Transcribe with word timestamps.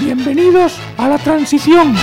bienvenidos 0.00 0.78
a 0.96 1.08
la 1.08 1.18
transición. 1.18 1.94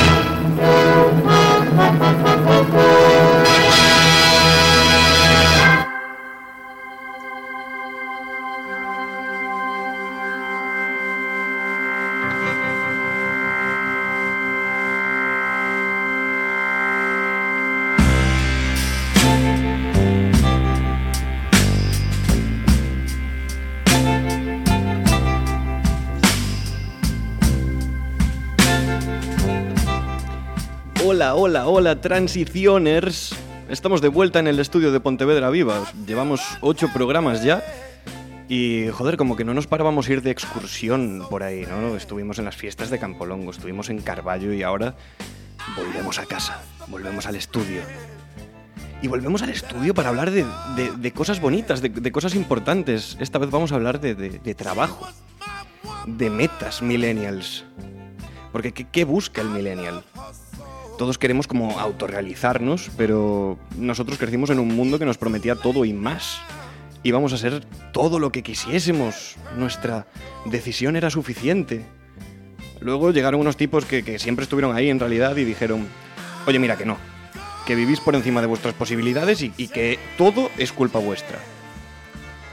Hola, 31.43 31.67
hola, 31.67 31.99
transicioners. 31.99 33.35
Estamos 33.67 33.99
de 33.99 34.09
vuelta 34.09 34.37
en 34.37 34.45
el 34.45 34.59
estudio 34.59 34.91
de 34.91 34.99
Pontevedra 34.99 35.49
Viva. 35.49 35.91
Llevamos 36.05 36.39
ocho 36.61 36.87
programas 36.93 37.43
ya. 37.43 37.63
Y 38.47 38.89
joder, 38.89 39.17
como 39.17 39.35
que 39.35 39.43
no 39.43 39.55
nos 39.55 39.65
parábamos 39.65 40.07
ir 40.07 40.21
de 40.21 40.29
excursión 40.29 41.25
por 41.31 41.41
ahí, 41.41 41.65
¿no? 41.65 41.95
Estuvimos 41.95 42.37
en 42.37 42.45
las 42.45 42.55
fiestas 42.55 42.91
de 42.91 42.99
Campolongo, 42.99 43.49
estuvimos 43.49 43.89
en 43.89 44.03
Carballo 44.03 44.53
y 44.53 44.61
ahora 44.61 44.93
volvemos 45.75 46.19
a 46.19 46.27
casa, 46.27 46.61
volvemos 46.89 47.25
al 47.25 47.35
estudio. 47.35 47.81
Y 49.01 49.07
volvemos 49.07 49.41
al 49.41 49.49
estudio 49.49 49.95
para 49.95 50.09
hablar 50.09 50.29
de, 50.29 51.11
cosas 51.11 51.41
bonitas, 51.41 51.81
de, 51.81 52.11
cosas 52.11 52.35
importantes. 52.35 53.17
Esta 53.19 53.39
vez 53.39 53.49
vamos 53.49 53.71
a 53.71 53.77
hablar 53.77 53.99
de 53.99 54.53
trabajo, 54.53 55.07
de 56.05 56.29
metas 56.29 56.83
millennials. 56.83 57.65
Porque 58.51 58.73
¿qué, 58.73 58.85
qué 58.85 59.05
busca 59.05 59.41
el 59.41 59.49
millennial? 59.49 60.03
Todos 61.01 61.17
queremos 61.17 61.47
como 61.47 61.79
autorrealizarnos, 61.79 62.91
pero 62.95 63.57
nosotros 63.75 64.19
crecimos 64.19 64.51
en 64.51 64.59
un 64.59 64.67
mundo 64.67 64.99
que 64.99 65.05
nos 65.05 65.17
prometía 65.17 65.55
todo 65.55 65.83
y 65.83 65.93
más. 65.93 66.37
Íbamos 67.01 67.33
a 67.33 67.39
ser 67.39 67.65
todo 67.91 68.19
lo 68.19 68.31
que 68.31 68.43
quisiésemos. 68.43 69.35
Nuestra 69.57 70.05
decisión 70.45 70.95
era 70.95 71.09
suficiente. 71.09 71.83
Luego 72.81 73.09
llegaron 73.09 73.41
unos 73.41 73.57
tipos 73.57 73.85
que, 73.85 74.19
siempre 74.19 74.43
estuvieron 74.43 74.75
ahí 74.75 74.91
en 74.91 74.99
realidad 74.99 75.35
y 75.37 75.43
dijeron, 75.43 75.87
oye 76.45 76.59
mira 76.59 76.77
que 76.77 76.85
no, 76.85 76.97
que 77.65 77.73
vivís 77.73 77.99
por 77.99 78.13
encima 78.13 78.39
de 78.39 78.45
vuestras 78.45 78.75
posibilidades 78.75 79.41
y, 79.41 79.51
y 79.57 79.69
que 79.69 79.97
todo 80.19 80.51
es 80.59 80.71
culpa 80.71 80.99
vuestra. 80.99 81.39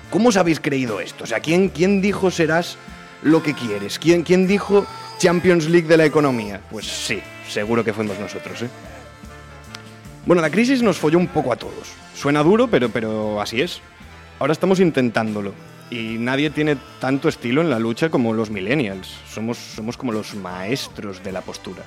¿Cómo 0.09 0.31
os 0.31 0.39
habéis 0.39 0.59
creído 0.59 1.01
esto? 1.01 1.25
O 1.25 1.27
sea, 1.27 1.41
¿quién, 1.41 1.69
quién 1.69 2.01
dijo 2.01 2.31
serás 2.31 2.79
lo 3.23 3.43
que 3.43 3.53
quieres? 3.53 3.99
¿Quién, 3.99 4.23
¿Quién 4.23 4.47
dijo 4.47 4.87
Champions 5.19 5.69
League 5.69 5.87
de 5.87 5.99
la 5.99 6.07
economía? 6.07 6.63
Pues 6.71 6.87
sí, 6.87 7.21
seguro 7.49 7.85
que 7.85 7.93
fuimos 7.93 8.19
nosotros, 8.19 8.63
¿eh? 8.63 8.69
Bueno, 10.27 10.43
la 10.43 10.51
crisis 10.51 10.83
nos 10.83 10.99
folló 10.99 11.19
un 11.19 11.29
poco 11.29 11.53
a 11.53 11.57
todos. 11.57 11.89
Suena 12.15 12.43
duro, 12.43 12.69
pero, 12.69 12.91
pero 12.91 13.41
así 13.41 13.63
es. 13.63 13.81
Ahora 14.39 14.53
estamos 14.53 14.79
intentándolo. 14.79 15.55
Y 15.91 16.19
nadie 16.19 16.51
tiene 16.51 16.77
tanto 17.01 17.31
estilo 17.31 17.63
en 17.63 17.71
la 17.71 17.79
lucha 17.79 18.11
como 18.11 18.35
los 18.35 18.51
millennials. 18.51 19.09
Somos, 19.33 19.57
somos 19.57 19.97
como 19.97 20.13
los 20.13 20.35
maestros 20.35 21.25
de 21.25 21.33
la 21.33 21.41
postura. 21.41 21.83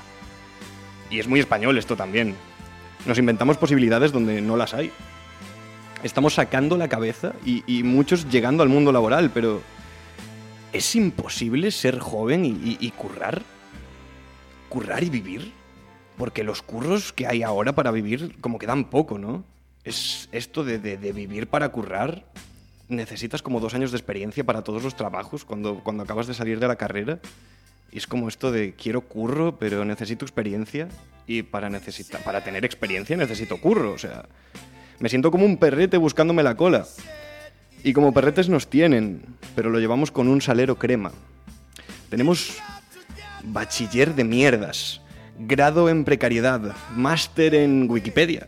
Y 1.12 1.20
es 1.20 1.28
muy 1.28 1.40
español 1.40 1.78
esto 1.78 1.96
también. 1.96 2.36
Nos 3.06 3.20
inventamos 3.20 3.58
posibilidades 3.58 4.12
donde 4.12 4.42
no 4.42 4.58
las 4.58 4.74
hay. 4.74 4.92
Estamos 6.02 6.34
sacando 6.34 6.78
la 6.78 6.88
cabeza 6.88 7.34
y, 7.46 7.84
muchos 7.84 8.28
llegando 8.28 8.64
al 8.64 8.70
mundo 8.70 8.92
laboral, 8.92 9.30
pero 9.32 9.62
¿es 10.74 10.96
imposible 10.96 11.70
ser 11.70 12.00
joven 12.00 12.44
y 12.44 12.92
currar? 12.92 13.44
¿Currar 14.72 15.04
y 15.04 15.10
vivir? 15.10 15.52
Porque 16.18 16.46
los 16.46 16.62
curros 16.62 17.12
que 17.12 17.28
hay 17.28 17.44
ahora 17.44 17.74
para 17.76 17.92
vivir 17.92 18.38
como 18.40 18.58
que 18.58 18.68
dan 18.68 18.86
poco, 18.86 19.20
¿no? 19.20 19.44
Es 19.84 20.30
esto 20.32 20.64
de, 20.64 20.80
de- 20.80 21.12
vivir 21.12 21.48
para 21.48 21.68
currar. 21.74 22.24
Necesitas 22.88 23.42
como 23.42 23.60
dos 23.60 23.74
años 23.74 23.92
de 23.92 23.98
experiencia 23.98 24.46
para 24.46 24.62
todos 24.64 24.82
los 24.82 24.96
trabajos 24.96 25.44
cuando, 25.44 25.82
cuando 25.84 26.04
acabas 26.04 26.28
de 26.28 26.34
salir 26.34 26.58
de 26.62 26.70
la 26.70 26.78
carrera. 26.78 27.20
Y 27.92 27.98
es 27.98 28.08
como 28.08 28.30
esto 28.30 28.50
de 28.54 28.74
quiero 28.74 29.02
curro, 29.02 29.58
pero 29.60 29.84
necesito 29.84 30.24
experiencia. 30.24 30.88
Y 31.28 31.44
para, 31.44 31.70
necesita- 31.70 32.20
para 32.24 32.42
tener 32.42 32.64
experiencia 32.64 33.18
necesito 33.18 33.60
curro. 33.60 33.92
O 33.92 33.98
sea, 33.98 34.24
me 35.00 35.10
siento 35.10 35.32
como 35.32 35.46
un 35.46 35.58
perrete 35.58 35.98
buscándome 35.98 36.44
la 36.44 36.56
cola. 36.56 36.88
Y 37.84 37.92
como 37.92 38.14
perretes 38.14 38.48
nos 38.48 38.70
tienen, 38.70 39.22
pero 39.54 39.70
lo 39.70 39.80
llevamos 39.80 40.12
con 40.12 40.30
un 40.30 40.40
salero 40.40 40.78
crema. 40.78 41.12
Tenemos 42.10 42.58
bachiller 43.44 44.16
de 44.16 44.24
mierdas, 44.24 45.02
grado 45.40 45.90
en 45.90 46.04
precariedad, 46.04 46.76
máster 46.96 47.56
en 47.56 47.90
Wikipedia. 47.90 48.48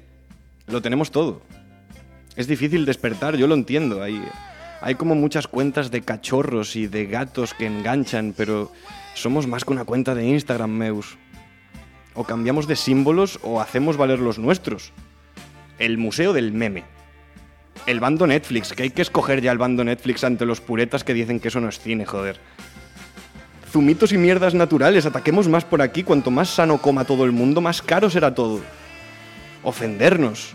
Lo 0.67 0.81
tenemos 0.81 1.11
todo. 1.11 1.41
Es 2.35 2.47
difícil 2.47 2.85
despertar, 2.85 3.35
yo 3.35 3.47
lo 3.47 3.55
entiendo. 3.55 4.01
Hay, 4.01 4.23
hay 4.81 4.95
como 4.95 5.15
muchas 5.15 5.47
cuentas 5.47 5.91
de 5.91 6.01
cachorros 6.01 6.75
y 6.75 6.87
de 6.87 7.05
gatos 7.05 7.53
que 7.53 7.65
enganchan, 7.65 8.33
pero 8.35 8.71
somos 9.13 9.47
más 9.47 9.65
que 9.65 9.73
una 9.73 9.85
cuenta 9.85 10.15
de 10.15 10.25
Instagram, 10.27 10.71
Meus. 10.71 11.17
O 12.15 12.23
cambiamos 12.23 12.67
de 12.67 12.75
símbolos 12.75 13.39
o 13.43 13.61
hacemos 13.61 13.97
valer 13.97 14.19
los 14.19 14.39
nuestros. 14.39 14.91
El 15.79 15.97
museo 15.97 16.33
del 16.33 16.53
meme. 16.53 16.83
El 17.85 17.99
bando 17.99 18.27
Netflix, 18.27 18.71
que 18.73 18.83
hay 18.83 18.89
que 18.91 19.01
escoger 19.01 19.41
ya 19.41 19.51
el 19.51 19.57
bando 19.57 19.83
Netflix 19.83 20.23
ante 20.23 20.45
los 20.45 20.61
puretas 20.61 21.03
que 21.03 21.13
dicen 21.13 21.39
que 21.39 21.49
eso 21.49 21.59
no 21.59 21.69
es 21.69 21.79
cine, 21.79 22.05
joder. 22.05 22.39
Zumitos 23.73 24.11
y 24.11 24.19
mierdas 24.19 24.53
naturales, 24.53 25.07
ataquemos 25.07 25.47
más 25.47 25.65
por 25.65 25.81
aquí, 25.81 26.03
cuanto 26.03 26.29
más 26.29 26.47
sano 26.47 26.77
coma 26.77 27.05
todo 27.05 27.25
el 27.25 27.31
mundo, 27.31 27.59
más 27.59 27.81
caro 27.81 28.07
será 28.07 28.35
todo. 28.35 28.61
Ofendernos. 29.63 30.53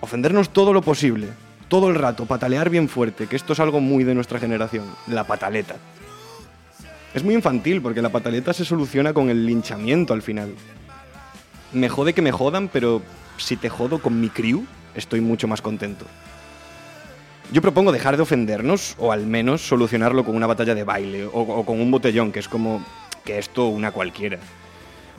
Ofendernos 0.00 0.48
todo 0.48 0.72
lo 0.72 0.82
posible. 0.82 1.28
Todo 1.68 1.88
el 1.88 1.94
rato, 1.94 2.26
patalear 2.26 2.68
bien 2.68 2.88
fuerte, 2.88 3.28
que 3.28 3.36
esto 3.36 3.52
es 3.52 3.60
algo 3.60 3.78
muy 3.78 4.02
de 4.02 4.16
nuestra 4.16 4.40
generación. 4.40 4.86
La 5.06 5.22
pataleta. 5.22 5.76
Es 7.14 7.22
muy 7.22 7.36
infantil 7.36 7.80
porque 7.80 8.02
la 8.02 8.08
pataleta 8.08 8.52
se 8.52 8.64
soluciona 8.64 9.12
con 9.12 9.30
el 9.30 9.46
linchamiento 9.46 10.12
al 10.12 10.22
final. 10.22 10.52
Me 11.72 11.88
jode 11.88 12.12
que 12.12 12.22
me 12.22 12.32
jodan, 12.32 12.66
pero 12.66 13.02
si 13.36 13.56
te 13.56 13.68
jodo 13.68 14.00
con 14.00 14.20
mi 14.20 14.30
crew, 14.30 14.66
estoy 14.96 15.20
mucho 15.20 15.46
más 15.46 15.62
contento. 15.62 16.06
Yo 17.52 17.60
propongo 17.60 17.92
dejar 17.92 18.16
de 18.16 18.22
ofendernos 18.22 18.96
o 18.98 19.12
al 19.12 19.26
menos 19.26 19.60
solucionarlo 19.60 20.24
con 20.24 20.34
una 20.34 20.46
batalla 20.46 20.74
de 20.74 20.84
baile 20.84 21.28
o, 21.30 21.64
con 21.66 21.82
un 21.82 21.90
botellón, 21.90 22.32
que 22.32 22.38
es 22.38 22.48
como 22.48 22.82
que 23.26 23.36
esto 23.36 23.66
una 23.66 23.92
cualquiera. 23.92 24.38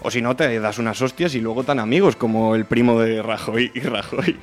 O 0.01 0.09
si 0.09 0.19
no, 0.19 0.35
te 0.35 0.59
das 0.59 0.79
unas 0.79 0.99
hostias 0.99 1.35
y 1.35 1.41
luego 1.41 1.63
tan 1.63 1.79
amigos 1.79 2.15
como 2.15 2.55
el 2.55 2.65
primo 2.65 2.99
de 2.99 3.21
Rajoy 3.21 3.71
y 3.75 3.81
Rajoy. 3.81 4.35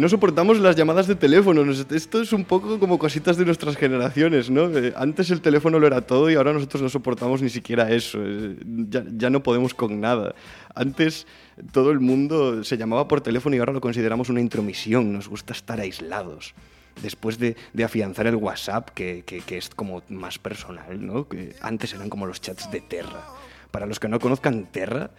No 0.00 0.08
soportamos 0.08 0.58
las 0.58 0.76
llamadas 0.76 1.06
de 1.06 1.14
teléfono. 1.14 1.62
Esto 1.70 2.22
es 2.22 2.32
un 2.32 2.46
poco 2.46 2.78
como 2.78 2.98
cositas 2.98 3.36
de 3.36 3.44
nuestras 3.44 3.76
generaciones, 3.76 4.48
¿no? 4.48 4.70
Antes 4.96 5.30
el 5.30 5.42
teléfono 5.42 5.78
lo 5.78 5.86
era 5.86 6.00
todo 6.00 6.30
y 6.30 6.36
ahora 6.36 6.54
nosotros 6.54 6.80
no 6.80 6.88
soportamos 6.88 7.42
ni 7.42 7.50
siquiera 7.50 7.90
eso. 7.90 8.18
Eh, 8.22 8.56
Ya, 8.88 9.28
no 9.28 9.42
podemos 9.42 9.74
con 9.74 10.00
nada. 10.00 10.34
Antes 10.74 11.26
todo 11.72 11.90
el 11.90 12.00
mundo 12.00 12.64
se 12.64 12.78
llamaba 12.78 13.08
por 13.08 13.20
teléfono 13.20 13.56
y 13.56 13.58
ahora 13.58 13.74
lo 13.74 13.82
consideramos 13.82 14.30
una 14.30 14.40
intromisión. 14.40 15.12
Nos 15.12 15.28
gusta 15.28 15.52
estar 15.52 15.78
aislados. 15.78 16.54
Después 17.02 17.38
de, 17.38 17.56
afianzar 17.84 18.26
el 18.26 18.36
WhatsApp, 18.36 18.88
que 18.94 19.22
es 19.48 19.68
como 19.68 20.02
más 20.08 20.38
personal, 20.38 21.06
¿no? 21.06 21.28
Que 21.28 21.54
antes 21.60 21.92
eran 21.92 22.08
como 22.08 22.24
los 22.24 22.40
chats 22.40 22.70
de 22.70 22.80
Terra. 22.80 23.22
Para 23.70 23.84
los 23.84 24.00
que 24.00 24.08
no 24.08 24.18
conozcan 24.18 24.64
Terra, 24.72 25.10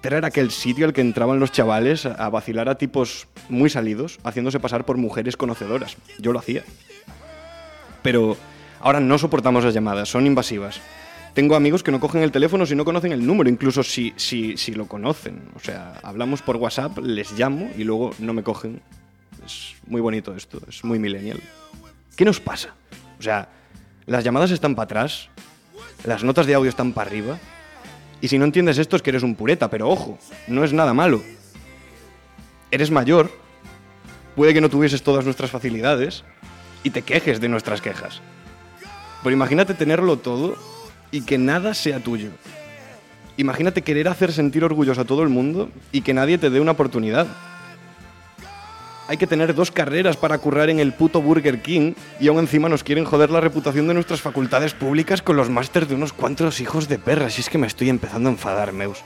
Terra 0.00 0.18
era 0.18 0.28
aquel 0.28 0.50
sitio 0.50 0.86
al 0.86 0.92
que 0.92 1.00
entraban 1.00 1.40
los 1.40 1.50
chavales 1.50 2.06
a 2.06 2.28
vacilar 2.28 2.68
a 2.68 2.78
tipos 2.78 3.26
muy 3.48 3.68
salidos, 3.68 4.18
haciéndose 4.22 4.60
pasar 4.60 4.84
por 4.84 4.96
mujeres 4.96 5.36
conocedoras. 5.36 5.96
Yo 6.18 6.32
lo 6.32 6.38
hacía. 6.38 6.62
Pero 8.02 8.36
ahora 8.80 9.00
no 9.00 9.18
soportamos 9.18 9.64
las 9.64 9.74
llamadas, 9.74 10.08
son 10.08 10.26
invasivas. 10.26 10.80
Tengo 11.34 11.56
amigos 11.56 11.82
que 11.82 11.90
no 11.90 12.00
cogen 12.00 12.22
el 12.22 12.32
teléfono 12.32 12.64
si 12.64 12.74
no 12.74 12.84
conocen 12.84 13.12
el 13.12 13.26
número, 13.26 13.50
incluso 13.50 13.82
si, 13.82 14.12
si, 14.16 14.56
si 14.56 14.72
lo 14.72 14.86
conocen. 14.86 15.42
O 15.56 15.60
sea, 15.60 15.94
hablamos 16.02 16.42
por 16.42 16.56
WhatsApp, 16.56 16.98
les 16.98 17.32
llamo 17.38 17.70
y 17.76 17.84
luego 17.84 18.12
no 18.18 18.32
me 18.32 18.42
cogen. 18.42 18.80
Es 19.44 19.74
muy 19.86 20.00
bonito 20.00 20.34
esto, 20.34 20.60
es 20.68 20.84
muy 20.84 20.98
millennial. 20.98 21.40
¿Qué 22.16 22.24
nos 22.24 22.40
pasa? 22.40 22.74
O 23.18 23.22
sea, 23.22 23.48
las 24.06 24.24
llamadas 24.24 24.50
están 24.52 24.74
para 24.74 24.84
atrás, 24.84 25.28
las 26.04 26.24
notas 26.24 26.46
de 26.46 26.54
audio 26.54 26.68
están 26.70 26.92
para 26.92 27.10
arriba. 27.10 27.38
Y 28.20 28.28
si 28.28 28.38
no 28.38 28.44
entiendes 28.44 28.78
esto 28.78 28.96
es 28.96 29.02
que 29.02 29.10
eres 29.10 29.22
un 29.22 29.34
pureta, 29.34 29.70
pero 29.70 29.88
ojo, 29.88 30.18
no 30.48 30.64
es 30.64 30.72
nada 30.72 30.92
malo. 30.92 31.22
Eres 32.70 32.90
mayor, 32.90 33.30
puede 34.34 34.52
que 34.52 34.60
no 34.60 34.68
tuvieses 34.68 35.02
todas 35.02 35.24
nuestras 35.24 35.50
facilidades 35.50 36.24
y 36.82 36.90
te 36.90 37.02
quejes 37.02 37.40
de 37.40 37.48
nuestras 37.48 37.80
quejas. 37.80 38.20
Pero 39.22 39.34
imagínate 39.34 39.74
tenerlo 39.74 40.18
todo 40.18 40.56
y 41.10 41.22
que 41.22 41.38
nada 41.38 41.74
sea 41.74 42.00
tuyo. 42.00 42.30
Imagínate 43.36 43.82
querer 43.82 44.08
hacer 44.08 44.32
sentir 44.32 44.64
orgulloso 44.64 45.00
a 45.00 45.04
todo 45.04 45.22
el 45.22 45.28
mundo 45.28 45.70
y 45.92 46.00
que 46.00 46.14
nadie 46.14 46.38
te 46.38 46.50
dé 46.50 46.60
una 46.60 46.72
oportunidad. 46.72 47.28
Hay 49.08 49.16
que 49.16 49.26
tener 49.26 49.54
dos 49.54 49.70
carreras 49.70 50.18
para 50.18 50.36
currar 50.36 50.68
en 50.68 50.78
el 50.80 50.92
puto 50.92 51.22
Burger 51.22 51.62
King 51.62 51.94
y 52.20 52.28
aún 52.28 52.40
encima 52.40 52.68
nos 52.68 52.84
quieren 52.84 53.06
joder 53.06 53.30
la 53.30 53.40
reputación 53.40 53.88
de 53.88 53.94
nuestras 53.94 54.20
facultades 54.20 54.74
públicas 54.74 55.22
con 55.22 55.34
los 55.34 55.48
másters 55.48 55.88
de 55.88 55.94
unos 55.94 56.12
cuantos 56.12 56.60
hijos 56.60 56.88
de 56.88 56.98
perra. 56.98 57.30
Si 57.30 57.40
es 57.40 57.48
que 57.48 57.56
me 57.56 57.66
estoy 57.66 57.88
empezando 57.88 58.28
a 58.28 58.32
enfadar, 58.32 58.74
Meus. 58.74 59.02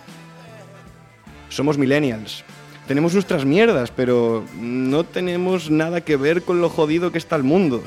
Somos 1.49 1.78
millennials. 1.78 2.44
Tenemos 2.88 3.14
nuestras 3.14 3.44
mierdas, 3.44 3.93
pero 3.93 4.44
no 4.60 5.04
tenemos 5.04 5.70
nada 5.70 6.00
que 6.00 6.16
ver 6.16 6.43
con 6.43 6.60
lo 6.60 6.69
jodido 6.69 7.12
que 7.12 7.19
está 7.19 7.37
el 7.37 7.44
mundo. 7.44 7.84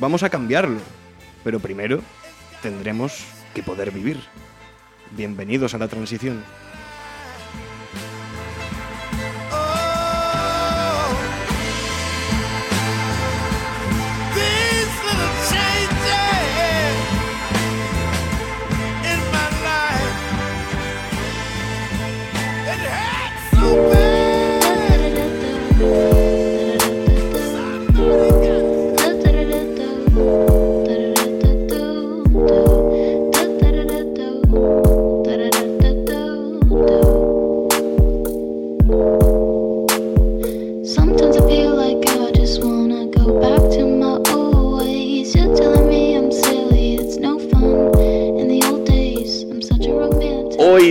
Vamos 0.00 0.24
a 0.24 0.28
cambiarlo. 0.28 0.80
Pero 1.44 1.60
primero 1.60 2.00
tendremos 2.62 3.24
que 3.54 3.62
poder 3.62 3.92
vivir. 3.92 4.18
Bienvenidos 5.12 5.72
a 5.72 5.78
la 5.78 5.86
transición. 5.86 6.42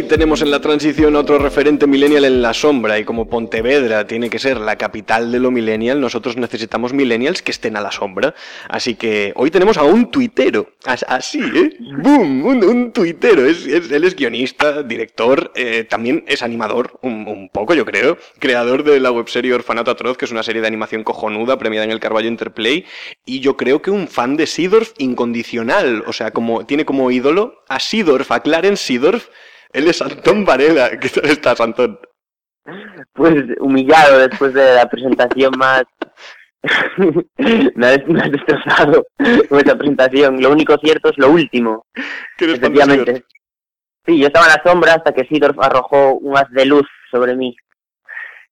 Tenemos 0.06 0.42
en 0.42 0.52
la 0.52 0.60
transición 0.62 1.16
otro 1.16 1.38
referente 1.40 1.88
millennial 1.88 2.26
en 2.26 2.42
la 2.42 2.54
sombra 2.54 2.98
y 3.00 3.04
como 3.04 3.28
Pontevedra 3.30 4.08
tiene 4.08 4.30
que 4.30 4.40
ser 4.40 4.58
la 4.60 4.78
capital 4.78 5.32
de 5.32 5.40
lo 5.40 5.52
millennial, 5.52 6.00
nosotros 6.00 6.38
necesitamos 6.38 6.94
millennials 6.94 7.42
que 7.42 7.52
estén 7.52 7.76
a 7.76 7.82
la 7.82 7.92
sombra. 7.92 8.34
Así 8.70 8.96
que 8.96 9.34
hoy 9.36 9.52
tenemos 9.52 9.78
a 9.78 9.84
un 9.84 10.12
tuitero, 10.12 10.70
As- 10.86 11.06
así, 11.08 11.40
¿eh? 11.40 11.78
¡Boom! 12.02 12.46
Un, 12.46 12.64
un 12.64 12.92
tuitero. 12.92 13.46
Es, 13.46 13.66
él 13.68 14.04
es 14.04 14.16
guionista, 14.16 14.84
director, 14.84 15.52
eh, 15.56 15.84
también 15.84 16.24
es 16.28 16.42
animador, 16.42 17.00
un, 17.02 17.50
poco 17.52 17.74
yo 17.74 17.86
creo, 17.86 18.18
creador 18.40 18.84
de 18.84 19.00
la 19.00 19.12
webserie 19.12 19.54
Orfanato 19.54 19.92
Atroz, 19.92 20.18
que 20.18 20.26
es 20.26 20.32
una 20.32 20.44
serie 20.44 20.62
de 20.62 20.68
animación 20.68 21.04
cojonuda 21.04 21.58
premiada 21.58 21.86
en 21.86 21.92
el 21.92 22.00
Carballo 22.00 22.28
Interplay, 22.28 22.86
y 23.26 23.40
yo 23.40 23.58
creo 23.58 23.82
que 23.82 23.92
un 23.92 24.08
fan 24.08 24.38
de 24.38 24.48
Seedorf 24.48 24.94
incondicional, 24.98 26.04
o 26.08 26.14
sea, 26.14 26.32
como 26.32 26.66
tiene 26.66 26.86
como 26.86 27.10
ídolo 27.12 27.64
a 27.68 27.80
Seedorf, 27.80 28.32
a 28.32 28.42
Clarence 28.42 28.84
Seedorf, 28.86 29.28
él 29.76 29.88
es 29.88 30.02
Antón 30.02 30.46
Varela. 30.46 30.90
¿Qué 31.00 31.10
tal 31.10 31.26
estás, 31.30 31.62
Antón? 31.62 32.00
pues 33.14 33.36
humillado 33.60 34.18
después 34.28 34.54
de 34.54 34.74
la 34.74 34.90
presentación 34.90 35.54
más 35.56 35.84
me 37.76 37.88
has, 37.88 38.08
me 38.08 38.22
has 38.22 38.32
destrozado 38.32 39.06
con 39.48 39.60
esa 39.60 39.78
presentación 39.78 40.42
lo 40.42 40.50
único 40.50 40.76
cierto 40.80 41.10
es 41.10 41.18
lo 41.20 41.30
último 41.30 41.86
¿Qué 42.38 42.46
eres 42.46 42.60
fan 42.60 42.74
de 42.74 42.80
efectivamente 42.80 43.26
sí 44.04 44.20
yo 44.20 44.28
estaba 44.28 44.48
en 44.48 44.54
la 44.54 44.64
sombra 44.64 44.94
hasta 44.96 45.14
que 45.14 45.28
Sidorf 45.28 45.60
arrojó 45.60 46.14
un 46.16 46.36
haz 46.36 46.50
de 46.50 46.66
luz 46.66 46.88
sobre 47.12 47.36
mí 47.36 47.56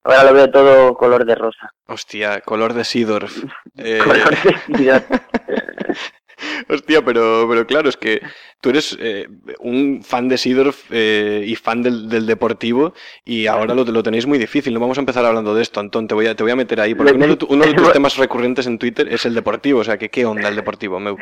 ahora 0.04 0.25
lo 0.25 0.34
veo 0.34 0.52
todo 0.52 0.94
color 0.94 1.25
de 1.25 1.34
rosa 1.34 1.74
Hostia, 1.88 2.42
color 2.42 2.74
de 2.74 2.84
Seedorf. 2.84 3.44
Eh, 3.78 4.00
color 4.04 4.30
de 4.44 4.78
Sidorf. 4.78 5.06
Hostia, 6.69 7.04
pero, 7.04 7.45
pero 7.50 7.66
claro, 7.68 7.90
es 7.90 7.98
que 7.98 8.22
tú 8.62 8.69
eres 8.69 8.98
eh, 9.00 9.28
un 9.60 10.01
fan 10.04 10.28
de 10.30 10.38
Seedorf 10.38 10.86
eh, 10.92 11.44
y 11.45 11.56
fan 11.56 11.81
del, 11.84 12.07
del 12.10 12.25
deportivo 12.25 12.94
y 13.25 13.48
ahora 13.48 13.74
lo, 13.75 13.84
lo 13.84 14.04
tenéis 14.04 14.25
muy 14.25 14.38
difícil. 14.38 14.74
No 14.74 14.80
vamos 14.80 14.98
a 14.98 15.01
empezar 15.01 15.25
hablando 15.25 15.54
de 15.56 15.62
esto, 15.62 15.80
Antón, 15.80 16.07
te 16.07 16.16
voy 16.16 16.28
a, 16.28 16.36
te 16.36 16.44
voy 16.44 16.51
a 16.51 16.56
meter 16.56 16.80
ahí, 16.81 16.95
porque 16.95 17.13
uno 17.13 17.28
de, 17.28 17.36
tu- 17.36 17.48
uno 17.50 17.66
de 17.66 17.74
tus 17.75 17.92
temas 17.94 18.18
recurrentes 18.18 18.68
en 18.68 18.78
Twitter 18.80 19.07
es 19.12 19.25
el 19.25 19.34
deportivo, 19.34 19.80
o 19.80 19.84
sea, 19.84 19.98
que 19.98 20.10
qué 20.10 20.25
onda 20.25 20.50
el 20.50 20.56
deportivo, 20.56 21.00
Meu. 21.00 21.18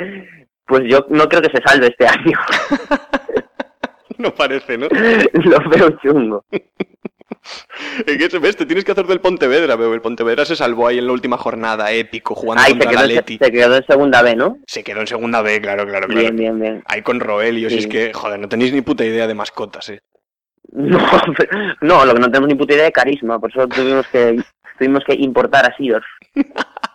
pues 0.65 0.83
yo 0.88 1.06
no 1.09 1.27
creo 1.27 1.41
que 1.41 1.50
se 1.57 1.63
salve 1.63 1.88
este 1.88 2.07
año 2.07 2.38
No 4.17 4.33
parece, 4.35 4.77
¿no? 4.77 4.88
lo 5.33 5.69
veo 5.69 5.89
chungo 6.03 6.45
¿En 8.05 8.17
qué 8.17 8.29
se 8.29 8.39
ves? 8.39 8.55
Te 8.55 8.65
tienes 8.65 8.85
que 8.85 8.91
hacer 8.91 9.05
del 9.07 9.19
Pontevedra, 9.19 9.75
Meu. 9.77 9.93
El 9.93 10.01
Pontevedra 10.01 10.45
se 10.45 10.55
salvó 10.55 10.88
ahí 10.88 10.99
en 10.99 11.07
la 11.07 11.13
última 11.13 11.38
jornada, 11.38 11.91
épico, 11.91 12.35
jugando 12.35 12.63
Ay, 12.65 12.73
contra 12.77 12.91
el 12.91 12.97
Atleti. 12.97 13.38
se 13.41 13.51
quedó 13.51 13.75
en 13.77 13.85
segunda 13.85 14.21
B, 14.21 14.35
¿no? 14.35 14.57
Se 14.67 14.83
quedó 14.83 15.01
en 15.01 15.07
segunda 15.07 15.41
B, 15.41 15.59
claro, 15.61 15.85
claro, 15.88 16.07
claro. 16.07 16.21
Bien, 16.21 16.35
bien, 16.35 16.59
bien. 16.59 16.83
Ahí 16.85 17.01
con 17.01 17.19
Roelio, 17.19 17.69
si 17.69 17.75
Sí. 17.77 17.81
es 17.81 17.88
que, 17.88 18.13
joder, 18.13 18.39
no 18.39 18.47
tenéis 18.47 18.73
ni 18.73 18.81
puta 18.81 19.03
idea 19.05 19.27
de 19.27 19.33
mascotas, 19.33 19.89
eh. 19.89 20.01
No, 20.73 20.99
pero- 21.35 21.57
no, 21.81 22.05
lo 22.05 22.13
que 22.13 22.19
no 22.19 22.27
tenemos 22.27 22.47
ni 22.47 22.55
puta 22.55 22.73
idea 22.75 22.85
de 22.85 22.91
carisma, 22.91 23.39
por 23.39 23.49
eso 23.49 23.67
tuvimos 23.67 24.07
que 24.07 24.39
tuvimos 24.77 25.03
que 25.03 25.13
importar 25.15 25.65
a 25.65 25.75
Sidorf. 25.75 26.05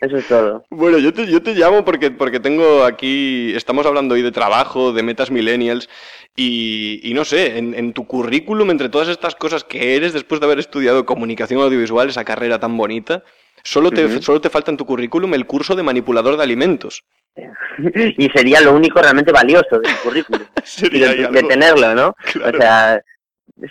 Eso 0.00 0.16
es 0.16 0.28
todo. 0.28 0.64
Bueno, 0.70 0.98
yo 0.98 1.12
te, 1.12 1.26
yo 1.26 1.42
te 1.42 1.54
llamo 1.54 1.84
porque, 1.84 2.10
porque 2.10 2.40
tengo 2.40 2.84
aquí, 2.84 3.52
estamos 3.54 3.86
hablando 3.86 4.14
hoy 4.14 4.22
de 4.22 4.32
trabajo, 4.32 4.92
de 4.92 5.02
metas 5.02 5.30
millennials, 5.30 5.88
y, 6.36 7.00
y 7.02 7.14
no 7.14 7.24
sé, 7.24 7.58
en, 7.58 7.74
en 7.74 7.92
tu 7.92 8.06
currículum, 8.06 8.70
entre 8.70 8.88
todas 8.88 9.08
estas 9.08 9.34
cosas 9.34 9.64
que 9.64 9.96
eres 9.96 10.12
después 10.12 10.40
de 10.40 10.46
haber 10.46 10.58
estudiado 10.58 11.06
comunicación 11.06 11.60
audiovisual, 11.60 12.08
esa 12.08 12.24
carrera 12.24 12.58
tan 12.58 12.76
bonita, 12.76 13.22
solo 13.62 13.90
te, 13.90 14.20
solo 14.20 14.40
te 14.40 14.50
falta 14.50 14.70
en 14.70 14.76
tu 14.76 14.84
currículum 14.84 15.34
el 15.34 15.46
curso 15.46 15.74
de 15.74 15.82
manipulador 15.82 16.36
de 16.36 16.42
alimentos. 16.42 17.04
Y 18.16 18.28
sería 18.30 18.60
lo 18.60 18.72
único 18.72 19.00
realmente 19.00 19.32
valioso 19.32 19.80
del 19.80 19.96
currículum, 20.02 20.46
Sería 20.64 21.12
de, 21.14 21.42
tenerlo, 21.42 21.94
¿no? 21.94 22.16
Claro. 22.32 22.58
O 22.58 22.60
sea, 22.60 23.02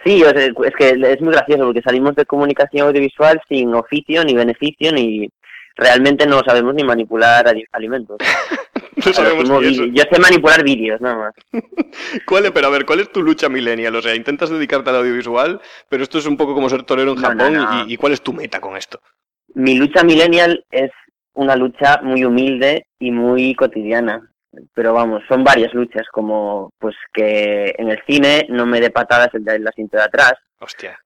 sí, 0.04 0.24
o 0.24 0.30
sea, 0.30 0.46
es 0.46 0.74
que 0.78 0.90
es 0.90 1.22
muy 1.22 1.34
gracioso 1.34 1.66
porque 1.66 1.82
salimos 1.82 2.16
de 2.16 2.26
comunicación 2.26 2.88
audiovisual 2.88 3.42
sin 3.48 3.74
oficio 3.74 4.24
ni 4.24 4.34
beneficio 4.34 4.92
ni 4.92 5.30
realmente 5.76 6.26
no 6.28 6.42
sabemos 6.46 6.74
ni 6.76 6.84
manipular 6.84 7.48
ali- 7.48 7.66
alimentos. 7.72 8.18
No 8.96 9.12
sabemos 9.12 9.50
ni 9.50 9.74
eso. 9.74 9.86
Yo 9.86 10.04
sé 10.10 10.20
manipular 10.20 10.64
vídeos, 10.64 11.02
nada 11.02 11.16
más. 11.18 11.34
¿Cuál 12.26 12.46
es, 12.46 12.52
pero 12.52 12.68
a 12.68 12.70
ver, 12.70 12.86
¿cuál 12.86 13.00
es 13.00 13.12
tu 13.12 13.22
lucha 13.24 13.50
millennial? 13.50 13.94
O 13.96 14.02
sea, 14.02 14.16
intentas 14.16 14.50
dedicarte 14.52 14.92
al 14.92 14.98
audiovisual, 14.98 15.60
pero 15.90 16.04
esto 16.04 16.20
es 16.20 16.26
un 16.28 16.38
poco 16.38 16.54
como 16.54 16.70
ser 16.70 16.84
torero 16.84 17.12
en 17.14 17.22
No, 17.22 17.28
Japón, 17.28 17.54
no, 17.54 17.66
no. 17.74 17.86
Y, 17.88 17.94
y 17.94 17.98
cuál 17.98 18.14
es 18.14 18.22
tu 18.22 18.32
meta 18.34 18.62
con 18.62 18.78
esto? 18.78 19.02
Mi 19.56 19.76
lucha 19.76 20.04
millennial 20.04 20.64
es 20.72 20.92
una 21.34 21.56
lucha 21.56 22.00
muy 22.04 22.24
humilde 22.24 22.86
y 23.00 23.12
muy 23.12 23.56
cotidiana. 23.56 24.30
Pero 24.76 24.94
vamos, 24.94 25.24
son 25.28 25.44
varias 25.44 25.74
luchas, 25.74 26.08
como 26.12 26.70
pues 26.78 26.96
que 27.12 27.74
en 27.78 27.90
el 27.90 28.00
cine 28.08 28.46
no 28.50 28.66
me 28.68 28.80
dé 28.80 28.92
patadas 28.92 29.34
el 29.34 29.44
de 29.44 29.58
la 29.60 29.72
cinta 29.76 29.98
de 29.98 30.04
atrás, 30.04 30.34
Hostia. 30.60 30.98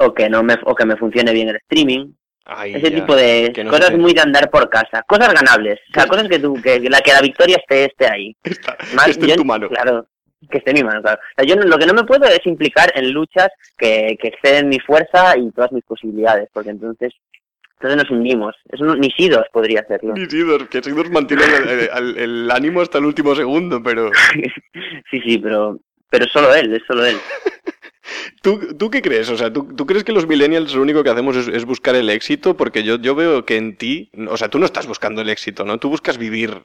o 0.00 0.12
que 0.12 0.28
no 0.28 0.42
me, 0.42 0.56
o 0.64 0.74
que 0.74 0.84
me 0.84 0.96
funcione 0.96 1.32
bien 1.32 1.48
el 1.50 1.56
streaming, 1.56 2.12
Ay, 2.44 2.74
ese 2.74 2.90
ya. 2.90 2.96
tipo 2.96 3.14
de 3.14 3.52
no 3.64 3.70
cosas 3.70 3.96
muy 3.96 4.12
de 4.14 4.20
andar 4.20 4.50
por 4.50 4.68
casa, 4.68 5.02
cosas 5.06 5.32
ganables, 5.32 5.78
o 5.90 5.94
sea, 5.94 6.06
cosas 6.06 6.28
que 6.28 6.38
tú, 6.40 6.54
que, 6.62 6.80
la 6.80 7.00
que 7.00 7.12
la 7.12 7.20
victoria 7.20 7.56
esté, 7.56 7.84
esté 7.84 8.06
ahí. 8.06 8.36
Está- 8.44 8.76
Más- 8.94 9.04
que 9.06 9.10
esté 9.12 9.24
en 9.24 9.30
yo- 9.30 9.36
tu 9.36 9.44
mano. 9.44 9.68
Claro, 9.68 10.06
que 10.50 10.58
esté 10.58 10.70
en 10.70 10.76
mi 10.78 10.82
mano, 10.84 11.00
claro. 11.02 11.20
O 11.20 11.34
sea, 11.36 11.44
yo 11.46 11.54
no- 11.56 11.66
lo 11.68 11.78
que 11.78 11.86
no 11.86 11.94
me 11.94 12.04
puedo 12.04 12.24
es 12.26 12.44
implicar 12.46 12.90
en 12.96 13.12
luchas 13.12 13.48
que, 13.78 14.16
que 14.20 14.28
exceden 14.28 14.68
mi 14.68 14.80
fuerza 14.80 15.36
y 15.38 15.50
todas 15.52 15.70
mis 15.72 15.84
posibilidades, 15.84 16.48
porque 16.52 16.70
entonces, 16.70 17.12
entonces 17.74 17.96
nos 18.02 18.10
hundimos. 18.10 18.56
Eso 18.70 18.84
no- 18.84 18.96
ni 18.96 19.10
Sidos 19.12 19.46
podría 19.52 19.80
hacerlo. 19.80 20.14
Ni 20.14 20.26
Sidor, 20.26 20.68
que 20.68 20.82
Sidor 20.82 21.10
mantiene 21.10 21.44
el- 21.96 22.18
el 22.18 22.50
ánimo 22.50 22.80
hasta 22.80 22.98
el 22.98 23.04
último 23.06 23.34
segundo, 23.36 23.80
pero... 23.82 24.10
sí, 25.10 25.20
sí, 25.20 25.38
pero, 25.38 25.78
pero 26.10 26.26
solo 26.26 26.52
él, 26.54 26.74
es 26.74 26.82
solo 26.88 27.04
él. 27.06 27.16
¿Tú, 28.42 28.76
¿Tú 28.76 28.90
qué 28.90 29.02
crees? 29.02 29.28
O 29.30 29.36
sea, 29.36 29.52
¿tú, 29.52 29.74
tú 29.76 29.86
crees 29.86 30.04
que 30.04 30.12
los 30.12 30.26
millennials 30.26 30.74
lo 30.74 30.82
único 30.82 31.02
que 31.02 31.10
hacemos 31.10 31.36
es, 31.36 31.48
es 31.48 31.64
buscar 31.64 31.94
el 31.94 32.10
éxito? 32.10 32.56
Porque 32.56 32.82
yo, 32.82 32.96
yo 32.96 33.14
veo 33.14 33.44
que 33.44 33.56
en 33.56 33.76
ti... 33.76 34.10
O 34.28 34.36
sea, 34.36 34.48
tú 34.48 34.58
no 34.58 34.66
estás 34.66 34.86
buscando 34.86 35.22
el 35.22 35.28
éxito, 35.28 35.64
¿no? 35.64 35.78
Tú 35.78 35.88
buscas 35.88 36.18
vivir. 36.18 36.62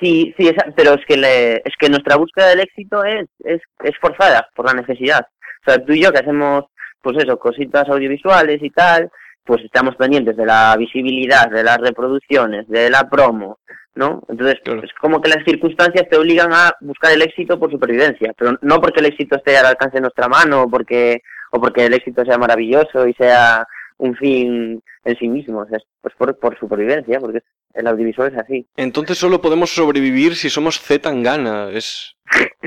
Sí, 0.00 0.34
sí, 0.36 0.48
esa- 0.48 0.72
pero 0.76 0.94
es 0.94 1.04
que, 1.06 1.16
le- 1.16 1.56
es 1.56 1.74
que 1.78 1.88
nuestra 1.88 2.16
búsqueda 2.16 2.48
del 2.48 2.60
éxito 2.60 3.04
es, 3.04 3.26
es, 3.44 3.60
es 3.84 3.96
forzada 4.00 4.48
por 4.54 4.66
la 4.66 4.74
necesidad. 4.80 5.26
O 5.66 5.70
sea, 5.70 5.84
tú 5.84 5.92
y 5.92 6.02
yo 6.02 6.10
que 6.12 6.18
hacemos, 6.18 6.64
pues 7.02 7.16
eso, 7.18 7.38
cositas 7.38 7.88
audiovisuales 7.88 8.60
y 8.62 8.70
tal, 8.70 9.08
pues 9.44 9.62
estamos 9.64 9.94
pendientes 9.96 10.36
de 10.36 10.46
la 10.46 10.74
visibilidad, 10.76 11.48
de 11.50 11.62
las 11.62 11.78
reproducciones, 11.78 12.66
de 12.68 12.90
la 12.90 13.08
promo, 13.08 13.58
¿no? 13.94 14.22
Entonces, 14.28 14.56
Claro. 14.64 14.82
es 14.82 14.90
como 15.00 15.20
que 15.20 15.30
las 15.30 15.44
circunstancias 15.44 16.06
te 16.08 16.16
obligan 16.16 16.52
a 16.52 16.72
buscar 16.80 17.12
el 17.12 17.22
éxito 17.22 17.58
por 17.58 17.70
supervivencia, 17.70 18.32
pero 18.36 18.56
no 18.62 18.80
porque 18.80 19.00
el 19.00 19.06
éxito 19.06 19.36
esté 19.36 19.56
al 19.56 19.66
alcance 19.66 19.96
de 19.96 20.02
nuestra 20.02 20.28
mano 20.28 20.62
o 20.62 20.70
porque, 20.70 21.22
o 21.50 21.60
porque 21.60 21.86
el 21.86 21.94
éxito 21.94 22.24
sea 22.24 22.38
maravilloso 22.38 23.06
y 23.06 23.14
sea 23.14 23.66
un 23.98 24.14
fin 24.16 24.82
en 25.04 25.16
sí 25.18 25.28
mismo, 25.28 25.60
o 25.60 25.66
sea, 25.66 25.78
pues 26.00 26.14
por, 26.16 26.38
por 26.38 26.58
supervivencia, 26.58 27.20
porque 27.20 27.40
el 27.74 27.86
audiovisual 27.86 28.32
es 28.32 28.38
así. 28.38 28.66
Entonces 28.76 29.18
solo 29.18 29.40
podemos 29.42 29.70
sobrevivir 29.74 30.34
si 30.36 30.48
somos 30.50 30.80
Z 30.80 31.02
Tangana. 31.02 31.68
Es... 31.70 32.14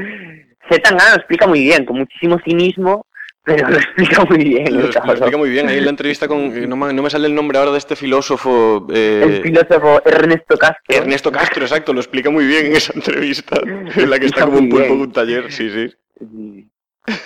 Z 0.69 0.81
Tangana 0.81 1.11
lo 1.11 1.15
explica 1.17 1.47
muy 1.47 1.61
bien, 1.61 1.85
con 1.85 1.97
muchísimo 1.97 2.39
cinismo, 2.45 3.05
pero 3.43 3.69
lo 3.69 3.75
explica 3.77 4.23
muy 4.25 4.37
bien. 4.43 4.77
Lo, 4.81 4.89
cabrón. 4.89 5.11
explica 5.17 5.37
muy 5.37 5.49
bien 5.49 5.67
ahí 5.69 5.77
en 5.79 5.83
la 5.85 5.89
entrevista 5.89 6.27
con... 6.27 6.69
No 6.69 6.75
me, 6.77 6.93
no 6.93 7.03
me 7.03 7.09
sale 7.09 7.27
el 7.27 7.35
nombre 7.35 7.57
ahora 7.57 7.71
de 7.71 7.77
este 7.77 7.95
filósofo... 7.95 8.87
eh, 8.93 9.21
El 9.25 9.41
filósofo 9.43 10.01
Ernesto 10.05 10.57
Castro. 10.57 10.79
Ernesto 10.95 11.31
Castro, 11.31 11.63
exacto, 11.63 11.93
lo 11.93 11.99
explica 11.99 12.29
muy 12.29 12.45
bien 12.45 12.67
en 12.67 12.75
esa 12.75 12.93
entrevista, 12.93 13.59
en 13.95 14.09
la 14.09 14.19
que 14.19 14.27
está 14.27 14.45
como 14.45 14.59
un 14.59 14.69
pulpo 14.69 14.85
de 14.95 15.01
un 15.01 15.11
taller, 15.11 15.51
sí, 15.51 15.69
sí. 15.69 16.67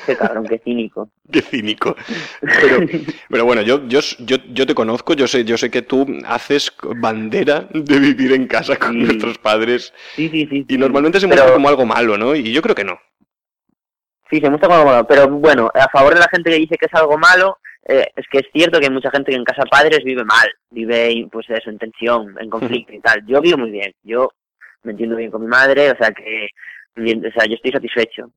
Qué 0.08 0.16
cabrón, 0.16 0.48
qué 0.48 0.58
cínico. 0.58 1.12
Qué 1.32 1.42
cínico. 1.42 1.96
Pero, 2.42 2.80
pero 3.30 3.46
bueno, 3.46 3.62
yo, 3.62 3.88
yo, 3.88 4.00
yo, 4.20 4.38
yo 4.52 4.66
te 4.66 4.74
conozco, 4.74 5.14
yo 5.14 5.28
sé, 5.28 5.46
yo 5.46 5.56
sé 5.56 5.70
que 5.70 5.84
tú 5.84 6.08
haces 6.26 6.74
bandera 6.96 7.68
de 7.72 8.00
vivir 8.00 8.32
en 8.34 8.48
casa 8.48 8.78
con 8.78 8.94
Sí. 8.94 9.00
nuestros 9.04 9.38
padres 9.38 9.94
Sí, 10.16 10.30
sí, 10.30 10.48
sí. 10.50 10.66
y 10.68 10.74
sí. 10.74 10.78
normalmente 10.80 11.20
se 11.20 11.28
Pero- 11.28 11.42
muestra 11.42 11.54
como 11.54 11.70
algo 11.70 11.86
malo, 11.86 12.18
¿no? 12.18 12.34
Y 12.36 12.52
yo 12.52 12.64
creo 12.64 12.74
que 12.74 12.86
no. 12.86 12.98
Sí, 14.30 14.40
se 14.40 14.50
muestra 14.50 14.70
como 14.70 14.86
malo, 14.86 15.08
pero 15.08 15.28
bueno, 15.30 15.70
a 15.74 15.88
favor 15.90 16.14
de 16.14 16.20
la 16.20 16.28
gente 16.30 16.50
que 16.52 16.58
dice 16.58 16.76
que 16.78 16.88
es 16.88 16.94
algo 16.94 17.18
malo, 17.18 17.58
eh, 17.88 18.08
es 18.16 18.26
que 18.30 18.40
es 18.40 18.48
cierto 18.54 18.80
que 18.80 18.88
hay 18.88 18.92
mucha 18.92 19.10
gente 19.12 19.32
que 19.32 19.38
en 19.38 19.46
casa 19.46 19.64
padres 19.64 20.04
vive 20.04 20.26
mal, 20.26 20.48
vive 20.70 21.26
pues 21.32 21.50
eso, 21.50 21.70
en 21.70 21.78
tensión, 21.78 22.36
en 22.40 22.50
conflicto 22.50 22.94
y 22.94 23.00
tal. 23.00 23.26
Yo 23.26 23.40
vivo 23.40 23.58
muy 23.60 23.72
bien, 23.72 23.94
yo 24.04 24.30
me 24.84 24.92
entiendo 24.92 25.16
bien 25.16 25.32
con 25.32 25.42
mi 25.42 25.48
madre, 25.48 25.92
o 25.92 25.98
sea 25.98 26.12
que, 26.12 26.50
o 26.98 27.32
sea, 27.32 27.46
yo 27.48 27.56
estoy 27.56 27.72
satisfecho. 27.72 28.32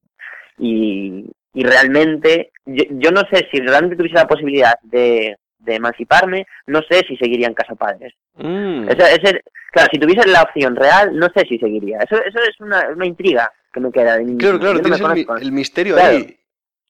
Y, 0.58 1.24
y 1.54 1.64
realmente, 1.64 2.52
yo, 2.66 2.84
yo 2.90 3.10
no 3.10 3.22
sé 3.32 3.48
si 3.50 3.60
realmente 3.60 3.96
tuviese 3.96 4.16
la 4.16 4.28
posibilidad 4.28 4.74
de, 4.82 5.36
de 5.58 5.74
emanciparme, 5.74 6.46
no 6.66 6.80
sé 6.88 7.02
si 7.08 7.16
seguiría 7.16 7.46
en 7.48 7.54
casa 7.54 7.74
padres. 7.74 8.14
Mm. 8.36 8.88
Ese- 8.88 9.14
ese- 9.20 9.42
claro, 9.72 9.88
si 9.92 9.98
tuviese 9.98 10.28
la 10.28 10.42
opción 10.42 10.76
real, 10.76 11.16
no 11.18 11.28
sé 11.34 11.46
si 11.48 11.58
seguiría. 11.58 11.98
Eso, 11.98 12.22
eso 12.22 12.38
es 12.48 12.60
una, 12.60 12.88
una 12.90 13.06
intriga 13.06 13.50
que 13.72 13.80
me 13.80 13.90
queda 13.92 14.16
de 14.18 14.24
mí 14.24 14.36
Claro, 14.38 14.58
claro, 14.58 14.74
no 14.74 14.80
tienes 14.82 15.00
el, 15.00 15.42
el 15.42 15.52
misterio 15.52 15.94
Claro. 15.94 16.16
ahí. 16.18 16.36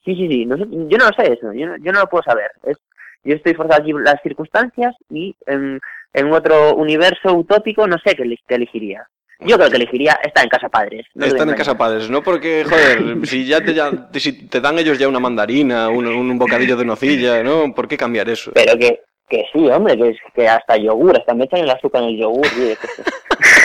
Sí, 0.05 0.15
sí, 0.17 0.29
sí. 0.29 0.47
no 0.47 0.57
sé- 0.57 0.65
yo 0.71 0.99
no 0.99 1.07
lo 1.09 1.13
sé 1.17 1.33
eso. 1.33 1.53
Yo 1.53 1.67
no, 1.67 1.77
yo 1.79 1.93
no 1.93 2.01
lo 2.01 2.07
puedo 2.09 2.23
saber. 2.23 2.51
Es, 2.65 2.79
yo 3.25 3.35
estoy 3.35 3.55
forzado 3.55 3.83
aquí 3.83 3.93
las 3.93 4.21
circunstancias 4.23 4.95
y 5.11 5.35
en, 5.47 5.79
en 6.15 6.33
otro 6.33 6.75
universo 6.77 7.35
utópico 7.35 7.87
no 7.87 7.97
sé 8.05 8.15
qué, 8.17 8.25
qué 8.49 8.55
elegiría. 8.55 9.07
Yo 9.41 9.57
creo 9.57 9.71
que 9.71 9.77
elegiría 9.77 10.19
estar 10.23 10.45
en 10.45 10.51
casa 10.51 10.69
padres. 10.69 11.07
no 11.15 11.25
Están 11.27 11.49
en 11.51 11.55
casa 11.55 11.77
padres, 11.77 12.11
¿no? 12.11 12.23
Porque, 12.23 12.65
joder, 12.65 13.17
si 13.27 13.47
ya 13.47 13.61
te, 13.63 13.73
ya- 13.75 14.09
si 14.15 14.33
te 14.49 14.61
dan 14.61 14.79
ellos 14.79 14.99
ya 14.99 15.09
una 15.09 15.21
mandarina, 15.21 15.89
un, 15.91 16.07
un 16.07 16.39
bocadillo 16.39 16.77
de 16.77 16.85
nocilla, 16.85 17.43
¿no? 17.43 17.75
¿Por 17.75 17.89
qué 17.89 17.97
cambiar 17.97 18.29
eso? 18.29 18.53
Pero 18.55 18.79
que, 18.79 19.01
que 19.29 19.45
sí, 19.53 19.67
hombre, 19.69 19.97
que, 19.97 20.15
que 20.35 20.49
hasta 20.49 20.77
yogur, 20.77 21.17
hasta 21.19 21.35
me 21.35 21.45
echan 21.45 21.61
el 21.61 21.71
azúcar 21.71 22.03
en 22.03 22.09
el 22.11 22.19
yogur. 22.19 22.45
es 22.47 22.79
que- 22.79 22.89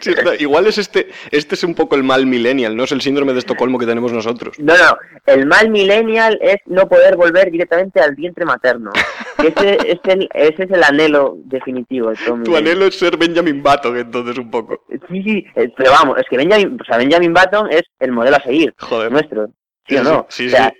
Sí, 0.00 0.14
igual 0.38 0.66
es 0.66 0.78
este, 0.78 1.08
este 1.30 1.54
es 1.54 1.64
un 1.64 1.74
poco 1.74 1.96
el 1.96 2.02
mal 2.02 2.26
millennial, 2.26 2.76
¿no? 2.76 2.84
Es 2.84 2.92
el 2.92 3.00
síndrome 3.00 3.32
de 3.32 3.40
Estocolmo 3.40 3.78
que 3.78 3.86
tenemos 3.86 4.12
nosotros. 4.12 4.58
No, 4.58 4.76
no, 4.76 4.96
el 5.26 5.46
mal 5.46 5.70
millennial 5.70 6.38
es 6.40 6.56
no 6.66 6.88
poder 6.88 7.16
volver 7.16 7.50
directamente 7.50 8.00
al 8.00 8.14
vientre 8.14 8.44
materno. 8.44 8.90
Ese, 9.38 9.78
es 9.86 10.00
el, 10.04 10.28
ese 10.34 10.64
es 10.64 10.70
el 10.70 10.82
anhelo 10.82 11.36
definitivo 11.44 12.10
de 12.10 12.16
todo 12.16 12.42
Tu 12.42 12.56
anhelo 12.56 12.86
es 12.86 12.98
ser 12.98 13.16
Benjamin 13.16 13.62
Button, 13.62 13.96
entonces, 13.96 14.36
un 14.36 14.50
poco. 14.50 14.84
Sí, 15.08 15.22
sí, 15.22 15.46
eh, 15.54 15.72
pero 15.76 15.92
vamos, 15.92 16.18
es 16.18 16.26
que 16.28 16.36
Benjamin, 16.36 16.76
o 16.80 16.84
sea, 16.84 16.96
Benjamin 16.98 17.32
Button 17.32 17.70
es 17.70 17.82
el 18.00 18.10
modelo 18.10 18.36
a 18.36 18.42
seguir, 18.42 18.74
Joder. 18.78 19.12
nuestro. 19.12 19.46
¿Sí, 19.86 19.94
Sí, 19.94 19.96
o 19.96 20.02
no? 20.02 20.26
sí, 20.28 20.46
o 20.48 20.50
sea, 20.50 20.70
sí. 20.70 20.76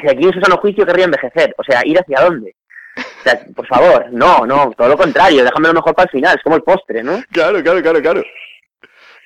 si 0.00 0.08
aquí 0.08 0.24
en 0.24 0.32
su 0.34 0.40
sano 0.40 0.58
juicio 0.58 0.84
querría 0.84 1.06
envejecer, 1.06 1.54
o 1.56 1.64
sea, 1.64 1.80
ir 1.86 1.98
hacia 1.98 2.20
dónde. 2.20 2.54
Sea, 3.26 3.44
por 3.56 3.66
favor, 3.66 4.06
no, 4.12 4.46
no, 4.46 4.70
todo 4.76 4.88
lo 4.88 4.96
contrario, 4.96 5.42
déjame 5.42 5.66
lo 5.68 5.74
mejor 5.74 5.96
para 5.96 6.04
el 6.04 6.10
final, 6.10 6.36
es 6.36 6.42
como 6.44 6.54
el 6.54 6.62
postre, 6.62 7.02
¿no? 7.02 7.20
Claro, 7.32 7.60
claro, 7.60 7.82
claro, 7.82 8.00
claro. 8.00 8.22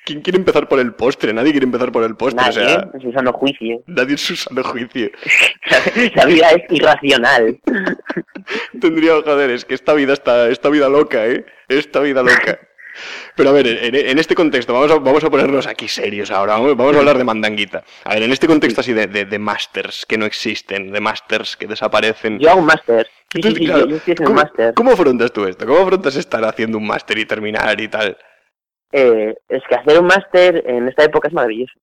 ¿Quién 0.03 0.21
quiere 0.21 0.39
empezar 0.39 0.67
por 0.67 0.79
el 0.79 0.93
postre? 0.95 1.31
Nadie 1.31 1.51
quiere 1.51 1.65
empezar 1.65 1.91
por 1.91 2.03
el 2.03 2.15
postre, 2.15 2.41
Nadie, 2.43 2.61
o 2.61 2.65
sea, 2.65 2.89
en 2.95 3.01
su 3.01 3.11
sano 3.11 3.31
juicio. 3.33 3.83
nadie 3.85 4.13
en 4.13 4.17
su 4.17 4.35
sano 4.35 4.63
juicio. 4.63 5.11
La 6.15 6.25
vida 6.25 6.49
es 6.49 6.63
irracional. 6.71 7.59
Tendría, 8.81 9.21
joder, 9.21 9.51
es 9.51 9.63
que 9.63 9.75
esta 9.75 9.93
vida 9.93 10.13
está, 10.13 10.49
esta 10.49 10.69
vida 10.69 10.89
loca, 10.89 11.27
¿eh? 11.27 11.45
Esta 11.67 11.99
vida 11.99 12.23
loca. 12.23 12.59
Pero 13.35 13.49
a 13.49 13.53
ver, 13.53 13.67
en, 13.67 13.95
en 13.95 14.19
este 14.19 14.35
contexto, 14.35 14.73
vamos 14.73 14.91
a, 14.91 14.95
vamos 14.95 15.23
a 15.23 15.29
ponernos 15.29 15.67
aquí 15.67 15.87
serios 15.87 16.31
ahora, 16.31 16.53
vamos, 16.53 16.75
vamos 16.75 16.95
a 16.95 16.99
hablar 16.99 17.17
de 17.17 17.23
mandanguita. 17.23 17.83
A 18.03 18.13
ver, 18.13 18.23
en 18.23 18.31
este 18.31 18.47
contexto 18.47 18.81
así 18.81 18.93
de, 18.93 19.07
de, 19.07 19.25
de 19.25 19.39
masters 19.39 20.05
que 20.05 20.17
no 20.17 20.25
existen, 20.25 20.91
de 20.91 20.99
masters 20.99 21.55
que 21.57 21.67
desaparecen. 21.67 22.39
Yo 22.39 22.49
hago 22.49 22.59
un 22.59 22.65
máster. 22.65 23.07
Sí, 23.33 23.41
sí, 23.41 23.55
sí, 23.55 23.65
claro, 23.65 23.87
¿cómo. 24.25 24.41
¿Cómo 24.75 24.91
afrontas 24.91 25.31
tú 25.31 25.45
esto? 25.45 25.65
¿Cómo 25.65 25.79
afrontas 25.79 26.15
estar 26.17 26.43
haciendo 26.43 26.77
un 26.77 26.85
máster 26.87 27.17
y 27.17 27.25
terminar 27.25 27.79
y 27.79 27.87
tal? 27.87 28.17
eh, 28.93 29.33
es 29.47 29.63
que 29.69 29.75
hacer 29.75 29.99
un 29.99 30.07
máster 30.07 30.63
en 30.67 30.89
esta 30.89 31.05
época 31.05 31.29
es 31.29 31.33
maravilloso. 31.33 31.73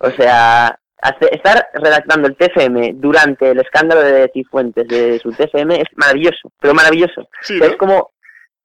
O 0.00 0.10
sea, 0.10 0.76
hace- 1.00 1.32
estar 1.34 1.68
redactando 1.74 2.26
el 2.26 2.36
TFM 2.36 2.94
durante 2.94 3.50
el 3.52 3.60
escándalo 3.60 4.02
de 4.02 4.28
Cifuentes 4.34 4.88
de 4.88 5.20
su 5.20 5.30
TFM 5.30 5.76
es 5.76 5.86
maravilloso, 5.94 6.50
pero 6.60 6.74
maravilloso. 6.74 7.28
Sí, 7.42 7.60
Es 7.62 7.76
como, 7.76 8.10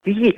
sí, 0.03 0.15
sí, 0.15 0.35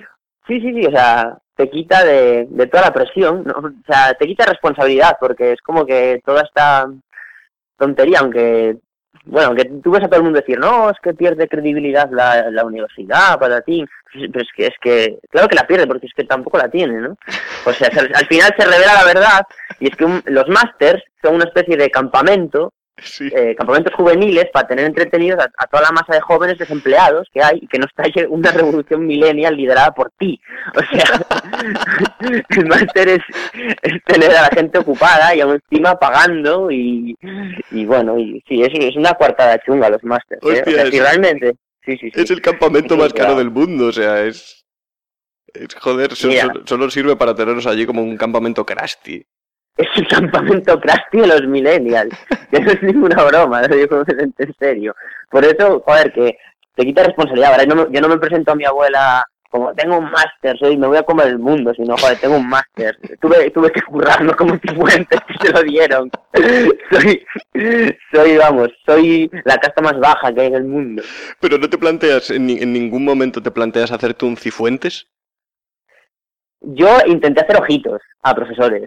sí, 0.48 0.60
sí, 0.62 0.74
sí, 0.74 0.86
o 0.88 0.92
sea, 0.92 1.38
te 1.56 1.70
quita 1.70 2.04
de, 2.04 2.48
de 2.50 2.68
toda 2.68 2.84
la 2.84 2.94
presión, 2.94 3.44
¿no? 3.46 3.54
o 3.54 3.72
sea, 3.92 4.14
te 4.16 4.26
quita 4.26 4.46
responsabilidad, 4.46 5.18
porque 5.20 5.52
es 5.54 5.62
como 5.62 5.86
que 5.86 6.22
toda 6.26 6.42
esta 6.42 6.88
tontería, 7.78 8.20
aunque, 8.20 8.78
bueno, 9.26 9.54
que 9.56 9.66
tú 9.84 9.92
ves 9.92 10.04
a 10.04 10.08
todo 10.08 10.18
el 10.18 10.24
mundo 10.24 10.40
decir, 10.40 10.58
no, 10.60 10.90
es 10.90 10.98
que 11.02 11.14
pierde 11.14 11.48
credibilidad 11.48 12.10
la, 12.12 12.50
la 12.50 12.66
universidad 12.66 13.40
para 13.40 13.62
ti, 13.62 13.86
pero 14.14 14.42
es 14.42 14.50
que, 14.56 14.66
es 14.68 14.76
que, 14.82 15.20
claro 15.30 15.48
que 15.48 15.56
la 15.56 15.68
pierde, 15.68 15.88
porque 15.88 16.08
es 16.08 16.14
que 16.14 16.24
tampoco 16.24 16.58
la 16.58 16.70
tiene, 16.70 17.00
¿no? 17.00 17.16
O 17.66 17.72
sea, 17.74 17.90
al 17.98 18.12
al 18.16 18.26
final 18.28 18.54
se 18.58 18.66
revela 18.66 18.94
la 18.94 19.06
verdad, 19.06 19.42
y 19.80 19.90
es 19.90 19.96
que 19.96 20.06
un- 20.06 20.24
los 20.26 20.48
másters 20.50 21.04
son 21.22 21.36
una 21.36 21.46
especie 21.46 21.78
de 21.78 21.90
campamento 21.90 22.74
Sí. 22.98 23.28
eh, 23.36 23.56
campamentos 23.56 23.94
juveniles 23.96 24.46
para 24.54 24.68
tener 24.68 24.86
entretenidos 24.86 25.40
a, 25.40 25.50
a 25.58 25.68
toda 25.68 25.82
la 25.84 25.92
masa 25.92 26.14
de 26.14 26.22
jóvenes 26.22 26.58
desempleados 26.60 27.28
que 27.34 27.42
hay 27.44 27.58
y 27.62 27.68
que 27.68 27.80
no 27.80 27.86
estalle 27.86 28.28
una 28.28 28.52
revolución 28.52 29.06
millennial 29.08 29.58
liderada 29.58 29.92
por 29.92 30.12
ti. 30.18 30.40
O 30.76 30.80
sea, 30.96 31.26
el 32.50 32.66
máster 32.68 33.10
es, 33.10 33.20
es 33.82 34.04
tener 34.06 34.32
a 34.32 34.44
la 34.44 34.50
gente 34.50 34.78
ocupada 34.78 35.36
y 35.36 35.42
aún 35.42 35.60
encima 35.70 35.96
pagando 35.98 36.70
y, 36.72 37.16
y 37.72 37.86
bueno, 37.86 38.18
y 38.20 38.44
sí, 38.48 38.62
es, 38.62 38.70
es 38.74 38.96
una 38.96 39.14
cuartada 39.14 39.60
chunga 39.66 39.90
los 39.90 40.04
másters. 40.04 40.42
¿eh? 40.44 40.46
O 40.46 40.50
Hostia, 40.50 40.74
sea, 40.74 40.84
es- 40.84 40.90
si 40.92 41.00
realmente... 41.00 41.54
Sí, 41.86 41.98
sí, 41.98 42.12
sí. 42.14 42.22
Es 42.22 42.32
el 42.32 42.42
campamento 42.42 42.96
más 42.96 43.12
caro 43.12 43.34
claro. 43.34 43.40
del 43.40 43.52
mundo, 43.52 43.88
o 43.88 43.92
sea, 43.92 44.24
es... 44.24 44.64
es- 45.54 45.76
joder, 45.76 46.12
solo 46.16 46.90
sirve 46.90 47.16
para 47.18 47.36
tenernos 47.36 47.68
allí 47.68 47.86
como 47.86 48.02
un 48.02 48.16
campamento 48.18 48.66
crusty. 48.66 49.26
Es 49.78 49.88
el 49.96 50.08
campamento 50.08 50.80
crusty 50.80 51.20
de 51.22 51.28
los 51.28 51.48
millennials. 51.48 52.16
Que 52.52 52.60
no 52.60 52.72
es 52.72 52.84
ninguna 52.84 53.24
broma, 53.24 53.64
lo 53.64 53.76
digo 53.76 54.04
en 54.08 54.56
serio. 54.60 54.96
Por 55.32 55.44
eso, 55.44 55.82
joder, 55.86 56.14
que 56.14 56.38
te 56.76 56.86
quita 56.86 57.04
responsabilidad. 57.04 57.52
Ahora 57.54 57.64
yo 57.64 57.74
no, 57.76 57.88
me- 57.88 57.96
yo 57.96 58.02
no 58.02 58.08
me 58.10 58.20
presento 58.20 58.52
a 58.52 58.56
mi 58.56 58.66
abuela 58.66 59.26
como 59.50 59.72
tengo 59.76 60.00
un 60.00 60.10
máster, 60.10 60.58
soy, 60.58 60.76
me 60.78 60.88
voy 60.88 60.98
a 60.98 61.04
comer 61.04 61.28
el 61.28 61.38
mundo, 61.38 61.74
sino, 61.76 61.96
joder, 61.96 62.18
tengo 62.20 62.38
un 62.38 62.50
máster. 62.50 62.98
Tuve, 63.22 63.52
tuve 63.52 63.72
que 63.72 63.82
currarlo 63.84 64.36
como 64.36 64.58
Cifuentes 64.58 65.20
que 65.28 65.48
se 65.48 65.54
lo 65.54 65.62
dieron. 65.62 66.10
soy, 66.92 67.24
soy, 68.12 68.38
vamos, 68.38 68.70
soy 68.84 69.30
la 69.46 69.58
casta 69.58 69.80
más 69.84 70.00
baja 70.00 70.34
que 70.34 70.42
hay 70.42 70.48
en 70.48 70.56
el 70.56 70.64
mundo. 70.64 71.04
Pero 71.40 71.60
no 71.60 71.70
te 71.70 71.78
planteas, 71.78 72.32
en, 72.32 72.50
en 72.50 72.74
ningún 72.74 73.06
momento 73.06 73.44
te 73.44 73.52
planteas 73.52 73.92
hacerte 73.92 74.26
un 74.26 74.38
cifuentes. 74.38 75.08
Yo 76.62 76.88
intenté 77.06 77.42
hacer 77.42 77.58
ojitos 77.58 78.02
a 78.24 78.34
profesores, 78.34 78.84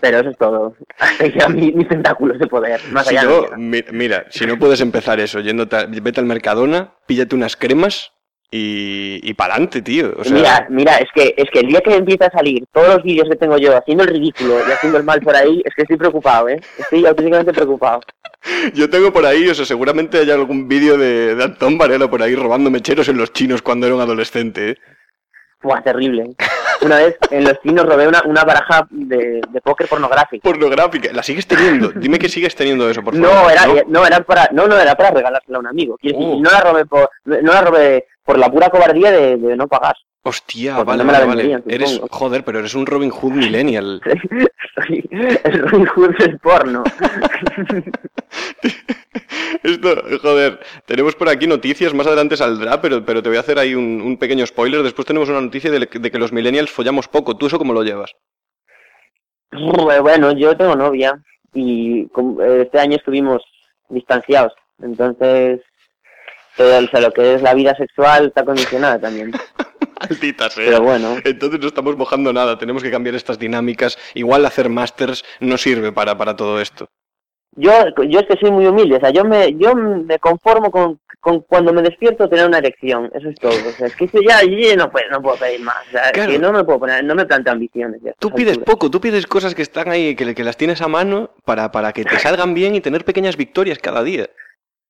pero 0.00 0.20
eso 0.20 0.30
es 0.30 0.38
todo. 0.38 0.74
Hasta 0.98 1.48
mi- 1.48 1.72
mis 1.72 1.88
tentáculos 1.88 2.38
de 2.38 2.46
poder, 2.46 2.80
más 2.92 3.06
Si 3.06 3.16
allá 3.16 3.28
no, 3.28 3.56
mi- 3.56 3.84
mira, 3.92 4.26
si 4.30 4.46
no 4.46 4.58
puedes 4.58 4.80
empezar 4.80 5.20
eso, 5.20 5.40
yéndote 5.40 5.76
a- 5.76 5.86
vete 5.86 6.20
al 6.20 6.26
Mercadona, 6.26 6.94
píllate 7.06 7.34
unas 7.34 7.56
cremas 7.56 8.12
y, 8.50 9.18
y 9.22 9.34
pa'lante, 9.34 9.82
tío. 9.82 10.14
O 10.16 10.24
sea, 10.24 10.32
mira, 10.32 10.66
mira, 10.70 10.96
es 10.98 11.08
que, 11.14 11.34
es 11.36 11.50
que 11.50 11.60
el 11.60 11.66
día 11.66 11.80
que 11.80 11.94
empieza 11.94 12.26
a 12.26 12.30
salir 12.30 12.64
todos 12.72 12.88
los 12.94 13.02
vídeos 13.02 13.28
que 13.28 13.36
tengo 13.36 13.58
yo 13.58 13.76
haciendo 13.76 14.04
el 14.04 14.10
ridículo 14.10 14.58
y 14.66 14.70
haciendo 14.72 14.98
el 14.98 15.04
mal 15.04 15.20
por 15.20 15.34
ahí, 15.34 15.60
es 15.64 15.74
que 15.74 15.82
estoy 15.82 15.96
preocupado, 15.96 16.48
¿eh? 16.48 16.60
Estoy 16.78 17.04
auténticamente 17.06 17.52
preocupado. 17.52 18.00
yo 18.74 18.88
tengo 18.88 19.12
por 19.12 19.26
ahí, 19.26 19.48
o 19.48 19.54
sea, 19.54 19.64
seguramente 19.64 20.18
hay 20.18 20.30
algún 20.30 20.68
vídeo 20.68 20.96
de, 20.96 21.34
de 21.34 21.42
Antón 21.44 21.76
Varela 21.76 22.08
por 22.08 22.22
ahí 22.22 22.36
robando 22.36 22.70
mecheros 22.70 23.08
en 23.08 23.16
los 23.18 23.32
chinos 23.32 23.62
cuando 23.62 23.86
era 23.86 23.96
un 23.96 24.00
adolescente, 24.02 24.70
¿eh? 24.70 24.76
Terrible. 25.82 26.34
Una 26.82 26.96
vez 26.98 27.16
en 27.30 27.44
los 27.44 27.60
chinos 27.62 27.86
robé 27.86 28.06
una, 28.06 28.22
una 28.24 28.44
baraja 28.44 28.86
de, 28.90 29.40
de 29.50 29.60
póker 29.60 29.88
pornográfico. 29.88 30.42
Pornográfica. 30.48 31.12
¿La 31.12 31.22
sigues 31.22 31.46
teniendo? 31.46 31.88
Dime 31.90 32.18
que 32.18 32.28
sigues 32.28 32.54
teniendo 32.54 32.88
eso, 32.88 33.02
por 33.02 33.14
favor. 33.16 33.28
No, 33.30 33.50
era, 33.50 33.62
no, 33.88 34.06
era 34.06 34.20
para, 34.20 34.48
no, 34.52 34.68
no, 34.68 34.78
era 34.78 34.94
para 34.94 35.10
regalársela 35.10 35.56
a 35.56 35.60
un 35.60 35.66
amigo. 35.66 35.96
Quiero 36.00 36.18
decir, 36.18 36.34
Oh. 36.36 36.40
no 36.40 36.50
la 36.50 36.60
robé 36.60 36.86
por, 36.86 37.10
no 37.24 37.52
la 37.52 37.60
robé 37.62 38.06
por 38.24 38.38
la 38.38 38.50
pura 38.50 38.68
cobardía 38.70 39.10
de, 39.10 39.36
de 39.36 39.56
no 39.56 39.66
pagar. 39.66 39.96
Hostia, 40.22 40.76
Porque 40.76 40.88
vale, 40.90 41.04
no 41.04 41.12
vale, 41.12 41.24
vale. 41.24 41.62
Eres, 41.68 42.00
joder, 42.10 42.44
pero 42.44 42.58
eres 42.58 42.74
un 42.74 42.84
Robin 42.84 43.10
Hood 43.10 43.32
millennial. 43.32 44.00
El 44.88 45.68
Robin 45.68 45.86
Hood 45.86 46.16
del 46.18 46.38
porno. 46.40 46.82
Esto, 49.62 50.02
joder, 50.22 50.60
tenemos 50.86 51.14
por 51.14 51.28
aquí 51.28 51.46
noticias, 51.46 51.94
más 51.94 52.06
adelante 52.06 52.36
saldrá, 52.36 52.80
pero, 52.80 53.04
pero 53.04 53.22
te 53.22 53.28
voy 53.28 53.38
a 53.38 53.40
hacer 53.40 53.58
ahí 53.58 53.74
un, 53.74 54.00
un 54.00 54.16
pequeño 54.18 54.46
spoiler. 54.46 54.82
Después 54.82 55.06
tenemos 55.06 55.28
una 55.28 55.40
noticia 55.40 55.70
de, 55.70 55.80
de 55.80 56.10
que 56.10 56.18
los 56.18 56.32
millennials 56.32 56.70
follamos 56.70 57.08
poco. 57.08 57.36
¿Tú 57.36 57.46
eso 57.46 57.58
cómo 57.58 57.72
lo 57.72 57.82
llevas? 57.82 58.12
Bueno, 59.52 60.32
yo 60.32 60.56
tengo 60.56 60.76
novia. 60.76 61.18
y 61.54 62.02
eh, 62.02 62.62
este 62.62 62.78
año 62.78 62.96
estuvimos 62.96 63.42
distanciados. 63.88 64.52
Entonces, 64.82 65.60
todo 66.56 66.78
o 66.78 66.88
sea, 66.88 67.00
lo 67.00 67.12
que 67.12 67.34
es 67.34 67.42
la 67.42 67.54
vida 67.54 67.74
sexual 67.76 68.26
está 68.26 68.44
condicionada 68.44 68.98
también. 68.98 69.32
Maldita 70.00 70.50
sea. 70.50 70.64
Pero 70.66 70.82
bueno. 70.82 71.16
Entonces 71.24 71.60
no 71.60 71.66
estamos 71.66 71.96
mojando 71.96 72.32
nada, 72.32 72.58
tenemos 72.58 72.82
que 72.82 72.90
cambiar 72.90 73.14
estas 73.14 73.38
dinámicas. 73.38 73.98
Igual 74.14 74.44
hacer 74.44 74.68
másters 74.68 75.24
no 75.40 75.56
sirve 75.56 75.92
para, 75.92 76.16
para 76.18 76.36
todo 76.36 76.60
esto. 76.60 76.88
Yo, 77.56 77.70
yo 78.08 78.20
es 78.20 78.26
que 78.26 78.36
soy 78.38 78.50
muy 78.50 78.66
humilde, 78.66 78.96
o 78.96 79.00
sea, 79.00 79.10
yo 79.10 79.24
me, 79.24 79.54
yo 79.56 79.74
me 79.74 80.18
conformo 80.18 80.70
con, 80.70 81.00
con 81.20 81.40
cuando 81.40 81.72
me 81.72 81.80
despierto 81.80 82.28
tener 82.28 82.46
una 82.46 82.58
erección, 82.58 83.10
eso 83.14 83.30
es 83.30 83.34
todo. 83.36 83.52
O 83.52 83.72
sea, 83.72 83.86
es 83.86 83.96
que 83.96 84.04
eso 84.04 84.18
ya, 84.20 84.42
yo 84.42 84.76
no, 84.76 84.90
puedo, 84.90 85.08
no 85.10 85.22
puedo 85.22 85.36
pedir 85.38 85.60
más, 85.60 85.76
o 85.88 85.90
sea, 85.90 86.02
es 86.06 86.12
Claro. 86.12 86.30
que 86.32 86.38
no 86.38 86.52
me 86.52 86.64
puedo 86.64 86.80
poner, 86.80 87.02
no 87.02 87.14
me 87.14 87.24
planteo 87.24 87.54
ambiciones. 87.54 88.00
ya, 88.02 88.12
Tú 88.18 88.30
pides 88.30 88.58
alturas. 88.58 88.74
poco, 88.74 88.90
tú 88.90 89.00
pides 89.00 89.26
cosas 89.26 89.54
que 89.54 89.62
están 89.62 89.88
ahí, 89.88 90.14
que, 90.14 90.34
que 90.34 90.44
las 90.44 90.56
tienes 90.58 90.82
a 90.82 90.88
mano 90.88 91.30
para, 91.46 91.72
para 91.72 91.92
que 91.94 92.04
te 92.04 92.18
salgan 92.18 92.52
bien 92.52 92.74
y 92.74 92.82
tener 92.82 93.04
pequeñas 93.06 93.36
victorias 93.38 93.78
cada 93.78 94.02
día. 94.02 94.26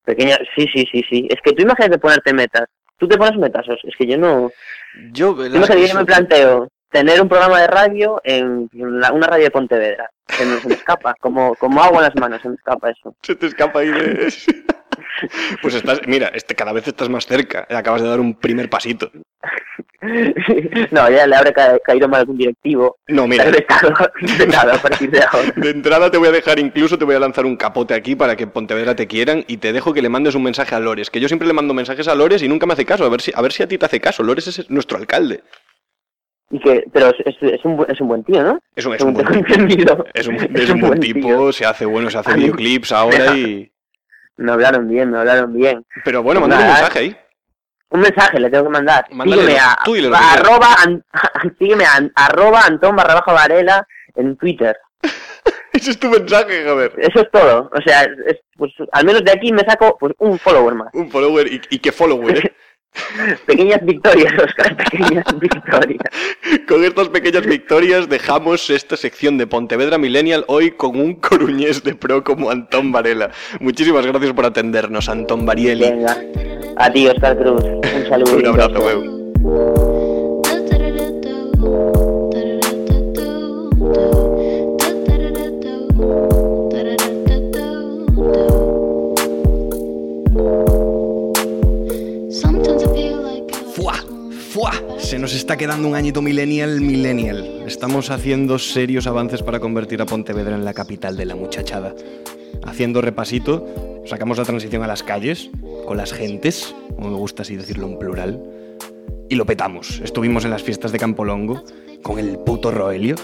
Pequeña, 0.05 0.37
sí, 0.57 0.67
sí, 0.73 0.85
sí, 0.91 1.03
sí. 1.09 1.27
Es 1.31 1.41
que 1.43 1.53
tú 1.53 1.63
imagínate 1.63 1.99
ponerte 1.99 2.33
metas. 2.33 2.65
Tú 2.99 3.07
te 3.07 3.17
pones 3.17 3.37
metas, 3.39 3.65
es 3.69 3.95
que 3.97 4.07
yo 4.07 4.17
no. 4.17 4.51
Yo, 5.13 5.37
que 5.37 5.51
yo 5.51 5.95
me 5.95 6.05
planteo 6.05 6.69
tener 6.91 7.21
un 7.21 7.29
programa 7.29 7.61
de 7.61 7.67
radio 7.67 8.21
en 8.25 8.69
la- 8.73 9.13
una 9.13 9.27
radio 9.27 9.45
de 9.45 9.51
Pontevedra. 9.51 10.11
Se 10.29 10.45
me, 10.45 10.57
se 10.61 10.69
me 10.69 10.75
escapa, 10.75 11.15
como, 11.21 11.55
como 11.55 11.83
agua 11.83 11.99
en 11.99 12.05
las 12.05 12.17
manos, 12.17 12.43
se 12.43 12.49
me 12.49 12.55
escapa 12.57 12.91
eso. 12.91 13.15
Se 13.23 13.35
te 13.37 13.47
escapa 13.47 13.81
ahí 13.81 13.89
de... 13.91 14.33
Pues 15.63 15.75
estás, 15.75 16.01
mira, 16.07 16.29
este, 16.35 16.55
cada 16.55 16.73
vez 16.73 16.87
estás 16.89 17.09
más 17.09 17.27
cerca. 17.27 17.67
Acabas 17.71 18.03
de 18.03 18.09
dar 18.09 18.21
un 18.21 18.35
primer 18.35 18.69
pasito. 18.69 19.11
no, 20.91 21.11
ya 21.11 21.27
le 21.27 21.37
habrá 21.37 21.53
ca- 21.53 21.79
caído 21.85 22.09
mal 22.09 22.21
algún 22.21 22.37
directivo. 22.37 22.99
No, 23.09 23.27
mira, 23.27 23.45
Vetado, 23.51 23.93
vetado 24.39 24.73
a 24.73 24.77
partir 24.79 25.11
de 25.11 25.23
ahora. 25.23 25.53
de 25.57 25.71
entrada 25.71 26.11
te 26.11 26.19
voy 26.19 26.29
a 26.29 26.33
dejar, 26.33 26.59
incluso 26.59 26.99
te 26.99 27.05
voy 27.05 27.15
a 27.15 27.19
lanzar 27.21 27.47
un 27.47 27.57
capote 27.57 27.95
aquí 27.95 28.15
para 28.15 28.37
que 28.37 28.45
en 28.45 28.51
Pontevedra 28.51 28.95
te 28.95 29.07
quieran 29.07 29.45
y 29.49 29.57
te 29.59 29.73
dejo 29.73 29.95
que 29.95 30.03
le 30.03 30.09
mandes 30.09 30.35
un 30.35 30.43
mensaje 30.43 30.75
a 30.75 30.81
Lores, 30.81 31.11
que 31.11 31.21
yo 31.21 31.29
siempre 31.29 31.49
le 31.49 31.55
mando 31.55 31.73
mensajes 31.75 32.09
a 32.09 32.15
Lores 32.15 32.43
y 32.43 32.49
nunca 32.49 32.67
me 32.67 32.75
hace 32.75 32.85
caso. 32.85 33.05
A 33.05 33.09
ver 33.09 33.21
si 33.23 33.33
a, 33.35 33.41
ver 33.41 33.53
si 33.53 33.63
a 33.63 33.69
ti 33.69 33.79
te 33.79 33.87
hace 33.87 34.01
caso. 34.01 34.23
Lores 34.23 34.47
es 34.49 34.71
nuestro 34.71 34.99
alcalde. 34.99 35.43
Y 36.51 36.61
que, 36.61 36.85
pero 36.93 37.09
es, 37.09 37.37
es, 37.41 37.65
un, 37.65 37.85
es 37.89 38.01
un 38.01 38.09
buen 38.09 38.23
tío, 38.25 38.43
¿no? 38.43 38.61
Es 38.77 38.87
un, 38.87 38.95
es 38.95 39.01
un 39.03 39.15
buen. 39.15 39.27
Es 40.15 40.27
un, 40.29 40.35
es 40.57 40.71
un 40.71 40.81
buen 40.81 41.01
tipo, 41.01 41.27
tío. 41.27 41.53
se 41.53 41.67
hace 41.67 41.85
bueno, 41.87 42.09
se 42.11 42.19
hace 42.19 42.31
mí- 42.35 42.43
videoclips 42.45 42.93
ahora 42.93 43.37
y... 43.37 43.71
Me 44.37 44.53
hablaron 44.53 44.87
bien, 44.87 45.11
me 45.11 45.19
hablaron 45.19 45.53
bien. 45.53 45.85
Pero 46.05 46.23
bueno, 46.23 46.41
mándale 46.41 46.63
un 46.63 46.69
Nada, 46.69 46.81
mensaje 46.83 46.99
ahí. 47.01 47.17
Un 47.89 48.01
mensaje 48.01 48.39
le 48.39 48.51
tengo 48.51 48.65
que 48.65 48.71
mandar. 48.71 49.07
Mándale 49.11 49.43
sígueme 49.43 49.59
a, 49.61 49.79
tú 49.85 49.95
dile 49.95 50.11
arroba, 50.15 50.69
an- 50.85 51.05
sígueme 51.59 51.85
a 51.85 52.11
arroba 52.15 52.61
Antón 52.67 52.95
barra 52.97 53.15
baja 53.15 53.33
Varela 53.33 53.87
en 54.15 54.37
Twitter. 54.37 54.77
Ese 55.73 55.91
es 55.93 55.99
tu 55.99 56.09
mensaje, 56.09 56.65
joder. 56.69 56.93
Eso 56.99 57.21
es 57.21 57.31
todo. 57.31 57.71
O 57.73 57.81
sea, 57.83 58.03
es- 58.03 58.19
es, 58.27 58.41
pues, 58.57 58.73
al 58.93 59.05
menos 59.07 59.25
de 59.25 59.33
aquí 59.33 59.53
me 59.53 59.61
saco 59.65 59.97
pues, 59.99 60.13
un 60.19 60.39
follower 60.39 60.75
más. 60.75 60.89
Un 60.95 61.11
follower 61.11 61.47
y, 61.51 61.61
y 61.71 61.79
que 61.79 61.93
follower, 61.93 62.39
¿eh? 62.39 62.53
Pequeñas 63.47 63.85
victorias, 63.85 64.33
Oscar, 64.43 64.77
pequeñas 64.77 65.25
victorias. 65.39 66.03
Con 66.69 66.85
estas 66.85 67.09
pequeñas 67.09 67.47
victorias 67.47 68.09
dejamos 68.09 68.71
esta 68.71 68.97
sección 68.97 69.39
de 69.39 69.47
Pontevedra 69.47 69.99
Millennial 69.99 70.45
hoy 70.49 70.73
con 70.73 70.99
un 70.99 71.15
coruñés 71.15 71.83
de 71.85 71.95
pro 71.95 72.25
como 72.25 72.51
Antón 72.51 72.93
Varela. 72.93 73.31
Muchísimas 73.61 74.07
gracias 74.07 74.33
por 74.33 74.47
atendernos, 74.47 75.09
Antón 75.09 75.47
Varieli. 75.47 75.91
Venga. 75.91 76.17
A 76.77 76.91
ti, 76.93 77.07
Oscar 77.09 77.37
Cruz. 77.39 77.63
Un 77.63 78.09
saludo. 78.09 78.37
Un 78.37 78.47
abrazo, 78.47 78.81
huevo. 78.81 79.96
Se 95.07 95.21
nos 95.21 95.35
está 95.35 95.57
quedando 95.57 95.87
un 95.87 95.95
añito 95.95 96.21
millennial 96.21 96.81
millennial. 96.81 97.63
Estamos 97.65 98.11
haciendo 98.11 98.59
serios 98.59 99.07
avances 99.07 99.41
para 99.41 99.61
convertir 99.61 100.03
a 100.03 100.05
Pontevedra 100.05 100.57
en 100.57 100.65
la 100.65 100.75
capital 100.75 101.17
de 101.17 101.25
la 101.27 101.37
muchachada. 101.37 101.95
Haciendo 102.65 103.01
repasito, 103.01 104.03
sacamos 104.05 104.37
la 104.37 104.45
transición 104.45 104.83
a 104.83 104.89
las 104.89 105.05
calles, 105.05 105.49
con 105.87 105.97
las 105.97 106.13
gentes, 106.13 106.75
como 106.97 107.11
me 107.11 107.17
gusta 107.19 107.43
así 107.43 107.55
decirlo 107.55 107.87
en 107.87 108.01
plural, 108.01 108.43
y 109.29 109.37
lo 109.37 109.47
petamos. 109.47 110.01
Estuvimos 110.03 110.45
en 110.45 110.51
las 110.51 110.65
fiestas 110.65 110.91
de 110.91 110.99
Campolongo, 110.99 111.63
con 112.03 112.19
el 112.19 112.39
puto 112.39 112.73
Roelio. 112.73 113.15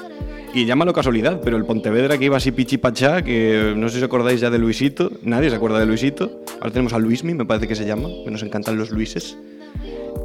Y 0.55 0.67
llámalo 0.67 0.93
casualidad, 0.93 1.41
pero 1.43 1.57
el 1.57 1.65
Pontevedra 1.65 2.17
que 2.17 2.27
iba 2.27 2.37
así 2.37 2.53
pichipachá, 2.53 3.23
que 3.23 3.75
no 3.77 3.89
sé 3.89 3.95
si 3.95 3.99
os 3.99 4.05
acordáis 4.05 4.41
ya 4.41 4.51
de 4.51 4.59
Luisito, 4.61 5.11
nadie 5.23 5.51
se 5.51 5.57
acuerda 5.57 5.81
de 5.81 5.87
Luisito. 5.87 6.45
Ahora 6.61 6.71
tenemos 6.71 6.93
a 6.93 7.01
Luismi, 7.01 7.35
me 7.35 7.45
parece 7.45 7.67
que 7.67 7.75
se 7.75 7.87
llama, 7.87 8.09
que 8.25 8.31
nos 8.31 8.45
encantan 8.45 8.79
los 8.79 8.91
Luises. 8.91 9.37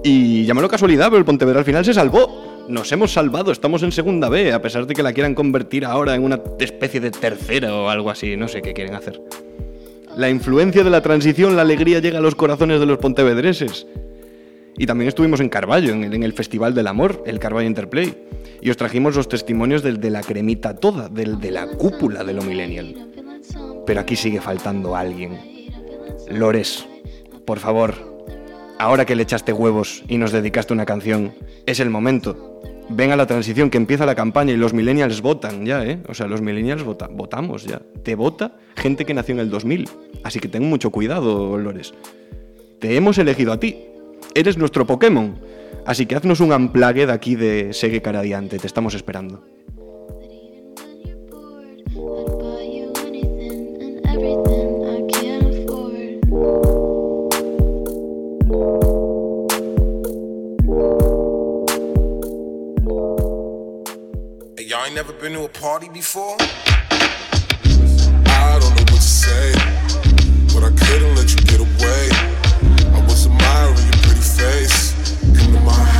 Y 0.04 0.46
llámalo 0.46 0.70
casualidad, 0.70 1.08
pero 1.08 1.18
el 1.18 1.26
Pontevedra 1.26 1.60
al 1.60 1.66
final 1.66 1.84
se 1.84 1.94
salvó. 1.94 2.66
Nos 2.68 2.92
hemos 2.92 3.14
salvado, 3.14 3.52
estamos 3.52 3.82
en 3.84 3.92
segunda 3.92 4.28
B, 4.28 4.52
a 4.52 4.62
pesar 4.62 4.86
de 4.86 4.94
que 4.94 5.02
la 5.02 5.14
quieran 5.14 5.34
convertir 5.34 5.86
ahora 5.86 6.16
en 6.16 6.24
una 6.24 6.42
especie 6.60 7.00
de 7.00 7.12
tercera 7.12 7.74
o 7.74 7.90
algo 7.90 8.10
así, 8.10 8.36
no 8.36 8.48
sé 8.48 8.62
qué 8.62 8.74
quieren 8.74 8.94
hacer. 8.94 9.22
La 10.18 10.30
influencia 10.30 10.84
de 10.84 10.90
la 10.90 11.02
transición, 11.02 11.56
la 11.56 11.62
alegría 11.62 12.00
llega 12.00 12.18
a 12.18 12.22
los 12.22 12.36
corazones 12.36 12.80
de 12.80 12.86
los 12.86 12.98
pontevedreses. 12.98 13.88
Y 14.78 14.86
también 14.86 15.08
estuvimos 15.08 15.40
en 15.40 15.50
Carballo, 15.50 15.94
en 15.94 16.24
el, 16.24 16.34
Festival 16.34 16.74
del 16.74 16.88
Amor, 16.88 17.24
el 17.26 17.40
Carballo 17.40 17.68
Interplay. 17.68 18.16
Y 18.62 18.70
os 18.70 18.78
trajimos 18.78 19.16
los 19.16 19.30
testimonios 19.30 19.82
del, 19.82 20.00
de 20.00 20.10
la 20.10 20.22
cremita 20.22 20.76
toda, 20.76 21.08
del, 21.08 21.40
de 21.40 21.52
la 21.52 21.68
cúpula 21.68 22.24
de 22.24 22.34
lo 22.34 22.44
millennial. 22.44 22.96
Pero 23.86 24.02
aquí 24.02 24.16
sigue 24.16 24.42
faltando 24.42 24.96
alguien. 24.96 25.40
Lores, 26.30 26.86
por 27.46 27.60
favor, 27.60 28.17
ahora 28.80 29.06
que 29.06 29.16
le 29.16 29.24
echaste 29.24 29.54
huevos 29.54 30.04
y 30.08 30.18
nos 30.18 30.32
dedicaste 30.32 30.74
una 30.74 30.86
canción, 30.86 31.34
es 31.66 31.80
el 31.80 31.90
momento. 31.90 32.62
Ven 32.90 33.12
a 33.12 33.18
la 33.18 33.28
transición, 33.28 33.70
que 33.70 33.78
empieza 33.78 34.06
la 34.06 34.16
campaña 34.16 34.54
y 34.54 34.58
los 34.58 34.74
millennials 34.74 35.22
votan 35.22 35.66
ya, 35.66 35.84
¿eh? 35.84 36.00
O 36.08 36.14
sea, 36.14 36.28
los 36.28 36.42
millennials 36.42 36.84
vota- 36.84 37.10
votamos 37.12 37.66
ya. 37.66 37.82
Te 38.04 38.16
vota 38.16 38.56
gente 38.78 39.04
que 39.04 39.14
nació 39.14 39.34
en 39.34 39.40
el 39.42 39.50
2000. 39.50 39.90
Así 40.24 40.40
que 40.40 40.48
ten 40.48 40.64
mucho 40.70 40.90
cuidado, 40.90 41.58
Lores. 41.58 41.94
Te 42.80 42.96
hemos 42.96 43.18
elegido 43.18 43.52
a 43.52 43.60
ti. 43.60 43.78
Eres 44.34 44.58
nuestro 44.58 44.88
Pokémon. 44.88 45.36
Así 45.86 46.06
que 46.06 46.16
haznos 46.16 46.40
un 46.40 46.54
unplugged 46.54 47.10
aquí 47.10 47.36
de 47.36 47.74
Segue 47.74 48.02
Caradiante. 48.02 48.58
Te 48.58 48.68
estamos 48.68 48.94
esperando. 48.94 49.44
Ain't 64.88 64.96
never 64.96 65.12
been 65.12 65.34
to 65.34 65.44
a 65.44 65.50
party 65.50 65.90
before? 65.90 66.38
I 68.26 68.58
don't 68.62 68.74
know 68.74 68.88
what 68.88 68.88
to 68.88 69.02
say, 69.02 69.52
but 70.54 70.64
I 70.64 70.72
couldn't 70.80 71.14
let 71.14 71.30
you 71.30 71.42
get 71.46 71.60
away. 71.60 72.10
I 72.96 73.04
was 73.06 73.26
admiring 73.26 73.84
your 73.84 74.00
pretty 74.04 74.22
face. 74.22 74.94
Come 75.38 75.52
to 75.56 75.60
my 75.60 75.97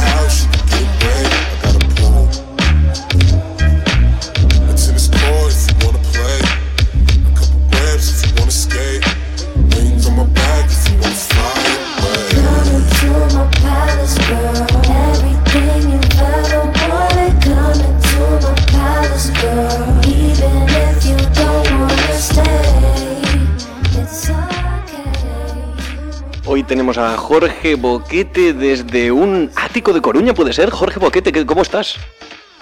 tenemos 26.68 26.98
a 26.98 27.18
Jorge 27.18 27.76
Boquete 27.76 28.54
desde 28.54 29.12
un 29.12 29.50
ático 29.56 29.94
de 29.94 30.02
Coruña, 30.02 30.34
¿puede 30.34 30.54
ser? 30.54 30.70
Jorge 30.70 31.00
Boquete, 31.00 31.32
¿qué- 31.32 31.46
¿cómo 31.46 31.62
estás? 31.62 31.96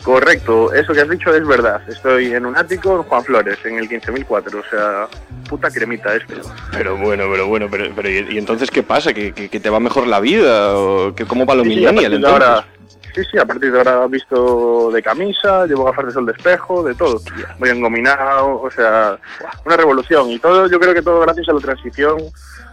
Correcto, 0.03 0.71
eso 0.71 0.93
que 0.93 1.01
has 1.01 1.09
dicho 1.09 1.33
es 1.33 1.45
verdad. 1.47 1.81
Estoy 1.89 2.31
en 2.33 2.45
un 2.45 2.55
ático 2.55 2.97
en 2.97 3.03
Juan 3.03 3.23
Flores, 3.23 3.57
en 3.65 3.79
el 3.79 3.87
15004, 3.89 4.59
o 4.59 4.63
sea, 4.69 5.07
puta 5.49 5.71
cremita 5.71 6.15
esto. 6.15 6.35
Pero 6.71 6.95
bueno, 6.95 7.23
pero 7.31 7.47
bueno, 7.47 7.67
pero, 7.71 7.85
pero 7.95 8.09
¿y, 8.09 8.37
entonces 8.37 8.69
qué 8.69 8.83
pasa? 8.83 9.13
¿Que, 9.13 9.33
que, 9.33 9.49
que 9.49 9.59
te 9.59 9.69
va 9.71 9.79
mejor 9.79 10.05
la 10.05 10.19
vida? 10.19 10.77
¿O 10.77 11.15
que, 11.15 11.25
¿Cómo 11.25 11.47
va 11.47 11.55
lo 11.55 11.63
Sí, 11.63 11.69
millennial 11.69 11.95
partir 11.95 12.09
de 12.11 12.15
entonces? 12.17 12.47
ahora, 12.47 12.65
sí, 13.15 13.21
sí, 13.31 13.37
a 13.39 13.45
partir 13.45 13.71
de 13.71 13.77
ahora 13.79 14.05
visto 14.05 14.91
de 14.91 15.01
camisa, 15.01 15.65
llevo 15.65 15.85
gafas 15.85 16.05
de 16.05 16.11
sol 16.11 16.25
de 16.27 16.33
espejo, 16.33 16.83
de 16.83 16.93
todo. 16.93 17.19
Voy 17.57 17.69
engominado, 17.69 18.61
o 18.61 18.69
sea, 18.69 19.17
una 19.65 19.75
revolución. 19.75 20.29
Y 20.29 20.37
todo, 20.37 20.69
yo 20.69 20.79
creo 20.79 20.93
que 20.93 21.01
todo 21.01 21.21
gracias 21.21 21.49
a 21.49 21.53
la 21.53 21.59
transición, 21.61 22.17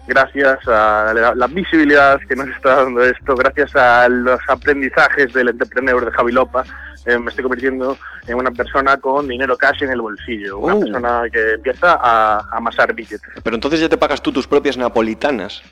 gracias 0.06 0.58
a 0.66 1.12
la, 1.14 1.34
la 1.34 1.46
visibilidad 1.46 2.20
que 2.28 2.36
nos 2.36 2.48
está 2.48 2.76
dando 2.84 3.02
esto, 3.02 3.34
gracias 3.34 3.74
a 3.76 4.08
los 4.08 4.40
aprendizajes 4.48 5.32
del 5.32 5.48
entrepreneur 5.50 6.04
de 6.04 6.10
Javi 6.12 6.32
Lopa, 6.32 6.64
eh, 7.06 7.18
me 7.18 7.30
estoy 7.30 7.42
convirtiendo 7.42 7.96
en 8.26 8.36
una 8.36 8.50
persona 8.50 8.96
con 8.96 9.26
dinero 9.28 9.56
cash 9.56 9.82
en 9.82 9.90
el 9.90 10.00
bolsillo, 10.00 10.58
una 10.58 10.74
Oh. 10.74 10.80
persona 10.80 11.22
que 11.32 11.52
empieza 11.54 11.92
a, 11.94 12.38
a 12.38 12.56
amasar 12.56 12.92
billetes. 12.94 13.22
Pero 13.42 13.56
entonces 13.56 13.80
ya 13.80 13.88
te 13.88 13.96
pagas 13.96 14.22
tú 14.22 14.32
tus 14.32 14.46
propias 14.46 14.76
napolitanas. 14.76 15.62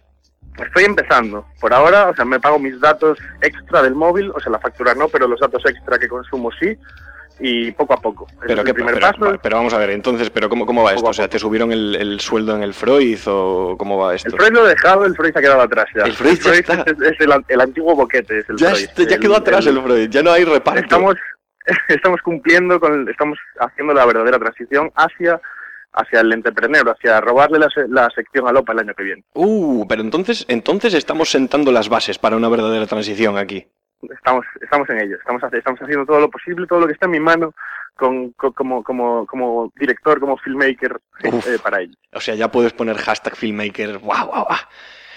Estoy 0.59 0.85
empezando. 0.85 1.47
Por 1.61 1.73
ahora, 1.73 2.09
o 2.09 2.15
sea, 2.15 2.25
me 2.25 2.41
pago 2.41 2.59
mis 2.59 2.79
datos 2.81 3.19
extra 3.41 3.83
del 3.83 3.95
móvil, 3.95 4.31
o 4.35 4.41
sea, 4.41 4.51
la 4.53 4.59
factura 4.59 4.95
no, 4.95 5.09
pero 5.09 5.27
los 5.29 5.39
datos 5.41 5.63
extra 5.65 5.99
que 5.99 6.09
consumo 6.09 6.51
sí, 6.61 6.77
y 7.41 7.71
poco 7.73 7.95
a 7.95 7.97
poco. 7.97 8.27
Pero, 8.47 8.63
el 8.63 8.75
primer 8.75 8.95
pero, 8.95 9.07
paso. 9.13 9.39
pero 9.43 9.57
vamos 9.57 9.73
a 9.73 9.79
ver, 9.79 9.91
entonces, 9.91 10.29
pero 10.31 10.49
¿cómo, 10.49 10.67
cómo 10.67 10.83
va 10.83 10.93
esto? 10.93 11.09
O 11.09 11.13
sea, 11.13 11.27
¿te 11.29 11.39
subieron 11.39 11.73
el, 11.73 11.95
el 11.97 12.21
sueldo 12.21 12.55
en 12.55 12.63
el 12.63 12.75
Freud 12.75 13.19
o 13.27 13.77
cómo 13.79 13.97
va 13.99 14.15
esto? 14.15 14.29
El 14.29 14.37
Freud 14.37 14.53
lo 14.53 14.67
he 14.67 14.71
dejado, 14.71 15.05
el 15.07 15.15
Freud 15.17 15.33
se 15.33 15.39
ha 15.39 15.43
quedado 15.43 15.63
atrás 15.63 15.87
ya. 15.97 16.03
El 16.05 16.13
Freud 16.13 16.39
ya 16.39 16.53
está. 16.55 16.85
es, 16.87 17.01
es 17.01 17.21
el, 17.21 17.33
el 17.49 17.61
antiguo 17.61 17.95
boquete, 17.97 18.41
es 18.41 18.49
el 18.51 18.57
ya 18.57 18.71
Freud. 18.71 19.09
ya 19.09 19.15
El- 19.17 19.21
quedó 19.21 19.37
atrás 19.37 19.67
el, 19.67 19.81
Freud, 19.83 20.11
ya 20.11 20.23
no 20.23 20.33
hay 20.33 20.45
reparto. 20.45 20.81
Estamos, 20.81 21.17
estamos 21.89 22.21
cumpliendo 22.23 22.79
con, 22.81 23.09
estamos 23.09 23.39
haciendo 23.59 23.95
la 23.95 24.05
verdadera 24.05 24.39
transición 24.39 24.91
hacia, 24.95 25.41
hacia 25.93 26.21
el 26.21 26.33
entrepreneur, 26.33 26.89
hacia 26.91 27.21
robarle 27.21 27.59
la, 27.59 27.69
la 27.89 28.11
sección 28.11 28.47
a 28.49 28.53
Lopa 28.53 28.73
el 28.73 28.81
año 28.81 28.95
que 28.95 29.03
viene. 29.03 29.25
Uh, 29.35 29.87
pero 29.89 30.03
entonces, 30.03 30.45
entonces 30.49 30.95
estamos 30.95 31.31
sentando 31.31 31.73
las 31.73 31.89
bases 31.89 32.19
para 32.19 32.37
una 32.37 32.49
verdadera 32.49 32.87
transición 32.87 33.39
aquí. 33.39 33.67
Estamos, 34.09 34.47
estamos 34.63 34.89
en 34.91 34.99
ello, 35.01 35.17
estamos, 35.17 35.43
estamos 35.53 35.81
haciendo 35.83 36.07
todo 36.07 36.21
lo 36.21 36.31
posible, 36.31 36.67
todo 36.67 36.81
lo 36.81 36.87
que 36.87 36.95
está 36.95 37.07
en 37.07 37.13
mi 37.13 37.21
mano 37.21 37.53
con, 37.97 38.31
con- 38.33 38.53
como, 38.53 38.83
como, 38.83 39.27
como 39.27 39.71
director, 39.77 40.19
como 40.21 40.39
filmmaker 40.39 40.99
Uf. 41.25 41.47
eh, 41.47 41.59
para 41.63 41.83
ello. 41.83 41.93
O 42.15 42.21
sea, 42.21 42.35
ya 42.35 42.51
puedes 42.51 42.73
poner 42.73 42.97
hashtag 42.97 43.37
filmmaker. 43.37 43.99
¡Wow, 43.99 44.27
wow, 44.27 44.45
wow! 44.49 44.57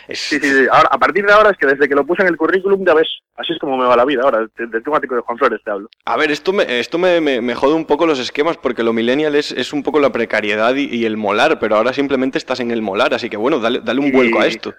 Es, 0.10 0.20
Sí, 0.20 0.38
sí, 0.38 0.50
sí. 0.52 0.68
Ahora, 0.70 0.90
a 0.92 0.98
partir 1.00 1.26
de 1.26 1.32
ahora 1.32 1.52
es 1.52 1.58
que 1.58 1.66
desde 1.66 1.88
que 1.88 1.96
lo 1.96 2.06
puse 2.06 2.24
en 2.24 2.28
el 2.28 2.36
currículum 2.36 2.86
ya 2.86 2.94
ves, 2.94 3.08
así 3.38 3.54
es 3.54 3.60
como 3.60 3.78
me 3.78 3.86
va 3.86 3.96
la 3.96 4.04
vida 4.04 4.24
ahora, 4.24 4.40
de, 4.58 4.68
de 4.68 4.82
temático 4.82 5.16
de 5.16 5.22
Juan 5.22 5.38
Flores 5.38 5.62
te 5.64 5.72
hablo. 5.72 5.88
A 6.04 6.18
ver, 6.18 6.30
esto 6.30 6.52
me, 6.52 6.80
esto 6.82 6.98
me, 6.98 7.22
me- 7.22 7.40
me 7.40 7.56
jode 7.56 7.74
un 7.76 7.86
poco 7.86 8.06
los 8.06 8.20
esquemas 8.20 8.58
porque 8.58 8.84
lo 8.84 8.92
millennial 8.92 9.34
es, 9.36 9.54
es 9.54 9.72
un 9.72 9.82
poco 9.82 10.02
la 10.02 10.12
precariedad 10.12 10.76
y, 10.76 10.94
y 10.94 11.06
el 11.06 11.16
molar, 11.16 11.58
pero 11.58 11.78
ahora 11.78 11.94
simplemente 11.94 12.38
estás 12.38 12.60
en 12.60 12.72
el 12.72 12.82
molar, 12.82 13.14
así 13.14 13.30
que 13.30 13.38
bueno, 13.38 13.60
dale, 13.60 13.80
dale 13.82 14.02
un 14.02 14.08
Y- 14.08 14.12
vuelco 14.12 14.42
a 14.42 14.46
esto. 14.48 14.74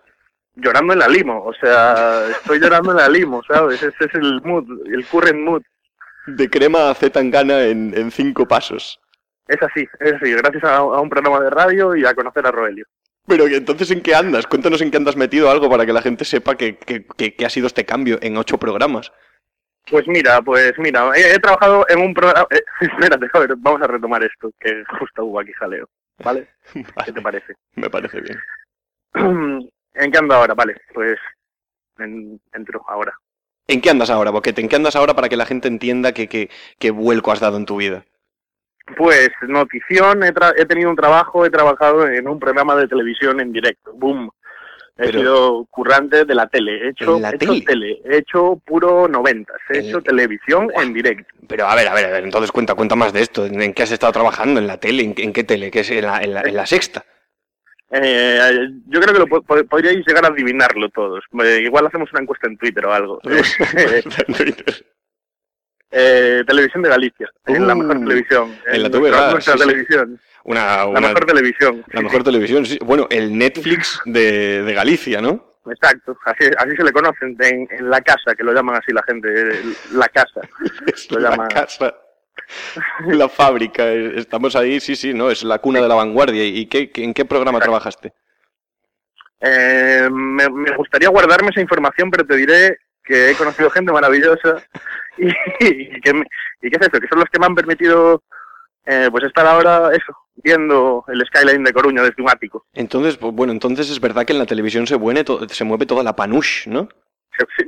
Llorando 0.56 0.92
en 0.92 0.98
la 1.00 1.08
limo, 1.08 1.42
o 1.44 1.52
sea, 1.54 2.28
estoy 2.30 2.60
llorando 2.60 2.92
en 2.92 2.98
la 2.98 3.08
limo, 3.08 3.42
¿sabes? 3.48 3.82
Ese 3.82 4.04
es 4.04 4.14
el 4.14 4.40
mood, 4.42 4.64
el 4.86 5.04
current 5.06 5.40
mood. 5.40 5.62
De 6.26 6.48
crema 6.48 6.90
a 6.90 6.94
Z 6.94 7.10
tangana 7.12 7.64
en, 7.64 7.92
en 7.96 8.10
cinco 8.10 8.46
pasos. 8.46 9.00
Es 9.48 9.60
así, 9.62 9.86
es 10.00 10.12
así, 10.14 10.32
gracias 10.32 10.64
a, 10.64 10.76
a 10.76 11.00
un 11.00 11.10
programa 11.10 11.40
de 11.40 11.50
radio 11.50 11.94
y 11.96 12.06
a 12.06 12.14
conocer 12.14 12.46
a 12.46 12.50
Roelio. 12.52 12.86
Pero 13.26 13.46
entonces, 13.46 13.90
¿en 13.90 14.00
qué 14.02 14.14
andas? 14.14 14.46
Cuéntanos 14.46 14.80
en 14.80 14.90
qué 14.90 14.96
andas 14.96 15.16
metido 15.16 15.50
algo 15.50 15.68
para 15.68 15.84
que 15.84 15.92
la 15.92 16.02
gente 16.02 16.24
sepa 16.24 16.56
que, 16.56 16.76
que, 16.76 17.04
que- 17.16 17.34
que 17.34 17.46
ha 17.46 17.50
sido 17.50 17.66
este 17.66 17.84
cambio 17.84 18.18
en 18.22 18.36
ocho 18.36 18.56
programas. 18.58 19.12
Pues 19.90 20.06
mira, 20.06 20.40
pues 20.40 20.72
mira, 20.78 21.10
he, 21.16 21.34
he 21.34 21.38
trabajado 21.40 21.84
en 21.88 21.98
un 22.00 22.14
programa... 22.14 22.46
eh, 22.50 22.62
espérate, 22.80 23.28
joder, 23.28 23.54
vamos 23.58 23.82
a 23.82 23.86
retomar 23.86 24.22
esto, 24.24 24.50
que 24.60 24.82
justo 24.98 25.24
hubo 25.24 25.40
aquí 25.40 25.52
jaleo, 25.52 25.88
¿vale? 26.22 26.48
¿Qué 27.04 27.12
te 27.12 27.20
parece? 27.20 27.54
Me 27.74 27.90
parece 27.90 28.20
bien. 28.20 28.38
¿En 29.94 30.10
qué 30.12 30.18
ando 30.18 30.34
ahora? 30.34 30.54
Vale, 30.54 30.74
pues 30.92 31.18
en- 31.98 32.40
entro 32.52 32.84
ahora. 32.88 33.14
¿En 33.66 33.80
qué 33.80 33.90
andas 33.90 34.10
ahora, 34.10 34.30
Boquete? 34.30 34.60
¿En 34.60 34.68
qué 34.68 34.76
andas 34.76 34.96
ahora 34.96 35.14
para 35.14 35.28
que 35.28 35.36
la 35.36 35.46
gente 35.46 35.68
entienda 35.68 36.12
que, 36.12 36.28
que, 36.28 36.50
qué 36.78 36.90
vuelco 36.90 37.32
has 37.32 37.40
dado 37.40 37.56
en 37.56 37.64
tu 37.66 37.76
vida? 37.76 38.04
Pues 38.98 39.30
notición, 39.48 40.22
he, 40.24 40.34
tra- 40.34 40.52
he 40.58 40.66
tenido 40.66 40.90
un 40.90 40.96
trabajo, 40.96 41.46
he 41.46 41.50
trabajado 41.50 42.06
en 42.06 42.28
un 42.28 42.38
programa 42.38 42.76
de 42.76 42.86
televisión 42.86 43.40
en 43.40 43.52
directo, 43.52 43.92
boom. 43.94 44.30
He 44.96 45.06
Pero- 45.06 45.18
sido 45.20 45.64
currante 45.70 46.24
de 46.24 46.34
la 46.34 46.46
tele, 46.46 46.84
he 46.84 46.88
hecho, 46.90 47.16
¿En 47.16 47.22
la 47.22 47.30
he 47.30 47.34
hecho 47.36 47.54
tele? 47.66 48.00
he 48.04 48.16
hecho 48.18 48.60
puro 48.64 49.08
noventas, 49.08 49.56
he 49.70 49.78
El- 49.78 49.88
hecho 49.88 50.02
televisión 50.02 50.70
en 50.76 50.92
directo. 50.92 51.34
Pero 51.48 51.66
a 51.66 51.74
ver, 51.74 51.88
a 51.88 51.94
ver, 51.94 52.04
a 52.04 52.10
ver, 52.10 52.24
entonces 52.24 52.52
cuenta, 52.52 52.74
cuenta 52.74 52.94
más 52.94 53.12
de 53.12 53.22
esto. 53.22 53.46
¿En 53.46 53.72
qué 53.72 53.82
has 53.82 53.90
estado 53.90 54.12
trabajando? 54.12 54.60
¿En 54.60 54.66
la 54.66 54.78
tele? 54.78 55.02
¿En, 55.02 55.14
en 55.16 55.32
qué 55.32 55.42
tele? 55.42 55.70
¿Qué 55.70 55.80
es 55.80 55.90
en 55.90 56.04
la, 56.04 56.20
en 56.20 56.34
la, 56.34 56.42
en 56.42 56.54
la 56.54 56.66
sexta? 56.66 57.04
Eh, 57.90 58.68
yo 58.86 59.00
creo 59.00 59.12
que 59.12 59.20
lo 59.20 59.26
po- 59.26 59.42
po- 59.42 59.64
podríais 59.66 60.04
llegar 60.06 60.24
a 60.24 60.28
adivinarlo 60.28 60.88
todos. 60.88 61.22
Eh, 61.44 61.60
igual 61.64 61.86
hacemos 61.86 62.10
una 62.12 62.22
encuesta 62.22 62.46
en 62.48 62.56
Twitter 62.58 62.84
o 62.86 62.92
algo. 62.92 63.20
Eh, 65.96 66.42
televisión 66.44 66.82
de 66.82 66.88
Galicia, 66.88 67.30
en 67.46 67.68
la 67.68 67.74
mejor 67.76 67.98
Uh, 67.98 68.00
televisión. 68.00 68.56
en 68.66 68.82
la 68.82 68.88
nuestra, 68.88 69.00
TVG, 69.20 69.30
nuestra 69.32 69.52
sí, 69.54 69.58
sí. 69.60 69.66
televisión. 69.68 70.20
Una, 70.42 70.86
La 70.86 71.00
mejor 71.00 71.24
televisión. 71.24 71.84
la 71.92 71.98
sí, 72.00 72.04
mejor 72.04 72.24
televisión, 72.24 72.66
sí. 72.66 72.78
Bueno, 72.84 73.06
el 73.10 73.38
Netflix 73.38 74.00
de, 74.04 74.64
de 74.64 74.74
Galicia, 74.74 75.20
¿no? 75.22 75.54
Exacto, 75.70 76.16
así, 76.24 76.50
así 76.58 76.76
se 76.76 76.82
le 76.82 76.90
conocen 76.92 77.36
en, 77.38 77.68
en 77.70 77.88
la 77.90 78.00
casa, 78.00 78.34
que 78.36 78.42
lo 78.42 78.52
llaman 78.52 78.74
así 78.76 78.92
la 78.92 79.04
gente, 79.04 79.28
eh, 79.32 79.62
la 79.92 80.08
casa. 80.08 80.40
Lo 81.10 81.20
la 81.20 81.46
casa, 81.48 81.94
la 83.06 83.28
fábrica. 83.28 83.86
eh, 83.92 84.14
Estamos 84.16 84.56
ahí, 84.56 84.80
sí, 84.80 84.96
sí, 84.96 85.14
¿no? 85.14 85.30
Es 85.30 85.42
la 85.44 85.58
cuna 85.58 85.80
de 85.80 85.88
la 85.88 85.94
vanguardia. 85.94 86.44
¿Y 86.44 86.66
qué, 86.66 86.90
en 86.96 87.14
qué 87.14 87.24
programa 87.24 87.60
trabajaste? 87.60 88.12
Eh, 89.40 90.08
me, 90.10 90.48
me 90.48 90.76
gustaría 90.76 91.08
guardarme 91.10 91.50
esa 91.50 91.60
información, 91.60 92.10
pero 92.10 92.24
te 92.26 92.36
diré 92.36 92.78
que 93.04 93.30
he 93.30 93.34
conocido 93.34 93.68
gente 93.70 93.92
maravillosa 93.92 94.62
y, 95.18 95.28
y 95.60 96.00
que, 96.00 96.14
me- 96.14 96.26
y 96.62 96.70
que 96.70 96.76
es 96.80 96.88
eso, 96.88 97.00
que 97.00 97.08
son 97.08 97.18
los 97.18 97.28
que 97.30 97.38
me 97.38 97.46
han 97.46 97.54
permitido 97.54 98.22
eh, 98.86 99.08
pues 99.10 99.24
estar 99.24 99.46
ahora 99.46 99.90
eso, 99.94 100.16
viendo 100.36 101.04
el 101.08 101.22
skyline 101.26 101.62
de 101.64 101.72
Coruña 101.74 102.02
desde 102.02 102.22
un 102.22 102.30
ático. 102.30 102.66
Entonces, 102.72 103.16
pues, 103.18 103.34
bueno, 103.34 103.52
entonces 103.52 103.90
es 103.90 104.00
verdad 104.00 104.24
que 104.24 104.32
en 104.32 104.38
la 104.38 104.46
televisión 104.46 104.86
se, 104.86 104.96
mueve 104.96 105.24
se 105.48 105.64
mueve 105.64 105.84
toda 105.86 106.02
la 106.02 106.16
panush, 106.16 106.66
¿no? 106.68 106.88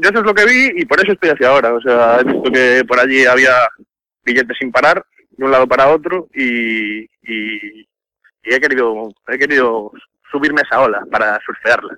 Yo 0.00 0.08
eso 0.10 0.20
es 0.20 0.24
lo 0.24 0.32
que 0.34 0.44
vi 0.46 0.70
y 0.80 0.84
por 0.86 1.00
eso 1.00 1.12
estoy 1.12 1.30
hacia 1.30 1.48
ahora. 1.48 1.74
O 1.74 1.80
sea, 1.80 2.20
he 2.20 2.24
visto 2.24 2.50
que 2.52 2.84
por 2.86 3.00
allí 3.00 3.26
había 3.26 3.52
billetes 4.26 4.58
sin 4.58 4.70
parar, 4.70 5.02
de 5.30 5.44
un 5.44 5.50
lado 5.50 5.66
para 5.66 5.88
otro, 5.88 6.28
y, 6.34 7.04
y, 7.22 7.80
y 8.42 8.54
he 8.54 8.60
querido 8.60 9.08
he 9.28 9.38
querido 9.38 9.92
subirme 10.30 10.60
a 10.60 10.64
esa 10.64 10.80
ola 10.82 11.02
para 11.10 11.38
surfearla. 11.46 11.96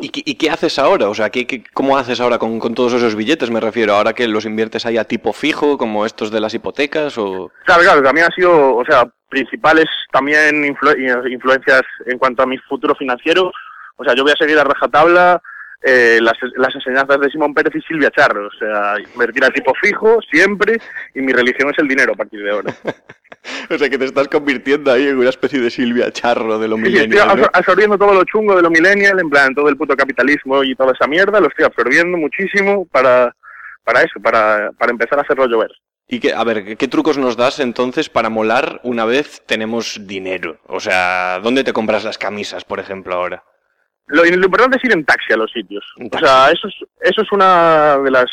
¿Y, 0.00 0.08
qué- 0.08 0.22
y 0.24 0.34
qué 0.36 0.50
haces 0.50 0.78
ahora? 0.78 1.08
O 1.08 1.14
sea, 1.14 1.28
¿qué, 1.30 1.46
qué- 1.46 1.62
cómo 1.74 1.96
haces 1.98 2.20
ahora 2.20 2.38
con, 2.38 2.58
con 2.58 2.74
todos 2.74 2.94
esos 2.94 3.14
billetes? 3.14 3.50
Me 3.50 3.60
refiero, 3.60 3.94
ahora 3.94 4.14
que 4.14 4.26
los 4.26 4.46
inviertes 4.46 4.86
ahí 4.86 4.96
a 4.96 5.04
tipo 5.04 5.32
fijo, 5.32 5.76
como 5.78 6.06
estos 6.06 6.30
de 6.30 6.40
las 6.40 6.54
hipotecas, 6.54 7.16
o... 7.18 7.50
Claro, 7.66 7.82
claro, 7.82 8.02
también 8.02 8.26
ha 8.30 8.34
sido, 8.34 8.76
o 8.76 8.84
sea, 8.84 9.06
principales 9.28 9.86
también 10.10 10.62
influ- 10.64 11.30
influencias 11.30 11.82
en 12.06 12.18
cuanto 12.18 12.42
a 12.42 12.46
mi 12.46 12.56
futuro 12.58 12.94
financiero. 12.94 13.52
O 13.96 14.04
sea, 14.04 14.14
yo 14.14 14.22
voy 14.22 14.32
a 14.32 14.36
seguir 14.36 14.58
a 14.58 14.64
rajatabla 14.64 15.40
eh, 15.86 16.18
las, 16.20 16.34
las 16.56 16.74
enseñanzas 16.74 17.20
de 17.20 17.30
Simón 17.30 17.54
Pérez 17.54 17.74
y 17.76 17.80
Silvia 17.82 18.10
Charro. 18.10 18.48
O 18.48 18.58
sea, 18.58 18.94
invertir 19.14 19.44
a 19.44 19.50
tipo 19.50 19.72
fijo 19.80 20.18
siempre 20.30 20.78
y 21.14 21.20
mi 21.20 21.32
religión 21.32 21.70
es 21.70 21.78
el 21.78 21.86
dinero 21.88 22.12
a 22.12 22.16
partir 22.16 22.42
de 22.42 22.50
ahora. 22.50 22.74
O 23.70 23.78
sea, 23.78 23.88
que 23.88 23.96
te 23.96 24.06
estás 24.06 24.26
convirtiendo 24.26 24.90
ahí 24.90 25.06
en 25.06 25.18
una 25.18 25.28
especie 25.28 25.60
de 25.60 25.70
Silvia 25.70 26.10
Charro 26.10 26.58
de 26.58 26.66
lo 26.66 26.74
Sí, 26.78 26.82
estoy 26.86 26.92
millennial, 26.94 27.28
¿no? 27.28 27.34
absor- 27.44 27.50
absorbiendo 27.52 27.96
todo 27.96 28.12
lo 28.12 28.24
chungo 28.24 28.56
de 28.56 28.62
lo 28.62 28.70
millennial, 28.70 29.20
en 29.20 29.30
plan 29.30 29.54
todo 29.54 29.68
el 29.68 29.76
puto 29.76 29.94
capitalismo 29.96 30.64
y 30.64 30.74
toda 30.74 30.92
esa 30.92 31.06
mierda, 31.06 31.38
lo 31.38 31.46
estoy 31.46 31.64
absorbiendo 31.64 32.18
muchísimo 32.18 32.86
para, 32.86 33.32
para 33.84 34.00
eso, 34.00 34.18
para, 34.20 34.72
para 34.72 34.90
empezar 34.90 35.20
a 35.20 35.22
hacerlo 35.22 35.46
llover. 35.46 35.70
Y 36.08 36.18
que, 36.18 36.32
a 36.32 36.42
ver, 36.42 36.64
¿qué, 36.64 36.74
qué 36.76 36.88
trucos 36.88 37.18
nos 37.18 37.36
das 37.36 37.60
entonces 37.60 38.08
para 38.08 38.30
molar 38.30 38.80
una 38.82 39.04
vez 39.04 39.40
tenemos 39.46 40.00
dinero? 40.08 40.58
O 40.66 40.80
sea, 40.80 41.38
¿dónde 41.40 41.62
te 41.62 41.72
compras 41.72 42.02
las 42.02 42.18
camisas, 42.18 42.64
por 42.64 42.80
ejemplo, 42.80 43.14
ahora? 43.14 43.44
Lo, 44.08 44.24
lo 44.24 44.44
importante 44.44 44.76
es 44.78 44.84
ir 44.84 44.92
en 44.92 45.04
taxi 45.04 45.32
a 45.32 45.36
los 45.36 45.50
sitios. 45.50 45.84
O 46.12 46.18
sea, 46.18 46.50
eso 46.50 46.68
es, 46.68 46.74
eso 47.00 47.22
es 47.22 47.32
una 47.32 47.98
de 47.98 48.10
las... 48.10 48.26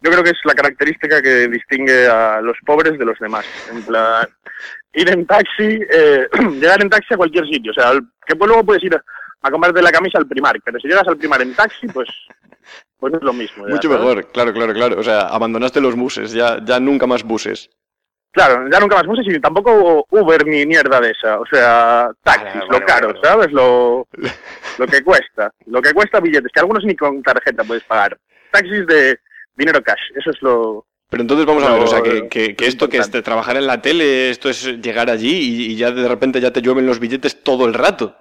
Yo 0.00 0.10
creo 0.10 0.22
que 0.22 0.30
es 0.30 0.38
la 0.44 0.54
característica 0.54 1.20
que 1.20 1.48
distingue 1.48 2.06
a 2.06 2.40
los 2.40 2.56
pobres 2.64 2.98
de 2.98 3.04
los 3.04 3.18
demás. 3.18 3.44
En 3.72 3.82
plan, 3.82 4.28
ir 4.92 5.10
en 5.10 5.26
taxi, 5.26 5.80
eh, 5.90 6.28
llegar 6.60 6.80
en 6.82 6.90
taxi 6.90 7.14
a 7.14 7.16
cualquier 7.16 7.46
sitio. 7.46 7.72
O 7.72 7.74
sea, 7.74 7.92
que 8.26 8.36
pues 8.36 8.48
luego 8.48 8.64
puedes 8.64 8.84
ir 8.84 8.94
a, 8.94 9.02
a 9.42 9.50
comprarte 9.50 9.82
la 9.82 9.90
camisa 9.90 10.18
al 10.18 10.26
primar, 10.26 10.56
pero 10.64 10.78
si 10.78 10.88
llegas 10.88 11.08
al 11.08 11.16
primar 11.16 11.42
en 11.42 11.54
taxi, 11.54 11.88
pues, 11.88 12.08
pues 12.98 13.14
es 13.14 13.22
lo 13.22 13.32
mismo. 13.32 13.66
ya, 13.66 13.74
Mucho 13.74 13.88
¿sabes? 13.88 14.04
mejor, 14.04 14.32
claro, 14.32 14.52
claro, 14.52 14.72
claro. 14.72 15.00
O 15.00 15.02
sea, 15.02 15.20
abandonaste 15.22 15.80
los 15.80 15.96
buses, 15.96 16.32
ya, 16.32 16.58
ya 16.64 16.78
nunca 16.80 17.06
más 17.06 17.24
buses. 17.24 17.70
Claro, 18.32 18.68
ya 18.70 18.78
nunca 18.78 18.96
más 18.96 19.06
buses 19.06 19.26
y 19.26 19.40
tampoco 19.40 20.06
Uber 20.10 20.46
ni 20.46 20.64
mierda 20.66 21.00
de 21.00 21.10
esa. 21.10 21.40
O 21.40 21.46
sea, 21.46 22.10
taxis, 22.22 22.60
Vale, 22.68 22.78
lo 22.80 22.86
caro. 22.86 23.12
¿sabes? 23.22 23.50
Lo, 23.52 24.06
lo 24.78 24.86
que 24.86 25.02
cuesta. 25.02 25.50
Lo 25.66 25.80
que 25.82 25.92
cuesta 25.94 26.20
billetes, 26.20 26.52
que 26.52 26.60
algunos 26.60 26.84
ni 26.84 26.94
con 26.94 27.22
tarjeta 27.22 27.64
puedes 27.64 27.84
pagar. 27.84 28.16
Taxis 28.52 28.86
de 28.86 29.18
dinero 29.56 29.82
cash, 29.82 30.00
eso 30.14 30.30
es 30.30 30.40
lo... 30.42 30.84
Pero 31.10 31.22
entonces 31.22 31.46
vamos 31.46 31.64
a 31.64 31.72
ver, 31.72 31.82
o 31.82 31.86
sea, 31.86 32.02
que, 32.02 32.28
que- 32.28 32.54
que 32.54 32.64
es 32.64 32.68
esto 32.74 32.88
que 32.88 32.98
es 32.98 33.10
de 33.10 33.22
trabajar 33.22 33.56
en 33.56 33.66
la 33.66 33.80
tele, 33.80 34.28
esto 34.30 34.50
es 34.50 34.62
llegar 34.82 35.08
allí 35.08 35.30
y, 35.30 35.72
y 35.72 35.76
ya 35.76 35.90
de 35.90 36.06
repente 36.06 36.38
ya 36.40 36.52
te 36.52 36.60
llueven 36.60 36.86
los 36.86 37.00
billetes 37.00 37.42
todo 37.42 37.64
el 37.64 37.72
rato. 37.72 38.14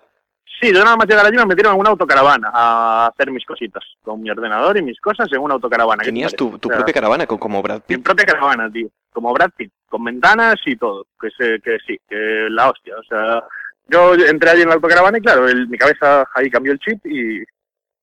Sí, 0.60 0.74
yo 0.74 0.84
nada 0.84 0.96
más 0.98 1.08
llegar 1.08 1.26
allí 1.26 1.38
me 1.38 1.46
metieron 1.46 1.74
en 1.76 1.80
una 1.80 1.90
autocaravana 1.92 2.50
a 2.54 3.08
hacer 3.08 3.30
mis 3.32 3.46
cositas, 3.46 3.84
con 4.02 4.22
mi 4.22 4.30
ordenador 4.32 4.76
y 4.78 4.82
mis 4.82 5.00
cosas 5.00 5.28
en 5.32 5.40
una 5.40 5.54
autocaravana. 5.56 6.02
¿Qué 6.02 6.06
te 6.08 6.14
Tenías 6.14 6.36
tu, 6.36 6.58
tu 6.58 6.68
O 6.68 6.72
sea, 6.72 6.78
propia 6.78 6.94
caravana 6.94 7.28
co- 7.28 7.40
como 7.40 7.62
Brad 7.62 7.82
Mi 7.88 7.96
Pitt. 7.98 8.04
propia 8.06 8.26
caravana, 8.26 8.72
tío. 8.72 8.88
Como 9.12 9.34
Brad 9.34 9.52
Pitt, 9.56 9.72
con 9.88 10.04
ventanas 10.04 10.56
y 10.66 10.76
todo. 10.76 11.06
Que, 11.20 11.30
se, 11.38 11.60
que 11.62 11.78
sí, 11.86 12.00
que 12.10 12.48
la 12.50 12.70
hostia. 12.72 12.96
O 12.98 13.04
sea, 13.04 13.44
yo 13.88 14.16
entré 14.16 14.50
allí 14.50 14.62
en 14.64 14.70
la 14.70 14.76
autocaravana 14.76 15.18
y 15.18 15.22
claro, 15.22 15.48
el- 15.48 15.68
mi 15.68 15.78
cabeza 15.78 16.28
ahí 16.34 16.50
cambió 16.50 16.72
el 16.74 16.80
chip 16.80 17.06
y, 17.06 17.44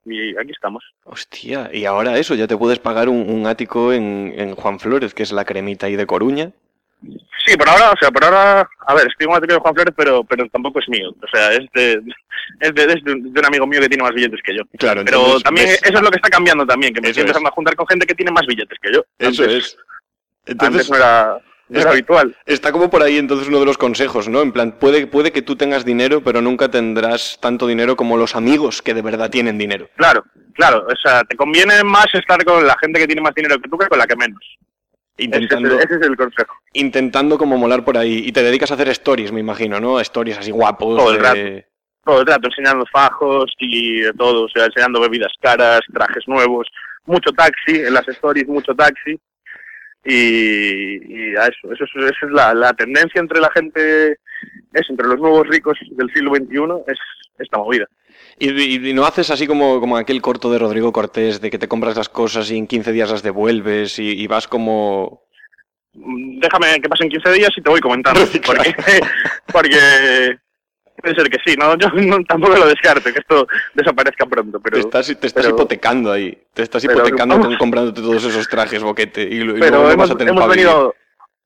y 0.06 0.36
aquí 0.38 0.52
estamos. 0.52 0.84
Hostia, 1.04 1.70
y 1.72 1.86
ahora 1.86 2.18
eso, 2.18 2.34
ya 2.34 2.46
te 2.46 2.56
puedes 2.56 2.78
pagar 2.78 3.08
un, 3.08 3.28
un 3.30 3.46
ático 3.46 3.92
en, 3.92 4.32
en 4.36 4.54
Juan 4.54 4.78
Flores, 4.78 5.12
que 5.14 5.22
es 5.24 5.32
la 5.32 5.44
cremita 5.44 5.86
ahí 5.86 5.96
de 5.96 6.06
Coruña. 6.06 6.52
Sí, 7.46 7.56
por 7.58 7.68
ahora, 7.68 7.90
o 7.90 7.96
sea, 8.00 8.10
por 8.10 8.24
ahora, 8.24 8.68
a 8.86 8.94
ver, 8.94 9.06
un 9.28 9.34
atelier 9.34 9.58
de 9.58 9.60
Juan 9.62 9.74
Flores, 9.74 9.94
pero, 9.96 10.24
pero 10.24 10.48
tampoco 10.48 10.78
es 10.80 10.88
mío. 10.88 11.10
O 11.10 11.26
sea, 11.30 11.52
es 11.52 11.66
de, 11.74 12.00
es 12.60 12.74
de, 12.74 12.82
es 12.84 13.04
de 13.04 13.12
un 13.12 13.46
amigo 13.46 13.66
mío 13.66 13.80
que 13.80 13.88
tiene 13.88 14.02
más 14.02 14.14
billetes 14.14 14.40
que 14.42 14.56
yo. 14.56 14.62
Claro, 14.78 15.02
Pero 15.04 15.18
entonces, 15.18 15.42
también 15.42 15.66
ves- 15.68 15.80
eso 15.82 15.94
es 15.98 16.02
lo 16.02 16.10
que 16.10 16.16
está 16.16 16.30
cambiando 16.30 16.66
también, 16.66 16.94
que 16.94 17.00
me 17.02 17.08
estoy 17.08 17.24
es. 17.24 17.36
a 17.36 17.50
juntar 17.50 17.76
con 17.76 17.86
gente 17.86 18.06
que 18.06 18.14
tiene 18.14 18.32
más 18.32 18.46
billetes 18.46 18.78
que 18.80 18.92
yo. 18.92 19.04
Eso 19.18 19.42
Antes- 19.42 19.56
es. 19.56 19.76
Antes 19.76 20.46
Entonces, 20.46 20.90
no 20.90 20.96
era, 20.96 21.38
no 21.68 21.80
era 21.80 21.90
habitual. 21.90 22.36
está 22.46 22.72
como 22.72 22.88
por 22.88 23.02
ahí 23.02 23.18
entonces 23.18 23.48
uno 23.48 23.60
de 23.60 23.66
los 23.66 23.76
consejos, 23.78 24.28
¿no? 24.28 24.40
En 24.42 24.52
plan, 24.52 24.72
puede, 24.78 25.06
puede 25.06 25.30
que 25.32 25.42
tú 25.42 25.56
tengas 25.56 25.84
dinero, 25.84 26.22
pero 26.22 26.40
nunca 26.40 26.70
tendrás 26.70 27.38
tanto 27.40 27.66
dinero 27.66 27.94
como 27.96 28.16
los 28.16 28.36
amigos 28.36 28.80
que 28.80 28.94
de 28.94 29.02
verdad 29.02 29.28
tienen 29.30 29.58
dinero. 29.58 29.88
Claro, 29.96 30.24
claro. 30.54 30.86
O 30.86 30.96
sea, 30.96 31.24
te 31.24 31.36
conviene 31.36 31.82
más 31.84 32.06
estar 32.14 32.42
con 32.44 32.66
la 32.66 32.76
gente 32.78 33.00
que 33.00 33.06
tiene 33.06 33.20
más 33.22 33.34
dinero 33.34 33.58
que 33.60 33.68
tú 33.68 33.76
que 33.76 33.86
con 33.88 33.98
la 33.98 34.06
que 34.06 34.16
menos. 34.16 34.40
Ese 35.16 35.28
es, 35.28 35.42
Intentando, 35.42 35.74
el, 35.74 35.80
ese 35.80 35.94
es 35.96 36.02
el 36.02 36.16
consejo. 36.16 36.56
intentando 36.72 37.38
como 37.38 37.56
molar 37.56 37.84
por 37.84 37.96
ahí. 37.96 38.24
Y 38.26 38.32
te 38.32 38.42
dedicas 38.42 38.70
a 38.70 38.74
hacer 38.74 38.88
stories, 38.88 39.30
me 39.32 39.40
imagino, 39.40 39.78
¿no? 39.80 40.00
Stories 40.00 40.38
así 40.38 40.50
guapos. 40.50 40.96
Todo 40.98 41.14
el 41.14 41.22
de- 41.22 41.66
Todo 42.04 42.20
el 42.20 42.26
rato 42.26 42.48
enseñando 42.48 42.84
fajos 42.92 43.52
y 43.58 44.02
todo, 44.12 44.44
o 44.44 44.48
sea, 44.48 44.66
enseñando 44.66 45.00
bebidas 45.00 45.32
caras, 45.40 45.80
trajes 45.92 46.24
nuevos, 46.26 46.66
mucho 47.06 47.30
taxi, 47.32 47.76
en 47.76 47.94
las 47.94 48.06
stories 48.08 48.46
mucho 48.48 48.74
taxi. 48.74 49.18
Y, 50.04 51.30
y 51.32 51.36
a 51.36 51.46
eso, 51.46 51.72
eso 51.72 51.84
es, 51.84 51.90
esa 51.96 52.26
es 52.26 52.32
la, 52.32 52.52
la 52.54 52.72
tendencia 52.74 53.20
entre 53.20 53.40
la 53.40 53.50
gente, 53.52 54.18
es 54.72 54.90
entre 54.90 55.06
los 55.06 55.18
nuevos 55.18 55.46
ricos 55.48 55.78
del 55.92 56.12
siglo 56.12 56.34
XXI, 56.34 56.92
es 56.92 56.98
esta 57.38 57.58
movida. 57.58 57.86
Y, 58.38 58.88
y- 58.88 58.92
no 58.94 59.04
haces 59.06 59.30
así 59.30 59.46
como, 59.46 59.80
como 59.80 59.96
aquel 59.96 60.20
corto 60.20 60.50
de 60.50 60.58
Rodrigo 60.58 60.92
Cortés, 60.92 61.40
de 61.40 61.50
que 61.50 61.58
te 61.58 61.68
compras 61.68 61.96
las 61.96 62.08
cosas 62.08 62.50
y 62.50 62.56
en 62.58 62.66
15 62.66 62.92
días 62.92 63.10
las 63.10 63.22
devuelves 63.22 63.98
y, 63.98 64.10
y 64.10 64.26
vas 64.26 64.48
como... 64.48 65.22
Mm, 65.94 66.40
Déjame 66.40 66.80
que 66.80 66.88
pasen 66.88 67.08
15 67.08 67.30
días 67.32 67.50
y 67.56 67.62
te 67.62 67.70
voy 67.70 67.80
comentando. 67.80 68.20
Porque, 68.46 68.74
porque 69.52 70.36
puede 71.00 71.14
ser 71.14 71.28
que 71.30 71.38
sí, 71.46 71.56
¿no? 71.56 71.76
Yo 71.78 71.88
no- 71.90 72.24
tampoco 72.24 72.56
lo 72.56 72.66
descarto, 72.66 73.12
que 73.12 73.18
esto 73.20 73.46
desaparezca 73.74 74.26
pronto, 74.26 74.58
pero... 74.60 74.74
te 74.74 74.80
estás, 74.80 75.06
te 75.06 75.12
estás 75.26 75.32
pero- 75.44 75.50
hipotecando 75.56 76.10
ahí. 76.10 76.36
Te 76.54 76.62
estás 76.62 76.82
hipotecando 76.84 77.38
con 77.40 77.56
comprándote 77.56 78.00
todos 78.00 78.24
esos 78.24 78.48
trajes, 78.48 78.82
boquete. 78.82 79.22
Y, 79.22 79.42
y 79.42 79.46
pero 79.60 79.76
luego 79.76 79.90
hemos, 79.90 79.96
vas 79.96 80.10
a 80.10 80.16
tener 80.16 80.32
hemos 80.34 80.48
venido 80.48 80.94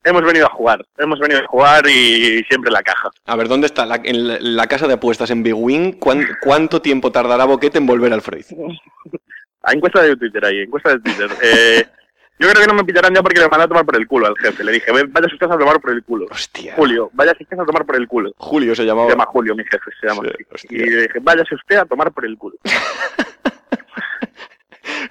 hemos 0.08 0.22
venido 0.22 0.46
a 0.46 0.50
jugar 0.50 0.84
hemos 0.98 1.18
venido 1.20 1.40
a 1.40 1.46
jugar 1.46 1.86
y 1.88 2.42
siempre 2.48 2.70
la 2.70 2.82
caja. 2.82 3.10
A 3.26 3.36
ver, 3.36 3.48
¿dónde 3.48 3.66
está? 3.66 3.86
La, 3.86 4.00
en 4.02 4.56
la, 4.56 4.66
casa 4.66 4.86
de 4.86 4.94
apuestas 4.94 5.30
en 5.30 5.42
Big 5.42 5.54
Win, 5.54 5.92
¿cuán- 5.92 6.26
¿cuánto 6.42 6.82
tiempo 6.82 7.12
tardará 7.12 7.44
Boquete 7.44 7.78
en 7.78 7.86
volver 7.86 8.12
al 8.12 8.22
Freud? 8.22 8.44
hay 9.62 9.76
encuesta 9.76 10.02
de 10.02 10.16
Twitter 10.16 10.44
ahí 10.44 10.60
encuesta 10.60 10.90
de 10.90 11.00
Twitter. 11.00 11.30
Eh, 11.42 11.84
yo 12.40 12.48
creo 12.48 12.62
que 12.62 12.68
no 12.68 12.74
me 12.74 12.84
pillarán 12.84 13.12
ya 13.14 13.20
porque 13.22 13.40
le 13.40 13.48
mandé 13.48 13.64
a 13.64 13.68
tomar 13.68 13.84
por 13.84 13.96
el 13.96 14.06
culo 14.06 14.28
al 14.28 14.38
jefe. 14.38 14.62
Le 14.62 14.70
dije 14.72 14.92
"Ven, 14.92 15.12
vaya 15.12 15.26
usted 15.26 15.46
a 15.50 15.58
tomar 15.58 15.80
por 15.80 15.90
el 15.90 16.04
culo 16.04 16.26
Hostia. 16.30 16.74
Julio 16.76 17.10
vaya 17.12 17.32
usted 17.32 17.58
a 17.58 17.64
tomar 17.64 17.84
por 17.84 17.96
el 17.96 18.06
culo 18.06 18.32
Julio 18.36 18.74
se 18.76 18.82
se 18.82 18.86
llamaba. 18.86 19.10
llama 19.10 19.26
Julio 19.26 19.54
mi 19.56 19.64
jefe 19.64 19.90
se 20.00 20.06
llama 20.06 20.22
Sí, 20.54 20.66
y 20.70 20.76
le 20.78 21.02
dije 21.02 21.18
váyase 21.20 21.54
usted 21.56 21.76
a 21.76 21.84
tomar 21.84 22.12
por 22.12 22.24
el 22.24 22.38
culo 22.38 22.56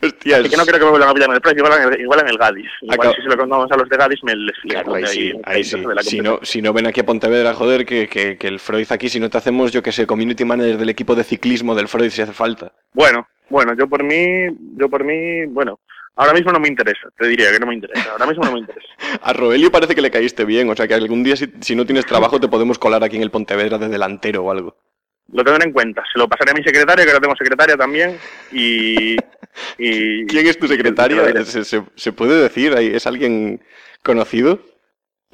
Hostia, 0.07 0.37
así 0.37 0.49
que 0.49 0.57
no 0.57 0.65
creo 0.65 0.79
que 0.79 0.85
me 0.85 0.91
vuelvan 0.91 1.09
a 1.09 1.13
pillar 1.13 1.29
en 1.29 1.35
el 1.35 1.41
precio 1.41 1.63
igual 1.63 1.81
en 1.81 1.93
el, 1.93 2.01
igual 2.01 2.19
en 2.21 2.27
el 2.27 2.37
Gadis 2.37 2.69
igual 2.81 3.15
si 3.15 3.21
se 3.21 3.27
lo 3.27 3.37
contamos 3.37 3.71
a 3.71 3.77
los 3.77 3.89
de 3.89 3.97
Gadis 3.97 4.23
me 4.23 4.35
les 4.35 4.57
Claro, 4.59 4.95
ahí 4.95 5.05
sí, 5.05 5.31
ahí 5.43 5.63
30 5.63 6.03
sí. 6.03 6.09
Si 6.09 6.19
no, 6.21 6.39
si 6.41 6.61
no 6.61 6.73
ven 6.73 6.87
aquí 6.87 6.99
a 7.01 7.05
Pontevedra, 7.05 7.53
joder, 7.53 7.85
que, 7.85 8.07
que, 8.07 8.37
que 8.37 8.47
el 8.47 8.59
Freud 8.59 8.87
aquí, 8.89 9.09
si 9.09 9.19
no 9.19 9.29
te 9.29 9.37
hacemos, 9.37 9.71
yo 9.71 9.83
que 9.83 9.91
sé, 9.91 10.07
community 10.07 10.45
manager 10.45 10.77
del 10.77 10.89
equipo 10.89 11.15
de 11.15 11.23
ciclismo 11.23 11.75
del 11.75 11.87
Freud 11.87 12.09
si 12.09 12.21
hace 12.21 12.33
falta. 12.33 12.71
Bueno, 12.93 13.27
bueno, 13.49 13.73
yo 13.75 13.87
por 13.87 14.03
mí, 14.03 14.47
yo 14.75 14.89
por 14.89 15.03
mí, 15.03 15.45
bueno, 15.45 15.79
ahora 16.15 16.33
mismo 16.33 16.51
no 16.51 16.59
me 16.59 16.67
interesa, 16.67 17.09
te 17.17 17.27
diría 17.27 17.51
que 17.51 17.59
no 17.59 17.67
me 17.67 17.75
interesa, 17.75 18.11
ahora 18.11 18.25
mismo 18.25 18.43
no 18.43 18.51
me 18.51 18.59
interesa. 18.59 18.87
A 19.21 19.33
Roelio 19.33 19.71
parece 19.71 19.95
que 19.95 20.01
le 20.01 20.11
caíste 20.11 20.45
bien, 20.45 20.69
o 20.69 20.75
sea 20.75 20.87
que 20.87 20.93
algún 20.93 21.23
día 21.23 21.35
si, 21.35 21.47
si 21.61 21.75
no 21.75 21.85
tienes 21.85 22.05
trabajo 22.05 22.39
te 22.39 22.47
podemos 22.47 22.77
colar 22.79 23.03
aquí 23.03 23.15
en 23.15 23.23
el 23.23 23.31
Pontevedra 23.31 23.77
de 23.77 23.87
delantero 23.87 24.43
o 24.43 24.51
algo. 24.51 24.75
Lo 25.33 25.43
tendré 25.43 25.65
en 25.65 25.73
cuenta, 25.73 26.03
se 26.11 26.17
lo 26.17 26.27
pasaré 26.27 26.51
a 26.51 26.53
mi 26.53 26.63
secretaria, 26.63 27.03
que 27.03 27.11
ahora 27.11 27.21
tengo 27.21 27.35
secretaria 27.35 27.75
también, 27.75 28.17
y... 28.51 29.15
y 29.77 30.25
¿Quién 30.25 30.47
es 30.47 30.57
tu 30.57 30.67
secretaria? 30.67 31.43
¿Se, 31.43 31.65
se, 31.65 31.83
se 31.95 32.11
puede 32.13 32.41
decir? 32.41 32.73
¿Es 32.73 33.05
alguien 33.07 33.61
conocido? 34.03 34.61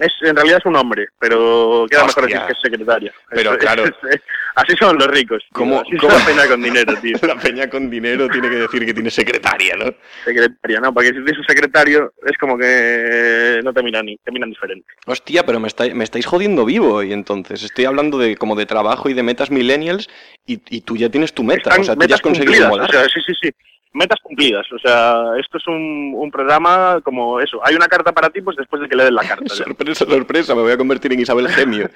Es, 0.06 0.12
en 0.22 0.36
realidad 0.36 0.58
es 0.60 0.66
un 0.66 0.76
hombre, 0.76 1.08
pero 1.20 1.86
queda 1.90 2.06
mejor 2.06 2.26
decir 2.28 2.42
que 2.46 2.52
es 2.54 2.60
secretaria. 2.62 3.14
Pero 3.30 3.52
Es- 3.54 3.58
claro. 3.58 3.86
es- 3.86 4.22
así 4.56 4.76
son 4.78 4.98
los 4.98 5.08
ricos. 5.08 5.44
son 5.54 5.70
la 5.72 6.26
pena 6.26 6.48
con 6.48 6.62
dinero, 6.62 6.94
tío. 7.02 7.18
La 7.24 7.36
peña 7.36 7.70
con 7.70 7.90
dinero 7.90 8.28
tiene 8.30 8.50
que 8.50 8.56
decir 8.56 8.86
que 8.86 8.94
tiene 8.94 9.10
secretaria, 9.10 9.76
¿no? 9.78 9.86
Secretaria, 10.26 10.80
¿no? 10.80 10.94
Porque 10.94 11.10
si 11.10 11.16
tienes 11.16 11.38
un 11.38 11.46
secretario 11.46 12.14
es 12.26 12.38
como 12.38 12.58
que 12.58 13.60
no 13.64 13.74
te 13.74 13.84
miran, 13.84 14.06
ni- 14.06 14.18
te 14.18 14.32
miran 14.32 14.50
diferente. 14.50 14.86
Hostia, 15.06 15.46
pero 15.46 15.60
me, 15.60 15.68
estáis 15.68 15.94
me 15.94 16.04
estáis 16.04 16.26
jodiendo 16.26 16.66
vivo 16.66 17.02
y 17.04 17.14
entonces 17.14 17.64
estoy 17.64 17.86
hablando 17.86 18.18
de 18.18 18.36
como 18.36 18.56
de 18.56 18.66
trabajo 18.66 19.10
y 19.10 19.14
de 19.14 19.24
metas 19.24 19.52
millennials 19.52 20.10
y, 20.46 20.62
y 20.70 20.82
tú 20.82 20.98
ya 20.98 21.10
tienes 21.10 21.34
tu 21.34 21.44
meta, 21.44 21.70
Están 21.70 21.82
o 21.82 21.84
sea, 21.84 21.96
tú 21.96 22.06
ya 22.08 22.16
has 22.16 22.22
conseguido. 22.22 22.72
O 22.72 22.88
sea, 22.88 23.04
sí, 23.06 23.20
sí, 23.26 23.34
sí. 23.42 23.50
Metas 23.94 24.20
cumplidas. 24.24 24.66
O 24.74 24.80
sea, 24.80 25.34
esto 25.40 25.58
es 25.60 25.68
un, 25.68 26.14
un 26.16 26.32
programa 26.32 27.00
como 27.04 27.40
eso. 27.40 27.60
Hay 27.64 27.76
una 27.76 27.88
carta 27.88 28.12
para 28.12 28.30
ti, 28.32 28.42
pues 28.42 28.58
después 28.58 28.82
de 28.82 28.90
que 28.90 28.96
le 28.96 29.04
den 29.06 29.14
la 29.16 29.22
carta. 29.28 29.54
Sorpresa, 29.54 30.06
sorpresa, 30.06 30.56
me 30.56 30.62
voy 30.64 30.72
a 30.72 30.78
convertir 30.78 31.14
en 31.14 31.20
Isabel 31.20 31.48
Gemio. 31.48 31.90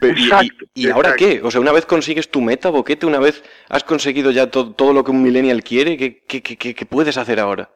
Pe- 0.00 0.08
y- 0.16 0.20
y- 0.20 0.24
Exacto, 0.24 0.64
¿Y, 0.74 0.90
ahora 0.90 1.14
qué? 1.16 1.40
O 1.42 1.50
sea, 1.50 1.60
una 1.60 1.72
vez 1.72 1.86
consigues 1.86 2.30
tu 2.30 2.40
meta, 2.42 2.68
Boquete, 2.70 3.06
una 3.06 3.18
vez 3.18 3.42
has 3.70 3.82
conseguido 3.82 4.30
ya 4.30 4.50
to- 4.50 4.72
todo 4.74 4.92
lo 4.92 5.02
que 5.04 5.10
un 5.10 5.22
millennial 5.22 5.62
quiere, 5.62 5.96
¿qué, 5.96 6.22
qué, 6.28 6.42
qué- 6.42 6.56
qué- 6.74 6.86
puedes 6.86 7.16
hacer 7.16 7.40
ahora? 7.40 7.70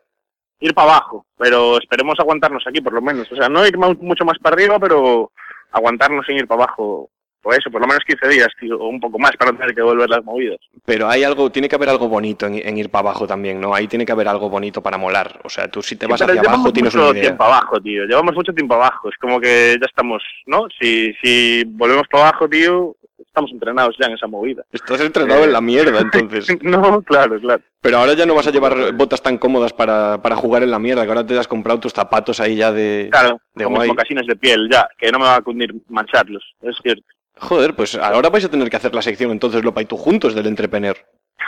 Ir 0.60 0.72
para 0.74 0.90
abajo, 0.92 1.26
pero 1.36 1.78
esperemos 1.78 2.18
aguantarnos 2.18 2.62
aquí 2.66 2.80
por 2.80 2.92
lo 2.92 3.00
menos. 3.02 3.30
O 3.32 3.36
sea, 3.36 3.48
no 3.48 3.66
ir 3.66 3.76
mucho 3.78 4.24
más 4.24 4.38
para 4.38 4.54
arriba, 4.54 4.78
pero 4.78 5.30
aguantarnos 5.72 6.24
sin 6.26 6.36
ir 6.36 6.46
para 6.46 6.64
abajo. 6.64 7.10
Eso, 7.52 7.70
por 7.70 7.80
lo 7.80 7.86
menos 7.86 8.02
15 8.06 8.28
días, 8.28 8.48
tío, 8.58 8.78
o 8.78 8.88
un 8.88 9.00
poco 9.00 9.18
más 9.18 9.32
para 9.38 9.52
tener 9.52 9.74
que 9.74 9.82
volver 9.82 10.08
las 10.08 10.24
movidas. 10.24 10.58
Pero 10.84 11.08
hay 11.08 11.24
algo, 11.24 11.50
tiene 11.50 11.68
que 11.68 11.76
haber 11.76 11.88
algo 11.88 12.08
bonito 12.08 12.46
en, 12.46 12.54
en 12.66 12.78
ir 12.78 12.90
para 12.90 13.08
abajo 13.10 13.26
también, 13.26 13.60
¿no? 13.60 13.74
Ahí 13.74 13.86
tiene 13.88 14.04
que 14.06 14.12
haber 14.12 14.28
algo 14.28 14.48
bonito 14.48 14.82
para 14.82 14.98
molar. 14.98 15.40
O 15.44 15.48
sea, 15.48 15.68
tú 15.68 15.82
si 15.82 15.96
te 15.96 16.06
vas 16.06 16.20
Pero 16.20 16.32
hacia 16.38 16.50
abajo 16.50 16.72
tienes 16.72 16.94
mucho 16.94 17.04
una 17.10 17.18
idea. 17.18 17.28
tiempo 17.28 17.44
abajo, 17.44 17.80
tío. 17.80 18.04
Llevamos 18.04 18.34
mucho 18.34 18.52
tiempo 18.52 18.74
abajo. 18.74 19.08
Es 19.08 19.16
como 19.18 19.40
que 19.40 19.76
ya 19.80 19.86
estamos, 19.86 20.22
¿no? 20.46 20.66
Si, 20.80 21.12
si 21.22 21.64
volvemos 21.66 22.06
para 22.10 22.28
abajo, 22.28 22.48
tío, 22.48 22.96
estamos 23.18 23.50
entrenados 23.52 23.96
ya 24.00 24.06
en 24.06 24.14
esa 24.14 24.26
movida. 24.26 24.62
Estás 24.72 25.00
entrenado 25.00 25.42
Eh. 25.42 25.44
en 25.44 25.52
la 25.52 25.60
mierda, 25.60 26.00
entonces. 26.12 26.48
no, 26.62 27.02
claro, 27.02 27.38
claro. 27.40 27.62
Pero 27.80 27.98
ahora 27.98 28.14
ya 28.14 28.26
no 28.26 28.34
vas 28.34 28.46
a 28.46 28.50
llevar 28.50 28.92
botas 28.94 29.22
tan 29.22 29.38
cómodas 29.38 29.72
para, 29.72 30.20
para 30.20 30.34
jugar 30.34 30.62
en 30.64 30.70
la 30.72 30.78
mierda, 30.80 31.04
que 31.04 31.08
ahora 31.08 31.24
te 31.26 31.38
has 31.38 31.46
comprado 31.46 31.78
tus 31.78 31.92
zapatos 31.92 32.40
ahí 32.40 32.56
ya 32.56 32.72
de... 32.72 33.08
Claro, 33.12 33.40
de 33.54 33.62
como 33.64 33.84
mocasines 33.84 34.26
de 34.26 34.34
piel, 34.34 34.68
ya, 34.72 34.88
que 34.98 35.12
no 35.12 35.18
me 35.20 35.26
va 35.26 35.36
a 35.36 35.40
cundir 35.42 35.72
mancharlos, 35.88 36.42
es 36.62 36.74
cierto. 36.82 37.04
Joder, 37.38 37.74
pues 37.74 37.94
ahora 37.96 38.30
vais 38.30 38.44
a 38.44 38.50
tener 38.50 38.70
que 38.70 38.76
hacer 38.76 38.94
la 38.94 39.02
sección 39.02 39.30
entonces 39.30 39.62
Lopa 39.62 39.82
y 39.82 39.86
tú 39.86 39.96
juntos 39.96 40.34
del 40.34 40.46
entrepreneur. 40.46 40.96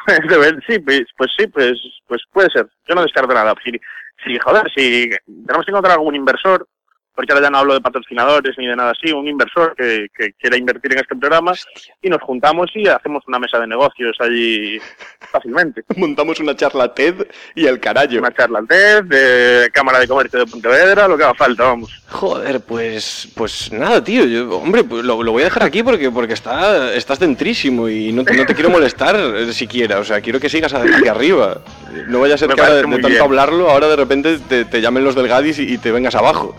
Sí, 0.67 0.79
pues, 0.79 1.03
pues 1.17 1.31
sí, 1.37 1.47
pues, 1.49 1.79
pues 2.07 2.23
puede 2.33 2.49
ser. 2.51 2.67
Yo 2.89 2.95
no 2.95 3.03
descarto 3.03 3.35
nada. 3.35 3.55
Si, 3.63 3.73
si, 4.25 4.39
joder, 4.39 4.71
si 4.75 5.11
tenemos 5.47 5.67
que 5.67 5.71
encontrar 5.71 5.95
algún 5.95 6.15
inversor, 6.15 6.67
porque 7.19 7.33
ahora 7.33 7.47
ya 7.47 7.51
no 7.51 7.59
hablo 7.59 7.75
de 7.75 7.81
patrocinadores 7.81 8.55
ni 8.59 8.69
de 8.69 8.77
nada 8.77 8.93
así, 8.93 9.11
un 9.13 9.27
inversor 9.27 9.75
que, 9.77 10.07
que 10.17 10.35
quiera 10.35 10.57
invertir 10.57 10.93
en 10.93 11.01
este 11.01 11.17
programa 11.17 11.53
y 12.01 12.09
nos 12.09 12.23
juntamos 12.23 12.71
y 12.77 12.87
hacemos 12.87 13.25
una 13.27 13.41
mesa 13.41 13.59
de 13.59 13.67
negocios 13.67 14.17
allí 14.21 14.79
fácilmente. 15.33 15.83
Montamos 15.97 16.39
una 16.39 16.55
charla 16.55 16.95
TED 16.95 17.27
y 17.57 17.67
al 17.67 17.81
carajo. 17.81 18.17
Una 18.19 18.33
charla 18.33 18.61
TED, 18.69 19.03
de 19.03 19.69
Cámara 19.73 19.99
de 19.99 20.07
Comercio 20.07 20.39
de 20.39 20.47
Pontevedra, 20.47 21.09
lo 21.09 21.19
que 21.19 21.25
haga 21.25 21.35
falta, 21.35 21.65
vamos. 21.65 21.91
Joder, 22.09 22.61
pues 22.61 23.29
pues 23.35 23.73
nada, 23.73 24.03
tío. 24.05 24.25
Yo, 24.25 24.57
hombre, 24.57 24.85
pues 24.85 25.05
lo, 25.05 25.21
lo 25.21 25.33
voy 25.33 25.43
a 25.43 25.47
dejar 25.47 25.65
aquí 25.65 25.83
porque 25.83 26.13
porque 26.13 26.35
está 26.35 26.95
estás 26.95 27.19
dentrísimo 27.19 27.89
y 27.89 28.13
no, 28.13 28.23
te- 28.23 28.37
no 28.37 28.47
te 28.47 28.55
quiero 28.55 28.71
molestar 28.71 29.17
siquiera. 29.53 29.99
O 29.99 30.05
sea, 30.05 30.21
quiero 30.21 30.39
que 30.39 30.49
sigas 30.49 30.73
hacia 30.73 31.11
arriba. 31.11 31.63
No 32.07 32.21
vaya 32.21 32.37
a 32.37 32.39
ser 32.39 32.49
Me 32.49 32.55
que 32.55 32.61
ahora 32.61 32.75
de, 32.77 32.83
de 32.83 32.89
tanto 32.93 33.09
bien. 33.09 33.23
hablarlo, 33.23 33.71
ahora 33.71 33.89
de 33.89 33.97
repente 33.97 34.39
te, 34.49 34.65
te 34.67 34.81
llamen 34.81 35.03
los 35.03 35.17
del 35.17 35.27
Gadis 35.27 35.59
y, 35.59 35.75
y 35.75 35.79
te 35.79 35.91
vengas 35.91 36.15
abajo. 36.15 36.55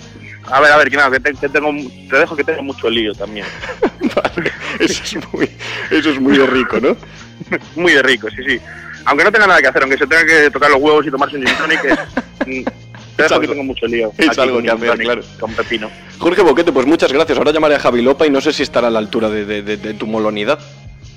A 0.52 0.60
ver, 0.62 0.72
a 0.72 0.78
ver, 0.78 0.90
que 0.90 0.98
nada, 0.98 1.12
que, 1.12 1.20
te, 1.20 1.34
que 1.34 1.50
tengo, 1.50 1.72
te 2.10 2.18
dejo 2.18 2.36
que 2.36 2.44
tengo 2.44 2.64
mucho 2.64 2.90
lío 2.90 3.14
también. 3.14 3.46
Vale, 4.16 4.52
eso 4.80 5.04
es 5.04 5.34
muy, 5.34 5.50
eso 5.92 6.10
es 6.12 6.20
muy 6.20 6.38
de 6.38 6.46
rico, 6.48 6.80
¿no? 6.80 6.96
Muy 7.76 7.94
de 7.94 8.02
rico, 8.04 8.28
sí, 8.30 8.44
sí. 8.46 8.60
Aunque 9.06 9.24
no 9.24 9.32
tenga 9.32 9.48
nada 9.48 9.62
que 9.62 9.68
hacer, 9.68 9.82
aunque 9.82 9.98
se 9.98 10.06
tenga 10.06 10.26
que 10.26 10.52
tocar 10.52 10.70
los 10.70 10.80
huevos 10.82 11.06
y 11.08 11.10
tomarse 11.12 11.38
un 11.38 11.46
gin 11.46 11.56
tonic, 11.58 11.84
es- 11.86 12.00
mm, 12.48 12.64
te 13.16 13.24
dejo 13.24 13.36
algo- 13.36 13.42
que 13.42 13.48
tengo 13.48 13.64
mucho 13.64 13.86
lío. 13.88 14.12
es 14.18 14.30
aquí 14.30 14.42
algo 14.42 14.56
con 14.56 14.64
que 14.66 14.72
hacer, 14.72 14.90
tonic, 14.90 15.06
claro. 15.06 15.22
Con 15.40 15.54
pepino. 15.54 15.90
Jorge 16.20 16.42
Boquete, 16.42 16.72
pues 16.72 16.86
muchas 16.86 17.12
gracias. 17.14 17.38
Ahora 17.38 17.52
llamaré 17.52 17.76
a 17.76 17.80
Javi 17.80 18.02
Lopa 18.02 18.28
y 18.28 18.30
no 18.30 18.42
sé 18.42 18.52
si 18.54 18.64
estará 18.64 18.88
a 18.88 18.92
la 18.92 19.00
altura 19.00 19.30
de, 19.30 19.46
de- 19.46 19.62
de- 19.64 19.78
de 19.78 19.94
tu 19.94 20.06
molonidad. 20.06 20.60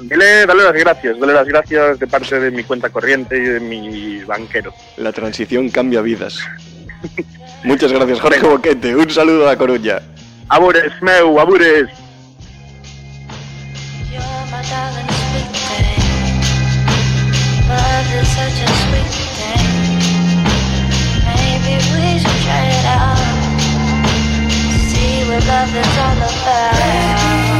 Dile, 0.00 0.46
dale 0.46 0.62
las 0.64 0.72
gracias, 0.74 1.18
dale 1.18 1.32
las 1.32 1.46
gracias 1.46 1.98
de 1.98 2.06
parte 2.06 2.38
de 2.40 2.50
mi 2.50 2.62
cuenta 2.64 2.88
corriente 2.90 3.36
y 3.36 3.40
de 3.42 3.60
mi 3.60 4.22
banquero. 4.24 4.72
La 4.96 5.12
transición 5.12 5.68
cambia 5.70 6.00
vidas. 6.02 6.38
Muchas 7.64 7.92
gracias, 7.92 8.20
Jorge 8.20 8.46
Boquete. 8.46 8.96
Un 8.96 9.10
saludo 9.10 9.48
a 9.48 9.56
Coruña. 9.56 10.02
Abures, 10.48 10.92
meu, 11.00 11.38
abures. 11.40 11.88
love 25.46 25.76
is 25.76 25.98
all 25.98 26.16
about. 26.16 27.51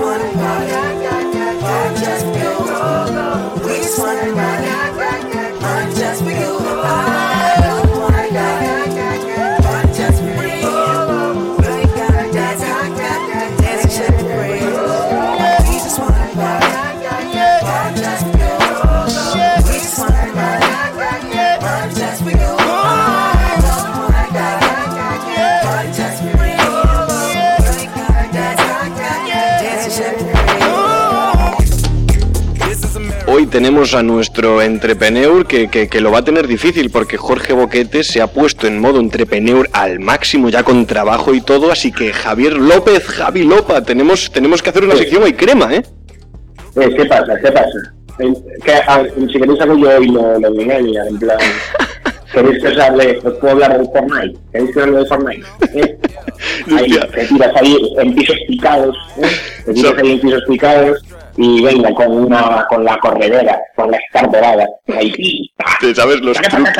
Wanna 0.00 0.32
party, 0.32 1.19
tenemos 33.60 33.92
a 33.94 34.02
nuestro 34.02 34.62
entrepreneur 34.62 35.46
que, 35.46 35.68
que- 35.68 35.86
que 35.86 36.00
lo 36.00 36.10
va 36.10 36.20
a 36.20 36.24
tener 36.24 36.46
difícil 36.46 36.88
porque 36.88 37.18
Jorge 37.18 37.52
Boquete 37.52 38.02
se 38.04 38.22
ha 38.22 38.26
puesto 38.26 38.66
en 38.66 38.78
modo 38.80 38.98
entrepreneur 39.00 39.68
al 39.74 40.00
máximo 40.00 40.48
ya 40.48 40.62
con 40.62 40.86
trabajo 40.86 41.34
y 41.34 41.42
todo, 41.42 41.70
así 41.70 41.92
que 41.92 42.10
Javier 42.10 42.54
López, 42.54 43.04
Javi 43.04 43.42
Lopa, 43.44 43.82
tenemos, 43.82 44.32
tenemos 44.32 44.62
que 44.62 44.70
hacer 44.70 44.84
una 44.84 44.96
sección 44.96 45.24
hoy 45.24 45.34
crema, 45.34 45.74
¿eh? 45.74 45.82
Eh, 46.74 46.88
¿Qué 46.96 47.04
pasa? 47.04 47.34
¿Qué 47.44 47.52
pasa? 47.52 47.78
Que, 48.64 48.72
a 48.72 49.04
si 49.30 49.38
queréis 49.38 49.60
hago 49.60 49.76
yo 49.76 49.90
hoy 49.90 50.08
lo, 50.08 50.38
lo 50.40 50.50
de 50.52 50.62
en 51.08 51.18
plan... 51.18 51.36
¿Queréis 52.32 52.62
que 52.62 52.68
os 52.68 52.78
hable, 52.78 53.18
os 53.24 53.34
puedo 53.40 53.50
hablar 53.52 53.78
de 53.78 53.84
Fortnite? 53.92 54.38
¿Queréis 54.52 54.72
que 54.72 54.78
os 54.80 54.86
hable 54.86 54.98
de 55.00 55.06
Fortnite? 55.06 55.46
¿Eh? 55.74 55.98
Ahí, 56.78 56.98
te 57.14 57.26
tiras 57.26 57.52
ahí 57.56 57.76
en 57.98 58.14
pisos 58.14 58.36
picados, 58.48 58.96
¿eh? 59.22 59.28
Te 59.66 59.74
tiras 59.74 59.94
ahí 59.98 60.12
en 60.12 60.20
pisos 60.20 60.42
picados 60.48 60.98
y 61.36 61.62
venga 61.62 61.92
con 61.94 62.10
una, 62.12 62.66
con 62.68 62.84
la 62.84 62.98
corredera, 62.98 63.60
con 63.76 63.90
la 63.90 63.98
Star 64.08 64.30
dorada, 64.30 64.66
ahí, 64.88 65.50
Te 65.80 65.94
sabes 65.94 66.20
los 66.20 66.36
taca. 66.40 66.72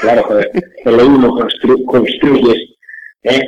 Claro, 0.00 0.22
joder, 0.24 0.50
el 0.84 1.00
uno 1.00 1.28
constru- 1.30 1.84
construyes, 1.86 2.70
¿eh? 3.22 3.40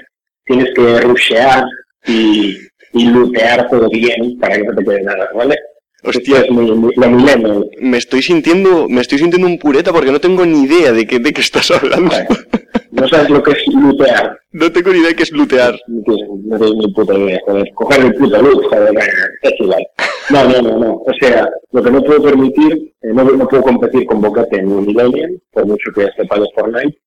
Tienes 0.44 0.72
que 0.74 1.00
rushear 1.00 1.64
y, 2.07 2.59
y 2.92 3.07
lootear 3.07 3.68
todo 3.68 3.88
bien 3.90 4.38
para 4.38 4.57
que 4.57 4.62
no 4.64 4.74
te 4.74 4.85
quede 4.85 5.02
nada, 5.02 5.28
¿vale? 5.35 5.57
Hostia. 6.05 6.40
Es. 6.40 7.81
Me 7.81 7.99
estoy 7.99 8.23
sintiendo, 8.23 8.88
me 8.88 9.01
estoy 9.01 9.19
sintiendo 9.19 9.47
un 9.49 9.59
pureta 9.59 9.93
porque 9.93 10.12
no 10.12 10.21
tengo 10.21 10.45
ni 10.45 10.64
idea 10.64 10.93
de 10.93 11.07
qué, 11.07 11.19
de 11.19 11.33
qué 11.33 11.40
estás 11.40 11.71
hablando. 11.71 12.14
No 12.90 13.09
sabes 13.09 13.31
lo 13.31 13.43
que 13.43 13.53
es 13.53 13.67
lootear. 13.67 14.38
No 14.53 14.71
tengo 14.71 14.93
ni 14.93 14.99
idea 14.99 15.09
de 15.09 15.17
qué 15.17 15.23
es 15.25 15.33
lootear. 15.33 15.79
No 15.88 16.59
tienes 16.59 16.77
ni 16.77 16.93
puta 16.93 17.14
idea, 17.14 17.40
joder. 17.47 17.64
Coger 17.75 18.05
el 18.05 18.14
puto 18.14 18.38
joder, 18.38 18.87
venga, 18.87 19.05
es 19.43 19.53
igual. 19.59 19.87
No, 20.31 20.45
no, 20.45 20.62
no, 20.62 20.79
no. 20.79 20.93
O 20.95 21.12
sea, 21.21 21.49
lo 21.73 21.83
que 21.83 21.90
no 21.90 22.03
puedo 22.03 22.23
permitir, 22.23 22.93
eh, 23.03 23.09
no, 23.12 23.25
no 23.25 23.49
puedo 23.49 23.62
competir 23.62 24.07
con 24.07 24.21
Bocate 24.21 24.59
en 24.61 24.69
un 24.69 24.87
Millennium, 24.87 25.38
por 25.51 25.67
mucho 25.67 25.90
que 25.95 26.09
sepa 26.17 26.38
de 26.38 26.47
Fortnite. 26.55 26.99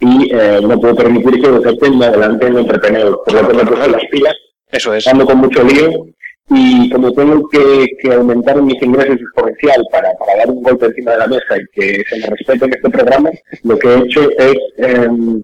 Y 0.00 0.30
eh, 0.34 0.60
no 0.62 0.80
puedo 0.80 0.96
permitir 0.96 1.40
que 1.40 1.48
Bocate 1.48 1.90
me 1.90 2.06
adelante 2.06 2.46
en 2.46 2.58
Entrepreneur. 2.58 3.20
Por 3.24 3.34
lo 3.34 3.48
que 3.48 3.54
me 3.54 3.64
puesto 3.64 3.88
las 3.88 4.04
pilas, 4.10 4.34
Eso 4.70 4.94
es. 4.94 5.06
ando 5.06 5.24
con 5.26 5.38
mucho 5.38 5.62
lío. 5.62 6.06
Y 6.54 6.90
como 6.90 7.12
tengo 7.12 7.48
que, 7.48 7.86
que 8.02 8.12
aumentar 8.12 8.60
mis 8.62 8.80
ingresos 8.82 9.16
exponencial 9.20 9.82
para, 9.90 10.12
para 10.18 10.36
dar 10.38 10.50
un 10.50 10.62
golpe 10.62 10.86
encima 10.86 11.12
de 11.12 11.18
la 11.18 11.26
mesa 11.26 11.56
y 11.56 11.64
que 11.72 12.02
se 12.08 12.18
me 12.18 12.26
respete 12.26 12.64
en 12.66 12.74
este 12.74 12.90
programa, 12.90 13.30
lo 13.64 13.78
que 13.78 13.88
he 13.88 13.98
hecho 14.00 14.30
es 14.38 14.54
em, 14.78 15.40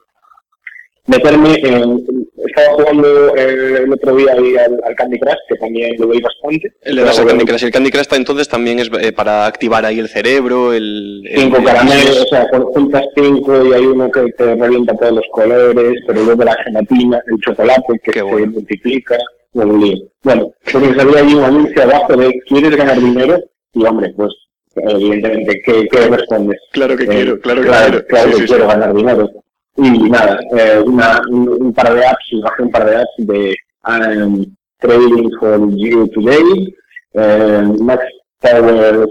meterme 1.06 1.54
en... 1.62 2.04
Estaba 2.46 2.76
jugando 2.76 3.36
eh, 3.36 3.82
el 3.84 3.92
otro 3.92 4.14
día 4.16 4.32
ahí 4.32 4.56
al, 4.56 4.78
al 4.84 4.94
Candy 4.94 5.18
Crush, 5.18 5.34
que 5.48 5.56
también 5.56 5.92
lo 5.98 6.08
veis 6.08 6.22
bastante. 6.22 6.72
Las 6.84 7.16
Pero 7.18 7.28
Candy 7.28 7.44
Crush. 7.44 7.64
El 7.64 7.70
Candy 7.72 7.90
Crush 7.90 8.06
entonces 8.12 8.48
también 8.48 8.78
es 8.78 8.90
eh, 9.00 9.12
para 9.12 9.46
activar 9.46 9.84
ahí 9.84 9.98
el 9.98 10.08
cerebro, 10.08 10.72
el... 10.72 11.22
el- 11.26 11.40
Cinco 11.40 11.56
el- 11.58 11.64
caramelos, 11.64 12.20
o 12.22 12.26
sea, 12.26 12.46
juntas 12.72 13.04
cinco 13.16 13.64
y 13.66 13.72
hay 13.72 13.86
uno 13.86 14.10
que 14.10 14.30
te 14.32 14.54
revienta 14.54 14.94
todos 14.96 15.14
los 15.14 15.24
colores, 15.32 15.94
pero 16.06 16.22
luego 16.22 16.44
la 16.44 16.54
gelatina, 16.64 17.20
el 17.26 17.38
chocolate 17.40 17.98
que 18.04 18.10
Qué 18.12 18.18
se 18.20 18.22
bueno. 18.24 18.52
multiplica, 18.52 19.16
bueno. 19.52 19.78
Bueno, 20.22 20.52
porque 20.72 20.94
salía 20.94 21.20
ahí 21.20 21.34
un 21.34 21.44
anuncio 21.44 21.82
abajo 21.82 22.16
de 22.16 22.32
¿quieres 22.48 22.76
ganar 22.76 22.98
dinero? 22.98 23.38
Y 23.72 23.84
hombre, 23.84 24.12
pues 24.16 24.32
evidentemente, 24.74 25.60
¿qué, 25.64 25.86
qué 25.90 26.08
respondes? 26.08 26.60
Claro 26.72 26.96
que 26.96 27.04
Eh, 27.04 27.08
quiero, 27.08 27.40
claro 27.40 27.62
que 27.62 27.68
claro, 27.68 27.90
quiero. 27.90 28.06
claro 28.06 28.26
Sí, 28.28 28.34
que 28.34 28.40
sí, 28.42 28.46
quiero 28.48 28.64
sí. 28.64 28.68
ganar 28.70 28.94
dinero. 28.94 29.30
Y 29.76 29.90
nada, 30.10 30.40
eh, 30.56 30.80
una, 30.84 31.20
un, 31.30 31.72
par 31.72 31.94
de 31.94 32.04
apps, 32.04 32.26
bajé 32.42 32.62
un 32.64 32.70
par 32.70 32.84
de 32.90 32.96
apps 32.96 33.14
de 33.18 33.54
um, 33.86 34.44
Trading 34.80 35.30
for 35.38 35.70
You 35.76 36.08
Today, 36.08 36.74
eh, 37.14 37.62
Max 37.80 38.02
Power 38.40 39.08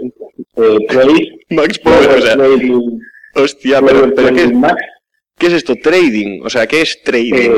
eh, 0.56 0.78
Trade, 0.88 1.38
Max 1.50 1.78
Power, 1.78 2.08
o 2.10 2.20
sea, 2.20 2.34
Trading, 2.36 3.00
hostia, 3.34 3.80
pero, 3.80 4.00
Power 4.00 4.14
pero 4.14 4.28
¿qué, 4.28 4.34
Trading 4.34 4.58
Max, 4.60 4.82
¿qué 5.38 5.46
es 5.46 5.52
esto? 5.54 5.74
Trading. 5.82 6.40
O 6.44 6.50
sea, 6.50 6.66
¿qué 6.66 6.82
es 6.82 7.02
trading? 7.02 7.50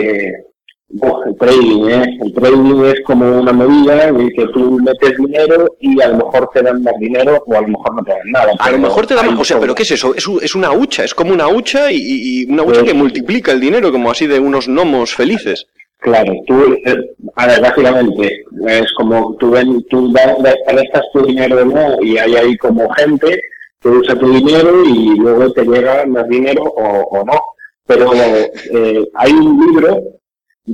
El 1.26 1.36
trading, 1.36 1.88
¿eh? 1.88 2.18
El 2.20 2.32
trading 2.34 2.84
es 2.84 3.00
como 3.06 3.40
una 3.40 3.52
medida 3.52 4.08
en 4.08 4.20
el 4.20 4.32
que 4.32 4.46
tú 4.48 4.78
metes 4.82 5.16
dinero 5.18 5.76
y 5.78 6.00
a 6.00 6.08
lo 6.08 6.16
mejor 6.16 6.50
te 6.52 6.62
dan 6.62 6.82
más 6.82 6.94
dinero 6.98 7.42
o 7.46 7.54
a 7.54 7.60
lo 7.60 7.68
mejor 7.68 7.94
no 7.94 8.02
te 8.02 8.10
dan 8.10 8.30
nada. 8.32 8.52
A 8.58 8.70
lo 8.72 8.78
mejor 8.78 9.06
te 9.06 9.14
da 9.14 9.22
hay 9.22 9.30
más. 9.30 9.40
O 9.40 9.44
sea. 9.44 9.60
¿pero 9.60 9.74
qué 9.74 9.84
es 9.84 9.90
eso? 9.92 10.14
Es, 10.14 10.26
es 10.42 10.54
una 10.54 10.72
hucha, 10.72 11.04
es 11.04 11.14
como 11.14 11.32
una 11.32 11.48
hucha 11.48 11.92
y, 11.92 12.46
una 12.50 12.64
hucha 12.64 12.80
Sí. 12.80 12.86
que 12.86 12.94
multiplica 12.94 13.52
el 13.52 13.60
dinero, 13.60 13.92
como 13.92 14.10
así 14.10 14.26
de 14.26 14.40
unos 14.40 14.66
gnomos 14.66 15.14
felices. 15.14 15.66
Claro, 15.98 16.32
tú, 16.46 16.54
eh, 16.86 16.96
a 17.36 17.46
ver, 17.46 17.60
básicamente, 17.60 18.44
es 18.66 18.92
como 18.94 19.36
tú, 19.38 19.50
ven, 19.50 19.84
tú 19.90 20.12
prestas 20.12 21.04
tu 21.12 21.26
dinero 21.26 21.62
¿no? 21.66 22.02
y 22.02 22.16
hay 22.16 22.36
ahí 22.36 22.56
como 22.56 22.88
gente 22.94 23.38
que 23.80 23.88
usa 23.88 24.18
tu 24.18 24.32
dinero 24.32 24.82
y 24.86 25.16
luego 25.18 25.52
te 25.52 25.62
llega 25.62 26.06
más 26.06 26.26
dinero 26.28 26.62
o, 26.62 27.18
o 27.18 27.24
no. 27.24 27.38
Pero 27.86 28.10
eh, 28.14 29.04
hay 29.14 29.32
un 29.32 29.60
libro 29.66 30.19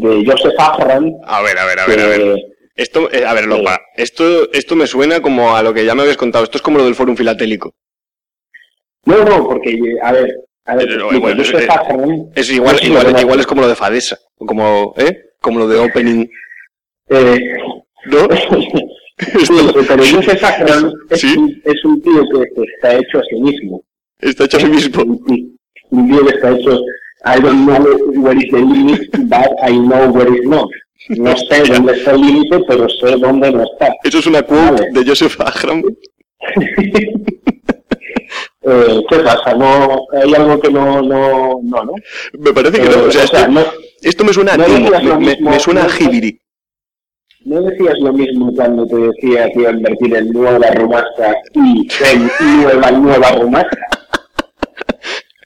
de 0.01 0.24
Joseph 0.26 0.55
Abraham 0.59 1.12
A 1.24 1.42
ver, 1.42 1.59
a 1.59 1.64
ver, 1.66 1.78
que, 1.86 2.34
Esto, 2.74 3.11
eh, 3.12 3.24
a 3.24 3.32
ver, 3.34 3.47
Lopa, 3.47 3.80
esto, 3.97 4.53
esto 4.53 4.76
me 4.76 4.86
suena 4.86 5.20
como 5.20 5.57
a 5.57 5.62
lo 5.62 5.72
que 5.72 5.84
ya 5.84 5.94
me 5.94 6.03
habías 6.03 6.16
contado. 6.18 6.44
Esto 6.44 6.59
es 6.59 6.62
como 6.62 6.78
lo 6.78 6.84
del 6.84 6.94
Fórum 6.94 7.16
Filatélico. 7.16 7.74
No, 9.07 9.24
no, 9.24 9.47
porque, 9.49 9.78
a 10.03 10.12
ver, 10.12 10.34
a 10.66 10.74
ver, 10.76 10.86
te 10.88 10.94
explico, 10.94 11.20
bueno, 11.20 11.42
Joseph 11.42 11.62
eh, 11.62 11.68
Abraham, 11.70 12.30
Es 12.34 12.51
igual, 12.51 12.76
no 12.82 12.86
igual, 12.88 13.20
igual 13.20 13.40
es 13.40 13.47
como 13.47 13.62
lo 13.62 13.68
de 13.68 13.76
Fadesa. 13.76 14.18
Como, 14.36 14.94
¿eh? 14.99 15.30
Como 15.40 15.61
lo 15.61 15.68
de 15.68 15.78
Opening. 15.78 16.28
eh, 17.09 17.38
¿No? 18.07 18.28
sí, 19.18 19.55
pero 19.88 20.03
Joseph 20.12 20.44
Abraham 20.44 20.92
es, 21.11 21.20
Sí. 21.20 21.34
un, 21.38 21.62
es 21.64 21.84
un 21.84 22.03
tío 22.03 22.22
que, 22.32 22.38
que 22.55 22.62
está 22.74 22.94
hecho 22.97 23.18
a 23.18 23.22
sí 23.30 23.40
mismo. 23.40 23.82
Está 24.20 24.44
hecho 24.44 24.57
a 24.59 24.61
sí 24.61 24.66
mismo. 24.66 25.03
Un 25.90 26.09
tío 26.11 26.26
que 26.26 26.34
está 26.34 26.51
hecho, 26.51 26.78
I 27.27 27.41
don't 27.41 27.66
know 27.66 27.83
where 28.22 28.37
is 28.39 28.51
the 28.53 28.59
limit, 28.61 29.01
but 29.29 29.51
I 29.62 29.72
know 29.77 30.11
where 30.12 30.33
is 30.33 30.47
not. 30.47 30.68
No 31.11 31.35
sé 31.37 31.62
dónde 31.72 31.93
está 31.93 32.12
el 32.12 32.20
límite, 32.20 32.61
pero 32.68 32.89
sé 32.89 33.16
dónde 33.16 33.51
no 33.53 33.62
está. 33.64 33.89
Eso 34.05 34.18
es 34.18 34.27
una 34.27 34.43
quote 34.43 34.87
de 34.93 35.05
Joseph 35.07 35.41
Agram. 35.41 35.83
Eh, 38.68 39.01
¿Qué 39.09 39.18
pasa? 39.20 39.55
No, 39.55 40.07
hay 40.12 40.35
algo 40.35 40.59
que 40.61 40.68
no, 40.72 41.01
no, 41.01 41.61
no, 41.62 41.85
¿no? 41.85 41.93
Me 42.37 42.53
parece 42.53 42.81
que 42.81 42.87
Eh, 42.89 42.91
no. 42.97 43.05
O 43.05 43.11
sea, 43.12 43.22
esto, 43.22 43.47
no, 43.49 43.61
esto 44.03 44.24
me 44.24 44.33
suena 44.33 44.57
no 44.57 44.66
me, 44.66 44.81
mismo, 44.81 45.51
me 45.51 45.61
suena 45.61 45.83
a 45.83 45.85
no- 45.85 45.91
jibiri. 45.91 46.41
¿No 47.45 47.62
decías 47.62 47.95
lo 48.01 48.12
mismo 48.12 48.53
cuando 48.57 48.85
te 48.89 48.97
decía 48.97 49.49
que 49.53 49.61
iba 49.61 49.70
a 49.70 49.72
invertir 49.72 50.16
en 50.16 50.31
nueva 50.33 50.66
rumasa 50.72 51.37
y 51.55 51.87
en 52.12 52.29
nueva, 52.64 52.91
nueva? 52.91 53.66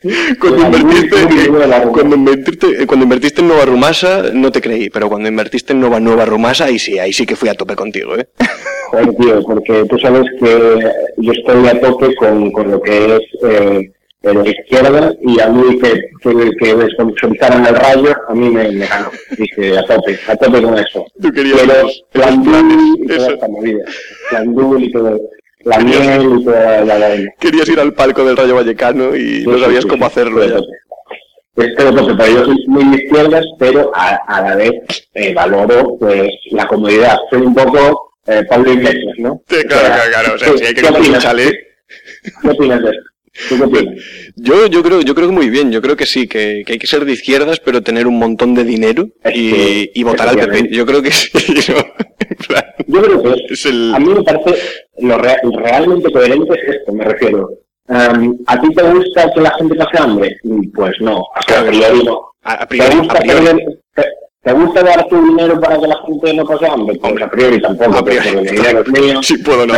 Cuando 0.41 0.79
invertiste, 0.79 1.47
rumasa. 1.47 1.83
cuando, 1.89 2.17
invertiste, 2.17 2.87
cuando 2.87 3.05
invertiste 3.05 3.41
en 3.43 3.49
Nova 3.49 3.65
Rumasa 3.67 4.31
no 4.33 4.51
te 4.51 4.61
creí, 4.63 4.89
pero 4.89 5.09
cuando 5.09 5.29
invertiste 5.29 5.75
en 5.75 5.81
Nova 5.81 6.01
Nueva 6.01 6.25
Rumasa, 6.25 6.65
ahí 6.65 6.79
sí, 6.79 6.99
ahí 6.99 7.13
sí 7.13 7.27
que 7.27 7.37
fui 7.37 7.51
a 7.51 7.55
tope 7.55 7.77
contigo, 7.77 8.17
¿eh? 8.17 8.27
Joder, 8.91 9.15
tío, 9.15 9.43
porque 9.43 9.85
tú 9.85 9.99
sabes 9.99 10.25
que 10.41 10.91
yo 11.19 11.33
estoy 11.33 11.69
a 11.69 11.81
tope 11.81 12.15
con, 12.17 12.51
con 12.51 12.71
lo 12.71 12.81
que 12.81 13.17
es 13.17 13.23
eh, 13.45 13.93
la 14.23 14.49
izquierda 14.49 15.15
y 15.23 15.41
a 15.41 15.49
mí 15.49 15.79
que, 15.79 15.93
que, 16.23 16.51
que 16.59 16.75
desconsolidaran 16.75 17.67
el 17.67 17.75
rayo, 17.75 18.15
a 18.29 18.35
mí 18.35 18.51
me, 18.51 18.71
me 18.73 18.87
ganó. 18.87 19.11
Dije, 19.37 19.79
a 19.79 19.85
tope, 19.85 20.19
a 20.29 20.37
tope 20.37 20.63
con 20.63 20.79
eso. 20.79 21.07
Tú 21.21 21.31
querías 21.33 21.61
Pero 21.61 21.89
plan 22.13 22.43
y 22.99 23.07
toda 23.07 23.29
esta 23.33 23.49
movida. 23.49 23.85
Plan 24.31 24.55
y 24.83 24.93
todo. 24.93 25.21
La 25.65 25.77
Querías- 25.79 26.19
miel 26.19 26.41
y 26.41 26.45
toda 26.45 26.81
la 26.85 26.99
vaina. 26.99 27.31
Querías 27.39 27.69
ir 27.69 27.81
al 27.81 27.93
palco 27.93 28.25
del 28.25 28.37
Rayo 28.37 28.55
Vallecano 28.55 29.15
y 29.17 29.45
no 29.47 29.59
sabías 29.59 29.85
cómo 29.87 30.07
hacerlo 30.07 30.43
ya. 30.47 30.59
este 31.57 31.85
lo 31.85 31.95
tope, 31.95 32.15
pero 32.17 32.33
yo 32.33 32.45
soy 32.47 32.65
muy 32.69 32.97
izquierdas, 32.97 33.45
pero 33.59 33.91
a, 33.95 34.17
a 34.27 34.41
la 34.43 34.57
vez 34.57 34.73
eh, 35.15 35.35
valoro 35.35 35.97
pues 35.99 36.31
la 36.53 36.67
comodidad. 36.67 37.19
Soy 37.29 37.43
un 37.43 37.55
poco 37.55 38.15
eh, 38.27 38.43
Pablo 38.49 38.73
Iglesias, 38.73 39.15
¿no? 39.19 39.43
Sí, 39.49 39.57
claro, 39.65 39.83
O 39.83 39.87
sea, 39.87 39.95
claro, 39.97 40.11
claro. 40.11 40.35
O 40.35 40.39
sea, 40.39 40.53
¿qué- 40.53 40.59
si 40.59 40.65
hay 40.65 40.75
que 40.75 40.81
¿qué 40.81 40.83
comprar 40.83 41.01
un 41.03 41.07
opinas? 41.09 41.23
chalet. 41.23 41.55
¿Qué 42.43 42.49
opinas 42.51 42.83
de 42.83 42.91
esto? 42.91 43.10
Yo, 44.37 44.67
yo 44.67 44.83
creo, 44.83 45.01
yo 45.03 45.15
creo 45.15 45.29
que 45.29 45.35
muy 45.35 45.51
bien. 45.51 45.71
Yo 45.71 45.81
creo 45.81 45.97
que 45.97 46.07
sí, 46.07 46.27
que, 46.27 46.63
que 46.67 46.75
hay 46.75 46.79
que 46.79 46.87
ser 46.87 47.05
de 47.05 47.13
izquierdas, 47.13 47.61
pero 47.61 47.83
tener 47.83 48.07
un 48.07 48.19
montón 48.19 48.55
de 48.55 48.65
dinero 48.65 49.09
y, 49.33 49.51
Sí, 49.51 49.91
y 49.95 50.03
votar 50.03 50.29
al 50.29 50.37
PP. 50.37 50.69
Yo 50.71 50.85
creo 50.87 51.03
que 51.03 51.11
sí. 51.13 51.29
¿no? 51.73 51.77
Plan, 52.49 52.65
Yo 52.87 53.03
creo 53.03 53.23
que 53.23 53.35
es, 53.53 53.67
el- 53.67 53.93
a 53.95 53.99
mí 53.99 54.09
me 54.15 54.23
parece 54.23 54.55
lo 54.99 55.19
rea- 55.19 55.41
realmente 55.63 56.11
coherente 56.13 56.55
es 56.55 56.77
esto, 56.77 56.93
me 56.93 57.05
refiero. 57.05 57.49
Am, 57.89 58.37
¿A 58.47 58.61
ti 58.61 58.69
te 58.75 58.83
gusta 58.83 59.31
que 59.35 59.41
la 59.41 59.51
gente 59.53 59.75
pase 59.75 59.99
hambre? 60.03 60.37
Mm, 60.45 60.71
Pues 60.75 60.95
no, 61.01 61.23
a 61.35 61.41
Claro 61.41 61.67
priori 61.69 62.05
no. 62.05 62.21
A, 62.43 62.53
a 62.55 62.59
¿Te 62.61 62.67
priori, 62.67 62.97
gusta, 62.99 63.15
a 63.15 63.21
priori. 63.21 63.45
perder- 63.47 63.79
te, 63.95 64.05
te 64.43 64.53
gusta 64.53 64.83
dar 64.83 65.09
tu 65.09 65.23
dinero 65.27 65.61
para 65.61 65.79
que 65.81 65.87
la 65.89 65.97
gente 66.07 66.35
no 66.35 66.45
pase 66.45 66.67
hambre? 66.67 66.99
Pues 67.01 67.23
a 67.23 67.31
priori 67.31 67.61
tampoco, 67.61 67.99
a 67.99 68.05
priori. 68.05 68.29
el 68.29 68.47
dinero 68.47 68.81
es 68.83 68.89
mío. 68.89 69.23
Sí 69.23 69.39
puedo 69.39 69.67
no 69.67 69.75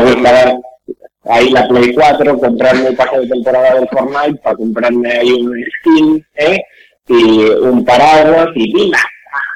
ahí 1.24 1.50
la 1.50 1.66
Play 1.68 1.92
4, 1.94 2.38
comprarme 2.38 2.88
el 2.88 2.96
pase 2.96 3.18
de 3.20 3.28
temporada 3.28 3.74
del 3.74 3.88
Fortnite 3.88 4.40
para 4.42 4.56
comprarme 4.56 5.10
ahí 5.12 5.32
un 5.32 5.54
skin, 5.80 6.26
¿eh? 6.36 6.58
Y 7.08 7.44
un 7.44 7.84
paraguas 7.84 8.48
y 8.54 8.90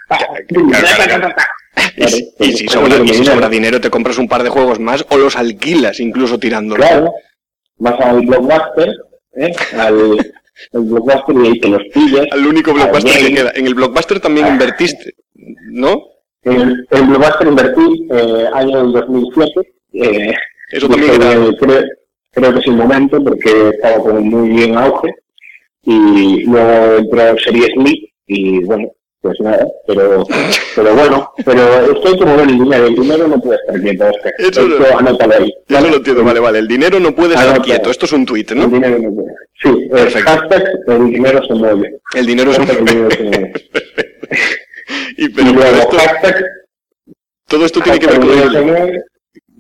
claro, 0.09 0.35
claro. 1.07 1.29
Y, 1.97 2.05
si- 2.09 2.33
y 2.39 2.53
si 2.53 2.69
sobra, 2.69 2.97
y 3.05 3.09
si 3.09 3.25
sobra 3.25 3.49
dinero, 3.49 3.81
te 3.81 3.91
compras 3.91 4.19
un 4.19 4.29
par 4.29 4.43
de 4.43 4.49
juegos 4.51 4.79
más 4.81 5.05
o 5.11 5.17
los 5.17 5.37
alquilas, 5.37 6.01
incluso 6.01 6.39
tirándolo. 6.39 6.83
Claro, 6.83 7.13
vas 7.79 8.01
al 8.01 8.21
blockbuster, 8.25 8.89
¿eh? 9.37 9.53
al, 9.79 10.19
al 10.73 10.83
blockbuster 10.83 11.37
y 11.37 11.47
ahí 11.49 11.61
te 11.61 11.69
los 11.69 11.83
pillas. 11.93 12.27
Al 12.31 12.47
único 12.47 12.73
blockbuster 12.73 13.19
que 13.27 13.35
queda. 13.35 13.53
En 13.55 13.67
el 13.67 13.75
blockbuster 13.75 14.21
también 14.21 14.47
invertiste, 14.49 15.15
¿no? 15.71 16.03
En 16.43 16.87
el 16.91 17.03
blockbuster 17.03 17.47
invertí 17.49 18.09
eh, 18.11 18.47
año 18.55 18.79
del 18.79 18.93
2007. 18.93 19.53
Eh, 19.95 20.35
Eso 20.71 20.89
también 20.89 21.13
dije, 21.13 21.23
era- 21.33 21.57
creo, 21.59 21.83
creo 22.33 22.53
que 22.53 22.59
es 22.61 22.67
el 22.67 22.73
momento 22.77 23.23
porque 23.23 23.69
estaba 23.71 23.97
como 23.99 24.21
muy 24.21 24.49
bien 24.51 24.77
auge. 24.77 25.09
Y 25.83 26.43
luego 26.45 26.97
entró 26.99 27.39
Series 27.39 27.71
League 27.77 28.13
y 28.27 28.59
bueno, 28.65 28.91
pues 29.21 29.39
nada, 29.41 29.65
pero, 29.87 30.25
pero 30.75 30.95
bueno, 30.95 31.31
pero 31.45 31.93
esto 31.93 32.09
hay 32.09 32.19
que 32.19 32.25
mover 32.25 32.49
el 32.49 32.59
dinero, 32.59 32.87
el 32.87 32.95
dinero 32.97 33.29
no 33.29 33.41
puede 33.41 33.59
estar 33.61 33.81
quieto, 33.81 34.05
Oscar. 34.07 34.33
Eso 34.39 34.49
Esto 34.49 34.69
no- 34.69 34.99
anótalo 34.99 35.35
ahí. 35.35 35.55
Yo 35.69 35.81
no 35.81 35.89
lo 35.89 35.97
entiendo, 35.97 36.25
vale, 36.25 36.41
vale. 36.41 36.59
El 36.59 36.69
dinero 36.69 36.99
no 36.99 37.15
puede 37.15 37.35
estar 37.35 37.63
quieto. 37.63 37.91
Esto 37.91 38.07
es 38.07 38.13
un 38.13 38.27
tuit, 38.27 38.51
El 38.51 38.59
¿no? 38.59 38.67
dinero 38.69 38.99
no 38.99 39.15
puede. 39.15 39.29
Sí, 39.63 39.89
Perfecto. 39.89 40.31
hashtag 40.31 40.65
el 40.89 41.07
dinero 41.13 41.45
se 41.47 41.55
mueve. 41.55 41.99
El 42.15 42.27
dinero 42.27 42.51
el 42.51 42.67
se 42.67 42.83
mueve. 42.83 43.53
Y 45.19 45.29
pero 45.31 45.53
luego 45.53 45.77
esto, 45.79 45.97
hashtag, 45.99 46.45
todo 47.49 47.65
esto 47.65 47.81
tiene 47.81 47.99
que 47.99 48.07
ver 48.07 48.21
con 48.21 48.31
el 48.31 49.03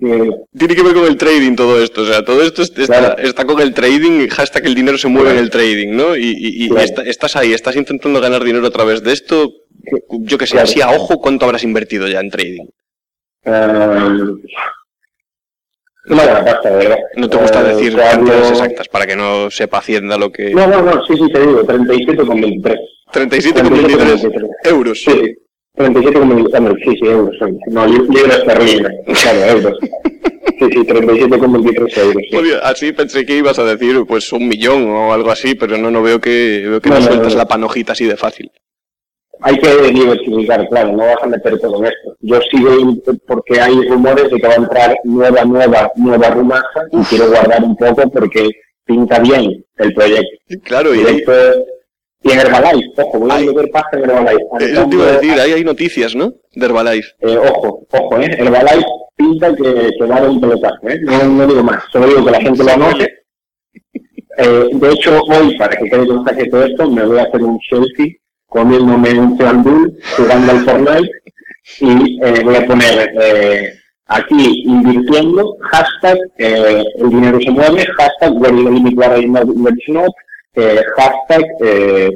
eh, 0.03 0.30
tiene 0.59 0.74
que 0.74 0.82
ver 0.82 0.94
con 0.94 1.05
el 1.07 1.16
trading, 1.16 1.57
todo 1.57 1.82
esto. 1.82 2.03
O 2.03 2.07
sea, 2.07 2.24
todo 2.24 2.42
esto 2.42 2.62
es- 2.62 2.70
está, 2.76 2.99
Claro. 2.99 3.18
está 3.18 3.44
con 3.44 3.61
el 3.61 3.72
trading, 3.74 4.28
hashtag 4.28 4.66
el 4.66 4.74
dinero 4.74 4.99
se 4.99 5.09
mueve 5.09 5.30
en 5.32 5.38
el 5.38 5.51
trading, 5.51 5.97
¿no? 5.97 6.16
Y, 6.16 6.26
y- 6.26 6.64
y 6.64 6.68
Claro. 6.68 6.84
está- 6.84 7.03
estás 7.03 7.36
ahí, 7.36 7.53
estás 7.53 7.76
intentando 7.76 8.20
ganar 8.20 8.44
dinero 8.44 8.66
a 8.66 8.70
través 8.70 9.03
de 9.03 9.12
esto. 9.12 9.53
Yo 10.11 10.36
que 10.38 10.47
sé, 10.47 10.59
así 10.59 10.80
a 10.80 10.90
ojo, 10.90 11.20
¿cuánto 11.20 11.44
habrás 11.44 11.62
invertido 11.62 12.09
ya 12.09 12.20
en 12.20 12.30
trading? 12.30 12.66
pasta, 16.44 16.70
de 16.70 16.76
verdad. 16.76 16.99
No 17.16 17.28
te 17.28 17.36
gusta 17.36 17.61
Eh, 17.62 17.74
decir 17.74 17.97
cantidades 17.97 18.51
exactas 18.51 18.88
para 18.88 19.07
que 19.07 19.16
no 19.16 19.51
sepa 19.51 19.78
Hacienda 19.78 20.16
lo 20.16 20.30
que... 20.30 20.51
No, 20.53 20.66
no, 20.66 20.82
no, 20.82 21.05
sí, 21.07 21.14
sí, 21.16 21.32
te 21.32 21.40
digo, 21.40 21.64
37,23. 21.64 22.78
37,23 23.12 24.49
euros. 24.64 25.03
Sí. 25.03 25.36
37,23, 25.77 26.77
sí, 26.85 26.97
sí, 26.99 27.07
euros. 27.07 27.37
son. 27.39 27.59
No, 27.68 27.87
li- 27.87 28.07
libras 28.09 28.39
esterlinas, 28.39 28.93
claro, 29.22 29.41
euros. 29.59 29.79
Sí, 30.59 30.64
sí, 30.72 30.79
37,23 30.87 31.99
euros. 31.99 32.22
sí. 32.31 32.37
Oye, 32.37 32.55
Así 32.62 32.93
pensé 32.93 33.27
que 33.27 33.37
ibas 33.37 33.59
a 33.59 33.64
decir 33.64 34.05
pues 34.09 34.33
un 34.33 34.49
millón 34.49 34.89
o 34.89 35.12
algo 35.12 35.31
así, 35.31 35.55
pero 35.55 35.77
no, 35.77 35.91
no 35.91 36.03
veo 36.03 36.20
que, 36.20 36.64
veo 36.66 36.81
que 36.81 36.89
No, 36.89 36.95
no, 36.97 37.01
no, 37.03 37.07
sueltas 37.09 37.35
la 37.35 37.47
panojita 37.47 37.93
así 37.93 38.07
de 38.07 38.16
fácil. 38.16 38.51
Hay 39.43 39.59
que 39.59 39.68
diversificar, 39.93 40.66
claro, 40.70 40.93
no 40.93 41.05
vas 41.05 41.22
a 41.22 41.27
meter 41.27 41.59
todo 41.61 41.77
en 41.81 41.85
esto. 41.87 42.16
Yo 42.20 42.41
sigo 42.51 42.70
porque 43.27 43.61
hay 43.61 43.74
rumores 43.87 44.31
de 44.31 44.39
que 44.41 44.47
va 44.47 44.55
a 44.55 44.57
entrar 44.57 44.97
nueva, 45.05 45.45
nueva, 45.45 45.93
nueva 45.97 46.31
rumasa 46.31 46.87
y 46.91 47.03
quiero 47.05 47.29
guardar 47.29 47.62
un 47.62 47.77
poco 47.77 48.11
porque 48.11 48.49
pinta 48.87 49.18
bien 49.18 49.62
el 49.77 49.93
proyecto. 49.93 50.39
Claro, 50.64 50.95
y 50.95 51.01
esto 51.03 51.33
y 52.27 52.33
en 52.33 52.41
Herbalife, 52.41 53.03
ojo, 53.03 53.18
voy 53.20 53.31
a 53.31 53.39
meter 53.39 53.70
pasta 53.70 53.97
en 53.97 54.11
Herbalife. 54.11 54.45
eso 54.61 54.89
te 54.89 54.97
iba 54.97 55.05
a 55.05 55.12
decir, 55.12 55.33
ahí 55.33 55.53
hay 55.53 55.64
noticias, 55.64 56.14
¿no? 56.14 56.33
De 56.53 56.66
Herbalife. 56.66 57.09
Eh, 57.20 57.39
ojo, 57.39 57.87
ojo, 57.91 58.20
¿eh? 58.20 58.37
Herbalife 58.39 58.87
pinta 59.16 59.55
que, 59.55 59.91
que 59.99 60.05
va 60.05 60.16
a 60.16 60.20
dar 60.20 60.31
un 60.31 60.41
pelotazo, 60.41 60.89
¿eh? 60.89 60.99
No, 61.03 61.24
no 61.24 61.47
digo 61.47 61.62
más, 61.62 61.83
solo 61.93 62.09
digo 62.09 62.24
que 62.24 62.31
la 62.31 62.41
gente 62.41 62.64
lo 62.64 62.70
anote. 62.70 63.14
Eh, 64.39 64.68
de 64.72 64.91
hecho, 64.91 65.22
hoy, 65.22 65.57
para 65.57 65.77
que 65.77 65.89
quede 65.89 66.07
constancia 66.07 66.45
de 66.45 66.51
todo 66.51 66.64
esto, 66.64 66.91
me 66.91 67.05
voy 67.05 67.18
a 67.18 67.22
hacer 67.22 67.43
un 67.43 67.59
selfie 67.70 68.20
comiéndome 68.49 69.18
un 69.18 69.43
Andul 69.43 69.99
jugando 70.16 70.53
al 70.53 70.64
Fortnite 70.64 71.11
y 71.81 72.20
eh, 72.22 72.43
voy 72.45 72.57
a 72.57 72.66
poner 72.66 73.12
eh, 73.20 73.72
aquí 74.07 74.62
invirtiendo, 74.66 75.57
hashtag 75.61 76.18
eh, 76.39 76.85
el 76.99 77.11
dinero 77.11 77.41
se 77.41 77.51
mueve, 77.51 77.87
hashtag 77.99 78.33
where 78.35 78.55
the 78.55 78.70
limit 78.70 78.95
eh, 80.57 80.82
hashtag, 80.96 81.44
eh, 81.64 82.11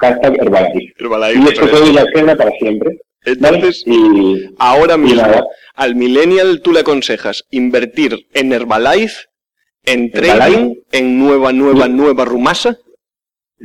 hashtag 0.00 0.36
Herbalife. 0.40 0.94
Herbalife. 0.98 1.40
Y 1.40 1.48
esto 1.48 1.66
doy 1.66 1.92
la 1.92 2.02
escena 2.02 2.36
para 2.36 2.50
siempre. 2.52 2.90
¿vale? 2.90 3.56
Entonces, 3.56 3.82
Y 3.86 4.50
ahora 4.58 4.96
mismo, 4.96 5.22
al 5.74 5.94
millennial 5.94 6.60
tú 6.62 6.72
le 6.72 6.80
aconsejas 6.80 7.44
invertir 7.50 8.26
en 8.34 8.52
Herbalife, 8.52 9.26
en 9.84 10.10
trading, 10.10 10.74
en 10.92 11.18
nueva, 11.18 11.52
nueva, 11.52 11.88
nueva 11.88 12.24
rumasa. 12.24 12.78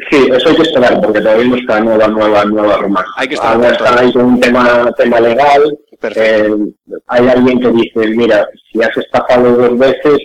Sí, 0.10 0.28
eso 0.32 0.50
hay 0.50 0.56
que 0.56 0.62
esperar, 0.64 1.00
porque 1.02 1.22
todavía 1.22 1.46
no 1.46 1.56
está 1.56 1.80
nueva, 1.80 2.08
nueva, 2.08 2.46
nueva 2.46 2.78
rumasa. 2.78 3.08
Hay 3.16 3.28
que 3.28 3.36
estar 3.36 3.54
Ahora 3.56 3.68
atento. 3.70 3.86
están 3.86 4.06
ahí 4.06 4.14
con 4.14 4.26
un 4.26 4.40
tema, 4.40 4.92
tema 4.98 5.20
legal. 5.20 5.78
Perfecto. 6.04 6.56
Eh, 6.56 7.00
hay 7.08 7.28
alguien 7.30 7.60
que 7.62 7.72
dice, 7.72 8.08
mira, 8.10 8.46
si 8.70 8.84
has 8.84 8.96
estafado 8.98 9.56
dos 9.56 9.80
veces, 9.80 10.18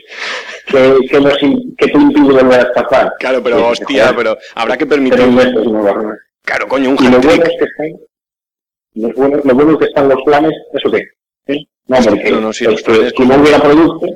¿qué, 0.67 0.93
qué, 1.09 1.21
nos 1.21 1.39
qué 1.39 1.87
te 1.87 1.97
impide 1.99 2.33
volver 2.33 2.61
a 2.61 2.63
estafar? 2.65 3.13
Claro, 3.21 3.41
pero 3.45 3.59
Sí, 3.59 3.65
hostia, 3.83 4.03
joder, 4.09 4.17
pero 4.17 4.39
habrá 4.57 4.77
que 4.77 4.87
permitir. 4.87 5.21
Rumasa. 5.21 6.19
Claro, 6.43 6.67
coño, 6.67 6.91
un 6.91 6.97
Y 7.01 7.09
lo 7.09 7.21
bueno 7.21 7.45
es 7.45 7.51
que 7.59 7.65
están, 7.65 8.01
lo 8.95 9.09
bueno, 9.15 9.41
lo 9.45 9.55
bueno 9.55 9.73
es 9.73 9.79
que 9.79 9.85
están 9.85 10.09
los 10.09 10.21
planes, 10.25 10.53
¿eso 10.73 10.91
qué? 10.91 11.03
¿Sí? 11.47 11.69
No, 11.87 11.97
porque 12.05 12.31
No, 12.33 12.41
no, 12.41 12.47
los 12.49 12.61
planes- 12.61 13.13
si 13.17 13.25
no 13.25 13.37
hubiera 13.41 13.61
producto, 13.61 14.07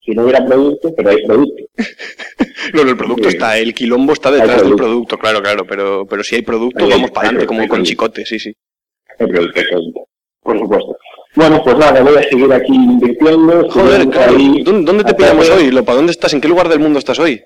si 0.00 0.10
no 0.10 0.22
hubiera 0.24 0.44
producto, 0.44 0.92
pero 0.96 1.10
hay 1.10 1.24
producto. 1.24 1.62
No, 2.74 2.84
no, 2.84 2.90
el 2.90 2.96
producto 2.96 3.28
Sí. 3.28 3.36
está, 3.36 3.58
el 3.58 3.74
quilombo 3.74 4.12
está 4.12 4.30
detrás 4.30 4.62
del 4.62 4.74
producto. 4.76 5.18
claro, 5.18 5.42
claro, 5.42 5.66
pero, 5.66 6.06
pero 6.06 6.22
si 6.24 6.36
hay 6.36 6.42
producto, 6.42 6.84
Hay- 6.84 6.90
vamos 6.90 7.10
para 7.10 7.28
adelante, 7.28 7.46
como 7.46 7.60
hay 7.60 7.68
con 7.68 7.82
chicote, 7.84 8.24
sí, 8.24 8.38
sí. 8.38 8.52
producto. 9.18 9.60
Por 10.42 10.58
supuesto. 10.58 10.96
Bueno, 11.34 11.62
pues 11.64 11.76
nada, 11.78 12.02
voy 12.02 12.16
a 12.16 12.22
seguir 12.22 12.52
aquí 12.52 12.74
invirtiendo. 12.74 13.68
Joder, 13.70 14.02
siguiendo 14.02 14.10
claro, 14.10 14.36
ahí 14.36 14.62
¿dónde, 14.62 15.04
te 15.04 15.14
pillamos 15.14 15.48
hoy? 15.50 15.70
Lopa? 15.70 15.94
¿Dónde 15.94 16.12
estás? 16.12 16.32
¿En 16.34 16.40
qué 16.40 16.48
lugar 16.48 16.68
del 16.68 16.80
mundo 16.80 16.98
estás 16.98 17.18
hoy? 17.18 17.42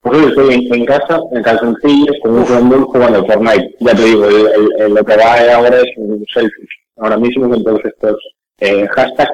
Pues 0.00 0.18
hoy 0.18 0.28
estoy 0.30 0.54
en, 0.54 0.74
en 0.74 0.84
casa, 0.84 1.20
en 1.32 1.42
calzoncillos, 1.42 2.16
con 2.22 2.32
un 2.38 2.46
fondul 2.46 2.84
jugando 2.84 3.18
al 3.20 3.26
Fortnite. 3.26 3.74
Ya 3.80 3.94
te 3.94 4.04
digo, 4.04 4.24
el- 4.26 4.34
el- 4.48 4.82
el- 4.82 4.94
lo 4.94 5.04
que 5.04 5.16
va 5.16 5.54
ahora 5.54 5.78
es 5.78 5.90
un 5.96 6.24
selfie. 6.32 6.66
Ahora 6.98 7.16
mismo, 7.16 7.54
entonces, 7.54 7.92
pues, 8.00 8.14
eh, 8.60 8.86
hashtag, 8.88 9.28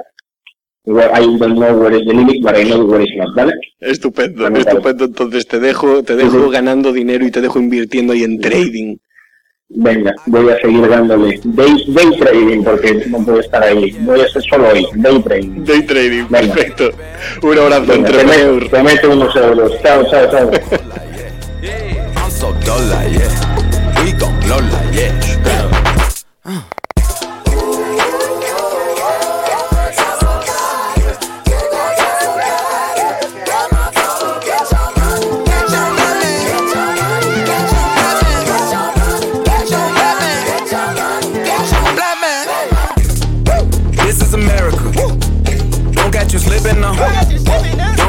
I 0.87 1.37
don't 1.39 1.57
know 1.59 1.83
where 1.83 1.97
is 1.99 2.07
the 2.07 2.15
limit, 2.15 2.43
but 2.43 2.57
I 2.57 2.65
know 2.65 2.83
where 2.87 3.03
is 3.03 3.11
not, 3.17 3.35
¿vale? 3.35 3.53
Estupendo, 3.81 4.47
estupendo. 4.49 5.05
Entonces 5.07 5.47
te 5.47 5.59
dejo, 5.59 6.03
te 6.03 6.17
dejo 6.17 6.49
ganando 6.51 6.93
dinero 6.93 7.27
y 7.27 7.31
te 7.31 7.41
dejo 7.41 7.59
invirtiendo 7.59 8.13
ahí 8.13 8.23
en 8.25 8.39
trading. 8.41 8.97
Venga, 9.71 10.15
voy 10.27 10.49
a 10.49 10.59
seguir 10.61 10.89
dándole 10.89 11.39
day, 11.45 11.85
day 11.89 12.19
trading, 12.19 12.65
porque 12.65 13.05
no 13.09 13.19
puedo 13.23 13.41
estar 13.41 13.63
ahí. 13.63 13.91
Voy 14.01 14.21
a 14.21 14.25
hacer 14.25 14.43
solo 14.43 14.69
hoy, 14.71 14.87
day 14.95 15.23
trading. 15.23 15.65
Day 15.65 15.83
trading, 15.83 16.27
Venga. 16.31 16.55
perfecto. 16.55 16.91
Un 17.43 17.59
abrazo, 17.59 17.87
Venga, 17.87 18.09
te, 18.11 18.25
meto, 18.25 18.71
te 18.71 18.83
meto 18.83 19.11
unos 19.11 19.37
euros. 19.37 19.73
Chao, 19.83 20.05
chao, 20.11 20.31
chao. 20.31 20.51
I'm 22.17 22.31
so 22.31 22.53
dull 22.65 22.81
like 22.89 23.13
yeah. 23.13 24.03
We 24.03 24.13
gon' 24.13 24.41
blow 24.41 24.59
like 24.59 24.95
yeah. 24.95 25.13
This 25.21 26.25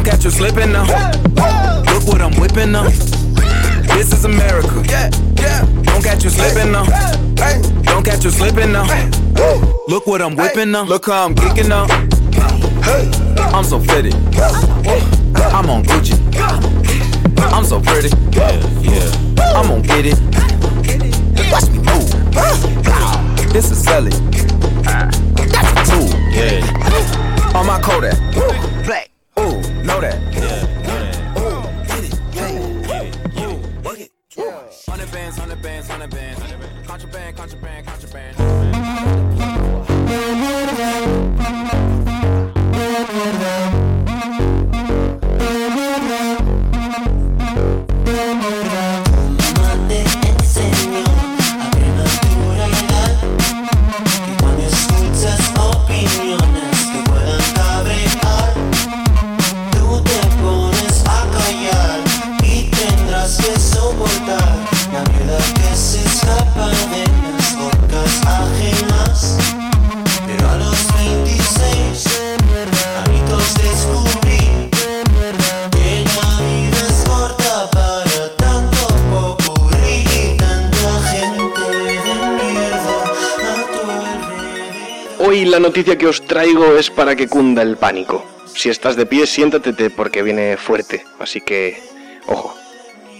catch 0.09 0.23
you 0.23 0.31
slipping 0.31 0.71
now. 0.71 0.85
Look 1.93 2.07
what 2.07 2.19
I'm 2.21 2.33
whipping 2.39 2.71
now. 2.71 2.89
This 3.93 4.11
is 4.11 4.25
America. 4.25 4.83
Yeah, 4.87 5.11
yeah. 5.35 5.65
Don't 5.83 6.03
catch 6.03 6.23
you 6.23 6.31
slipping 6.31 6.71
now. 6.71 6.85
Don't 7.83 8.03
catch 8.03 8.23
you 8.23 8.31
slipping 8.31 8.71
now. 8.71 8.87
Look 9.87 10.07
what 10.07 10.21
I'm 10.21 10.35
whipping 10.35 10.71
now. 10.71 10.83
Look 10.83 11.05
how 11.05 11.25
I'm 11.25 11.35
kicking 11.35 11.69
now. 11.69 11.85
I'm 13.53 13.63
so 13.63 13.79
fitted. 13.79 14.15
I'm 15.53 15.69
on 15.69 15.83
Gucci. 15.83 16.17
I'm 17.53 17.63
so 17.63 17.79
pretty. 17.79 18.09
Yeah, 18.31 18.57
yeah. 18.81 19.53
I'm 19.55 19.67
gonna 19.67 19.83
get 19.83 20.05
it. 20.07 20.19
Watch 21.51 21.69
me 21.69 21.77
move. 21.85 22.09
This 23.53 23.69
is 23.69 23.83
selling. 23.83 24.13
That's 24.81 25.71
a 25.75 25.91
tool. 25.91 26.09
Yeah. 26.31 27.53
On 27.55 27.67
my 27.67 27.79
Kodak. 27.79 28.17
Noticia 85.79 85.97
que 85.97 86.07
os 86.07 86.21
traigo 86.27 86.75
es 86.75 86.89
para 86.89 87.15
que 87.15 87.29
cunda 87.29 87.61
el 87.61 87.77
pánico. 87.77 88.25
Si 88.53 88.67
estás 88.67 88.97
de 88.97 89.05
pie, 89.05 89.25
siéntate 89.25 89.89
porque 89.89 90.23
viene 90.23 90.57
fuerte. 90.57 91.05
Así 91.19 91.39
que, 91.39 91.81
ojo. 92.27 92.53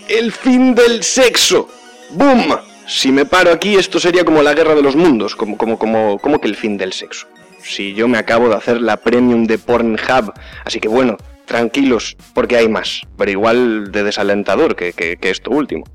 El 0.10 0.34
fin 0.34 0.76
del 0.76 1.04
sexo. 1.04 1.70
¡Boom! 2.10 2.58
Si 2.86 3.14
me 3.14 3.26
paro 3.26 3.54
aquí, 3.54 3.76
esto 3.76 3.98
sería 3.98 4.26
como 4.26 4.42
la 4.42 4.54
guerra 4.54 4.76
de 4.76 4.82
los 4.82 4.98
mundos. 4.98 5.38
Como, 5.38 5.58
como, 5.58 5.80
como, 5.80 6.20
como 6.20 6.42
que 6.42 6.50
el 6.50 6.58
fin 6.58 6.76
del 6.76 6.92
sexo. 6.92 7.28
Si 7.64 7.94
yo 7.94 8.10
me 8.10 8.18
acabo 8.18 8.50
de 8.50 8.56
hacer 8.56 8.82
la 8.82 8.98
premium 8.98 9.46
de 9.46 9.58
Pornhub. 9.58 10.34
Así 10.66 10.82
que 10.82 10.90
bueno, 10.90 11.16
tranquilos, 11.46 12.18
porque 12.34 12.58
hay 12.58 12.68
más. 12.68 13.04
Pero 13.18 13.32
igual 13.32 13.90
de 13.94 14.04
desalentador 14.04 14.76
que, 14.76 14.92
que, 14.92 15.16
que 15.16 15.30
esto 15.30 15.50
último. 15.50 15.86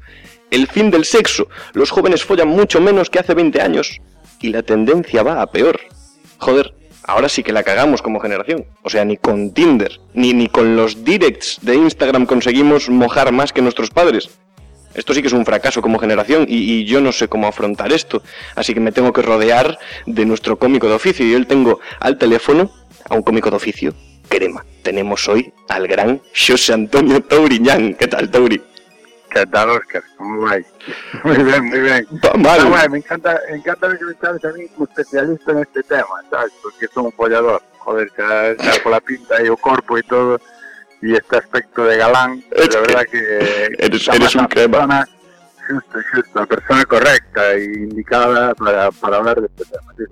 El 0.50 0.66
fin 0.66 0.90
del 0.90 1.04
sexo. 1.04 1.46
Los 1.74 1.90
jóvenes 1.90 2.24
follan 2.24 2.48
mucho 2.48 2.80
menos 2.80 3.10
que 3.10 3.18
hace 3.18 3.34
20 3.34 3.60
años. 3.60 4.00
Y 4.40 4.48
la 4.48 4.62
tendencia 4.62 5.22
va 5.22 5.42
a 5.42 5.46
peor. 5.46 5.78
Joder, 6.38 6.74
ahora 7.04 7.28
sí 7.28 7.42
que 7.42 7.52
la 7.52 7.62
cagamos 7.62 8.02
como 8.02 8.20
generación. 8.20 8.66
O 8.82 8.90
sea, 8.90 9.04
ni 9.04 9.16
con 9.16 9.52
Tinder, 9.52 10.00
ni, 10.12 10.32
ni 10.32 10.48
con 10.48 10.76
los 10.76 11.04
directs 11.04 11.58
de 11.62 11.76
Instagram 11.76 12.26
conseguimos 12.26 12.88
mojar 12.88 13.32
más 13.32 13.52
que 13.52 13.62
nuestros 13.62 13.90
padres. 13.90 14.30
Esto 14.94 15.12
sí 15.12 15.22
que 15.22 15.28
es 15.28 15.32
un 15.32 15.44
fracaso 15.44 15.82
como 15.82 15.98
generación 15.98 16.46
y, 16.48 16.84
yo 16.84 17.00
no 17.00 17.10
sé 17.12 17.28
cómo 17.28 17.48
afrontar 17.48 17.92
esto. 17.92 18.22
Así 18.54 18.74
que 18.74 18.80
me 18.80 18.92
tengo 18.92 19.12
que 19.12 19.22
rodear 19.22 19.78
de 20.06 20.24
nuestro 20.24 20.58
cómico 20.58 20.88
de 20.88 20.94
oficio. 20.94 21.26
Y 21.26 21.32
yo 21.32 21.46
tengo 21.46 21.80
al 22.00 22.16
teléfono 22.16 22.70
a 23.10 23.14
un 23.14 23.22
cómico 23.22 23.50
de 23.50 23.56
oficio, 23.56 23.94
crema. 24.28 24.64
Tenemos 24.82 25.28
hoy 25.28 25.52
al 25.68 25.88
gran 25.88 26.22
José 26.34 26.74
Antonio 26.74 27.20
Tauriñán. 27.22 27.94
¿Qué 27.94 28.06
tal, 28.06 28.30
Tauri? 28.30 28.62
¿Qué 29.34 29.44
tal, 29.46 29.68
Oscar? 29.70 30.02
¿Cómo 30.16 30.42
vais? 30.42 30.64
Muy 31.24 31.36
bien, 31.42 31.64
muy 31.64 31.80
bien. 31.80 32.06
Va 32.24 32.32
mal. 32.34 32.64
Bueno, 32.66 32.88
me 32.90 32.98
encanta, 32.98 33.40
me 33.50 33.56
encanta 33.56 33.98
que 33.98 34.04
me 34.04 34.14
sabes 34.14 34.44
a 34.44 34.52
mí 34.52 34.68
como 34.68 34.84
especialista 34.86 35.50
en 35.52 35.58
este 35.58 35.82
tema, 35.82 36.06
¿sabes? 36.30 36.52
Porque 36.62 36.86
soy 36.92 37.04
un 37.06 37.12
follador. 37.12 37.60
Joder, 37.78 38.10
xa 38.16 38.82
con 38.82 38.92
la 38.92 39.00
pinta 39.00 39.42
y 39.42 39.46
el 39.46 39.56
cuerpo 39.56 39.98
y 39.98 40.02
todo, 40.04 40.40
y 41.02 41.14
este 41.14 41.36
aspecto 41.36 41.84
de 41.84 41.98
galán, 41.98 42.42
Es 42.52 42.72
la 42.72 42.80
verdad 42.80 43.04
que... 43.10 43.18
eres- 43.78 44.08
un 44.08 44.46
crema. 44.46 44.78
persona 44.78 45.08
Justo, 45.68 45.98
justo, 46.12 46.40
la 46.40 46.46
persona 46.46 46.84
correcta 46.84 47.54
e 47.54 47.64
indicada 47.64 48.54
para, 48.54 48.90
para 48.92 49.16
hablar 49.16 49.40
de 49.40 49.46
este 49.46 49.64
tema. 49.64 49.92
sí. 49.96 50.04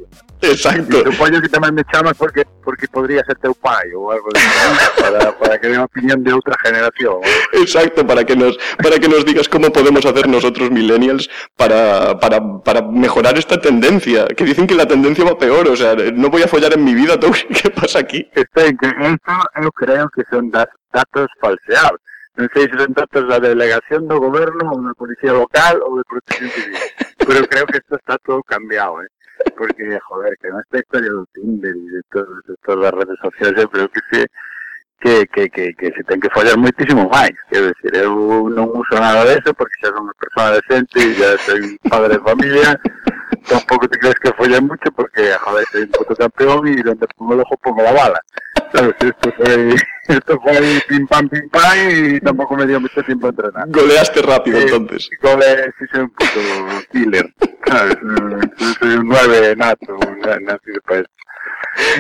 Exacto. 0.43 0.99
Y 0.99 1.13
supongo 1.13 1.39
que 1.41 1.49
tamén 1.49 1.71
me 1.75 1.85
chamas 1.87 2.19
porque 2.19 2.43
porque 2.67 2.89
podría 2.91 3.23
ser 3.23 3.39
teu 3.39 3.55
pai 3.55 3.95
ou 3.95 4.11
algo 4.11 4.27
de 4.35 4.41
para, 4.99 5.31
para 5.39 5.55
que 5.59 5.71
dé 5.71 5.79
unha 5.79 5.87
opinión 5.87 6.19
de 6.27 6.35
outra 6.35 6.59
generación. 6.59 7.23
Exacto, 7.55 8.03
para 8.03 8.27
que 8.27 8.35
nos, 8.35 8.59
para 8.83 8.99
que 8.99 9.07
nos 9.07 9.23
digas 9.23 9.47
cómo 9.47 9.71
podemos 9.71 10.03
hacer 10.03 10.27
nosotros 10.27 10.71
millennials 10.71 11.31
para, 11.55 12.19
para, 12.19 12.43
para 12.67 12.83
mejorar 12.83 13.39
esta 13.39 13.61
tendencia. 13.61 14.27
Que 14.35 14.43
dicen 14.43 14.67
que 14.67 14.75
la 14.75 14.87
tendencia 14.87 15.23
va 15.23 15.39
peor, 15.39 15.69
o 15.69 15.77
sea, 15.77 15.95
no 15.95 16.27
voy 16.29 16.43
a 16.43 16.49
follar 16.51 16.75
en 16.75 16.83
mi 16.83 16.95
vida, 16.95 17.19
¿tú? 17.21 17.31
¿qué 17.63 17.71
pasa 17.71 18.01
aquí? 18.01 18.27
Que 18.35 18.43
esto 18.43 18.61
eu 18.67 19.71
creo 19.71 20.11
que 20.11 20.23
son 20.31 20.51
dat- 20.51 20.75
datos 20.93 21.31
falseables. 21.39 22.03
Non 22.33 22.49
sei 22.57 22.65
se 22.65 22.81
son 22.81 22.97
datos 22.97 23.29
da 23.29 23.37
delegación 23.37 24.09
do 24.09 24.17
goberno 24.17 24.73
ou 24.73 24.81
da 24.81 24.97
policía 24.97 25.37
local 25.37 25.85
ou 25.85 26.01
de 26.01 26.05
protección 26.09 26.49
civil. 26.49 26.81
Pero 27.21 27.45
creo 27.45 27.67
que 27.69 27.77
isto 27.77 27.97
está 28.01 28.17
todo 28.25 28.41
cambiado, 28.43 29.05
eh? 29.05 29.11
Porque, 29.53 29.85
joder, 30.01 30.33
que 30.41 30.49
non 30.49 30.65
esta 30.65 30.81
historia 30.81 31.13
do 31.13 31.29
Tinder 31.37 31.77
e 31.77 31.89
de 31.93 32.03
todas 32.09 32.89
as 32.89 32.97
redes 32.97 33.19
sociales, 33.21 33.61
¿eh? 33.61 33.65
eu 33.65 33.69
creo 33.69 33.89
que 33.93 34.01
se, 34.09 34.21
que, 35.03 35.27
que, 35.27 35.51
que, 35.51 35.75
que 35.75 35.93
se 35.93 36.03
ten 36.09 36.25
que 36.25 36.31
fallar 36.31 36.57
moitísimo 36.57 37.05
máis. 37.11 37.37
Quero 37.53 37.69
decir, 37.69 37.93
eu 38.01 38.49
non 38.49 38.71
uso 38.71 38.97
nada 38.97 39.29
deso 39.29 39.53
porque 39.53 39.77
xa 39.83 39.93
son 39.93 40.09
unha 40.09 40.17
persona 40.17 40.57
decente, 40.57 41.13
já 41.19 41.37
soy 41.43 41.77
padre 41.85 42.17
de 42.17 42.25
familia, 42.25 42.81
tampouco 43.45 43.91
te 43.91 43.99
crees 43.99 44.17
que 44.23 44.33
follar 44.39 44.63
mucho 44.63 44.89
porque, 44.95 45.37
joder, 45.37 45.67
soy 45.69 45.83
un 45.85 45.93
puto 45.93 46.15
campeón 46.15 46.65
e 46.71 46.81
donde 46.81 47.07
pongo 47.13 47.35
el 47.35 47.45
ojo 47.45 47.61
pongo 47.61 47.83
la 47.83 47.93
bala. 47.93 48.21
¿Sabes? 48.73 48.95
Esto 49.01 49.33
fue, 49.37 49.75
esto 50.09 50.41
fue 50.41 50.53
ahí 50.53 50.81
pim 50.89 51.07
pam 51.07 51.29
pim 51.29 51.49
pam 51.51 51.79
y 51.91 52.21
tampoco 52.21 52.57
me 52.57 52.67
dio 52.67 52.81
mucho 52.81 53.03
tiempo 53.03 53.27
a 53.27 53.31
entrenar. 53.31 53.69
Goleaste 53.69 54.23
rápido, 54.23 54.59
Eh, 54.59 54.63
entonces. 54.63 55.11
Gole, 55.21 55.73
sí 55.79 55.85
soy 55.93 56.01
un 56.01 56.11
puto 56.11 56.41
killer. 56.91 57.35
¿sabes? 57.67 57.97
Soy 58.81 58.95
un 58.95 59.09
nueve 59.09 59.55
nato, 59.57 59.95
un 59.95 60.21
nacido 60.45 60.81
para 60.87 61.01
esto. 61.01 61.13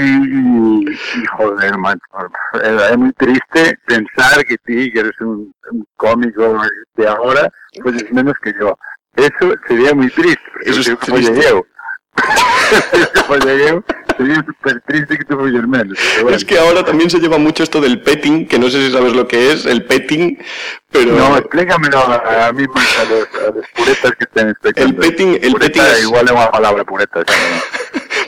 Y, 0.00 0.90
y, 0.92 1.24
joder, 1.36 1.78
macho, 1.78 2.00
es, 2.62 2.98
muy 2.98 3.12
triste 3.12 3.78
pensar 3.86 4.44
que 4.44 4.58
ti, 4.58 4.92
que 4.92 5.00
eres 5.00 5.18
un, 5.20 5.50
un 5.70 5.86
cómico 5.96 6.60
de 6.96 7.08
ahora, 7.08 7.50
pues 7.82 8.02
es 8.02 8.12
menos 8.12 8.34
que 8.42 8.52
yo. 8.60 8.76
Eso 9.16 9.54
sería 9.68 9.94
muy 9.94 10.10
triste. 10.10 10.42
Eso 10.62 10.80
es 10.80 10.86
yo 10.86 10.98
como 10.98 11.16
triste. 11.16 11.34
llegué, 11.34 11.62
llegué, 13.44 13.82
súper 14.46 14.80
triste 14.86 15.18
que 15.18 15.34
bueno. 15.34 15.94
Es 16.36 16.44
que 16.44 16.58
ahora 16.58 16.84
también 16.84 17.10
se 17.10 17.18
lleva 17.18 17.38
mucho 17.38 17.62
esto 17.62 17.80
del 17.80 18.00
petting, 18.00 18.46
que 18.46 18.58
no 18.58 18.68
sé 18.70 18.86
si 18.86 18.92
sabes 18.92 19.14
lo 19.14 19.26
que 19.26 19.52
es, 19.52 19.64
el 19.66 19.84
petting, 19.84 20.38
pero... 20.90 21.12
No, 21.16 21.36
explícamelo 21.38 21.98
a, 21.98 22.46
a 22.48 22.52
mí 22.52 22.64
más 22.74 22.98
a 22.98 23.04
los, 23.04 23.48
a 23.48 23.54
los 23.54 23.66
puretas 23.74 24.12
que 24.12 24.24
estén 24.24 24.48
explicando. 24.50 25.02
El 25.02 25.10
petting- 25.10 25.38
el 25.42 25.52
Pureta 25.52 25.80
petting 25.82 25.82
es- 25.98 26.02
igual 26.02 26.24
es 26.26 26.32
una 26.32 26.50
palabra 26.50 26.84
pureta. 26.84 27.22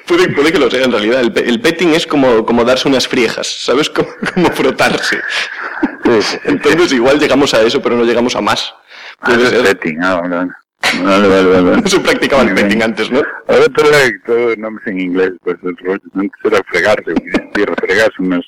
Puede, 0.07 0.29
puede 0.29 0.53
que 0.53 0.59
lo 0.59 0.71
sea 0.71 0.85
en 0.85 0.93
realidad. 0.93 1.21
El, 1.21 1.33
el 1.39 1.61
petting 1.63 1.95
es 1.95 2.07
como, 2.07 2.45
como 2.45 2.63
darse 2.65 2.87
unas 2.89 3.09
friejas, 3.09 3.47
¿sabes? 3.47 3.89
Como, 3.89 4.07
como 4.35 4.51
frotarse. 4.51 5.17
Sí, 6.05 6.11
sí, 6.21 6.23
sí. 6.23 6.39
Entonces 6.45 6.93
igual 6.93 7.19
llegamos 7.19 7.55
a 7.55 7.63
eso, 7.63 7.81
pero 7.81 7.97
no 7.97 8.05
llegamos 8.05 8.37
a 8.37 8.43
más. 8.43 8.75
Ah, 9.21 9.27
Puede 9.31 9.49
ser. 9.49 9.63
petting, 9.63 10.03
ah, 10.03 10.47
vale. 11.03 11.29
Vale, 11.29 11.61
vale, 11.63 11.89
se 11.89 12.01
practicaba 12.09 12.43
el 12.43 12.55
petting 12.55 12.83
antes, 12.83 13.11
¿no? 13.11 13.23
Ahora 13.49 13.67
todo, 13.75 13.91
todo 14.27 14.57
nombres 14.57 14.87
en 14.87 15.01
inglés, 15.01 15.33
pues 15.43 15.57
el 15.63 15.77
rollo, 15.79 16.01
antes 16.15 16.41
era 16.45 16.61
fregarse, 16.67 17.15
y 17.57 17.65
refregarse 17.65 18.15
unos, 18.19 18.47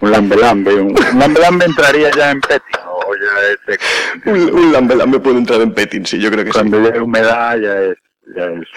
un 0.00 0.10
lambe-lambe. 0.10 0.74
Un, 0.74 0.90
un 0.90 1.18
lambe-lambe 1.18 1.64
entraría 1.66 2.10
ya 2.16 2.30
en 2.30 2.40
petting, 2.40 2.80
o 2.86 3.14
ya 3.14 3.52
es 3.52 3.58
seco. 3.66 4.30
Un, 4.30 4.54
un 4.54 4.72
lambe-lambe 4.72 5.20
puede 5.20 5.38
entrar 5.38 5.60
en 5.60 5.72
petting, 5.72 6.04
sí, 6.04 6.18
yo 6.18 6.30
creo 6.30 6.44
que 6.44 6.52
sí. 6.52 6.58
Cuando 6.58 6.92
hay 6.92 6.98
humedad 6.98 7.58
ya 7.58 7.80
es, 7.80 7.96
ya 8.36 8.44
es 8.44 8.68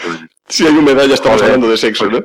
Si 0.48 0.66
hay 0.66 0.78
humedad 0.78 1.06
ya 1.06 1.16
estamos 1.16 1.40
Joder, 1.40 1.54
hablando 1.54 1.70
de 1.70 1.78
sexo, 1.78 2.06
¿no? 2.08 2.24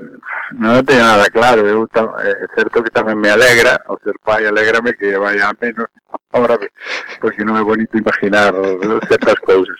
No 0.53 0.83
tengo 0.85 1.01
nada 1.01 1.27
claro, 1.31 1.89
tam, 1.89 2.15
eh, 2.23 2.45
é 2.45 2.47
certo 2.55 2.83
que 2.83 2.91
tamén 2.91 3.19
me 3.19 3.31
alegra, 3.31 3.83
ao 3.87 3.99
ser 3.99 4.15
pai 4.23 4.47
alegrame 4.47 4.95
que 4.95 5.19
vaya 5.19 5.51
a 5.51 5.57
menos 5.59 5.91
ahora, 6.31 6.55
porque 7.19 7.43
non 7.43 7.59
é 7.59 7.65
bonito 7.67 7.99
imaginar 7.99 8.55
certas 9.11 9.39
cousas. 9.43 9.75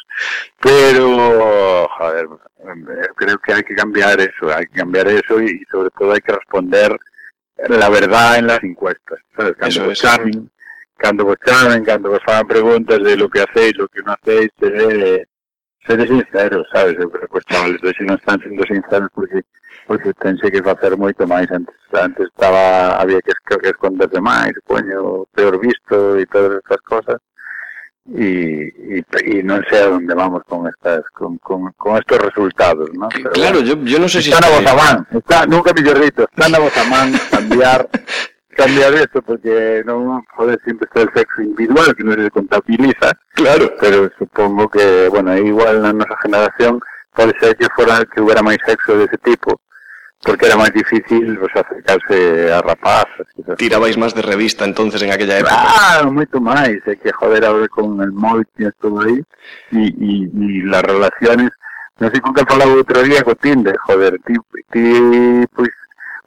Pero, 0.59 1.87
joder, 1.87 2.27
eh, 2.67 3.09
creo 3.15 3.39
que 3.39 3.53
hai 3.55 3.63
que 3.63 3.79
cambiar 3.79 4.19
eso, 4.19 4.51
hai 4.51 4.67
que 4.67 4.83
cambiar 4.83 5.07
eso 5.07 5.39
y, 5.39 5.63
sobre 5.71 5.91
todo 5.95 6.11
hai 6.11 6.21
que 6.21 6.35
responder 6.35 6.91
la 7.71 7.89
verdad 7.89 8.39
en 8.39 8.47
las 8.51 8.63
encuestas, 8.63 9.23
sabes? 9.37 9.55
Cando 9.55 9.71
Eso 9.71 9.85
vos 9.87 9.93
es. 9.93 10.03
chamen, 10.03 10.51
cando 10.99 11.25
vos 11.25 11.37
cando 11.87 12.11
vos 12.11 12.23
fagan 12.27 12.47
preguntas 12.47 12.99
de 13.03 13.17
lo 13.17 13.31
que 13.31 13.47
hacéis, 13.47 13.77
lo 13.79 13.87
que 13.87 14.03
non 14.03 14.19
hacéis, 14.19 14.51
eh, 14.67 15.25
ser 15.87 16.03
sinceros, 16.09 16.67
sabes? 16.73 16.99
Eu 16.99 17.11
creo 17.11 17.29
que 17.29 17.41
chavales 17.47 17.79
hoxe 17.83 18.03
non 18.03 18.19
están 18.19 18.43
sendo 18.43 18.67
sinceros 18.67 19.09
porque 19.15 19.47
pois 19.87 20.03
tense 20.19 20.51
que 20.51 20.63
facer 20.63 20.97
moito 20.99 21.27
máis 21.27 21.47
antes. 21.51 21.75
Antes 21.95 22.27
estaba 22.27 22.99
había 22.99 23.23
que, 23.23 23.33
que 23.33 23.71
esconderse 23.71 24.21
máis 24.21 24.53
coño 24.67 25.25
peor 25.33 25.59
visto 25.63 26.19
e 26.19 26.27
todas 26.27 26.59
estas 26.59 26.83
cosas. 26.83 27.19
Y 28.07 28.71
y 28.95 29.03
y 29.27 29.43
non 29.43 29.63
sei 29.67 29.83
a 29.83 29.91
onde 29.91 30.15
vamos 30.15 30.43
con 30.47 30.67
estas 30.71 31.03
con, 31.11 31.39
con, 31.43 31.75
con 31.75 31.99
estos 31.99 32.23
resultados 32.23 32.87
¿no? 32.95 33.11
Pero, 33.11 33.35
claro, 33.35 33.59
bueno, 33.59 33.67
yo, 33.67 33.75
yo 33.83 33.99
non 33.99 34.07
sei 34.07 34.23
sé 34.23 34.31
si 34.31 34.31
está 34.31 34.47
na 34.47 34.55
vosa 34.55 34.79
man 34.79 34.97
está, 35.11 35.43
nunca 35.43 35.75
mellor 35.75 35.99
dito, 35.99 36.23
está 36.23 36.47
na 36.47 36.63
vosa 36.63 36.87
man 36.87 37.11
cambiar 37.35 37.91
cambiar 38.57 38.95
esto 38.95 39.19
porque 39.23 39.83
non 39.83 40.23
joder, 40.39 40.59
siempre 40.63 40.87
está 40.87 41.03
el 41.03 41.11
sexo 41.19 41.43
individual 41.43 41.95
que 41.99 42.07
non 42.07 42.15
se 42.15 42.31
contabiliza. 42.31 43.11
Claro. 43.35 43.75
Pero 43.83 44.07
supongo 44.19 44.71
que 44.71 45.11
bueno 45.11 45.35
igual 45.37 45.83
na 45.83 45.91
nosa 45.91 46.17
generación 46.23 46.79
pode 47.11 47.35
ser 47.43 47.59
que 47.59 47.69
fora 47.77 48.07
que 48.07 48.23
hubiera 48.23 48.43
máis 48.43 48.59
sexo 48.65 48.97
dese 48.97 49.19
tipo. 49.19 49.61
Porque 50.27 50.47
era 50.47 50.59
máis 50.59 50.75
difícil 50.75 51.39
pues, 51.39 51.55
acercarse 51.55 52.51
a 52.51 52.59
esas 52.59 53.57
Tirabais 53.57 53.97
más 53.97 54.13
de 54.13 54.23
revista 54.23 54.65
entonces 54.67 55.01
en 55.03 55.13
aquella 55.13 55.39
época. 55.39 55.55
Claro, 55.55 56.11
moito 56.11 56.43
máis, 56.43 56.83
é 56.85 56.99
que 56.99 57.15
joder 57.15 57.47
ahora 57.47 57.69
con 57.71 58.03
el 58.03 58.11
móvil 58.11 58.45
tienes 58.59 58.75
todo 58.83 59.01
aí 59.07 59.23
e, 59.71 59.87
e, 59.87 60.13
e 60.27 60.67
las 60.67 60.83
relaciones 60.83 61.55
non 62.03 62.11
sei 62.11 62.21
con 62.21 62.35
que 62.35 62.45
falaba 62.45 62.75
outro 62.75 63.01
día 63.07 63.23
co 63.23 63.39
Tinder, 63.39 63.79
joder, 63.87 64.21
ti, 64.27 64.35
ti 64.69 64.85
pois 65.55 65.73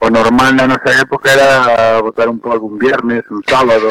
o 0.01 0.09
normal 0.09 0.55
na 0.55 0.65
nosa 0.67 0.95
época 1.01 1.33
era 1.33 1.99
botar 1.99 2.29
un 2.29 2.39
polvo 2.39 2.67
un 2.67 2.77
viernes, 2.79 3.23
un 3.29 3.43
sábado, 3.45 3.89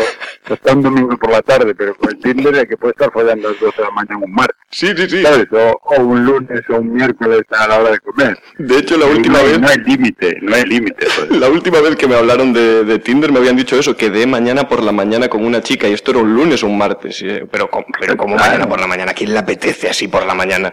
hasta 0.49 0.73
un 0.73 0.83
domingo 0.83 1.17
por 1.19 1.31
la 1.31 1.43
tarde, 1.43 1.75
pero 1.75 1.95
con 1.97 2.09
el 2.11 2.19
Tinder 2.19 2.55
é 2.57 2.65
que 2.67 2.77
puede 2.81 2.93
estar 2.97 3.13
follando 3.13 3.49
as 3.53 3.61
12 3.61 3.77
da 3.83 3.91
mañana 3.93 4.25
un 4.25 4.33
martes, 4.33 4.57
Sí, 4.71 4.89
sí, 4.97 5.05
sí. 5.09 5.23
sabes? 5.23 5.47
O, 5.53 5.77
o 5.85 6.01
un 6.01 6.25
lunes 6.25 6.63
o 6.71 6.77
un 6.81 6.93
miércoles 6.93 7.43
a 7.53 7.69
la 7.69 7.79
hora 7.81 7.91
de 7.93 8.01
comer. 8.01 8.39
De 8.59 8.79
hecho, 8.79 8.97
la 8.97 9.07
Y 9.07 9.17
última 9.21 9.39
no, 9.39 9.45
vez... 9.45 9.61
No 9.61 9.69
hay 9.69 9.79
límite, 9.85 10.39
no 10.41 10.55
hay 10.57 10.65
límite, 10.65 11.07
joder. 11.11 11.33
La 11.45 11.49
última 11.49 11.81
vez 11.81 11.97
que 11.97 12.09
me 12.09 12.17
hablaron 12.17 12.53
de, 12.53 12.85
de 12.85 12.99
Tinder 12.99 13.31
me 13.33 13.39
habían 13.41 13.57
dicho 13.57 13.77
eso, 13.79 13.97
que 13.97 14.09
de 14.11 14.27
mañana 14.27 14.67
por 14.69 14.83
la 14.83 14.93
mañana 14.93 15.29
con 15.29 15.45
una 15.45 15.61
chica 15.63 15.89
y 15.89 15.93
esto 15.93 16.11
era 16.13 16.21
un 16.21 16.35
lunes 16.35 16.63
o 16.63 16.67
un 16.67 16.79
martes. 16.79 17.21
eh, 17.23 17.47
Pero, 17.51 17.69
pero 18.01 18.17
como 18.17 18.37
Claro. 18.37 18.51
mañana 18.53 18.69
por 18.69 18.81
la 18.81 18.87
mañana? 18.87 19.11
¿A 19.13 19.15
quién 19.15 19.33
le 19.33 19.39
apetece 19.39 19.89
así 19.91 20.09
por 20.09 20.25
la 20.25 20.35
mañana? 20.35 20.73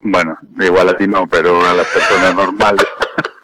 Bueno, 0.00 0.38
igual 0.60 0.88
a 0.88 0.96
ti 0.96 1.06
no, 1.06 1.26
pero 1.26 1.60
a 1.64 1.74
las 1.74 1.86
personas 1.88 2.34
normales 2.34 2.86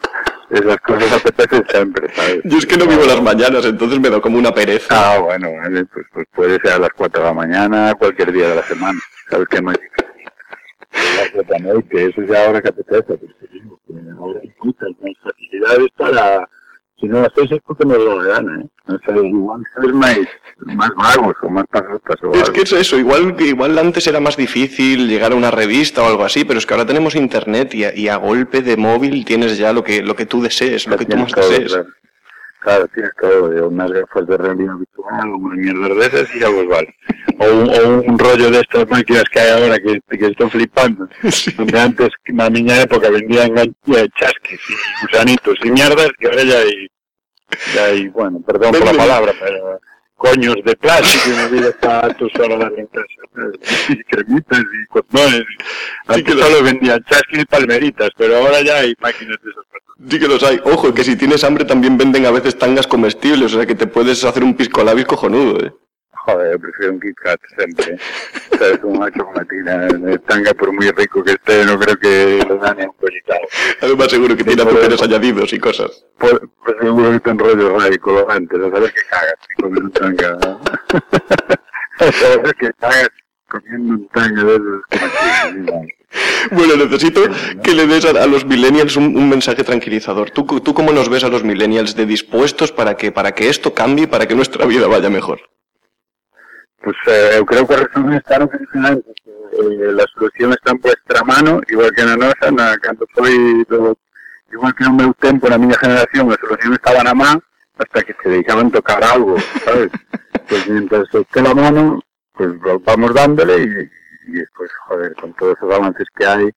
esas 0.49 0.77
cosas 0.77 1.11
apetecen 1.11 1.65
siempre, 1.67 2.13
¿sabes? 2.13 2.41
Yo 2.43 2.57
es 2.57 2.65
que 2.65 2.77
no 2.77 2.87
vivo 2.87 3.03
las 3.05 3.21
mañanas, 3.21 3.65
entonces 3.65 3.99
me 3.99 4.09
da 4.09 4.21
como 4.21 4.37
una 4.37 4.51
pereza. 4.51 4.87
Ah, 4.89 5.19
bueno, 5.19 5.51
vale, 5.53 5.85
pues, 5.85 6.05
pues 6.13 6.27
puede 6.33 6.59
ser 6.59 6.73
a 6.73 6.79
las 6.79 6.89
4 6.95 7.21
de 7.21 7.27
la 7.27 7.33
mañana, 7.33 7.95
cualquier 7.95 8.31
día 8.31 8.49
de 8.49 8.55
la 8.55 8.63
semana, 8.63 8.99
¿sabes 9.29 9.47
qué 9.49 9.61
no 9.61 9.71
hay? 9.71 9.77
Las 10.91 11.33
de 11.33 11.45
la 11.51 11.73
noche, 11.73 12.05
eso 12.05 12.21
ya 12.23 12.45
ahora 12.45 12.61
que 12.61 12.69
apetece, 12.69 13.03
pues 13.03 13.31
que 13.87 14.11
ahora 14.17 14.39
hay 14.41 14.53
muchas 14.63 14.89
facilidades 15.21 15.89
para, 15.97 16.49
si 16.99 17.07
no 17.07 17.21
las 17.21 17.31
haces 17.31 17.51
es 17.51 17.59
porque 17.65 17.85
no 17.85 17.95
lo 17.95 18.17
gana, 18.17 18.61
¿eh? 18.61 18.67
O 18.87 18.97
sea, 18.99 19.17
igual 19.17 19.63
ser 19.75 19.93
más, 19.93 20.17
más 20.59 20.89
vagos 20.95 21.35
o 21.41 21.49
más 21.49 21.65
pasotas 21.67 22.23
o 22.23 22.33
Es 22.33 22.49
que 22.49 22.61
es 22.61 22.71
eso, 22.73 22.97
igual, 22.97 23.35
igual 23.39 23.77
antes 23.77 24.07
era 24.07 24.19
más 24.19 24.37
difícil 24.37 25.07
llegar 25.07 25.33
a 25.33 25.35
una 25.35 25.51
revista 25.51 26.01
o 26.01 26.07
algo 26.07 26.23
así, 26.23 26.45
pero 26.45 26.57
es 26.57 26.65
que 26.65 26.73
ahora 26.73 26.85
tenemos 26.85 27.15
internet 27.15 27.75
y 27.75 27.83
a, 27.83 27.95
y 27.95 28.07
a 28.07 28.15
golpe 28.15 28.61
de 28.61 28.77
móvil 28.77 29.25
tienes 29.25 29.57
ya 29.57 29.73
lo 29.73 29.83
que, 29.83 30.01
lo 30.01 30.15
que 30.15 30.25
tú 30.25 30.41
desees, 30.41 30.87
lo 30.87 30.97
que 30.97 31.05
tú 31.05 31.17
más 31.17 31.31
desees. 31.33 31.73
Claro. 31.73 31.87
claro, 32.67 32.87
tira 32.89 33.11
todo, 33.19 33.49
de 33.49 33.61
unas 33.61 33.89
gafas 33.91 34.27
de 34.27 34.37
realidad 34.37 34.75
virtual, 34.75 35.29
una 35.29 35.55
mierda 35.55 35.95
de 35.95 36.05
esas 36.05 36.35
y 36.35 36.39
ya 36.39 36.47
pues 36.47 36.67
vale. 36.67 36.95
O 37.39 37.45
un, 37.45 37.69
o 37.69 38.01
un 38.01 38.19
rollo 38.19 38.51
de 38.51 38.59
estas 38.59 38.89
máquinas 38.89 39.23
que 39.31 39.39
hay 39.39 39.51
ahora 39.51 39.79
que, 39.79 40.01
que 40.17 40.25
estoy 40.25 40.49
flipando, 40.49 41.07
sí. 41.31 41.51
donde 41.51 41.79
antes, 41.79 42.09
na 42.27 42.49
miña 42.49 42.81
época, 42.81 43.09
vendían 43.09 43.55
chasques 44.19 44.59
y 44.69 45.05
gusanitos 45.05 45.55
y 45.63 45.71
mierdas, 45.71 46.09
que 46.19 46.27
ahora 46.27 46.43
ya 46.43 46.59
hay, 46.59 46.87
ya 47.73 47.85
hay 47.85 48.07
bueno, 48.09 48.41
perdón 48.45 48.73
Vende. 48.73 48.79
por 48.79 48.95
la 48.95 49.03
palabra, 49.03 49.33
pero... 49.39 49.79
coños 50.17 50.55
de 50.65 50.75
plástico 50.75 51.29
y 51.29 51.43
mi 51.43 51.59
vida 51.59 51.69
está 51.69 52.13
tú 52.15 52.27
solo 52.35 52.59
casa. 52.59 53.05
¿sabes? 53.33 53.89
Y 53.89 54.03
cremitas 54.03 54.59
y 54.59 54.85
condones. 54.87 55.45
Antes 56.07 56.33
solo 56.33 56.63
vendían 56.63 57.03
chasquis 57.05 57.39
y 57.39 57.45
palmeritas, 57.45 58.09
pero 58.17 58.37
ahora 58.37 58.61
ya 58.61 58.77
hay 58.79 58.95
máquinas 58.99 59.37
de 59.43 59.51
esas 59.51 59.63
Sí 60.09 60.19
que 60.19 60.27
los 60.27 60.43
hay. 60.43 60.59
Ojo, 60.63 60.93
que 60.93 61.03
si 61.03 61.15
tienes 61.15 61.43
hambre 61.43 61.65
también 61.65 61.97
venden 61.97 62.25
a 62.25 62.31
veces 62.31 62.57
tangas 62.57 62.85
comestibles, 62.85 63.53
o 63.53 63.57
sea 63.57 63.65
que 63.65 63.75
te 63.75 63.87
puedes 63.87 64.23
hacer 64.23 64.43
un 64.43 64.55
pisco 64.55 64.83
labis 64.83 65.05
cojonudo, 65.05 65.65
¿eh? 65.65 65.73
Joder, 66.25 66.51
yo 66.51 66.59
prefiero 66.59 66.93
un 66.93 66.99
Kit 66.99 67.15
Kat 67.15 67.39
siempre. 67.55 67.97
¿Sabes? 68.57 68.79
Una 68.83 69.11
chocolatina. 69.11 69.87
El 69.87 70.19
tanga, 70.21 70.53
por 70.53 70.73
muy 70.73 70.89
rico 70.91 71.23
que 71.23 71.31
esté, 71.31 71.65
no 71.65 71.79
creo 71.79 71.97
que 71.97 72.45
lo 72.47 72.57
dan 72.57 72.79
en 72.79 72.89
un 72.89 72.95
colitado. 72.95 73.41
Además 73.81 74.09
seguro 74.09 74.35
que 74.35 74.43
tiene 74.43 74.63
por 74.63 74.73
azúcares 74.73 75.01
añadidos 75.01 75.53
y 75.53 75.59
cosas. 75.59 76.05
Pues, 76.17 76.33
pues 76.63 76.75
seguro 76.81 77.11
que 77.11 77.19
te 77.19 77.29
enrollo 77.29 77.79
ahí 77.79 77.97
colorantes. 77.97 78.59
A 78.59 78.71
saber 78.71 78.93
que 78.93 79.01
cagas 79.09 79.35
comes 79.57 79.79
un 79.79 79.91
tanga. 79.91 80.37
a 81.99 82.11
saber 82.11 82.55
que 82.55 82.71
cagas 82.73 83.09
comiendo 83.47 83.93
un 83.93 84.07
tanga 84.09 84.43
de 84.43 84.55
esos 84.55 84.81
Bueno, 86.51 86.75
necesito 86.75 87.21
que 87.63 87.73
le 87.73 87.87
des 87.87 88.05
a, 88.05 88.09
a 88.21 88.27
los 88.27 88.45
millennials 88.45 88.95
un, 88.97 89.15
un 89.15 89.29
mensaje 89.29 89.63
tranquilizador. 89.63 90.31
¿Tú, 90.31 90.45
¿Tú 90.45 90.73
cómo 90.73 90.91
nos 90.91 91.09
ves 91.09 91.23
a 91.23 91.29
los 91.29 91.43
millennials 91.43 91.95
de 91.95 92.05
dispuestos 92.05 92.71
para 92.71 92.95
que, 92.97 93.11
para 93.11 93.33
que 93.33 93.49
esto 93.49 93.73
cambie 93.73 94.05
y 94.05 94.07
para 94.07 94.27
que 94.27 94.35
nuestra 94.35 94.65
vida 94.65 94.87
vaya 94.87 95.09
mejor? 95.09 95.39
Pues 96.81 96.95
eh, 97.07 97.37
eu 97.37 97.45
creo 97.45 97.67
que 97.67 97.73
o 97.73 97.77
resumen 97.77 98.13
está 98.13 98.37
no 98.37 98.49
que 98.49 98.57
eh, 98.57 99.91
la 99.91 100.05
solución 100.13 100.53
está 100.53 100.71
en 100.71 100.79
vuestra 100.79 101.23
mano, 101.23 101.61
igual 101.67 101.91
que 101.91 102.03
na 102.03 102.15
nosa, 102.15 102.51
na, 102.51 102.77
cando 102.77 103.07
foi 103.13 103.65
do, 103.65 103.97
igual 104.53 104.73
que 104.75 104.83
no 104.83 104.93
meu 104.93 105.13
tempo, 105.15 105.49
na 105.49 105.57
miña 105.57 105.77
generación, 105.79 106.31
a 106.31 106.37
solución 106.37 106.73
estaba 106.73 107.03
na 107.03 107.13
man, 107.13 107.41
hasta 107.79 108.03
que 108.03 108.15
se 108.21 108.29
deixaban 108.29 108.71
tocar 108.71 109.03
algo, 109.03 109.37
sabes? 109.65 109.89
pues 110.49 110.67
mientras 110.69 111.07
esté 111.13 111.41
la 111.41 111.53
mano, 111.53 111.99
pues 112.33 112.51
vamos 112.85 113.13
dándole 113.13 113.57
y, 113.57 114.29
y 114.29 114.31
después, 114.33 114.69
joder, 114.87 115.15
con 115.15 115.33
todos 115.33 115.57
esos 115.57 115.73
avances 115.73 116.07
que 116.15 116.25
hay, 116.25 116.49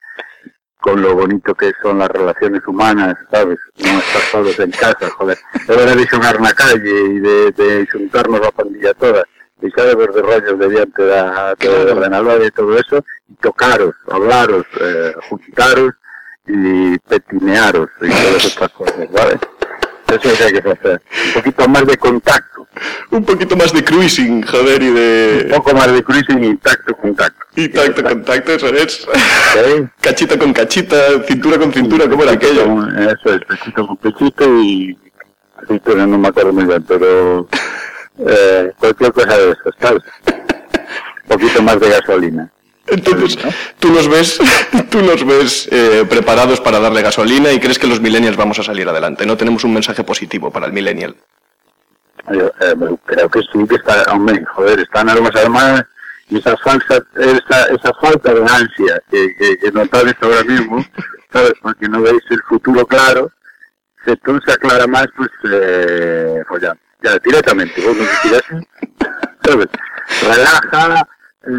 con 0.80 1.00
lo 1.00 1.14
bonito 1.14 1.54
que 1.54 1.72
son 1.82 1.98
las 1.98 2.08
relaciones 2.08 2.66
humanas, 2.66 3.14
¿sabes? 3.30 3.58
No 3.78 3.98
estar 3.98 4.22
solos 4.30 4.58
en 4.58 4.70
casa, 4.70 5.08
joder. 5.10 5.38
De 5.66 5.76
verdad 5.76 5.96
de 5.96 6.06
xogar 6.06 6.40
na 6.40 6.52
calle 6.52 7.16
e 7.16 7.20
de, 7.20 7.52
de 7.52 7.86
xuntarnos 7.86 8.40
a 8.46 8.50
pandilla 8.50 8.94
toda, 8.94 9.24
deixar 9.60 9.86
de 9.86 9.94
de 9.96 10.22
rollos 10.22 10.58
de 10.58 10.68
diante 10.68 11.02
da, 11.06 11.54
do 11.54 11.92
ordenador 11.92 12.42
e 12.42 12.50
todo 12.50 12.76
eso, 12.76 12.96
e 13.30 13.34
tocaros, 13.40 13.94
hablaros, 14.10 14.64
eh, 14.80 15.14
juntaros 15.28 15.92
e 16.48 16.98
petinearos 17.08 17.88
e 18.02 18.08
todas 18.08 18.44
estas 18.44 18.70
cosas, 18.72 19.10
¿vale? 19.12 19.38
Eso 20.10 20.18
es 20.18 20.24
lo 20.24 20.36
que 20.36 20.44
hay 20.44 20.52
que 20.62 20.70
hacer. 20.70 21.02
Un 21.28 21.32
poquito 21.34 21.68
más 21.68 21.86
de 21.86 21.96
contacto. 21.96 22.66
Un 23.12 23.24
poquito 23.24 23.56
más 23.56 23.72
de 23.72 23.84
cruising, 23.84 24.42
joder, 24.42 24.82
y 24.82 24.88
Un 24.88 24.94
de... 24.96 25.52
poco 25.54 25.72
más 25.72 25.92
de 25.92 26.02
cruising 26.02 26.42
y 26.42 26.56
tacto, 26.56 26.96
contacto. 26.96 27.46
Y 27.54 27.68
tacto, 27.68 28.02
contacto, 28.02 28.52
eso 28.52 28.66
es. 28.74 29.06
¿Sí? 29.54 29.86
Cachita 30.00 30.36
con 30.36 30.52
cachita, 30.52 30.96
cintura 31.28 31.58
con 31.58 31.72
cintura, 31.72 32.08
¿cómo 32.08 32.24
era 32.24 32.32
aquello? 32.32 32.64
Con- 32.64 32.98
Eso 32.98 33.34
es, 33.34 33.40
pechito 33.46 33.86
con 33.86 33.96
pechito 33.98 34.44
y... 34.60 34.98
Sí, 35.68 35.80
pero 35.84 36.04
no 36.06 36.18
me 36.18 36.26
acuerdo 36.28 36.52
muy 36.54 36.64
bien, 36.64 36.82
pero... 36.88 37.46
Eh, 38.26 38.72
cualquier 38.78 39.12
cosa 39.12 39.36
de 39.36 39.50
eso, 39.50 39.70
¿sabes? 39.80 40.02
Un 40.26 41.28
poquito 41.28 41.62
más 41.62 41.80
de 41.80 41.88
gasolina. 41.90 42.50
Entonces, 42.86 43.38
tú 43.78 43.92
nos 43.92 44.08
ves, 44.08 44.38
tú 44.90 45.00
nos 45.02 45.24
ves 45.24 45.68
eh, 45.70 46.04
preparados 46.08 46.60
para 46.60 46.80
darle 46.80 47.02
gasolina 47.02 47.52
y 47.52 47.60
crees 47.60 47.78
que 47.78 47.86
los 47.86 48.00
millennials 48.00 48.36
vamos 48.36 48.58
a 48.58 48.62
salir 48.62 48.88
adelante. 48.88 49.26
No 49.26 49.36
tenemos 49.36 49.64
un 49.64 49.74
mensaje 49.74 50.02
positivo 50.04 50.50
para 50.50 50.66
el 50.66 50.72
millennial. 50.72 51.14
Yo, 52.32 52.46
eh, 52.60 52.74
creo 53.06 53.28
que 53.28 53.40
sí, 53.40 53.66
que 53.68 53.76
está, 53.76 54.04
hombre, 54.12 54.44
joder, 54.44 54.80
están 54.80 55.08
algo 55.08 55.28
además 55.32 55.84
y 56.28 56.38
esa 56.38 56.56
falsa, 56.58 57.02
esa, 57.16 57.64
esa 57.64 57.92
falta 58.00 58.34
de 58.34 58.40
ansia 58.42 59.02
que, 59.10 59.34
que, 59.36 59.58
que 59.58 59.72
notáis 59.72 60.14
ahora 60.20 60.44
mismo, 60.44 60.84
¿sabes? 61.32 61.52
Porque 61.62 61.88
no 61.88 62.02
veis 62.02 62.22
el 62.30 62.42
futuro 62.42 62.86
claro, 62.86 63.30
se 64.04 64.16
todo 64.16 64.38
se 64.44 64.52
aclara 64.52 64.86
más, 64.86 65.06
pues, 65.16 65.30
eh, 65.50 66.42
follando. 66.48 66.80
Ya, 67.02 67.18
directamente, 67.24 67.80
vos 67.86 67.96
tiras, 68.22 68.42
¿sabes? 69.44 69.68
Relaja, 70.22 71.08
eh, 71.46 71.50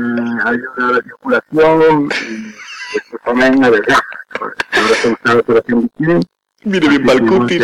ayuda 0.46 0.90
a 0.90 0.92
la 0.92 1.02
circulación, 1.02 2.10
y 2.30 2.54
después 2.94 3.22
también 3.26 3.64
adelgaza. 3.64 4.04
Ahora 4.40 4.56
te 5.02 5.10
gusta 5.10 5.34
la 5.34 5.40
operación 5.40 5.82
bikini, 5.98 6.20
Viene 6.64 6.90
bien 6.90 7.06
para 7.06 7.20
el 7.20 7.26
cutis. 7.28 7.60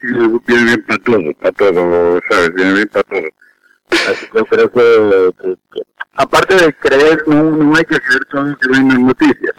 Viene 0.00 0.64
bien 0.64 0.84
para 0.86 0.98
todo, 1.04 1.34
para 1.40 1.52
todo, 1.52 2.20
¿sabes? 2.28 2.54
Viene 2.54 2.72
bien 2.74 2.88
para 2.88 3.04
todo. 3.04 3.28
Así 4.10 4.26
que 4.26 4.44
creo 4.44 4.72
que, 4.72 5.32
que- 5.72 5.82
aparte 6.14 6.54
de 6.56 6.72
creer, 6.74 7.22
no, 7.28 7.42
no 7.44 7.76
hay 7.76 7.84
que 7.84 8.00
creer 8.00 8.24
todo 8.30 8.42
lo 8.42 8.56
que 8.58 8.68
ven 8.70 8.90
en 8.90 9.06
noticias. 9.06 9.54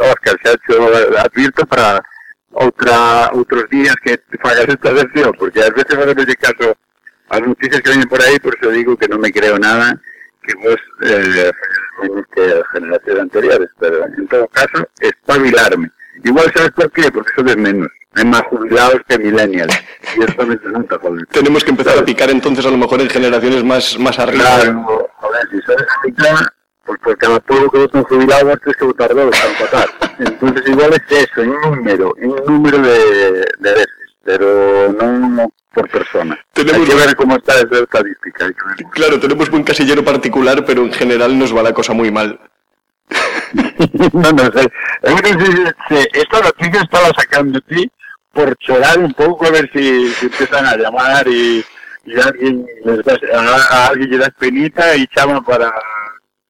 Oscar 0.00 0.36
se 0.42 0.48
ha 0.48 0.52
hecho 0.52 1.18
advierto 1.18 1.64
para 1.66 2.02
otra, 2.54 3.30
otros 3.32 3.68
días 3.70 3.94
que 4.02 4.20
hagas 4.42 4.68
esta 4.68 4.96
sección, 4.96 5.32
porque 5.38 5.62
a 5.62 5.70
veces 5.70 5.98
no 5.98 6.06
le 6.06 6.36
caso 6.36 6.76
a 7.28 7.38
las 7.38 7.48
noticias 7.48 7.80
que 7.80 7.90
vienen 7.90 8.08
por 8.08 8.22
ahí, 8.22 8.38
por 8.38 8.56
eso 8.56 8.70
digo 8.70 8.96
que 8.96 9.08
no 9.08 9.18
me 9.18 9.32
creo 9.32 9.58
nada, 9.58 10.00
que 10.42 10.54
vos 10.56 10.76
eh, 11.02 11.50
menos 12.02 12.26
que 12.34 12.62
generaciones 12.72 13.22
anteriores, 13.22 13.68
pero 13.78 14.06
en 14.06 14.28
todo 14.28 14.46
caso, 14.48 14.88
espabilarme. 15.00 15.90
Igual, 16.22 16.52
¿sabes 16.54 16.70
por 16.72 16.90
qué? 16.92 17.10
Porque 17.10 17.32
soy 17.34 17.44
de 17.44 17.56
menos. 17.56 17.88
Hay 18.16 18.24
más 18.24 18.42
jubilados 18.42 19.00
que 19.08 19.18
millennials. 19.18 19.74
Y 20.16 20.22
esto 20.22 20.46
me 20.46 20.54
resulta, 20.54 20.98
joder. 21.00 21.26
Tenemos 21.26 21.64
que 21.64 21.70
empezar 21.70 21.98
a 21.98 22.04
picar 22.04 22.30
entonces 22.30 22.64
a 22.64 22.70
lo 22.70 22.76
mejor 22.76 23.00
en 23.00 23.10
generaciones 23.10 23.64
más, 23.64 23.98
más 23.98 24.18
arriba. 24.18 24.44
Claro, 24.44 25.10
joder, 25.16 25.48
si 25.50 25.60
sabes 25.62 25.82
explicar, 25.82 26.52
pues 26.86 26.98
por 27.00 27.16
cada 27.18 27.40
pueblo 27.40 27.70
que 27.70 27.78
votan 27.78 28.02
jubilados 28.04 28.58
tienes 28.62 28.76
que 28.76 28.84
votar 28.84 29.14
dos 29.14 29.30
para 29.36 29.50
empatar. 29.52 29.88
Entonces 30.18 30.68
igual 30.68 30.92
es 30.94 31.18
eso, 31.18 31.40
en 31.42 31.60
número, 31.60 32.14
en 32.18 32.34
número 32.46 32.78
de, 32.78 33.44
de 33.58 33.70
veces, 33.72 33.88
pero 34.24 34.92
no 34.92 35.50
por 35.72 35.88
persona. 35.90 36.38
Tenemos- 36.52 36.80
Hay 36.82 36.86
que 36.86 36.94
ver 36.94 37.16
cómo 37.16 37.36
está 37.36 37.54
esa 37.54 37.78
estadística. 37.82 38.46
Claro, 38.92 39.18
tenemos 39.18 39.50
buen 39.50 39.64
casillero 39.64 40.04
particular, 40.04 40.64
pero 40.64 40.82
en 40.82 40.92
general 40.92 41.36
nos 41.38 41.54
va 41.56 41.62
la 41.62 41.72
cosa 41.72 41.92
muy 41.94 42.10
mal. 42.12 42.38
no, 44.12 44.32
no 44.32 44.44
sé. 44.52 44.68
Es 45.02 45.22
que 45.22 45.28
sí, 45.28 45.52
sí, 45.88 45.96
esta 46.14 46.40
noticia 46.40 46.80
estaba 46.82 47.08
sacando 47.16 47.60
de 47.60 47.74
ti 47.76 47.90
por 48.32 48.56
chorar 48.58 48.98
un 48.98 49.12
poco 49.14 49.46
a 49.46 49.50
ver 49.50 49.70
si, 49.72 50.08
si 50.14 50.26
empiezan 50.26 50.66
a 50.66 50.76
llamar 50.76 51.26
y, 51.28 51.64
y 52.04 52.20
alguien 52.20 52.66
les 52.84 53.04
da, 53.04 53.16
a, 53.34 53.76
a 53.76 53.86
alguien 53.88 54.10
le 54.10 54.18
das 54.18 54.30
penita 54.38 54.96
y 54.96 55.06
llaman 55.14 55.44
para... 55.44 55.72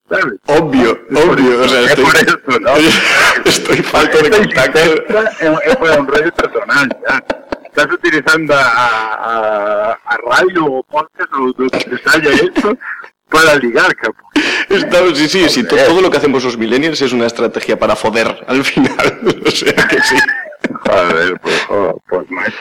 ¿Sabes? 0.09 0.35
Obvio, 0.47 0.99
obvio. 1.11 1.63
O 1.63 1.69
sea, 1.69 1.81
Es 1.81 1.91
estoy, 1.91 2.05
por 2.05 2.17
eso, 2.17 2.61
¿no? 2.61 2.73
estoy 3.51 3.77
falto 3.79 4.19
de 4.19 4.31
contacto. 4.31 4.79
es, 4.79 5.77
por 5.77 5.91
un 5.99 6.07
rollo 6.07 6.33
personal, 6.35 6.89
ya. 7.09 7.25
Estás 7.65 7.93
utilizando 7.93 8.55
a, 8.55 8.63
a, 8.63 9.93
a 10.05 10.17
radio 10.31 10.65
o 10.67 10.83
podcast 10.85 11.33
o 11.33 11.39
lo 11.57 11.69
que 11.71 11.81
te 11.81 12.11
haya 12.11 12.31
hecho 12.33 12.79
para 13.29 13.57
ligar, 13.57 13.97
capo. 13.97 14.19
Estamos- 14.69 15.19
sí, 15.19 15.29
sí, 15.29 15.49
sí, 15.49 15.65
to- 15.67 15.75
todo 15.77 16.01
lo 16.01 16.09
que 16.11 16.19
hacemos 16.19 16.45
los 16.45 16.57
millennials 16.57 17.03
es 17.03 17.13
una 17.13 17.27
estrategia 17.27 17.77
para 17.79 17.97
foder 17.97 18.45
al 18.47 18.63
final. 18.65 19.21
O 19.47 19.51
sea 19.51 19.75
que 19.89 20.01
sí. 20.03 20.17
Joder, 20.87 21.41
pues, 21.41 21.63
joder, 21.65 21.95
pues 22.09 22.31
macho. 22.31 22.57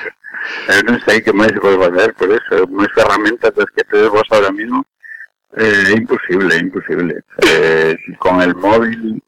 Eh, 0.69 0.81
no 0.85 0.99
sé 1.05 1.23
qué 1.23 1.31
más 1.31 1.47
se 1.49 1.59
puede 1.59 1.85
hacer 1.85 2.13
por 2.15 2.31
eso. 2.31 2.67
Más 2.69 2.87
herramientas 2.97 3.51
las 3.55 3.67
que 3.75 3.83
tienes 3.83 4.09
vos 4.09 4.23
ahora 4.31 4.51
mismo. 4.51 4.83
Eh, 5.57 5.95
imposible, 5.97 6.57
imposible. 6.57 7.23
Eh, 7.47 7.95
con 8.19 8.41
el 8.41 8.55
móvil, 8.55 9.21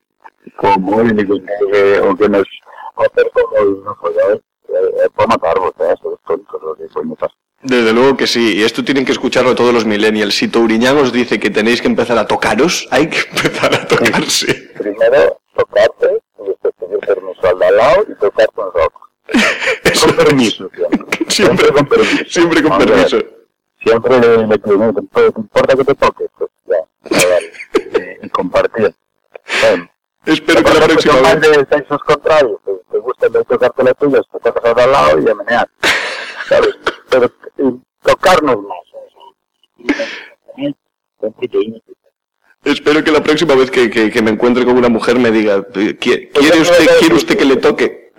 con 0.55 0.81
móvil 0.81 1.19
y 1.19 1.27
con 1.27 1.45
que, 1.45 1.99
o 1.99 2.15
que 2.15 2.29
nos 2.29 2.47
hacer 2.97 3.29
como 3.33 3.57
el 3.57 3.83
no 3.83 3.95
joder, 3.95 4.41
eh, 4.69 5.09
puede 5.13 5.27
matar 5.27 5.57
eh, 5.57 5.93
eso 5.93 6.19
es 6.29 6.61
lo 6.61 6.75
que 6.75 7.15
pasa. 7.19 7.35
Desde 7.61 7.93
luego 7.93 8.15
que 8.15 8.27
sí, 8.27 8.57
y 8.57 8.63
esto 8.63 8.83
tienen 8.83 9.05
que 9.05 9.11
escucharlo 9.11 9.55
todos 9.55 9.73
los 9.73 9.85
millennials. 9.85 10.35
Si 10.35 10.47
Touriñán 10.47 10.97
os 10.97 11.11
dice 11.11 11.39
que 11.39 11.49
tenéis 11.49 11.81
que 11.81 11.87
empezar 11.87 12.17
a 12.17 12.27
tocaros, 12.27 12.87
hay 12.91 13.09
que 13.09 13.19
empezar 13.29 13.73
a 13.73 13.87
tocarse. 13.87 14.71
Primero, 14.77 15.39
tocarte, 15.55 16.19
y 16.43 16.47
después 16.47 16.73
pedir 16.79 16.99
permiso 16.99 17.47
al 17.47 17.59
de 17.59 17.65
al 17.65 17.77
lado 17.77 18.05
y 18.07 18.15
tocarte 18.15 18.61
un 18.61 18.71
rock. 18.73 18.93
Con 20.03 20.15
permiso, 20.25 20.69
siempre. 20.73 21.05
Siempre, 21.35 21.67
con 21.69 21.85
permiso. 21.87 22.23
siempre 22.27 22.63
con 22.63 22.77
permiso. 22.77 23.17
Siempre 23.85 24.19
le, 24.19 24.37
le 24.37 24.45
no 24.47 24.93
te, 24.93 25.25
importa 25.37 25.75
que 25.75 25.83
te 25.85 25.95
toque, 25.95 26.25
pues 26.37 26.49
ya, 26.65 26.77
ya 27.09 27.27
vale. 27.29 27.51
y, 28.21 28.25
y 28.25 28.29
compartir. 28.29 28.95
Bueno, 29.61 29.89
Espero 30.25 30.63
que 30.63 30.73
la 30.73 30.85
próxima 30.87 31.21
vez... 31.21 31.41
de 31.41 31.65
sexos 31.77 32.03
contrarios, 32.03 32.59
te, 32.65 32.71
te 32.91 32.97
gusta 32.97 33.27
en 33.27 33.33
vez 33.33 33.41
de 33.47 33.55
tocarte 33.55 33.83
la 33.83 33.93
tuya, 33.93 34.21
te 34.31 34.39
tocas 34.39 34.77
al 34.77 34.91
lado 34.91 35.19
y 35.19 35.29
a 35.29 35.35
menear. 35.35 35.69
¿Sabes? 36.49 36.75
Pero 37.11 37.25
eh, 37.59 37.73
tocarnos 38.01 38.57
más. 38.63 38.77
¿eh? 40.57 40.73
Espero 42.63 43.03
que 43.03 43.11
la 43.11 43.21
próxima 43.21 43.53
vez 43.55 43.69
que, 43.69 43.89
que- 43.91 44.09
que 44.09 44.21
me 44.23 44.31
encuentre 44.31 44.65
con 44.65 44.75
una 44.77 44.89
mujer 44.89 45.19
me 45.19 45.29
diga, 45.29 45.59
"¿Qui- 45.67 45.97
¿quiere 46.33 46.59
usted, 46.61 46.87
¿quiere 46.99 47.15
usted 47.15 47.37
que 47.37 47.45
le 47.45 47.57
toque? 47.57 48.11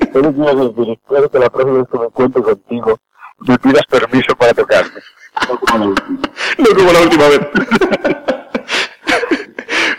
Espero 0.00 1.30
que 1.30 1.38
la 1.38 1.50
próxima 1.50 1.78
vez 1.78 1.86
que 1.92 1.98
me 1.98 2.04
encuentre 2.06 2.42
contigo 2.42 2.98
me 3.40 3.58
pidas 3.58 3.86
permiso 3.86 4.34
para 4.36 4.54
tocarme. 4.54 5.00
No 5.48 5.58
como 5.60 5.78
la 5.78 5.86
última. 5.90 6.18
No 6.58 6.76
como 6.76 6.92
la 6.92 7.00
última 7.00 7.28
vez. 7.28 7.40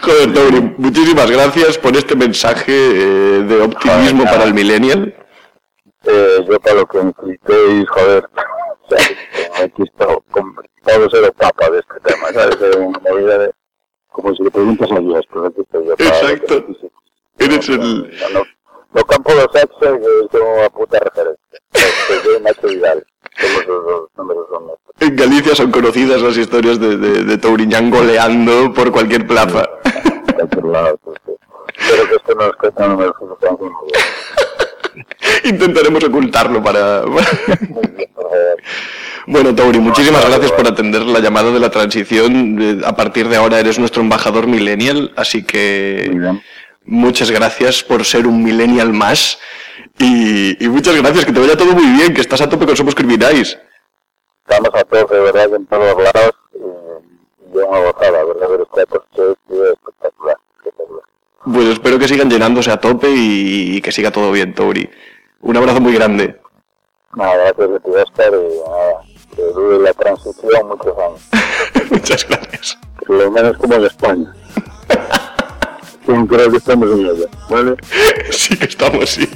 Joder, 0.01 0.33
Tauri, 0.33 0.75
muchísimas 0.77 1.29
gracias 1.29 1.77
por 1.77 1.95
este 1.95 2.15
mensaje 2.15 2.71
eh, 2.71 3.43
de 3.43 3.61
optimismo 3.61 4.23
Joder, 4.23 4.33
para 4.33 4.43
el 4.45 4.53
millennial. 4.53 5.15
Eh, 6.05 6.45
yo 6.49 6.59
para 6.59 6.75
lo 6.77 6.87
que 6.87 7.03
necesitéis, 7.03 7.89
joder, 7.89 8.23
o 8.25 8.89
sea, 8.89 9.63
aquí 9.63 9.83
estoy 9.83 10.17
con 10.31 10.55
todo 10.83 11.09
ser 11.09 11.25
etapa 11.25 11.69
de 11.69 11.79
este 11.79 11.99
tema, 12.01 12.31
¿sabes? 12.33 12.59
De 12.59 12.77
una 12.77 12.99
movida 12.99 13.37
de, 13.37 13.51
como 14.09 14.33
si 14.33 14.43
le 14.43 14.51
preguntas 14.51 14.91
a 14.91 14.99
Dios, 14.99 15.25
pues 15.31 15.45
aquí 15.45 15.61
estoy 15.61 15.85
yo 15.85 15.93
Exacto. 15.93 16.65
Eres 17.37 17.69
el... 17.69 18.09
No, 18.33 18.39
no, 18.39 18.43
no 18.93 19.03
campo 19.03 19.33
de 19.33 19.47
sexo, 19.53 19.79
que 19.79 19.95
es 19.95 20.27
como 20.31 20.55
una 20.55 20.69
puta 20.69 20.99
referencia. 20.99 21.59
Pues 21.71 22.23
yo 22.23 22.37
y 22.37 22.41
Nacho 22.41 22.67
Vidal, 22.67 23.05
somos 23.37 23.67
los 23.67 23.85
dos 23.85 24.09
números 24.17 24.47
son 24.49 24.63
estos. 24.63 25.07
En 25.07 25.15
Galicia 25.30 25.53
son 25.55 25.69
conocidas 25.69 26.23
las 26.23 26.36
historias 26.38 26.80
de, 26.80 26.97
de, 26.97 27.23
de 27.23 27.38
Touriñán 27.38 27.91
goleando 27.91 28.73
por 28.73 28.91
cualquier 28.91 29.27
plaza. 29.27 29.69
que 30.25 30.41
esto 30.41 30.59
no. 32.88 33.13
Intentaremos 35.43 36.03
ocultarlo 36.03 36.63
para... 36.63 37.03
Bueno, 39.27 39.53
Tauri, 39.53 39.77
muchísimas 39.77 40.27
gracias 40.27 40.51
por 40.51 40.67
atender 40.67 41.03
la 41.03 41.19
llamada 41.19 41.51
de 41.51 41.59
la 41.59 41.69
transición. 41.69 42.57
Eh, 42.59 42.82
A 42.84 42.95
partir 42.95 43.30
de 43.30 43.36
ahora 43.36 43.59
eres 43.59 43.77
nuestro 43.77 44.01
embajador 44.01 44.47
millennial, 44.47 45.13
así 45.15 45.43
que 45.43 46.11
muchas 46.86 47.30
gracias 47.30 47.84
por 47.84 48.03
ser 48.03 48.25
un 48.25 48.43
millennial 48.43 48.93
más. 48.93 49.38
Y, 49.99 50.57
y 50.63 50.67
muchas 50.69 50.95
gracias, 50.95 51.23
que 51.25 51.34
te 51.34 51.39
vaya 51.39 51.55
todo 51.55 51.73
muy 51.73 51.86
bien, 51.97 52.15
que 52.15 52.21
estás 52.21 52.41
a 52.41 52.49
tope 52.49 52.65
con 52.65 52.75
Somos 52.75 52.95
Criminais. 52.95 53.59
Estamos 54.50 54.74
a 54.74 54.84
tope, 54.84 55.16
de 55.16 55.22
verdad, 55.22 55.54
en 55.54 55.66
todos 55.68 56.04
lados. 56.04 56.34
Y, 56.54 56.58
y 56.58 57.54
yo 57.54 57.68
una 57.68 57.80
gozada, 57.80 58.24
¿verdad? 58.24 58.50
Ver 58.50 58.88
coche 58.88 59.36
tío, 59.47 59.72
espectacular, 59.72 60.38
espectacular. 60.58 61.04
Pues 61.54 61.68
espero 61.68 62.00
que 62.00 62.08
sigan 62.08 62.30
llenándose 62.30 62.72
a 62.72 62.80
tope 62.80 63.10
y, 63.10 63.78
y 63.78 63.82
que 63.82 63.91
siga 63.91 64.12
todo 64.12 64.32
bien, 64.32 64.54
Tauri. 64.54 64.89
Un 65.41 65.58
abrazo 65.58 65.80
muy 65.80 65.93
grande. 65.93 66.39
Nada, 67.16 67.54
gracias 67.58 67.80
ti, 67.80 67.89
Oscar, 67.89 68.34
y 68.34 68.70
nada, 68.70 69.02
que 69.36 69.41
dure 69.41 69.80
la 69.80 69.93
transición 69.93 70.68
muchos 70.68 70.97
años. 70.97 71.91
muchas 71.91 72.28
gracias. 72.28 72.78
Por 73.06 73.16
lo 73.16 73.32
menos 73.32 73.58
como 73.58 73.76
en 73.76 73.86
España. 73.86 74.34
Creo 76.28 76.50
que 76.52 76.58
estamos 76.58 76.89
en 76.91 77.06
ella, 77.06 77.28
¿vale? 77.50 77.76
Sí 78.32 78.58
que 78.58 78.66
estamos, 78.66 79.10
sí. 79.12 79.30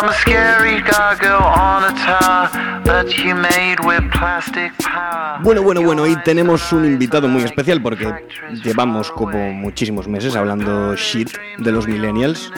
I'm 0.00 0.08
a 0.08 0.14
scary 0.14 0.80
gargoyle 0.80 1.44
on 1.44 1.84
a 1.84 1.92
tower 1.92 2.48
that 2.84 3.18
you 3.18 3.34
made 3.34 3.80
with 3.84 4.10
plastic 4.10 4.72
power. 4.78 5.42
Bueno, 5.42 5.62
bueno, 5.62 5.82
bueno, 5.82 6.04
hoy 6.04 6.16
tenemos 6.24 6.72
un 6.72 6.86
invitado 6.86 7.28
muy 7.28 7.42
especial 7.42 7.82
porque 7.82 8.10
llevamos 8.64 9.10
como 9.10 9.52
muchísimos 9.52 10.08
meses 10.08 10.36
hablando 10.36 10.96
shit 10.96 11.28
de 11.58 11.70
los 11.70 11.86
millennials 11.86 12.50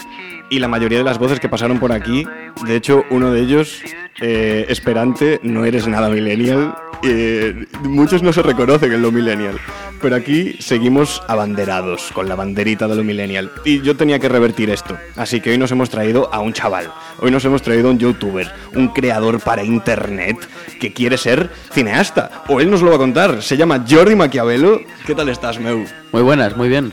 y 0.50 0.60
la 0.60 0.68
mayoría 0.68 0.98
de 0.98 1.04
las 1.04 1.18
voces 1.18 1.40
que 1.40 1.48
pasaron 1.48 1.80
por 1.80 1.90
aquí, 1.90 2.24
de 2.64 2.76
hecho 2.76 3.02
uno 3.10 3.32
de 3.32 3.40
ellos, 3.40 3.82
eh, 4.20 4.66
Esperante, 4.68 5.40
no 5.42 5.64
eres 5.64 5.88
nada 5.88 6.10
millennial, 6.10 6.76
eh, 7.02 7.66
muchos 7.82 8.22
no 8.22 8.32
se 8.32 8.42
reconocen 8.42 8.92
en 8.92 9.02
lo 9.02 9.10
millennial, 9.10 9.58
Pero 10.00 10.16
aquí 10.16 10.56
seguimos 10.60 11.22
abanderados 11.28 12.10
con 12.12 12.28
la 12.28 12.34
banderita 12.34 12.88
de 12.88 12.96
lo 12.96 13.04
millennial. 13.04 13.52
Y 13.64 13.82
yo 13.82 13.96
tenía 13.96 14.18
que 14.18 14.28
revertir 14.28 14.70
esto. 14.70 14.96
Así 15.16 15.40
que 15.40 15.50
hoy 15.50 15.58
nos 15.58 15.70
hemos 15.70 15.90
traído 15.90 16.32
a 16.32 16.40
un 16.40 16.52
chaval. 16.52 16.92
Hoy 17.20 17.30
nos 17.30 17.44
hemos 17.44 17.62
traído 17.62 17.88
a 17.88 17.90
un 17.92 17.98
youtuber, 17.98 18.50
un 18.74 18.88
creador 18.88 19.40
para 19.40 19.62
internet 19.62 20.36
que 20.80 20.92
quiere 20.92 21.18
ser 21.18 21.50
cineasta. 21.72 22.44
O 22.48 22.60
él 22.60 22.70
nos 22.70 22.82
lo 22.82 22.90
va 22.90 22.96
a 22.96 22.98
contar. 22.98 23.42
Se 23.42 23.56
llama 23.56 23.84
Jordi 23.88 24.16
Maquiavelo. 24.16 24.80
¿Qué 25.06 25.14
tal 25.14 25.28
estás, 25.28 25.60
Meu? 25.60 25.84
Muy 26.12 26.22
buenas, 26.22 26.56
muy 26.56 26.68
bien. 26.68 26.92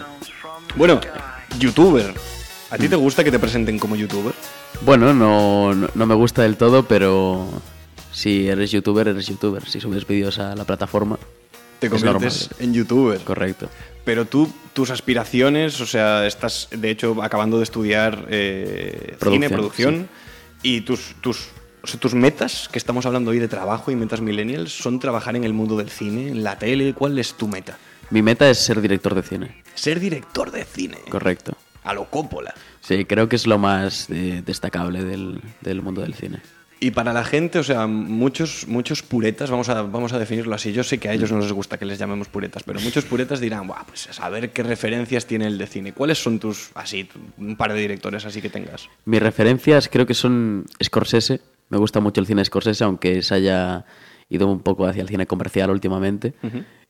Bueno, 0.75 0.99
youtuber. 1.59 2.13
¿A 2.71 2.77
ti 2.77 2.87
te 2.87 2.95
gusta 2.95 3.23
que 3.23 3.31
te 3.31 3.39
presenten 3.39 3.79
como 3.79 3.95
youtuber? 3.95 4.33
Bueno, 4.81 5.13
no, 5.13 5.73
no, 5.73 5.87
no 5.93 6.05
me 6.05 6.15
gusta 6.15 6.43
del 6.43 6.57
todo, 6.57 6.83
pero 6.83 7.49
si 8.19 8.49
eres 8.49 8.71
youtuber, 8.71 9.07
eres 9.07 9.27
youtuber. 9.27 9.65
Si 9.65 9.79
subes 9.79 10.05
vídeos 10.05 10.39
a 10.39 10.53
la 10.53 10.65
plataforma, 10.65 11.17
Te 11.79 11.87
es 11.87 11.93
conviertes 11.93 12.49
en 12.59 12.73
youtuber. 12.73 13.21
Correcto. 13.21 13.69
Pero 14.03 14.25
tú, 14.25 14.51
tus 14.73 14.89
aspiraciones, 14.89 15.79
o 15.79 15.85
sea, 15.85 16.27
estás 16.27 16.67
de 16.69 16.89
hecho 16.89 17.23
acabando 17.23 17.59
de 17.59 17.63
estudiar 17.63 18.25
eh, 18.29 19.15
cine, 19.23 19.47
Producción, 19.47 19.49
producción, 19.49 20.09
y 20.63 20.81
tus, 20.81 21.15
tus, 21.21 21.47
o 21.81 21.87
sea, 21.87 21.97
tus 21.97 22.13
metas, 22.13 22.67
que 22.69 22.77
estamos 22.77 23.05
hablando 23.05 23.31
hoy 23.31 23.39
de 23.39 23.47
trabajo 23.47 23.89
y 23.89 23.95
metas 23.95 24.19
millennials, 24.19 24.73
son 24.73 24.99
trabajar 24.99 25.37
en 25.37 25.45
el 25.45 25.53
mundo 25.53 25.77
del 25.77 25.89
cine, 25.89 26.27
en 26.27 26.43
la 26.43 26.59
tele. 26.59 26.93
¿Cuál 26.93 27.17
es 27.19 27.35
tu 27.35 27.47
meta? 27.47 27.77
Mi 28.09 28.21
meta 28.21 28.49
es 28.49 28.57
ser 28.57 28.81
director 28.81 29.15
de 29.15 29.23
cine. 29.23 29.63
Ser 29.75 29.97
director 30.01 30.51
de 30.51 30.65
cine. 30.65 30.97
Correcto. 31.09 31.53
A 31.85 31.93
lo 31.93 32.09
Coppola. 32.09 32.53
Sí, 32.81 33.05
creo 33.05 33.29
que 33.29 33.37
es 33.37 33.47
lo 33.47 33.57
más 33.59 34.09
eh, 34.09 34.43
destacable 34.45 35.05
del, 35.05 35.41
del 35.61 35.81
mundo 35.81 36.01
del 36.01 36.15
cine. 36.15 36.41
Y 36.81 36.91
para 36.91 37.11
la 37.11 37.25
gente, 37.25 37.59
o 37.59 37.63
sea, 37.63 37.87
muchos, 37.87 38.67
muchos 38.67 39.03
puretas, 39.03 39.51
vamos 39.51 39.67
a, 39.67 39.81
vamos 39.81 40.13
a 40.13 40.19
definirlo 40.19 40.55
así. 40.55 40.71
Yo 40.71 40.83
sé 40.83 40.97
que 40.97 41.09
a 41.09 41.13
ellos 41.13 41.31
no 41.31 41.39
les 41.39 41.51
gusta 41.51 41.77
que 41.77 41.85
les 41.85 41.99
llamemos 41.99 42.29
puretas, 42.29 42.63
pero 42.63 42.79
muchos 42.79 43.03
puretas 43.03 43.41
dirán, 43.41 43.67
Buah, 43.67 43.83
pues 43.85 44.07
a 44.09 44.13
saber 44.13 44.51
qué 44.51 44.63
referencias 44.63 45.25
tiene 45.25 45.47
el 45.47 45.57
de 45.57 45.67
cine. 45.67 45.91
¿Cuáles 45.91 46.21
son 46.23 46.39
tus, 46.39 46.71
así, 46.75 47.09
un 47.37 47.57
par 47.57 47.73
de 47.73 47.81
directores 47.81 48.25
así 48.25 48.41
que 48.41 48.49
tengas? 48.49 48.87
Mis 49.03 49.21
referencias 49.21 49.89
creo 49.89 50.05
que 50.05 50.13
son 50.13 50.65
Scorsese. 50.81 51.41
Me 51.67 51.77
gusta 51.77 51.99
mucho 51.99 52.21
el 52.21 52.27
cine 52.27 52.45
Scorsese, 52.45 52.83
aunque 52.85 53.21
se 53.23 53.35
haya 53.35 53.85
ido 54.29 54.47
un 54.47 54.61
poco 54.61 54.87
hacia 54.87 55.01
el 55.01 55.09
cine 55.09 55.27
comercial 55.27 55.71
últimamente. 55.71 56.33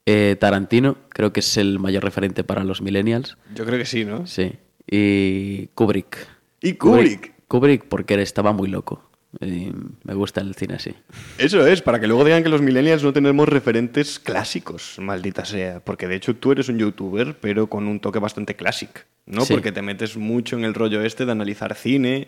Eh, 0.05 0.35
Tarantino, 0.39 0.97
creo 1.09 1.33
que 1.33 1.39
es 1.39 1.57
el 1.57 1.79
mayor 1.79 2.03
referente 2.03 2.43
para 2.43 2.63
los 2.63 2.81
millennials. 2.81 3.37
Yo 3.55 3.65
creo 3.65 3.79
que 3.79 3.85
sí, 3.85 4.05
¿no? 4.05 4.27
Sí. 4.27 4.53
Y 4.87 5.67
Kubrick. 5.73 6.27
¿Y 6.61 6.73
Kubrick? 6.73 7.33
Kubrick 7.47 7.85
porque 7.85 8.21
estaba 8.21 8.53
muy 8.53 8.69
loco. 8.69 9.08
Y 9.39 9.71
me 10.03 10.13
gusta 10.15 10.41
el 10.41 10.55
cine 10.55 10.73
así. 10.75 10.91
Eso 11.37 11.65
es, 11.67 11.81
para 11.83 11.99
que 11.99 12.07
luego 12.07 12.23
digan 12.25 12.41
que 12.41 12.49
los 12.49 12.61
millennials 12.61 13.03
no 13.03 13.13
tenemos 13.13 13.47
referentes 13.47 14.19
clásicos, 14.19 14.95
maldita 14.99 15.45
sea. 15.45 15.79
Porque 15.81 16.07
de 16.07 16.15
hecho 16.15 16.35
tú 16.35 16.51
eres 16.51 16.67
un 16.69 16.79
youtuber, 16.79 17.37
pero 17.39 17.67
con 17.67 17.87
un 17.87 17.99
toque 17.99 18.17
bastante 18.19 18.55
clásico, 18.55 19.01
¿no? 19.27 19.45
Sí. 19.45 19.53
Porque 19.53 19.71
te 19.71 19.83
metes 19.83 20.17
mucho 20.17 20.57
en 20.57 20.65
el 20.65 20.73
rollo 20.73 21.03
este 21.03 21.25
de 21.25 21.31
analizar 21.31 21.75
cine. 21.75 22.27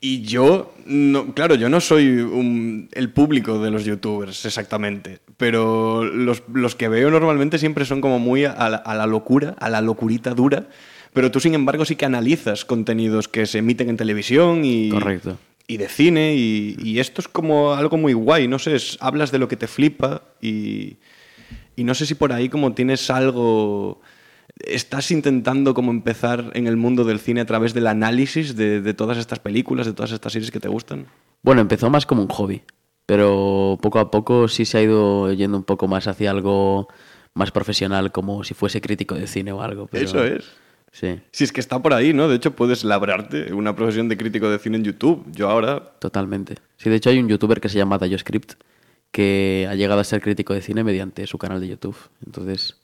Y 0.00 0.22
yo, 0.22 0.74
no, 0.84 1.32
claro, 1.32 1.54
yo 1.54 1.68
no 1.68 1.80
soy 1.80 2.06
un- 2.08 2.88
el 2.92 3.08
público 3.10 3.60
de 3.62 3.70
los 3.70 3.84
youtubers 3.84 4.44
exactamente, 4.44 5.20
pero 5.38 6.04
los, 6.04 6.42
los 6.52 6.74
que 6.74 6.88
veo 6.88 7.10
normalmente 7.10 7.58
siempre 7.58 7.84
son 7.86 8.00
como 8.02 8.18
muy 8.18 8.44
a 8.44 8.68
la, 8.68 8.76
a 8.76 8.94
la 8.94 9.06
locura, 9.06 9.54
a 9.58 9.70
la 9.70 9.80
locurita 9.80 10.34
dura. 10.34 10.66
Pero 11.14 11.30
tú, 11.30 11.40
sin 11.40 11.54
embargo, 11.54 11.86
sí 11.86 11.96
que 11.96 12.04
analizas 12.04 12.66
contenidos 12.66 13.26
que 13.26 13.46
se 13.46 13.58
emiten 13.58 13.88
en 13.88 13.96
televisión 13.96 14.62
y, 14.66 14.90
Correcto. 14.90 15.38
Y 15.68 15.76
de 15.78 15.88
cine 15.88 16.34
y, 16.36 16.76
y 16.82 17.00
esto 17.00 17.20
es 17.20 17.28
como 17.28 17.72
algo 17.74 17.96
muy 17.96 18.12
guay, 18.12 18.46
no 18.48 18.58
sé, 18.58 18.76
es- 18.76 18.96
hablas 19.00 19.32
de 19.32 19.38
lo 19.38 19.48
que 19.48 19.56
te 19.56 19.66
flipa 19.66 20.22
y, 20.40 20.96
y 21.74 21.84
no 21.84 21.94
sé 21.94 22.06
si 22.06 22.14
por 22.14 22.32
ahí 22.32 22.48
como 22.48 22.72
tienes 22.72 23.10
algo, 23.10 24.00
estás 24.60 25.10
intentando 25.10 25.74
como 25.74 25.90
empezar 25.90 26.50
en 26.54 26.66
el 26.66 26.76
mundo 26.76 27.04
del 27.04 27.18
cine 27.20 27.40
a 27.40 27.46
través 27.46 27.74
del 27.74 27.86
análisis 27.88 28.56
de, 28.56 28.80
de 28.80 28.94
todas 28.94 29.18
estas 29.18 29.38
películas, 29.40 29.86
de 29.86 29.92
todas 29.92 30.12
estas 30.12 30.32
series 30.32 30.50
que 30.50 30.60
te 30.60 30.68
gustan. 30.68 31.06
Bueno, 31.42 31.60
empezó 31.60 31.90
más 31.90 32.06
como 32.06 32.22
un 32.22 32.28
hobby, 32.28 32.62
pero 33.04 33.78
poco 33.82 33.98
a 33.98 34.10
poco 34.10 34.48
sí 34.48 34.64
se 34.64 34.78
ha 34.78 34.82
ido 34.82 35.32
yendo 35.32 35.56
un 35.58 35.64
poco 35.64 35.86
más 35.88 36.06
hacia 36.06 36.30
algo 36.30 36.88
más 37.34 37.50
profesional, 37.50 38.12
como 38.12 38.44
si 38.44 38.54
fuese 38.54 38.80
crítico 38.80 39.14
de 39.14 39.26
cine 39.26 39.52
o 39.52 39.60
algo. 39.62 39.86
pero- 39.88 40.04
Eso 40.04 40.24
es. 40.24 40.44
Sí, 40.98 41.20
Si 41.30 41.44
es 41.44 41.52
que 41.52 41.60
está 41.60 41.82
por 41.82 41.92
ahí, 41.92 42.14
¿no? 42.14 42.26
De 42.26 42.36
hecho, 42.36 42.56
puedes 42.56 42.82
labrarte 42.82 43.52
una 43.52 43.76
profesión 43.76 44.08
de 44.08 44.16
crítico 44.16 44.48
de 44.48 44.58
cine 44.58 44.78
en 44.78 44.84
YouTube. 44.84 45.26
Yo 45.30 45.50
ahora 45.50 45.92
totalmente. 45.98 46.54
Sí, 46.78 46.88
de 46.88 46.96
hecho 46.96 47.10
hay 47.10 47.18
un 47.18 47.28
youtuber 47.28 47.60
que 47.60 47.68
se 47.68 47.76
llama 47.76 47.98
DayoScript 47.98 48.54
que 49.10 49.66
ha 49.68 49.74
llegado 49.74 50.00
a 50.00 50.04
ser 50.04 50.22
crítico 50.22 50.54
de 50.54 50.62
cine 50.62 50.84
mediante 50.84 51.26
su 51.26 51.36
canal 51.36 51.60
de 51.60 51.68
YouTube. 51.68 51.96
Entonces, 52.24 52.78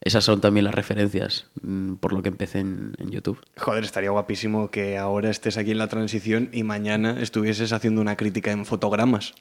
esas 0.00 0.24
son 0.24 0.40
también 0.40 0.64
las 0.64 0.74
referencias 0.74 1.46
mm, 1.62 1.94
por 1.94 2.12
lo 2.12 2.20
que 2.20 2.30
empecé 2.30 2.58
en, 2.58 2.94
en 2.98 3.12
YouTube. 3.12 3.40
Joder, 3.58 3.84
estaría 3.84 4.10
guapísimo 4.10 4.72
que 4.72 4.98
ahora 4.98 5.30
estés 5.30 5.56
aquí 5.56 5.70
en 5.70 5.78
la 5.78 5.86
transición 5.86 6.50
y 6.52 6.64
mañana 6.64 7.20
estuvieses 7.20 7.72
haciendo 7.72 8.00
una 8.00 8.16
crítica 8.16 8.50
en 8.50 8.66
fotogramas, 8.66 9.34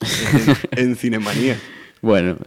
en, 0.74 0.90
en 0.90 0.96
Cinemanía. 0.96 1.58
Bueno. 2.04 2.38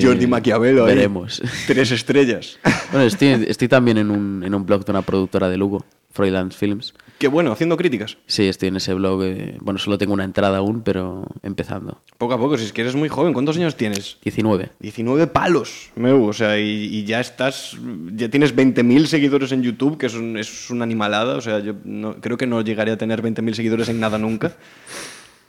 Jordi 0.00 0.24
eh, 0.24 0.28
Maquiavelo 0.28 0.84
ahí. 0.86 0.94
Veremos. 0.94 1.42
Tres 1.66 1.90
estrellas. 1.90 2.58
Bueno, 2.92 3.06
estoy, 3.08 3.28
estoy 3.48 3.66
también 3.66 3.98
en 3.98 4.10
un, 4.10 4.44
en 4.44 4.54
un 4.54 4.64
blog 4.64 4.84
de 4.84 4.92
una 4.92 5.02
productora 5.02 5.48
de 5.48 5.56
Lugo, 5.56 5.84
Freelance 6.12 6.56
Films. 6.56 6.94
Qué 7.18 7.26
bueno, 7.26 7.50
haciendo 7.50 7.76
críticas. 7.76 8.18
Sí, 8.26 8.46
estoy 8.46 8.68
en 8.68 8.76
ese 8.76 8.94
blog. 8.94 9.22
eh, 9.24 9.56
bueno, 9.60 9.78
solo 9.80 9.98
tengo 9.98 10.12
una 10.12 10.22
entrada 10.22 10.58
aún, 10.58 10.82
pero 10.82 11.26
empezando. 11.42 12.00
Poco 12.18 12.34
a 12.34 12.38
poco, 12.38 12.56
si 12.56 12.64
es 12.66 12.72
que 12.72 12.82
eres 12.82 12.94
muy 12.94 13.08
joven. 13.08 13.32
¿Cuántos 13.32 13.56
años 13.56 13.74
tienes? 13.76 14.18
19. 14.22 14.70
19 14.78 15.26
palos, 15.26 15.90
meu, 15.96 16.22
o 16.24 16.32
sea, 16.32 16.56
y, 16.60 16.84
y 16.84 17.04
ya 17.04 17.18
estás, 17.18 17.76
ya 18.14 18.28
tienes 18.28 18.54
20.000 18.54 19.06
seguidores 19.06 19.50
en 19.50 19.62
YouTube, 19.64 19.98
que 19.98 20.06
es, 20.06 20.14
un- 20.14 20.36
es 20.36 20.70
una 20.70 20.84
animalada, 20.84 21.36
o 21.36 21.40
sea, 21.40 21.58
yo 21.58 21.74
no- 21.84 22.20
creo 22.20 22.36
que 22.36 22.46
no 22.46 22.60
llegaré 22.60 22.92
a 22.92 22.96
tener 22.98 23.22
20.000 23.22 23.54
seguidores 23.54 23.88
en 23.88 23.98
nada 23.98 24.18
nunca. 24.18 24.52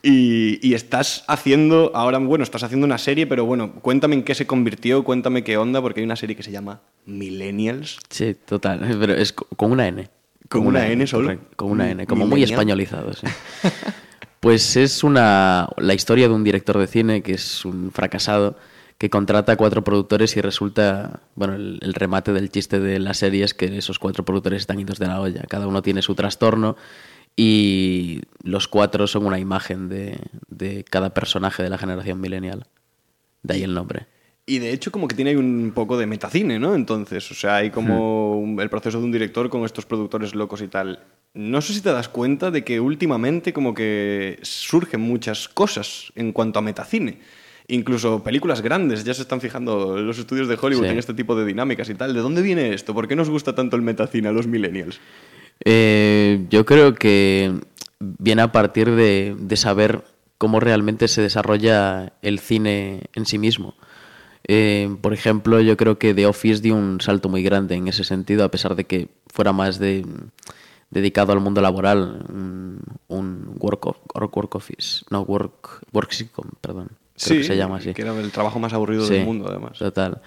Y, 0.07 0.59
y 0.61 0.75
estás 0.75 1.23
haciendo, 1.27 1.91
ahora, 1.95 2.19
bueno, 2.19 2.43
estás 2.43 2.61
haciendo 2.61 2.85
una 2.85 2.99
serie, 2.99 3.25
pero 3.25 3.43
bueno, 3.45 3.73
cuéntame 3.81 4.13
en 4.13 4.23
qué 4.23 4.35
se 4.35 4.45
convirtió, 4.45 5.03
cuéntame 5.03 5.43
qué 5.43 5.57
onda, 5.57 5.81
porque 5.81 6.01
hay 6.01 6.05
una 6.05 6.15
serie 6.15 6.35
que 6.35 6.43
se 6.43 6.51
llama 6.51 6.81
Millennials. 7.07 7.97
Sí, 8.09 8.35
total. 8.45 8.81
Pero 8.99 9.13
es 9.15 9.33
co- 9.33 9.47
con 9.55 9.71
una 9.71 9.87
N. 9.87 10.07
¿Con 10.47 10.67
una 10.67 10.87
N 10.87 11.07
solo? 11.07 11.35
Con 11.55 11.71
una 11.71 11.89
N, 11.89 12.05
como 12.05 12.27
muy 12.27 12.43
españolizado, 12.43 13.13
sí. 13.13 13.25
Pues 14.39 14.75
es 14.75 15.03
una, 15.03 15.67
la 15.77 15.95
historia 15.95 16.27
de 16.27 16.33
un 16.35 16.43
director 16.43 16.77
de 16.77 16.85
cine 16.85 17.23
que 17.23 17.33
es 17.33 17.65
un 17.65 17.91
fracasado 17.91 18.55
que 18.99 19.09
contrata 19.09 19.53
a 19.53 19.55
cuatro 19.55 19.83
productores 19.83 20.37
y 20.37 20.41
resulta, 20.41 21.21
bueno, 21.33 21.55
el, 21.55 21.79
el 21.81 21.95
remate 21.95 22.31
del 22.31 22.49
chiste 22.51 22.79
de 22.79 22.99
la 22.99 23.15
serie 23.15 23.43
es 23.43 23.55
que 23.55 23.75
esos 23.75 23.97
cuatro 23.97 24.23
productores 24.23 24.61
están 24.61 24.79
idos 24.79 24.99
de 24.99 25.07
la 25.07 25.19
olla. 25.19 25.41
Cada 25.49 25.65
uno 25.65 25.81
tiene 25.81 26.03
su 26.03 26.13
trastorno 26.13 26.77
y 27.35 28.21
los 28.43 28.67
cuatro 28.67 29.07
son 29.07 29.25
una 29.25 29.39
imagen 29.39 29.89
de, 29.89 30.17
de 30.47 30.83
cada 30.83 31.13
personaje 31.13 31.63
de 31.63 31.69
la 31.69 31.77
generación 31.77 32.19
millennial. 32.21 32.65
De 33.43 33.55
ahí 33.55 33.63
el 33.63 33.73
nombre. 33.73 34.07
Y 34.47 34.59
de 34.59 34.71
hecho 34.71 34.91
como 34.91 35.07
que 35.07 35.15
tiene 35.15 35.35
un 35.37 35.71
poco 35.73 35.97
de 35.97 36.05
metacine, 36.05 36.59
¿no? 36.59 36.75
Entonces, 36.75 37.29
o 37.31 37.33
sea, 37.33 37.55
hay 37.57 37.71
como 37.71 38.37
un- 38.39 38.59
el 38.59 38.69
proceso 38.69 38.99
de 38.99 39.05
un 39.05 39.11
director 39.11 39.49
con 39.49 39.63
estos 39.65 39.85
productores 39.85 40.35
locos 40.35 40.61
y 40.61 40.67
tal. 40.67 40.99
No 41.33 41.61
sé 41.61 41.73
si 41.73 41.81
te 41.81 41.91
das 41.91 42.07
cuenta 42.09 42.51
de 42.51 42.63
que 42.63 42.79
últimamente 42.79 43.53
como 43.53 43.73
que 43.73 44.39
surgen 44.43 45.01
muchas 45.01 45.49
cosas 45.49 46.11
en 46.15 46.31
cuanto 46.31 46.59
a 46.59 46.61
metacine. 46.61 47.19
Incluso 47.67 48.21
películas 48.23 48.61
grandes 48.61 49.03
ya 49.03 49.13
se 49.15 49.23
están 49.23 49.41
fijando 49.41 49.97
los 49.97 50.19
estudios 50.19 50.47
de 50.47 50.57
Hollywood 50.61 50.85
Sí. 50.85 50.91
en 50.91 50.99
este 50.99 51.15
tipo 51.15 51.35
de 51.35 51.43
dinámicas 51.45 51.89
y 51.89 51.95
tal. 51.95 52.13
¿De 52.13 52.19
dónde 52.21 52.43
viene 52.43 52.71
esto? 52.73 52.93
¿Por 52.93 53.07
qué 53.07 53.15
nos 53.15 53.29
gusta 53.29 53.55
tanto 53.55 53.75
el 53.75 53.81
metacine 53.81 54.27
a 54.27 54.31
los 54.31 54.45
millennials? 54.45 54.99
Eh, 55.63 56.45
yo 56.49 56.65
creo 56.65 56.93
que 56.95 57.53
viene 57.99 58.41
a 58.41 58.51
partir 58.51 58.91
de, 58.91 59.35
de 59.39 59.55
saber 59.57 60.03
cómo 60.37 60.59
realmente 60.59 61.07
se 61.07 61.21
desarrolla 61.21 62.13
el 62.21 62.39
cine 62.39 63.03
en 63.13 63.25
sí 63.25 63.37
mismo. 63.37 63.75
Eh, 64.47 64.95
por 65.01 65.13
ejemplo, 65.13 65.59
yo 65.61 65.75
creo 65.77 65.97
que 65.97 66.13
The 66.13 66.27
Office 66.27 66.61
dio 66.61 66.75
un 66.75 67.01
salto 67.01 67.29
muy 67.29 67.41
grande 67.41 67.75
en 67.75 67.87
ese 67.87 68.03
sentido, 68.03 68.43
a 68.43 68.51
pesar 68.51 68.75
de 68.75 68.83
que 68.83 69.09
fuera 69.33 69.53
más 69.53 69.79
de, 69.79 70.05
dedicado 70.91 71.31
al 71.33 71.39
mundo 71.39 71.61
laboral, 71.61 72.25
un, 72.29 72.79
un 73.07 73.55
work, 73.59 73.87
of- 73.87 73.97
work, 74.13 74.53
office, 74.55 75.03
no, 75.09 75.21
work, 75.21 75.81
work 75.93 76.11
sitcom, 76.11 76.45
perdón, 76.61 76.89
creo 77.19 77.37
que 77.39 77.43
se 77.43 77.57
llama 77.57 77.77
así. 77.77 77.93
que 77.93 78.01
era 78.03 78.13
el 78.19 78.31
trabajo 78.31 78.59
más 78.59 78.73
aburrido 78.73 79.07
Sí, 79.07 79.15
del 79.15 79.25
mundo, 79.25 79.47
además. 79.49 79.79
Total. 79.79 80.21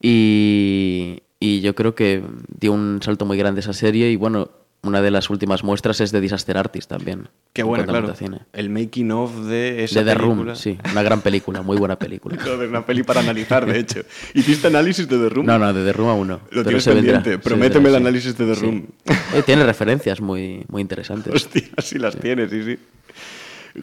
Y, 0.00 1.22
y 1.40 1.60
yo 1.60 1.74
creo 1.74 1.94
que 1.94 2.22
dio 2.58 2.72
un 2.72 3.00
salto 3.02 3.26
muy 3.26 3.36
grande 3.36 3.60
esa 3.60 3.72
serie 3.74 4.10
y 4.10 4.16
bueno, 4.16 4.48
una 4.82 5.02
de 5.02 5.10
las 5.10 5.28
últimas 5.30 5.64
muestras 5.64 6.00
es 6.00 6.12
de 6.12 6.20
Disaster 6.20 6.56
Artist 6.56 6.88
también. 6.88 7.28
Qué 7.52 7.62
en 7.62 7.66
bueno, 7.66 7.84
cuanto 7.84 7.90
a 7.90 7.94
claro. 8.00 8.06
metacine. 8.08 8.46
El 8.52 8.70
making 8.70 9.10
of 9.10 9.34
de 9.46 9.84
esa 9.84 10.00
De 10.00 10.06
The 10.12 10.16
película. 10.16 10.44
Room, 10.44 10.56
sí, 10.56 10.78
una 10.92 11.02
gran 11.02 11.20
película, 11.20 11.62
muy 11.62 11.76
buena 11.76 11.98
película. 11.98 12.36
Joder, 12.42 12.68
una 12.68 12.86
peli 12.86 13.02
para 13.02 13.20
analizar, 13.20 13.66
de 13.66 13.78
hecho. 13.80 14.00
¿Hiciste 14.34 14.68
análisis 14.68 15.08
de 15.08 15.18
The 15.18 15.28
Room? 15.28 15.46
No, 15.46 15.58
no, 15.58 15.72
de 15.72 15.84
The 15.84 15.92
Room 15.92 16.08
aún 16.08 16.28
no. 16.28 16.34
Lo 16.34 16.40
pero 16.50 16.62
tienes 16.64 16.86
vendrá, 16.86 17.02
pendiente. 17.22 17.30
se 17.32 17.38
Prométeme 17.38 17.90
vendrá, 17.90 17.90
el 17.90 17.94
sí. 17.96 18.06
análisis 18.06 18.38
de 18.38 18.46
The 18.46 18.54
Sí. 18.54 18.60
Room. 18.62 18.86
Eh, 19.34 19.42
tiene 19.44 19.64
referencias 19.64 20.20
muy, 20.20 20.64
muy 20.68 20.80
interesantes. 20.82 21.34
Hostia, 21.34 21.62
sí 21.82 21.98
las 21.98 22.16
tienes, 22.16 22.50
sí, 22.50 22.62
sí. 22.64 22.78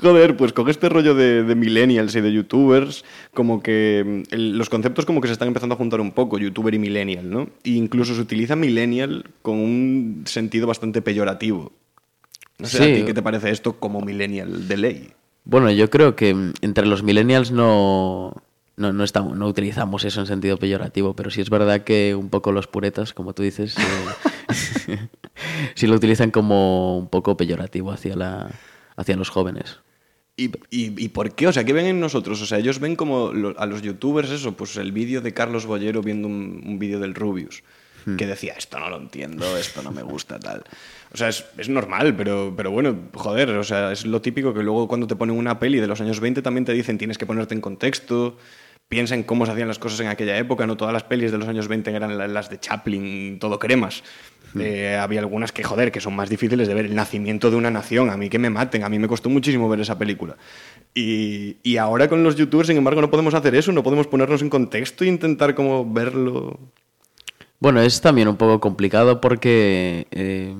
Joder, 0.01 0.35
pues 0.37 0.53
con 0.53 0.69
este 0.69 0.89
rollo 0.89 1.13
de, 1.15 1.43
de 1.43 1.55
millennials 1.55 2.15
y 2.15 2.21
de 2.21 2.31
youtubers, 2.33 3.03
como 3.33 3.61
que 3.63 4.23
mm, 4.29 4.33
el- 4.33 4.57
los 4.57 4.69
conceptos 4.69 5.05
como 5.05 5.21
que 5.21 5.27
se 5.27 5.33
están 5.33 5.47
empezando 5.47 5.75
a 5.75 5.77
juntar 5.77 6.01
un 6.01 6.11
poco, 6.11 6.37
youtuber 6.37 6.73
y 6.73 6.79
millennial, 6.79 7.29
¿no? 7.29 7.43
E 7.63 7.71
incluso 7.71 8.15
se 8.15 8.21
utiliza 8.21 8.55
millennial 8.55 9.25
con 9.41 9.55
un 9.59 10.23
sentido 10.25 10.67
bastante 10.67 11.01
peyorativo. 11.01 11.71
No 12.57 12.67
sé, 12.67 12.77
Sí. 12.77 12.83
¿a 12.83 12.95
ti 12.95 13.03
qué 13.05 13.13
te 13.13 13.21
parece 13.21 13.49
esto 13.51 13.73
como 13.79 14.01
millennial 14.01 14.67
de 14.67 14.77
ley? 14.77 15.09
Bueno, 15.43 15.69
yo 15.71 15.89
creo 15.89 16.15
que 16.15 16.33
mm, 16.33 16.53
entre 16.61 16.85
los 16.87 17.03
millennials 17.03 17.51
no, 17.51 18.33
no, 18.77 18.93
no, 18.93 19.03
estamos, 19.03 19.37
no 19.37 19.47
utilizamos 19.47 20.03
eso 20.05 20.21
en 20.21 20.27
sentido 20.27 20.57
peyorativo, 20.57 21.15
pero 21.15 21.29
sí 21.29 21.41
es 21.41 21.49
verdad 21.49 21.83
que 21.83 22.15
un 22.15 22.29
poco 22.29 22.51
los 22.51 22.67
puretas, 22.67 23.13
como 23.13 23.33
tú 23.33 23.43
dices, 23.43 23.75
eh, 23.77 24.97
sí 25.75 25.87
lo 25.87 25.95
utilizan 25.95 26.31
como 26.31 26.97
un 26.97 27.07
poco 27.07 27.37
peyorativo 27.37 27.91
hacia, 27.91 28.15
la, 28.15 28.49
hacia 28.95 29.15
los 29.17 29.29
jóvenes. 29.29 29.79
¿Y, 30.37 30.47
y, 30.69 31.03
y 31.05 31.09
por 31.09 31.33
qué? 31.33 31.47
O 31.47 31.53
sea, 31.53 31.63
¿qué 31.63 31.71
ven 31.71 31.85
en 31.85 31.99
nosotros? 31.99 32.41
O 32.41 32.45
sea, 32.45 32.57
ellos 32.59 32.79
ven 32.79 32.95
como 32.97 33.31
lo- 33.31 33.57
a 33.57 33.65
los 33.65 33.81
youtubers 33.81 34.29
eso, 34.31 34.51
pues 34.57 34.75
el 34.75 34.91
vídeo 34.91 35.21
de 35.21 35.33
Carlos 35.33 35.65
Bollero 35.65 36.01
viendo 36.01 36.27
un, 36.27 36.61
un 36.65 36.77
vídeo 36.79 36.99
del 36.99 37.15
Rubius, 37.15 37.63
Hmm. 38.05 38.17
que 38.17 38.27
decía, 38.27 38.53
esto 38.57 38.77
no 38.79 38.89
lo 38.89 38.97
entiendo, 38.97 39.57
esto 39.57 39.81
no 39.81 39.91
me 39.91 40.03
gusta, 40.03 40.37
tal. 40.39 40.63
O 41.13 41.17
sea, 41.17 41.29
es, 41.29 41.43
es 41.57 41.69
normal, 41.69 42.15
pero, 42.15 42.53
pero 42.55 42.69
bueno, 42.69 42.95
joder, 43.13 43.49
o 43.51 43.63
sea, 43.63 43.91
es 43.93 44.05
lo 44.05 44.21
típico 44.21 44.53
que 44.53 44.61
luego 44.61 44.87
cuando 44.87 45.07
te 45.07 45.15
ponen 45.15 45.35
una 45.37 45.57
peli 45.57 45.79
de 45.79 45.87
los 45.87 46.01
años 46.01 46.19
20 46.19 46.41
también 46.43 46.65
te 46.65 46.73
dicen, 46.73 46.97
tienes 46.99 47.17
que 47.17 47.25
ponerte 47.25 47.55
en 47.55 47.61
contexto, 47.61 48.37
piensa 48.89 49.15
en 49.15 49.23
cómo 49.23 49.47
se 49.47 49.53
hacían 49.53 49.67
las 49.69 49.79
cosas 49.79 50.01
en 50.01 50.07
aquella 50.07 50.37
época, 50.37 50.67
no 50.67 50.77
todas 50.77 50.93
las 50.93 51.03
pelis 51.03 51.31
de 51.31 51.39
los 51.39 51.47
años 51.47 51.67
20 51.67 51.89
eran 51.95 52.15
la- 52.15 52.27
las 52.27 52.49
de 52.51 52.59
Chaplin, 52.59 53.39
todo 53.39 53.57
cremas. 53.57 54.03
Eh, 54.59 54.95
había 54.95 55.19
algunas 55.19 55.51
que, 55.51 55.63
joder, 55.63 55.91
que 55.91 55.99
son 55.99 56.15
más 56.15 56.29
difíciles 56.29 56.67
de 56.67 56.73
ver. 56.73 56.85
El 56.85 56.95
nacimiento 56.95 57.49
de 57.49 57.57
una 57.57 57.71
nación, 57.71 58.09
a 58.09 58.17
mí 58.17 58.29
que 58.29 58.39
me 58.39 58.49
maten, 58.49 58.83
a 58.83 58.89
mí 58.89 58.99
me 58.99 59.07
costó 59.07 59.29
muchísimo 59.29 59.67
ver 59.69 59.81
esa 59.81 59.97
película. 59.97 60.37
Y, 60.93 61.57
y 61.63 61.77
ahora 61.77 62.07
con 62.07 62.23
los 62.23 62.35
youtubers, 62.35 62.67
sin 62.67 62.77
embargo, 62.77 63.01
no 63.01 63.11
podemos 63.11 63.33
hacer 63.33 63.55
eso, 63.55 63.71
no 63.71 63.83
podemos 63.83 64.07
ponernos 64.07 64.41
en 64.41 64.49
contexto 64.49 65.03
e 65.03 65.07
intentar 65.07 65.55
como 65.55 65.91
verlo. 65.91 66.59
Bueno, 67.59 67.81
es 67.81 68.01
también 68.01 68.27
un 68.27 68.37
poco 68.37 68.59
complicado 68.59 69.21
porque 69.21 70.07
eh, 70.11 70.55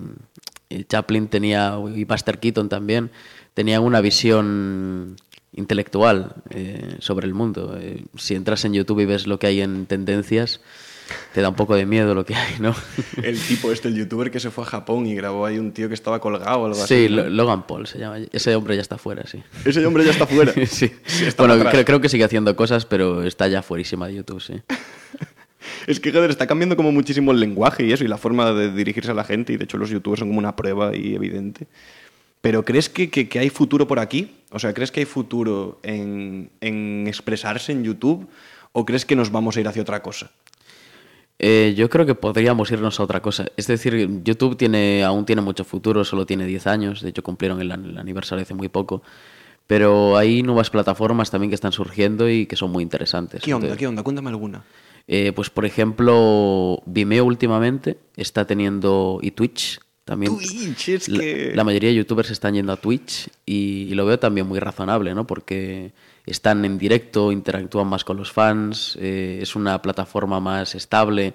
Chaplin 0.87 1.27
tenía, 1.27 1.77
y 1.93 2.03
Buster 2.03 2.39
Keaton 2.39 2.69
también, 2.69 3.11
tenían 3.53 3.83
una 3.83 4.01
visión 4.01 5.15
intelectual 5.53 6.35
eh, 6.49 6.97
sobre 6.99 7.27
el 7.27 7.33
mundo. 7.33 7.77
Eh, 7.79 8.05
si 8.17 8.35
entras 8.35 8.65
en 8.65 8.73
YouTube 8.73 8.99
y 8.99 9.05
ves 9.05 9.27
lo 9.27 9.39
que 9.39 9.47
hay 9.47 9.61
en 9.61 9.85
tendencias, 9.85 10.61
te 11.33 11.41
da 11.41 11.49
un 11.49 11.55
poco 11.55 11.75
de 11.75 11.85
miedo 11.85 12.13
lo 12.15 12.25
que 12.25 12.35
hay, 12.35 12.55
¿no? 12.59 12.75
El 13.23 13.39
tipo 13.39 13.71
este, 13.71 13.87
el 13.89 13.95
youtuber 13.95 14.31
que 14.31 14.39
se 14.39 14.49
fue 14.51 14.63
a 14.63 14.67
Japón 14.67 15.05
y 15.05 15.15
grabó 15.15 15.45
ahí 15.45 15.57
un 15.59 15.71
tío 15.71 15.87
que 15.87 15.93
estaba 15.93 16.19
colgado 16.19 16.59
o 16.61 16.65
algo 16.65 16.81
así. 16.83 17.07
Sí, 17.07 17.09
Logan 17.09 17.67
Paul 17.67 17.87
se 17.87 17.99
llama. 17.99 18.17
Ese 18.31 18.55
hombre 18.55 18.75
ya 18.75 18.81
está 18.81 18.97
fuera, 18.97 19.25
sí. 19.27 19.43
Ese 19.65 19.85
hombre 19.85 20.03
ya 20.05 20.11
está 20.11 20.25
fuera. 20.25 20.53
sí. 20.67 20.91
está 21.25 21.45
bueno, 21.45 21.63
creo, 21.69 21.85
creo 21.85 22.01
que 22.01 22.09
sigue 22.09 22.23
haciendo 22.23 22.55
cosas, 22.55 22.85
pero 22.85 23.23
está 23.23 23.47
ya 23.47 23.61
fuerísima 23.61 24.07
de 24.07 24.15
YouTube, 24.15 24.41
sí. 24.41 24.53
Es 25.87 25.99
que, 25.99 26.11
joder, 26.11 26.29
está 26.29 26.45
cambiando 26.47 26.75
como 26.75 26.91
muchísimo 26.91 27.31
el 27.31 27.39
lenguaje 27.39 27.83
y 27.85 27.91
eso, 27.91 28.03
y 28.03 28.07
la 28.07 28.17
forma 28.17 28.51
de 28.51 28.71
dirigirse 28.71 29.11
a 29.11 29.13
la 29.15 29.23
gente, 29.23 29.53
y 29.53 29.57
de 29.57 29.63
hecho 29.63 29.77
los 29.77 29.89
youtubers 29.89 30.19
son 30.19 30.29
como 30.29 30.39
una 30.39 30.55
prueba 30.55 30.95
y 30.95 31.15
evidente. 31.15 31.67
Pero 32.41 32.63
¿crees 32.63 32.89
que, 32.89 33.09
que- 33.09 33.27
que 33.27 33.39
hay 33.39 33.49
futuro 33.49 33.87
por 33.87 33.99
aquí? 33.99 34.35
O 34.51 34.59
sea, 34.59 34.73
¿crees 34.73 34.91
que 34.91 34.99
hay 35.01 35.05
futuro 35.07 35.79
en, 35.83 36.51
en 36.61 37.05
expresarse 37.07 37.71
en 37.71 37.83
YouTube? 37.83 38.27
¿O 38.73 38.85
crees 38.85 39.05
que 39.05 39.15
nos 39.15 39.31
vamos 39.31 39.57
a 39.57 39.61
ir 39.61 39.67
hacia 39.67 39.81
otra 39.81 40.01
cosa? 40.03 40.29
Eh, 41.37 41.73
yo 41.75 41.89
creo 41.89 42.05
que 42.05 42.15
podríamos 42.15 42.71
irnos 42.71 42.99
a 42.99 43.03
otra 43.03 43.21
cosa. 43.21 43.45
Es 43.57 43.67
decir, 43.67 44.21
YouTube 44.23 44.55
tiene, 44.57 45.03
aún 45.03 45.25
tiene 45.25 45.41
mucho 45.41 45.63
futuro, 45.65 46.05
solo 46.05 46.25
tiene 46.25 46.45
10 46.45 46.67
años, 46.67 47.01
de 47.01 47.09
hecho 47.09 47.23
cumplieron 47.23 47.59
el, 47.61 47.71
el 47.71 47.97
aniversario 47.97 48.43
hace 48.43 48.53
muy 48.53 48.69
poco. 48.69 49.01
Pero 49.67 50.15
hay 50.15 50.43
nuevas 50.43 50.69
plataformas 50.69 51.31
también 51.31 51.49
que 51.49 51.55
están 51.55 51.71
surgiendo 51.71 52.29
y 52.29 52.45
que 52.45 52.55
son 52.55 52.71
muy 52.71 52.83
interesantes. 52.83 53.41
¿Qué 53.41 53.53
onda? 53.53 53.65
Entonces, 53.65 53.79
¿Qué 53.79 53.87
onda? 53.87 54.03
Cuéntame 54.03 54.29
alguna. 54.29 54.63
eh, 55.07 55.33
pues 55.35 55.49
por 55.49 55.65
ejemplo, 55.65 56.81
Vimeo 56.85 57.25
últimamente 57.25 57.97
está 58.15 58.45
teniendo 58.45 59.19
y 59.21 59.31
Twitch 59.31 59.79
también. 60.05 60.37
Twitch, 60.37 60.89
es 60.89 61.09
la, 61.09 61.19
que... 61.19 61.51
la 61.55 61.63
mayoría 61.63 61.89
de 61.89 61.95
youtubers 61.95 62.29
están 62.29 62.53
yendo 62.53 62.71
a 62.73 62.77
Twitch 62.77 63.27
y, 63.45 63.87
y 63.89 63.95
lo 63.95 64.05
veo 64.05 64.19
también 64.19 64.47
muy 64.47 64.59
razonable, 64.59 65.15
¿no? 65.15 65.25
Porque 65.25 65.93
están 66.25 66.65
en 66.65 66.77
directo, 66.77 67.31
interactúan 67.31 67.87
más 67.87 68.03
con 68.03 68.17
los 68.17 68.31
fans, 68.31 68.97
eh, 68.99 69.39
es 69.41 69.55
una 69.55 69.81
plataforma 69.81 70.39
más 70.39 70.75
estable. 70.75 71.33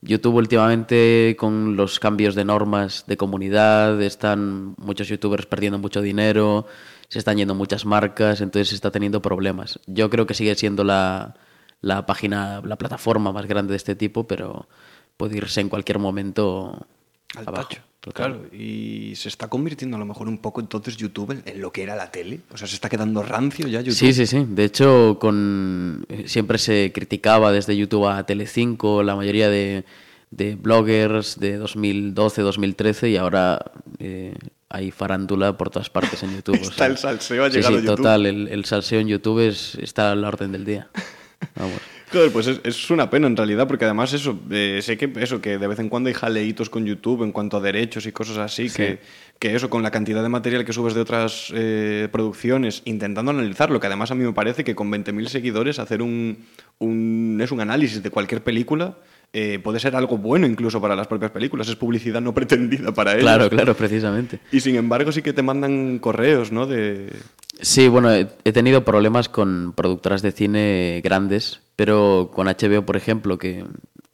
YouTube 0.00 0.36
últimamente 0.36 1.34
con 1.38 1.76
los 1.76 1.98
cambios 1.98 2.34
de 2.34 2.44
normas 2.44 3.04
de 3.06 3.16
comunidad, 3.16 4.00
están 4.02 4.74
muchos 4.78 5.08
youtubers 5.08 5.46
perdiendo 5.46 5.78
mucho 5.78 6.00
dinero, 6.00 6.66
se 7.08 7.18
están 7.18 7.36
yendo 7.36 7.54
muchas 7.54 7.84
marcas, 7.84 8.40
entonces 8.40 8.72
está 8.74 8.90
teniendo 8.90 9.20
problemas. 9.22 9.80
Yo 9.86 10.08
creo 10.08 10.26
que 10.26 10.34
sigue 10.34 10.54
siendo 10.54 10.84
la, 10.84 11.34
la 11.80 12.06
página, 12.06 12.60
la 12.64 12.76
plataforma 12.76 13.32
más 13.32 13.46
grande 13.46 13.72
de 13.72 13.76
este 13.76 13.96
tipo, 13.96 14.26
pero 14.26 14.68
puede 15.16 15.36
irse 15.36 15.60
en 15.60 15.68
cualquier 15.68 15.98
momento 15.98 16.86
Al 17.34 17.48
abajo. 17.48 17.68
tacho. 17.68 17.87
Total. 18.08 18.32
Claro, 18.38 18.54
y 18.54 19.12
se 19.16 19.28
está 19.28 19.48
convirtiendo 19.48 19.96
a 19.96 20.00
lo 20.00 20.06
mejor 20.06 20.28
un 20.28 20.38
poco 20.38 20.60
entonces 20.60 20.96
YouTube 20.96 21.42
en, 21.44 21.60
lo 21.60 21.72
que 21.72 21.82
era 21.82 21.94
la 21.94 22.10
tele. 22.10 22.40
O 22.50 22.56
sea, 22.56 22.66
se 22.66 22.74
está 22.74 22.88
quedando 22.88 23.22
rancio 23.22 23.68
ya 23.68 23.80
YouTube. 23.80 23.98
Sí, 23.98 24.12
sí, 24.12 24.26
sí. 24.26 24.46
De 24.48 24.64
hecho, 24.64 25.18
con 25.20 26.06
eh, 26.08 26.24
siempre 26.26 26.58
se 26.58 26.92
criticaba 26.94 27.52
desde 27.52 27.76
YouTube 27.76 28.06
a 28.06 28.24
Telecinco, 28.24 29.02
la 29.02 29.14
mayoría 29.14 29.48
de, 29.50 29.84
de 30.30 30.54
bloggers 30.54 31.38
de 31.38 31.56
2012, 31.56 32.42
2013 32.42 33.10
y 33.10 33.16
ahora 33.16 33.72
eh, 33.98 34.34
hay 34.68 34.90
farándula 34.90 35.56
por 35.56 35.70
todas 35.70 35.90
partes 35.90 36.22
en 36.22 36.34
YouTube. 36.34 36.56
Está 36.62 36.86
el 36.86 36.96
salseo, 36.98 37.44
ha 37.44 37.50
sí, 37.50 37.56
llegado 37.56 37.78
sí, 37.78 37.82
YouTube. 37.82 37.96
total. 37.96 38.26
El, 38.26 38.48
el 38.48 38.64
salseo 38.64 39.00
en 39.00 39.08
YouTube 39.08 39.46
es, 39.46 39.74
está 39.76 40.12
a 40.12 40.14
la 40.14 40.28
orden 40.28 40.52
del 40.52 40.64
día. 40.64 40.88
Vamos. 41.56 41.80
Joder, 42.10 42.32
pues 42.32 42.46
es, 42.46 42.60
es 42.64 42.90
una 42.90 43.10
pena 43.10 43.26
en 43.26 43.36
realidad, 43.36 43.68
porque 43.68 43.84
además 43.84 44.12
eso, 44.14 44.38
eh, 44.50 44.80
sé 44.82 44.96
que 44.96 45.12
eso, 45.20 45.40
que 45.42 45.58
de 45.58 45.66
vez 45.66 45.78
en 45.78 45.88
cuando 45.90 46.08
hay 46.08 46.14
jaleitos 46.14 46.70
con 46.70 46.86
YouTube 46.86 47.22
en 47.22 47.32
cuanto 47.32 47.58
a 47.58 47.60
derechos 47.60 48.06
y 48.06 48.12
cosas 48.12 48.38
así, 48.38 48.68
Sí. 48.70 48.76
que, 48.76 48.98
que 49.38 49.54
eso, 49.54 49.68
con 49.68 49.82
la 49.82 49.90
cantidad 49.90 50.22
de 50.22 50.28
material 50.30 50.64
que 50.64 50.72
subes 50.72 50.94
de 50.94 51.00
otras 51.02 51.52
eh, 51.54 52.08
producciones, 52.10 52.80
intentando 52.86 53.30
analizarlo, 53.30 53.78
que 53.78 53.86
además 53.88 54.10
a 54.10 54.14
mí 54.14 54.24
me 54.24 54.32
parece 54.32 54.64
que 54.64 54.74
con 54.74 54.90
20.000 54.90 55.28
seguidores 55.28 55.78
hacer 55.78 56.00
un, 56.00 56.38
un, 56.78 57.38
es 57.42 57.52
un 57.52 57.60
análisis 57.60 58.02
de 58.02 58.10
cualquier 58.10 58.42
película 58.42 58.96
eh, 59.32 59.58
puede 59.62 59.78
ser 59.78 59.94
algo 59.94 60.16
bueno 60.16 60.46
incluso 60.46 60.80
para 60.80 60.96
las 60.96 61.06
propias 61.06 61.30
películas, 61.30 61.68
es 61.68 61.76
publicidad 61.76 62.20
no 62.20 62.32
pretendida 62.32 62.92
para 62.92 63.12
ellos. 63.12 63.24
Claro, 63.24 63.50
claro, 63.50 63.74
precisamente. 63.74 64.40
Y 64.50 64.60
sin 64.60 64.76
embargo 64.76 65.12
sí 65.12 65.20
que 65.20 65.32
te 65.32 65.42
mandan 65.42 65.98
correos, 65.98 66.50
¿no? 66.50 66.66
De... 66.66 67.12
Sí, 67.60 67.88
bueno, 67.88 68.10
he, 68.12 68.52
tenido 68.52 68.84
problemas 68.84 69.28
con 69.28 69.74
productoras 69.74 70.22
de 70.22 70.32
cine 70.32 71.00
grandes, 71.04 71.60
pero 71.76 72.30
con 72.32 72.46
HBO, 72.46 72.86
por 72.86 72.96
ejemplo, 72.96 73.38
que 73.38 73.64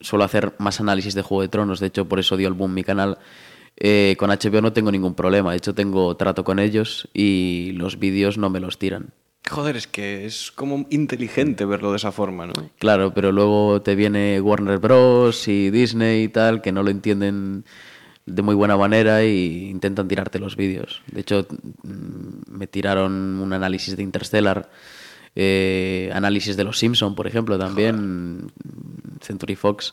suelo 0.01 0.25
hacer 0.25 0.55
más 0.59 0.81
análisis 0.81 1.15
de 1.15 1.23
Juego 1.23 1.43
de 1.43 1.49
Tronos, 1.49 1.79
de 1.79 1.87
hecho 1.87 2.09
por 2.09 2.19
eso 2.19 2.37
dio 2.37 2.49
el 2.49 2.55
boom 2.55 2.75
mi 2.75 2.83
canal, 2.83 3.19
eh, 3.77 4.17
con 4.19 4.31
HBO 4.31 4.63
no 4.63 4.73
tengo 4.73 4.91
ningún 4.91 5.15
problema, 5.15 5.53
de 5.53 5.59
hecho 5.59 5.75
tengo 5.75 6.17
trato 6.17 6.43
con 6.43 6.59
ellos 6.59 7.09
y 7.15 7.73
los 7.77 7.99
vídeos 7.99 8.37
no 8.37 8.51
me 8.51 8.61
los 8.61 8.79
tiran. 8.79 9.13
Joder, 9.49 9.77
es 9.77 9.87
que 9.87 10.25
es 10.25 10.51
como 10.53 10.87
inteligente 10.89 11.67
verlo 11.67 11.91
de 11.91 11.99
esa 11.99 12.13
forma, 12.13 12.47
¿no? 12.47 12.55
Claro, 12.79 13.13
pero 13.13 13.31
luego 13.31 13.83
te 13.83 13.95
viene 13.95 14.41
Warner 14.41 14.79
Bros. 14.79 15.49
y 15.49 15.71
Disney 15.71 16.25
y 16.25 16.29
tal, 16.29 16.63
que 16.63 16.73
no 16.73 16.83
lo 16.83 16.91
entienden 16.91 17.65
de 18.27 18.43
muy 18.43 18.55
buena 18.55 18.77
manera 18.77 19.23
y 19.23 19.69
intentan 19.69 20.09
tirarte 20.09 20.39
los 20.39 20.57
vídeos. 20.57 21.03
De 21.11 21.21
hecho, 21.21 21.47
mm, 21.83 22.57
me 22.57 22.67
tiraron 22.67 23.13
un 23.39 23.53
análisis 23.53 23.97
de 23.97 24.03
Interstellar, 24.03 24.71
eh, 25.37 26.11
análisis 26.15 26.57
de 26.57 26.65
Los 26.65 26.79
Simpson, 26.79 27.15
por 27.15 27.27
ejemplo, 27.27 27.59
también, 27.59 28.51
Century 29.21 29.57
Fox. 29.57 29.93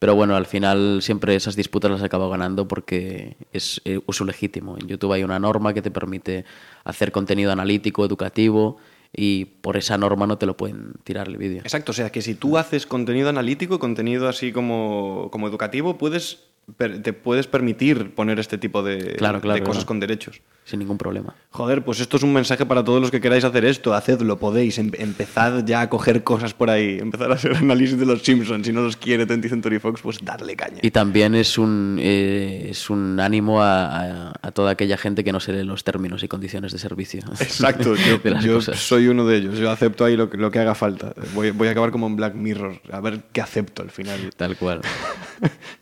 Pero 0.00 0.14
bueno, 0.14 0.34
al 0.34 0.46
final 0.46 1.02
siempre 1.02 1.36
esas 1.36 1.56
disputas 1.56 1.90
las 1.90 2.02
acabo 2.02 2.30
ganando 2.30 2.66
porque 2.66 3.36
es 3.52 3.82
eh, 3.84 4.00
uso 4.06 4.24
legítimo. 4.24 4.78
En 4.80 4.88
YouTube 4.88 5.12
hay 5.12 5.22
una 5.22 5.38
norma 5.38 5.74
que 5.74 5.82
te 5.82 5.90
permite 5.90 6.46
hacer 6.84 7.12
contenido 7.12 7.52
analítico, 7.52 8.02
educativo, 8.02 8.78
y 9.14 9.44
por 9.44 9.76
esa 9.76 9.98
norma 9.98 10.26
no 10.26 10.38
te 10.38 10.46
lo 10.46 10.56
pueden 10.56 10.94
tirar 11.04 11.28
el 11.28 11.36
vídeo. 11.36 11.60
Exacto, 11.60 11.90
o 11.90 11.94
sea 11.94 12.10
que 12.10 12.22
si 12.22 12.34
tú 12.34 12.56
haces 12.56 12.86
contenido 12.86 13.28
analítico, 13.28 13.78
contenido 13.78 14.26
así 14.26 14.52
como, 14.52 15.28
como 15.30 15.48
educativo, 15.48 15.98
puedes 15.98 16.49
te 16.76 17.12
puedes 17.12 17.46
permitir 17.46 18.14
poner 18.14 18.38
este 18.38 18.58
tipo 18.58 18.82
de, 18.82 19.14
Claro, 19.16 19.40
claro, 19.40 19.54
de 19.54 19.62
cosas 19.62 19.78
claro. 19.84 19.86
con 19.86 20.00
derechos. 20.00 20.40
Sin 20.64 20.78
ningún 20.78 20.98
problema. 20.98 21.34
Joder, 21.50 21.84
pues 21.84 21.98
esto 22.00 22.16
es 22.16 22.22
un 22.22 22.32
mensaje 22.32 22.64
para 22.64 22.84
todos 22.84 23.00
los 23.00 23.10
que 23.10 23.20
queráis 23.20 23.42
hacer 23.44 23.64
esto. 23.64 23.92
Hacedlo, 23.92 24.38
podéis. 24.38 24.78
Em- 24.78 24.92
empezad 24.98 25.64
ya 25.64 25.80
a 25.80 25.88
coger 25.90 26.22
cosas 26.22 26.54
por 26.54 26.70
ahí. 26.70 26.98
Empezar 27.00 27.30
a 27.32 27.34
hacer 27.34 27.56
análisis 27.56 27.98
de 27.98 28.06
los 28.06 28.22
Simpsons. 28.22 28.66
Si 28.66 28.72
no 28.72 28.82
los 28.82 28.96
quiere 28.96 29.26
20th 29.26 29.48
Century 29.48 29.78
Fox, 29.80 30.00
pues 30.02 30.18
darle 30.24 30.54
caña. 30.54 30.78
Y 30.82 30.90
también 30.92 31.34
es 31.34 31.58
un, 31.58 31.98
eh, 32.00 32.68
es 32.70 32.88
un 32.88 33.18
ánimo 33.18 33.62
a, 33.62 34.28
a- 34.28 34.32
a 34.42 34.52
toda 34.52 34.70
aquella 34.72 34.96
gente 34.96 35.24
que 35.24 35.32
no 35.32 35.40
se 35.40 35.52
lee 35.52 35.64
los 35.64 35.82
términos 35.82 36.22
y 36.22 36.28
condiciones 36.28 36.70
de 36.72 36.78
servicio. 36.78 37.20
Exacto, 37.40 37.94
yo, 38.42 38.60
soy 38.60 39.08
uno 39.08 39.26
de 39.26 39.38
ellos. 39.38 39.58
Yo 39.58 39.70
acepto 39.70 40.04
ahí 40.04 40.16
lo 40.16 40.30
que, 40.30 40.36
lo 40.36 40.50
que 40.52 40.60
haga 40.60 40.74
falta. 40.76 41.14
Voy, 41.34 41.50
voy 41.50 41.66
a 41.68 41.72
acabar 41.72 41.90
como 41.90 42.06
en 42.06 42.14
Black 42.16 42.34
Mirror, 42.34 42.80
a 42.92 43.00
ver 43.00 43.22
qué 43.32 43.40
acepto 43.40 43.82
al 43.82 43.90
final. 43.90 44.30
Tal 44.36 44.56
cual. 44.56 44.82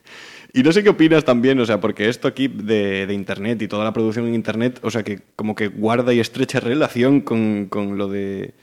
Y 0.52 0.62
no 0.62 0.72
sé 0.72 0.82
qué 0.82 0.88
opinas 0.88 1.24
también, 1.24 1.60
o 1.60 1.66
sea, 1.66 1.80
porque 1.80 2.08
esto 2.08 2.26
aquí 2.26 2.48
de, 2.48 3.06
de 3.06 3.14
Internet 3.14 3.60
y 3.62 3.68
toda 3.68 3.84
la 3.84 3.92
producción 3.92 4.26
en 4.26 4.34
Internet, 4.34 4.80
o 4.82 4.90
sea, 4.90 5.02
que 5.02 5.20
como 5.36 5.54
que 5.54 5.68
guarda 5.68 6.12
y 6.14 6.20
estrecha 6.20 6.58
relación 6.60 7.20
con, 7.20 7.66
con 7.66 7.98
lo 7.98 8.08
de 8.08 8.54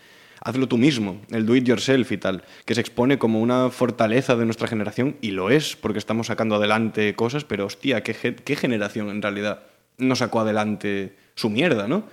hazlo 0.42 0.68
tú 0.68 0.78
mismo, 0.78 1.22
el 1.32 1.46
do 1.46 1.56
it 1.56 1.64
yourself 1.66 2.12
y 2.12 2.18
tal, 2.18 2.44
que 2.66 2.76
se 2.76 2.82
expone 2.82 3.18
como 3.18 3.42
una 3.42 3.70
fortaleza 3.72 4.36
de 4.36 4.46
nuestra 4.46 4.68
generación 4.68 5.16
y 5.22 5.32
lo 5.32 5.50
es, 5.50 5.76
porque 5.76 5.98
estamos 6.00 6.28
sacando 6.28 6.56
adelante 6.56 7.16
cosas, 7.16 7.44
pero 7.46 7.66
hostia, 7.66 8.02
¿qué, 8.04 8.14
qué 8.14 8.56
generación 8.56 9.10
en 9.10 9.22
realidad 9.24 9.64
no 9.98 10.16
sacó 10.16 10.42
adelante 10.42 11.16
su 11.36 11.50
mierda, 11.50 11.88
¿no? 11.88 12.04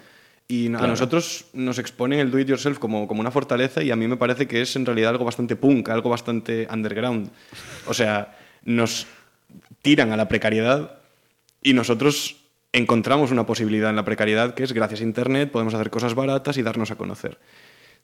Y 0.49 0.68
a 0.68 0.70
Claro. 0.79 0.87
nosotros 0.89 1.47
nos 1.53 1.79
exponen 1.79 2.20
el 2.20 2.31
do 2.31 2.39
it 2.39 2.49
yourself 2.49 2.79
como, 2.79 3.07
como 3.07 3.20
una 3.20 3.31
fortaleza 3.31 3.83
y 3.83 3.91
a 3.91 3.97
mí 3.97 4.07
me 4.09 4.16
parece 4.16 4.47
que 4.47 4.62
es 4.62 4.77
en 4.77 4.87
realidad 4.87 5.11
algo 5.11 5.25
bastante 5.25 5.57
punk, 5.57 5.89
algo 5.91 6.09
bastante 6.11 6.66
underground. 6.73 7.31
O 7.87 7.95
sea, 7.95 8.37
nos 8.64 9.07
tiran 9.83 10.12
a 10.12 10.16
la 10.16 10.28
precariedad 10.28 10.99
y 11.62 11.74
nosotros 11.74 12.37
encontramos 12.72 13.30
una 13.30 13.45
posibilidad 13.45 13.91
en 13.91 13.97
la 13.97 14.05
precariedad 14.05 14.55
que 14.55 14.62
es 14.62 14.72
gracias 14.72 15.01
a 15.01 15.05
Internet 15.05 15.51
podemos 15.51 15.74
hacer 15.74 15.91
cosas 15.91 16.14
baratas 16.14 16.57
y 16.57 16.62
darnos 16.62 16.91
a 16.91 16.97
conocer. 16.97 17.39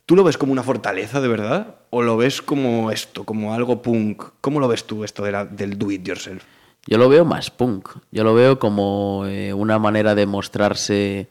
¿Tú 0.04 0.16
lo 0.16 0.24
ves 0.24 0.38
como 0.38 0.52
una 0.52 0.62
fortaleza 0.62 1.20
de 1.20 1.28
verdad? 1.28 1.76
¿O 1.90 2.02
lo 2.02 2.16
ves 2.16 2.40
como 2.40 2.90
esto, 2.90 3.24
como 3.24 3.54
algo 3.54 3.82
punk? 3.82 4.22
¿Cómo 4.40 4.58
lo 4.58 4.66
ves 4.66 4.84
tú 4.84 5.04
esto 5.04 5.22
del 5.22 5.78
do 5.78 5.90
it 5.90 6.02
yourself? 6.02 6.44
Yo 6.86 6.96
lo 6.96 7.10
veo 7.10 7.26
más 7.26 7.50
punk. 7.50 7.90
Yo 8.10 8.24
lo 8.24 8.34
veo 8.34 8.58
como 8.58 9.26
eh, 9.26 9.52
una 9.52 9.78
manera 9.78 10.14
de 10.14 10.24
mostrarse 10.24 11.28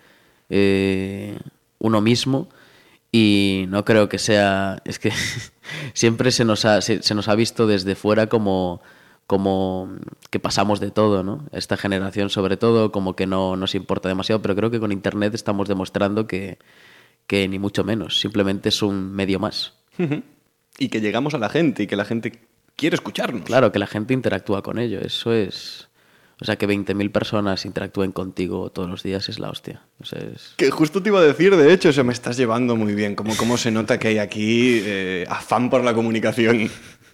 eh, 0.50 1.40
uno 1.80 2.02
mismo 2.02 2.50
y 3.12 3.66
no 3.70 3.84
creo 3.84 4.10
que 4.10 4.20
sea... 4.20 4.80
Es 4.86 5.00
que 5.00 5.12
siempre 5.94 6.30
se 6.32 6.46
nos 6.46 6.64
ha, 6.66 6.82
se 6.82 7.16
nos 7.16 7.28
ha 7.28 7.34
visto 7.34 7.66
desde 7.66 7.96
fuera 7.96 8.28
como, 8.28 8.82
como 9.28 9.90
que 10.30 10.40
pasamos 10.40 10.80
de 10.80 10.90
todo, 10.90 11.22
¿no? 11.22 11.46
Esta 11.52 11.76
generación 11.76 12.30
sobre 12.30 12.56
todo 12.56 12.94
como 12.94 13.16
que 13.16 13.28
no 13.28 13.58
nos 13.58 13.76
importa 13.76 14.08
demasiado, 14.08 14.42
pero 14.42 14.56
creo 14.56 14.72
que 14.72 14.80
con 14.80 14.94
Internet 14.94 15.36
estamos 15.36 15.68
demostrando 15.68 16.28
que, 16.28 16.58
que 17.28 17.48
ni 17.50 17.60
mucho 17.60 17.84
menos. 17.84 18.20
Simplemente 18.20 18.70
es 18.70 18.82
un 18.82 19.12
medio 19.12 19.40
más. 19.40 19.74
y 20.80 20.88
que 20.88 21.02
llegamos 21.02 21.34
a 21.34 21.40
la 21.40 21.50
gente 21.50 21.84
y 21.84 21.88
que 21.88 21.98
la 21.98 22.06
gente 22.06 22.40
quiere 22.78 22.96
escucharnos. 22.96 23.44
Claro, 23.44 23.72
que 23.74 23.80
la 23.80 23.88
gente 23.88 24.14
interactúa 24.14 24.64
con 24.64 24.80
ello. 24.80 25.00
Eso 25.02 25.34
es... 25.34 25.90
O 26.40 26.46
sea, 26.46 26.56
que 26.56 26.68
20.000 26.68 27.12
personas 27.12 27.66
interactúen 27.66 28.12
contigo 28.12 28.70
todos 28.70 28.88
los 28.88 29.02
días 29.02 29.28
es 29.28 29.40
la 29.40 29.50
hostia. 29.50 29.82
O 30.00 30.06
sea, 30.06 30.20
es... 30.20 30.54
Que 30.58 30.70
justo 30.70 31.02
te 31.02 31.10
iba 31.10 31.20
a 31.20 31.24
decir, 31.24 31.56
de 31.56 31.74
hecho, 31.74 31.90
o 31.90 31.92
sea, 31.92 32.04
me 32.04 32.14
estás 32.14 32.38
llevando 32.38 32.76
muy 32.76 32.94
bien. 32.94 33.16
Como, 33.16 33.36
cómo 33.36 33.58
se 33.58 33.72
nota 33.72 33.98
que 33.98 34.10
hay 34.10 34.20
aquí 34.20 34.80
eh, 34.84 35.26
afán 35.28 35.72
por 35.72 35.84
la 35.84 35.96
comunicación. 35.96 36.70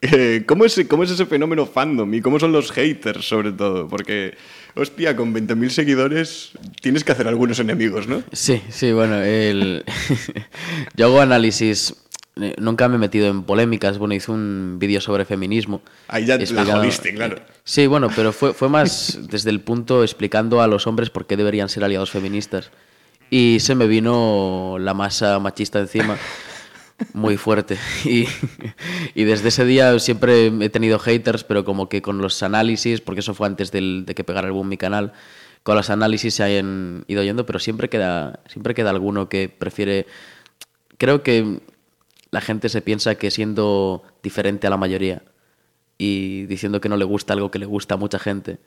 Eh, 0.06 0.44
¿cómo, 0.46 0.66
es, 0.66 0.82
¿Cómo 0.90 1.04
es 1.04 1.12
ese 1.12 1.26
fenómeno 1.26 1.66
fandom? 1.66 2.14
¿Y 2.14 2.20
cómo 2.22 2.38
son 2.40 2.52
los 2.52 2.72
haters, 2.74 3.26
sobre 3.26 3.54
todo? 3.54 3.88
Porque, 3.88 4.36
hostia, 4.76 5.16
con 5.16 5.34
20.000 5.34 5.70
seguidores 5.70 6.52
tienes 6.82 7.06
que 7.06 7.14
hacer 7.14 7.26
algunos 7.30 7.58
enemigos, 7.60 8.08
¿no? 8.08 8.22
Sí, 8.34 8.62
sí, 8.70 8.92
bueno, 8.92 9.16
el... 9.22 9.86
yo 10.98 11.06
hago 11.06 11.22
análisis... 11.22 11.96
eh, 12.36 12.54
Nunca 12.58 12.90
me 12.90 12.96
he 12.96 13.00
metido 13.00 13.28
en 13.28 13.44
polémicas. 13.44 13.98
Bueno, 13.98 14.14
hice 14.14 14.32
un 14.32 14.76
vídeo 14.78 15.00
sobre 15.00 15.24
feminismo. 15.24 15.82
Ahí 16.10 16.26
ya 16.26 16.36
la 16.36 16.44
explicando- 16.44 16.80
jodiste, 16.82 17.14
claro. 17.14 17.38
Sí, 17.64 17.88
bueno, 17.88 18.10
pero 18.14 18.34
fue, 18.34 18.54
fue 18.54 18.68
más 18.68 19.20
desde 19.32 19.52
el 19.52 19.62
punto 19.62 20.04
explicando 20.04 20.62
a 20.62 20.68
los 20.68 20.86
hombres 20.86 21.10
por 21.12 21.26
qué 21.28 21.38
deberían 21.38 21.70
ser 21.70 21.86
aliados 21.86 22.12
feministas. 22.12 22.72
Y 23.30 23.60
se 23.62 23.74
me 23.74 23.88
vino 23.88 24.76
la 24.80 24.94
masa 24.94 25.40
machista 25.40 25.80
encima 25.80 26.18
muy 27.14 27.38
fuerte. 27.38 27.78
Y, 28.06 28.28
y 29.16 29.24
desde 29.24 29.50
ese 29.50 29.66
día 29.66 29.98
siempre 30.00 30.48
he 30.48 30.70
tenido 30.70 31.00
haters, 31.00 31.44
pero 31.44 31.64
como 31.66 31.90
que 31.90 32.02
con 32.02 32.20
los 32.20 32.42
análisis, 32.44 33.02
porque 33.02 33.20
eso 33.22 33.34
fue 33.34 33.48
antes 33.48 33.72
del- 33.72 34.06
de 34.06 34.16
que 34.16 34.24
pegara 34.24 34.48
el 34.48 34.54
boom 34.54 34.68
mi 34.70 34.78
canal, 34.78 35.14
con 35.64 35.76
los 35.76 35.90
análisis 35.90 36.34
se 36.36 36.44
hayan 36.44 37.06
ido 37.08 37.24
yendo, 37.24 37.46
pero 37.46 37.60
siempre 37.60 37.90
queda, 37.90 38.40
siempre 38.48 38.74
queda 38.74 38.90
alguno 38.90 39.30
que 39.30 39.50
prefiere... 39.50 40.06
Creo 40.98 41.24
que 41.24 41.62
la 42.32 42.42
gente 42.42 42.70
se 42.70 42.82
piensa 42.82 43.16
que 43.16 43.32
siendo 43.32 44.04
diferente 44.22 44.68
a 44.68 44.70
la 44.70 44.78
mayoría 44.78 45.24
y 45.98 46.46
diciendo 46.48 46.82
que 46.82 46.90
no 46.90 46.98
le 46.98 47.06
gusta 47.06 47.34
algo 47.34 47.52
que 47.52 47.60
le 47.60 47.66
gusta 47.66 47.96
a 47.96 47.98
mucha 47.98 48.20
gente, 48.20 48.60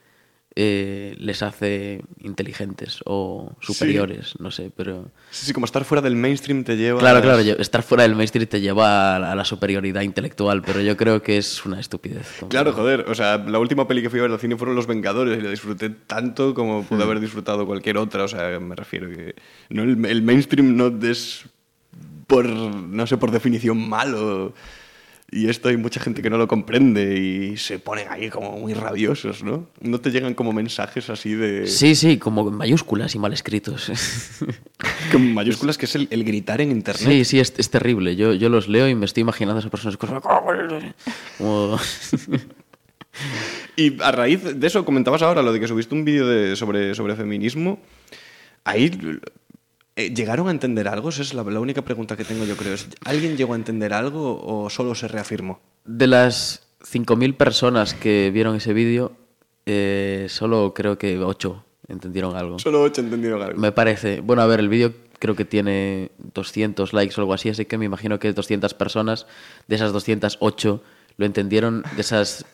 eh, 0.57 1.15
les 1.19 1.43
hace 1.43 2.01
inteligentes 2.21 3.01
o 3.05 3.55
superiores, 3.61 4.35
no 4.41 4.51
sé, 4.51 4.73
pero... 4.75 5.11
Sí, 5.31 5.47
sí, 5.47 5.53
como 5.53 5.67
estar 5.67 5.85
fuera 5.85 6.01
del 6.01 6.17
mainstream 6.17 6.65
te 6.65 6.77
lleva... 6.77 6.99
Claro, 6.99 7.21
claro, 7.21 7.41
estar 7.41 7.83
fuera 7.83 8.05
del 8.05 8.17
mainstream 8.17 8.47
te 8.47 8.61
lleva 8.63 9.17
a 9.17 9.19
la, 9.19 9.33
a 9.33 9.35
la 9.35 9.45
superioridad 9.45 10.01
intelectual, 10.01 10.63
pero 10.63 10.81
yo 10.81 10.97
creo 10.97 11.23
que 11.23 11.37
es 11.37 11.65
una 11.67 11.79
estupidez. 11.79 12.43
Claro, 12.49 12.73
joder. 12.73 13.05
O 13.09 13.15
sea, 13.15 13.37
la 13.37 13.59
última 13.59 13.87
peli 13.87 14.01
que 14.01 14.09
fui 14.09 14.19
a 14.19 14.23
ver 14.23 14.33
al 14.33 14.41
cine 14.41 14.57
fueron 14.57 14.75
Los 14.75 14.87
Vengadores 14.87 15.39
y 15.39 15.43
la 15.43 15.51
disfruté 15.51 15.91
tanto 15.91 16.55
como 16.55 16.85
pude 16.85 17.03
haber 17.03 17.21
disfrutado 17.21 17.67
cualquier 17.67 17.99
otra. 17.99 18.25
O 18.25 18.29
sea, 18.29 18.59
me 18.59 18.75
refiero 18.75 19.11
que 19.11 19.35
no, 19.69 19.83
el, 19.83 20.05
el 20.07 20.23
mainstream 20.23 20.75
no 20.75 20.87
es 21.07 21.45
por, 22.27 22.47
no 22.47 23.07
sé, 23.07 23.17
por 23.17 23.31
definición 23.31 23.89
malo. 23.89 24.55
Y 25.31 25.49
esto 25.49 25.69
hay 25.69 25.77
mucha 25.77 25.99
gente 25.99 26.23
que 26.23 26.31
no 26.31 26.39
lo 26.39 26.47
comprende 26.47 27.19
y 27.19 27.57
se 27.57 27.81
ponen 27.81 28.07
ahí 28.11 28.31
como 28.31 28.53
muy 28.59 28.75
rabiosos, 28.75 29.43
¿no? 29.43 29.67
No 29.81 30.01
te 30.01 30.11
llegan 30.13 30.35
como 30.35 30.53
mensajes 30.53 31.11
así 31.11 31.35
de... 31.35 31.67
Sí, 31.67 31.97
sí, 31.97 32.17
como 32.17 32.49
en 32.49 32.55
mayúsculas 32.55 33.13
y 33.17 33.19
mal 33.19 33.33
escritos. 33.33 33.91
Con 35.13 35.35
mayúsculas, 35.35 35.79
que 35.79 35.87
es 35.87 35.97
el, 35.97 36.07
el 36.13 36.23
gritar 36.23 36.61
en 36.61 36.71
internet. 36.71 37.05
Sí, 37.09 37.25
sí, 37.25 37.41
es, 37.41 37.53
es 37.59 37.71
terrible. 37.71 38.15
Yo, 38.15 38.35
yo 38.35 38.49
los 38.49 38.69
leo 38.69 38.89
y 38.89 38.95
me 38.95 39.05
estoy 39.05 39.23
imaginando 39.23 39.57
a 39.57 39.61
esas 39.61 39.71
personas 39.71 39.97
como... 39.97 40.21
Y 43.77 44.01
a 44.03 44.13
raíz 44.13 44.43
de 44.45 44.67
eso, 44.67 44.85
comentabas 44.85 45.23
ahora 45.23 45.43
lo 45.43 45.53
de 45.53 45.61
que 45.61 45.69
subiste 45.69 45.95
un 45.95 46.05
vídeo 46.05 46.27
de- 46.27 46.55
sobre, 46.57 46.95
sobre 46.95 47.17
feminismo. 47.17 47.79
Ahí 48.65 48.91
eh, 49.97 50.15
llegaron 50.15 50.49
a 50.49 50.51
entender 50.51 50.89
algo. 50.89 51.09
Esa 51.09 51.23
es 51.23 51.35
la, 51.35 51.43
la 51.43 51.61
única 51.61 51.83
pregunta 51.83 52.17
que 52.17 52.25
tengo 52.25 52.45
yo, 52.45 52.57
creo. 52.57 52.75
¿Es, 52.75 52.89
¿Alguien 53.05 53.37
llegó 53.37 53.55
a 53.55 53.57
entender 53.57 53.93
algo 53.93 54.41
o 54.45 54.71
solo 54.71 54.95
se 54.95 55.09
reafirmó? 55.09 55.61
De 55.85 56.07
las 56.07 56.69
5.000 56.81 57.37
personas 57.37 57.95
que 57.95 58.31
vieron 58.33 58.57
ese 58.57 58.73
vídeo, 58.73 59.13
eh, 59.65 60.27
solo 60.29 60.75
creo 60.75 60.99
que 60.99 61.19
8 61.19 61.65
entendieron 61.89 62.37
algo. 62.37 62.59
Solo 62.59 62.83
ocho 62.83 63.01
entendieron 63.01 63.43
algo. 63.43 63.59
Me 63.59 63.73
parece. 63.73 64.21
Bueno, 64.21 64.43
a 64.43 64.47
ver, 64.47 64.61
el 64.61 64.69
vídeo 64.69 64.93
creo 65.19 65.35
que 65.35 65.45
tiene 65.45 66.11
200 66.35 66.93
likes 66.93 67.15
o 67.17 67.21
algo 67.21 67.35
así, 67.35 67.49
así 67.49 67.65
que 67.65 67.79
me 67.79 67.85
imagino 67.85 68.19
que 68.19 68.33
200 68.33 68.75
personas, 68.75 69.27
de 69.67 69.77
esas 69.77 69.93
208 69.93 70.83
lo 71.17 71.27
entendieron, 71.27 71.85
de 71.95 72.01
esas 72.01 72.45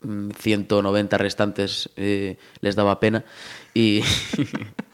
mm, 0.00 0.30
190 0.30 1.18
restantes 1.18 1.90
eh, 1.96 2.38
les 2.60 2.76
daba 2.76 3.00
pena 3.00 3.24
y 3.74 4.02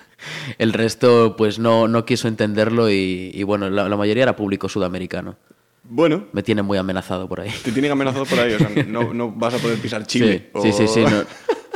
el 0.58 0.72
resto 0.72 1.34
pues 1.36 1.58
no, 1.58 1.88
no 1.88 2.04
quiso 2.04 2.28
entenderlo 2.28 2.90
y, 2.90 3.30
y 3.34 3.42
bueno, 3.42 3.68
la, 3.70 3.88
la 3.88 3.96
mayoría 3.96 4.22
era 4.24 4.36
público 4.36 4.68
sudamericano. 4.68 5.36
Bueno, 5.82 6.26
Me 6.32 6.42
tiene 6.42 6.62
muy 6.62 6.78
amenazado 6.78 7.28
por 7.28 7.40
ahí. 7.40 7.50
te 7.64 7.72
tienen 7.72 7.90
amenazado 7.90 8.24
por 8.26 8.38
ahí. 8.38 8.52
O 8.54 8.58
sea, 8.58 8.68
no, 8.86 9.12
no 9.14 9.30
vas 9.32 9.54
a 9.54 9.58
poder 9.58 9.78
pisar 9.78 10.06
Chile. 10.06 10.50
Sí, 10.62 10.72
sí, 10.72 10.72
sí, 10.72 10.84
o- 10.84 10.88
sí, 10.88 11.00
no. 11.14 11.24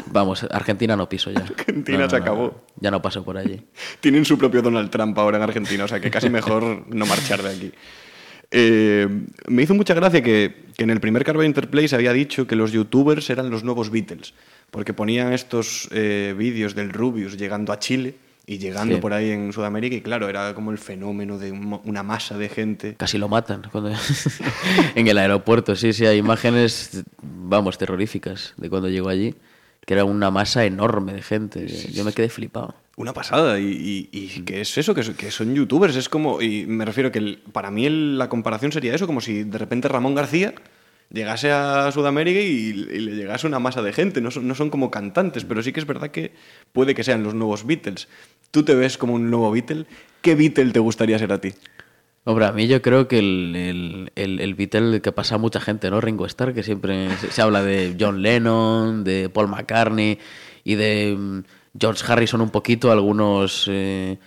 Vamos, 0.07 0.47
Argentina 0.51 0.95
no 0.95 1.09
piso 1.09 1.31
ya. 1.33 1.41
Argentina 1.41 1.99
No, 1.99 2.11
se 2.11 2.17
acabó. 2.17 2.65
Ya 2.79 2.91
no 2.91 3.01
paso 3.03 3.25
por 3.25 3.37
allí. 3.39 3.61
Tienen 4.01 4.25
su 4.25 4.39
propio 4.39 4.63
Donald 4.63 4.91
Trump 4.91 5.19
ahora 5.19 5.39
en 5.39 5.43
Argentina, 5.43 5.85
o 5.85 5.89
sea 5.89 5.99
que 5.99 6.11
casi 6.11 6.29
mejor 6.31 6.85
no 6.95 7.07
marchar 7.07 7.43
de 7.43 7.49
aquí. 7.51 7.73
Eh, 8.51 9.09
me 9.49 9.63
hizo 9.63 9.75
mucha 9.75 9.95
gracia 9.95 10.23
que, 10.23 10.67
que 10.77 10.85
en 10.85 10.91
el 10.91 11.01
primer 11.01 11.25
Carve 11.25 11.45
Interplay 11.47 11.89
se 11.89 11.97
había 11.97 12.13
dicho 12.13 12.47
que 12.47 12.55
los 12.55 12.71
youtubers 12.71 13.29
eran 13.31 13.51
los 13.51 13.65
nuevos 13.65 13.91
Beatles, 13.91 14.35
porque 14.71 14.93
ponían 14.93 15.33
estos 15.33 15.89
eh, 15.91 16.35
vídeos 16.39 16.75
del 16.77 16.91
Rubius 16.91 17.37
llegando 17.37 17.73
a 17.73 17.79
Chile 17.81 18.15
y 18.47 18.59
llegando 18.59 18.97
Sí. 18.97 19.01
por 19.01 19.13
ahí 19.15 19.31
en 19.31 19.53
Sudamérica, 19.53 19.97
y 19.97 20.01
claro, 20.03 20.29
era 20.29 20.55
como 20.55 20.71
el 20.71 20.79
fenómeno 20.79 21.39
de 21.39 21.51
un 21.53 21.81
una 21.85 22.03
masa 22.03 22.37
de 22.37 22.49
gente. 22.49 22.95
Casi 22.97 23.17
lo 23.19 23.29
matan 23.29 23.63
cuando- 23.73 23.91
en 24.95 25.07
el 25.09 25.19
aeropuerto. 25.19 25.75
Sí, 25.77 25.93
sí, 25.93 26.07
hay 26.07 26.19
imágenes, 26.19 27.03
vamos, 27.23 27.79
terroríficas 27.79 28.55
de 28.57 28.69
cuando 28.71 28.89
llegó 28.89 29.09
allí, 29.09 29.35
que 29.87 29.95
era 29.95 30.05
una 30.05 30.31
masa 30.31 30.65
enorme 30.65 31.13
de 31.15 31.23
gente. 31.23 31.67
Yo 31.93 32.05
me 32.05 32.13
quedé 32.13 32.29
flipado. 32.29 32.75
Una 32.97 33.13
pasada, 33.13 33.59
y, 33.59 33.65
y, 33.65 34.09
y 34.13 34.29
que 34.43 34.61
es 34.61 34.79
eso, 34.79 34.95
que, 34.95 35.03
so- 35.03 35.17
que 35.17 35.31
son 35.33 35.53
youtubers, 35.55 35.97
es 35.97 36.09
como, 36.09 36.41
y 36.41 36.65
me 36.67 36.85
refiero 36.85 37.11
que 37.11 37.19
el- 37.19 37.39
para 37.53 37.71
mí 37.71 37.87
el- 37.87 38.19
la 38.19 38.29
comparación 38.29 38.71
sería 38.73 38.95
eso, 38.95 39.07
como 39.07 39.21
si 39.21 39.43
de 39.43 39.59
repente 39.59 39.89
Ramón 39.89 40.15
García 40.15 40.55
llegase 41.15 41.51
a 41.51 41.91
Sudamérica 41.93 42.41
y, 42.41 42.73
le 42.73 43.15
llegase 43.15 43.47
una 43.47 43.59
masa 43.59 43.83
de 43.83 43.93
gente, 43.93 44.21
no 44.21 44.31
son, 44.31 44.47
no 44.47 44.55
son 44.55 44.71
como 44.71 44.91
cantantes, 44.91 45.45
pero 45.45 45.63
sí 45.63 45.73
que 45.73 45.81
es 45.81 45.87
verdad 45.87 46.11
que 46.11 46.33
puede 46.73 46.95
que 46.95 47.05
sean 47.05 47.23
los 47.23 47.35
nuevos 47.35 47.67
Beatles. 47.67 48.09
¿Tú 48.51 48.65
te 48.65 48.75
ves 48.75 48.99
como 48.99 49.15
un 49.15 49.31
nuevo 49.31 49.51
Beatle? 49.51 49.87
¿Qué 50.21 50.35
Beatle 50.35 50.73
te 50.73 50.81
gustaría 50.81 51.19
ser 51.19 51.33
a 51.33 51.41
ti? 51.41 51.53
Hombre, 52.25 52.47
a 52.47 52.53
mí 52.53 52.67
yo 52.67 52.81
creo 52.81 53.07
que 53.07 53.19
el, 53.19 54.11
el, 54.15 54.41
el, 54.41 54.55
Beatle 54.55 55.03
que 55.03 55.13
pasa 55.13 55.35
a 55.35 55.39
mucha 55.39 55.61
gente, 55.61 55.91
¿no? 55.91 56.01
Ringo 56.01 56.25
Starr, 56.25 56.55
que 56.55 56.63
siempre 56.63 57.11
se, 57.19 57.31
se 57.31 57.43
habla 57.43 57.63
de 57.63 57.97
John 58.01 58.23
Lennon, 58.23 59.05
de 59.05 59.29
Paul 59.29 59.49
McCartney 59.49 60.19
y 60.65 60.75
de 60.75 61.15
mm, 61.19 61.43
George 61.79 62.05
Harrison 62.07 62.41
un 62.41 62.51
poquito, 62.51 62.91
algunos 62.91 63.67
eh, 63.71 64.19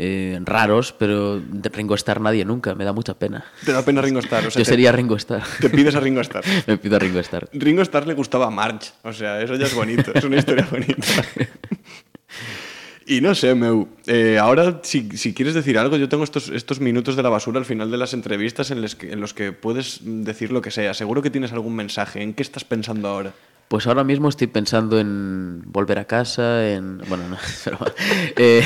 eh, 0.00 0.38
raros, 0.44 0.92
pero 0.92 1.40
de 1.40 1.68
Ringo 1.70 1.96
Starr 1.96 2.20
nadie 2.20 2.44
nunca, 2.44 2.76
me 2.76 2.84
da 2.84 2.92
mucha 2.92 3.14
pena. 3.14 3.44
Te 3.64 3.72
da 3.72 3.84
pena 3.84 4.00
Ringo 4.00 4.20
Starr. 4.20 4.46
O 4.46 4.50
sea, 4.50 4.60
Yo 4.60 4.64
sería 4.64 4.92
Ringo 4.92 5.16
Starr. 5.16 5.42
Te 5.60 5.68
pides 5.68 5.96
a 5.96 6.00
Ringo 6.00 6.20
Starr. 6.20 6.44
me 6.68 6.78
pido 6.78 6.94
a 6.96 6.98
Ringo 7.00 7.18
Starr. 7.18 7.48
Ringo 7.52 7.82
Starr 7.82 8.06
le 8.06 8.14
gustaba 8.14 8.46
a 8.46 8.50
Marge. 8.50 8.92
O 9.02 9.12
sea, 9.12 9.42
eso 9.42 9.56
ya 9.56 9.66
es 9.66 9.74
bonito. 9.74 10.12
Es 10.14 10.22
una 10.22 10.36
historia 10.36 10.68
bonita. 10.70 11.04
Y 13.06 13.20
no 13.20 13.34
sé, 13.34 13.56
Meu. 13.56 13.88
eh, 14.06 14.38
ahora, 14.38 14.80
si, 14.84 15.08
si 15.16 15.34
quieres 15.34 15.54
decir 15.54 15.78
algo, 15.78 15.96
yo 15.96 16.08
tengo 16.08 16.22
estos, 16.22 16.48
estos 16.48 16.78
minutos 16.78 17.16
de 17.16 17.24
la 17.24 17.30
basura 17.30 17.58
al 17.58 17.64
final 17.64 17.90
de 17.90 17.96
las 17.96 18.14
entrevistas 18.14 18.70
en 18.70 18.82
los, 18.82 18.94
que, 18.94 19.10
en 19.10 19.20
los 19.20 19.34
que 19.34 19.50
puedes 19.50 20.00
decir 20.04 20.52
lo 20.52 20.62
que 20.62 20.70
sea. 20.70 20.94
Seguro 20.94 21.22
que 21.22 21.30
tienes 21.30 21.52
algún 21.52 21.74
mensaje. 21.74 22.22
¿En 22.22 22.34
qué 22.34 22.42
estás 22.42 22.62
pensando 22.64 23.08
ahora? 23.08 23.32
Pues 23.66 23.88
ahora 23.88 24.04
mismo 24.04 24.28
estoy 24.28 24.46
pensando 24.46 25.00
en 25.00 25.62
volver 25.66 25.98
a 25.98 26.04
casa, 26.04 26.70
en... 26.70 26.98
Bueno, 27.08 27.28
no, 27.28 27.36
pero, 27.64 27.78
eh, 28.36 28.62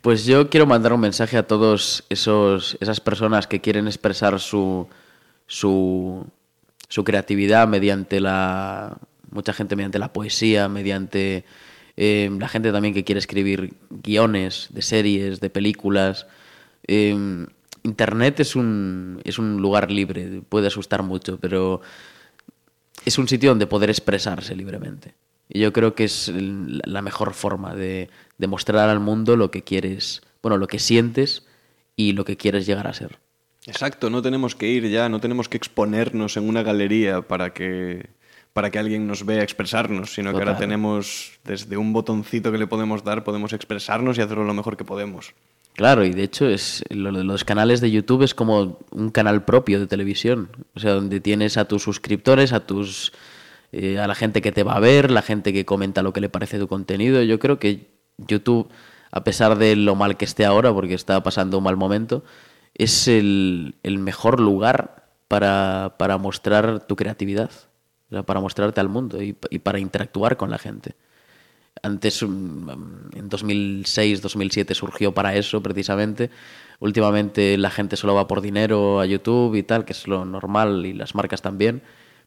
pues 0.00 0.24
yo 0.24 0.50
quiero 0.50 0.66
mandar 0.66 0.92
un 0.92 1.00
mensaje 1.00 1.36
a 1.36 1.46
todos 1.46 2.04
esos, 2.08 2.76
esas 2.80 3.00
personas 3.00 3.46
que 3.46 3.60
quieren 3.60 3.86
expresar 3.86 4.40
su, 4.40 4.88
su, 5.46 6.24
creatividad 7.04 7.68
mediante 7.68 8.20
la... 8.20 8.98
Mucha 9.30 9.52
gente 9.52 9.76
mediante 9.76 9.98
la 9.98 10.12
poesía, 10.12 10.68
mediante 10.68 11.44
eh, 11.96 12.30
la 12.38 12.48
gente 12.48 12.72
también 12.72 12.94
que 12.94 13.04
quiere 13.04 13.18
escribir 13.18 13.74
guiones 13.90 14.68
de 14.70 14.82
series, 14.82 15.40
de 15.40 15.50
películas. 15.50 16.26
Eh, 16.86 17.46
Internet 17.82 18.40
es 18.40 18.56
un, 18.56 19.20
es 19.24 19.38
un 19.38 19.60
lugar 19.62 19.90
libre, 19.90 20.42
puede 20.48 20.68
asustar 20.68 21.02
mucho, 21.02 21.38
pero 21.38 21.80
es 23.04 23.18
un 23.18 23.28
sitio 23.28 23.50
donde 23.50 23.66
poder 23.66 23.90
expresarse 23.90 24.54
libremente. 24.56 25.14
Y 25.48 25.60
yo 25.60 25.72
creo 25.72 25.94
que 25.94 26.04
es 26.04 26.32
la 26.34 27.02
mejor 27.02 27.34
forma 27.34 27.74
de, 27.74 28.10
de 28.38 28.46
mostrar 28.46 28.88
al 28.88 29.00
mundo 29.00 29.36
lo 29.36 29.50
que 29.50 29.62
quieres, 29.62 30.22
bueno, 30.42 30.58
lo 30.58 30.66
que 30.66 30.78
sientes 30.78 31.46
y 31.94 32.12
lo 32.12 32.24
que 32.24 32.36
quieres 32.36 32.66
llegar 32.66 32.86
a 32.86 32.94
ser. 32.94 33.18
Exacto, 33.66 34.10
no 34.10 34.22
tenemos 34.22 34.54
que 34.54 34.68
ir 34.68 34.88
ya, 34.88 35.08
no 35.08 35.20
tenemos 35.20 35.48
que 35.48 35.56
exponernos 35.56 36.36
en 36.36 36.48
una 36.48 36.62
galería 36.62 37.22
para 37.22 37.52
que, 37.52 38.06
para 38.52 38.70
que 38.70 38.78
alguien 38.78 39.06
nos 39.06 39.26
vea 39.26 39.42
expresarnos, 39.42 40.14
sino 40.14 40.32
que 40.32 40.38
ahora 40.38 40.56
tenemos 40.56 41.38
desde 41.44 41.76
un 41.76 41.92
botoncito 41.92 42.52
que 42.52 42.58
le 42.58 42.68
podemos 42.68 43.02
dar, 43.02 43.24
podemos 43.24 43.52
expresarnos 43.52 44.18
y 44.18 44.22
hacerlo 44.22 44.44
lo 44.44 44.54
mejor 44.54 44.76
que 44.76 44.84
podemos. 44.84 45.34
Claro, 45.74 46.04
y 46.04 46.10
de 46.10 46.22
hecho 46.22 46.48
es 46.48 46.84
lo 46.88 47.12
de 47.12 47.24
los 47.24 47.44
canales 47.44 47.80
de 47.80 47.90
YouTube 47.90 48.22
es 48.22 48.34
como 48.34 48.78
un 48.92 49.10
canal 49.10 49.44
propio 49.44 49.78
de 49.78 49.86
televisión, 49.86 50.48
o 50.74 50.80
sea, 50.80 50.92
donde 50.92 51.20
tienes 51.20 51.58
a 51.58 51.66
tus 51.66 51.82
suscriptores, 51.82 52.52
a 52.52 52.60
tus 52.60 53.12
eh, 53.78 53.98
a 53.98 54.06
la 54.06 54.14
gente 54.14 54.40
que 54.40 54.52
te 54.52 54.62
va 54.62 54.76
a 54.76 54.80
ver, 54.80 55.10
la 55.10 55.20
gente 55.20 55.52
que 55.52 55.66
comenta 55.66 56.02
lo 56.02 56.14
que 56.14 56.22
le 56.22 56.30
parece 56.30 56.58
tu 56.58 56.66
contenido. 56.66 57.22
Yo 57.22 57.38
creo 57.38 57.58
que 57.58 57.90
YouTube, 58.16 58.70
a 59.10 59.22
pesar 59.22 59.58
de 59.58 59.76
lo 59.76 59.94
mal 59.94 60.16
que 60.16 60.24
esté 60.24 60.46
ahora, 60.46 60.72
porque 60.72 60.94
está 60.94 61.22
pasando 61.22 61.58
un 61.58 61.64
mal 61.64 61.76
momento, 61.76 62.24
es 62.74 63.06
el, 63.06 63.74
el 63.82 63.98
mejor 63.98 64.40
lugar 64.40 65.10
para, 65.28 65.96
para 65.98 66.16
mostrar 66.16 66.86
tu 66.86 66.96
creatividad, 66.96 67.50
para 68.24 68.40
mostrarte 68.40 68.80
al 68.80 68.88
mundo 68.88 69.22
y, 69.22 69.36
y 69.50 69.58
para 69.58 69.78
interactuar 69.78 70.38
con 70.38 70.50
la 70.50 70.56
gente. 70.56 70.94
Antes, 71.82 72.22
mm, 72.22 72.70
en 73.14 73.28
2006, 73.28 74.22
2007 74.22 74.74
surgió 74.74 75.12
para 75.12 75.34
eso 75.36 75.62
precisamente. 75.62 76.30
Últimamente 76.80 77.58
la 77.58 77.68
gente 77.70 77.96
solo 77.96 78.14
va 78.14 78.26
por 78.26 78.40
dinero 78.40 79.00
a 79.00 79.06
YouTube 79.06 79.54
y 79.54 79.62
tal, 79.64 79.84
que 79.84 79.92
es 79.92 80.08
lo 80.08 80.24
normal 80.24 80.86
y 80.86 80.94
las 80.94 81.14
marcas 81.14 81.42
también. 81.42 81.82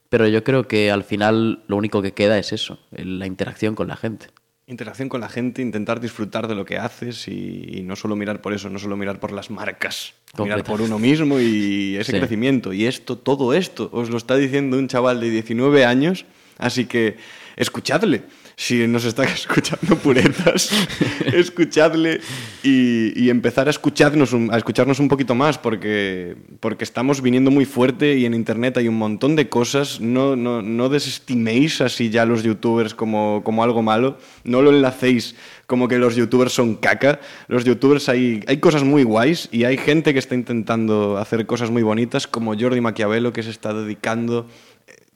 Pero 0.10 0.28
yo 0.28 0.44
creo 0.44 0.68
que 0.68 0.92
al 0.92 1.04
final 1.04 1.64
lo 1.68 1.78
único 1.78 2.02
que 2.02 2.14
queda 2.14 2.38
es 2.40 2.52
eso, 2.52 2.80
la 2.92 3.26
interacción 3.28 3.76
con 3.76 3.88
la 3.88 3.96
gente. 3.96 4.28
Interacción 4.66 5.10
con 5.10 5.22
la 5.22 5.30
gente, 5.30 5.62
intentar 5.64 6.00
disfrutar 6.00 6.48
de 6.48 6.54
lo 6.56 6.64
que 6.66 6.78
haces 6.78 7.28
y, 7.28 7.78
y 7.78 7.82
no 7.82 7.96
solo 7.96 8.16
mirar 8.16 8.40
por 8.42 8.54
eso, 8.54 8.70
no 8.70 8.78
solo 8.78 8.96
mirar 8.98 9.20
por 9.20 9.32
las 9.32 9.50
marcas, 9.50 10.14
mirar 10.38 10.64
por 10.64 10.82
uno 10.82 11.00
mismo 11.00 11.40
y 11.40 11.96
ese 12.00 12.12
Sí. 12.12 12.18
crecimiento. 12.20 12.72
Y 12.74 12.86
esto, 12.86 13.18
todo 13.18 13.54
esto, 13.54 13.90
os 13.92 14.10
lo 14.12 14.18
está 14.18 14.36
diciendo 14.36 14.78
un 14.78 14.88
chaval 14.88 15.20
de 15.22 15.30
19 15.32 15.86
años, 15.86 16.26
así 16.60 16.86
que 16.86 17.18
escuchadle. 17.56 18.24
Si 18.62 18.86
nos 18.88 19.06
está 19.06 19.24
escuchando 19.40 19.96
puretas, 19.96 20.70
escuchadle 21.34 22.20
y, 22.62 23.18
y 23.18 23.30
empezar 23.30 23.68
a 23.68 23.70
escucharnos, 23.70 24.34
un, 24.34 24.54
a 24.54 24.58
escucharnos 24.58 25.00
un 25.00 25.08
poquito 25.08 25.34
más, 25.34 25.58
porque, 25.58 26.36
porque 26.60 26.84
estamos 26.84 27.22
viniendo 27.22 27.52
muy 27.52 27.64
fuerte 27.64 28.18
y 28.18 28.26
en 28.26 28.34
Internet 28.34 28.76
hay 28.76 28.90
un 28.90 28.98
montón 28.98 29.38
de 29.38 29.48
cosas. 29.48 30.02
No, 30.02 30.36
no, 30.36 30.62
no 30.62 30.90
desestiméis 30.90 31.80
así 31.80 32.10
ya 32.10 32.26
los 32.26 32.44
youtubers 32.44 32.94
como, 32.94 33.44
como 33.46 33.64
algo 33.64 33.82
malo, 33.82 34.18
no 34.44 34.62
lo 34.62 34.72
enlacéis 34.72 35.36
como 35.66 35.88
que 35.88 35.98
los 35.98 36.18
youtubers 36.18 36.52
son 36.52 36.76
caca. 36.76 37.22
Los 37.48 37.64
youtubers 37.64 38.10
hay, 38.10 38.44
hay 38.48 38.58
cosas 38.58 38.84
muy 38.84 39.04
guays 39.04 39.48
y 39.54 39.64
hay 39.64 39.78
gente 39.78 40.12
que 40.12 40.20
está 40.20 40.36
intentando 40.36 41.18
hacer 41.18 41.46
cosas 41.46 41.72
muy 41.72 41.84
bonitas, 41.84 42.28
como 42.28 42.60
Jordi 42.60 42.82
Maquiavelo, 42.82 43.32
que 43.32 43.44
se 43.44 43.52
está 43.52 43.74
dedicando 43.74 44.48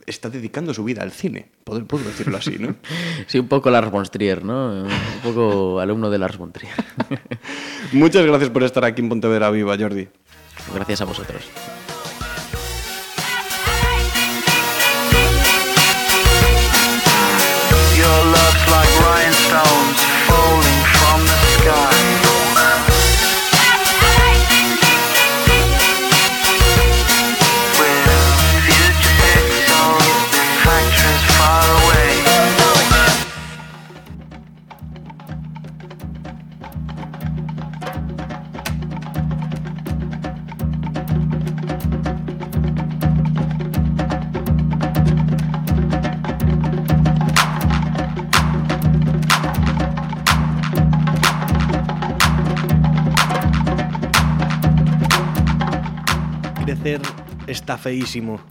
está 0.08 0.30
dedicando 0.30 0.74
su 0.74 0.84
vida 0.84 1.02
al 1.02 1.12
cine, 1.12 1.50
puedo, 1.64 1.86
puedo 1.86 2.04
decirlo 2.04 2.38
así, 2.38 2.58
¿no? 2.60 2.76
Sí, 3.28 3.40
un 3.40 3.48
poco 3.48 3.70
Lars 3.70 3.92
von 3.92 4.06
Trier, 4.06 4.44
¿no? 4.44 4.84
Un 4.84 4.90
poco 5.24 5.80
alumno 5.80 6.10
de 6.10 6.18
Lars 6.18 6.38
von 6.38 6.52
Trier. 6.52 6.74
Muchas 7.94 8.26
gracias 8.26 8.50
por 8.50 8.64
estar 8.64 8.84
aquí 8.86 9.02
en 9.02 9.10
Pontevedra 9.10 9.50
Viva, 9.52 9.78
Jordi. 9.78 10.08
Gracias 10.74 11.02
a 11.02 11.06
vosotros. 11.06 11.44
Your 17.98 18.26
love's 18.26 18.70
like 18.70 18.90
rhinestones 19.00 19.83
está 57.64 57.78
feísimo. 57.78 58.42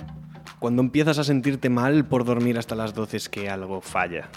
Cuando 0.59 0.81
empiezas 0.81 1.19
a 1.19 1.25
sentirte 1.25 1.69
mal 1.69 2.07
por 2.07 2.25
dormir 2.25 2.57
hasta 2.57 2.75
las 2.75 2.95
12 2.95 3.19
es 3.19 3.29
que 3.29 3.51
algo 3.51 3.83
falla. 3.83 4.31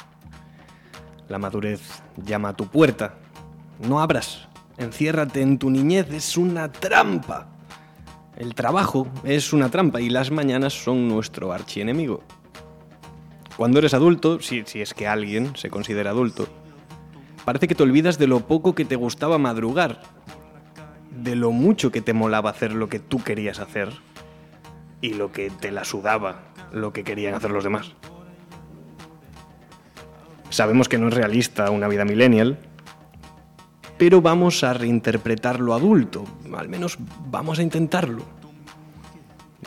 La 1.29 1.39
madurez 1.39 2.03
llama 2.17 2.49
a 2.49 2.57
tu 2.57 2.67
puerta. 2.67 3.13
No 3.87 4.01
abras. 4.01 4.49
Enciérrate 4.77 5.41
en 5.41 5.59
tu 5.59 5.69
niñez. 5.69 6.11
Es 6.11 6.35
una 6.35 6.73
trampa. 6.73 7.47
El 8.35 8.53
trabajo 8.53 9.07
es 9.23 9.53
una 9.53 9.69
trampa 9.69 10.01
y 10.01 10.09
las 10.09 10.29
mañanas 10.29 10.73
son 10.73 11.07
nuestro 11.07 11.53
archienemigo. 11.53 12.21
Cuando 13.55 13.79
eres 13.79 13.93
adulto, 13.93 14.41
si, 14.41 14.63
si 14.65 14.81
es 14.81 14.93
que 14.93 15.07
alguien 15.07 15.55
se 15.55 15.69
considera 15.69 16.09
adulto, 16.09 16.49
parece 17.45 17.69
que 17.69 17.75
te 17.75 17.83
olvidas 17.83 18.17
de 18.17 18.27
lo 18.27 18.41
poco 18.41 18.75
que 18.75 18.83
te 18.83 18.97
gustaba 18.97 19.37
madrugar, 19.37 20.01
de 21.11 21.37
lo 21.37 21.51
mucho 21.51 21.93
que 21.93 22.01
te 22.01 22.11
molaba 22.11 22.49
hacer 22.49 22.73
lo 22.73 22.89
que 22.89 22.99
tú 22.99 23.23
querías 23.23 23.59
hacer 23.59 23.93
y 25.01 25.13
lo 25.13 25.31
que 25.31 25.49
te 25.49 25.71
la 25.71 25.83
sudaba 25.83 26.43
lo 26.71 26.93
que 26.93 27.03
querían 27.03 27.33
hacer 27.33 27.51
los 27.51 27.63
demás. 27.63 27.91
Sabemos 30.49 30.87
que 30.87 30.97
no 30.97 31.07
es 31.07 31.13
realista 31.13 31.69
una 31.69 31.87
vida 31.87 32.05
millennial, 32.05 32.59
pero 33.97 34.21
vamos 34.21 34.63
a 34.63 34.73
reinterpretar 34.73 35.59
lo 35.59 35.73
adulto, 35.73 36.25
al 36.55 36.69
menos 36.69 36.97
vamos 37.27 37.59
a 37.59 37.63
intentarlo. 37.63 38.23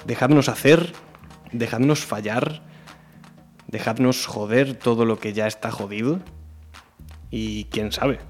Dejadnos 0.06 0.48
hacer, 0.48 0.92
dejadnos 1.52 2.04
fallar, 2.04 2.62
dejadnos 3.66 4.26
joder 4.26 4.74
todo 4.74 5.04
lo 5.04 5.18
que 5.18 5.32
ya 5.32 5.46
está 5.46 5.70
jodido 5.70 6.20
y 7.30 7.64
quién 7.64 7.92
sabe, 7.92 8.20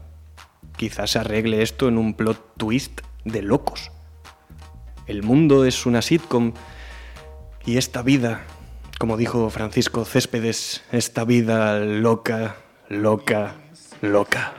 quizás 0.76 1.10
se 1.10 1.18
arregle 1.18 1.62
esto 1.62 1.88
en 1.88 1.98
un 1.98 2.14
plot 2.14 2.56
twist 2.56 3.00
de 3.24 3.42
locos. 3.42 3.90
El 5.06 5.22
mundo 5.22 5.64
es 5.64 5.86
una 5.86 6.02
sitcom 6.02 6.52
y 7.68 7.76
esta 7.76 8.00
vida, 8.00 8.40
como 8.98 9.18
dijo 9.18 9.50
Francisco 9.50 10.06
Céspedes, 10.06 10.82
esta 10.90 11.24
vida 11.24 11.78
loca, 11.80 12.56
loca, 12.88 13.56
loca. 14.00 14.57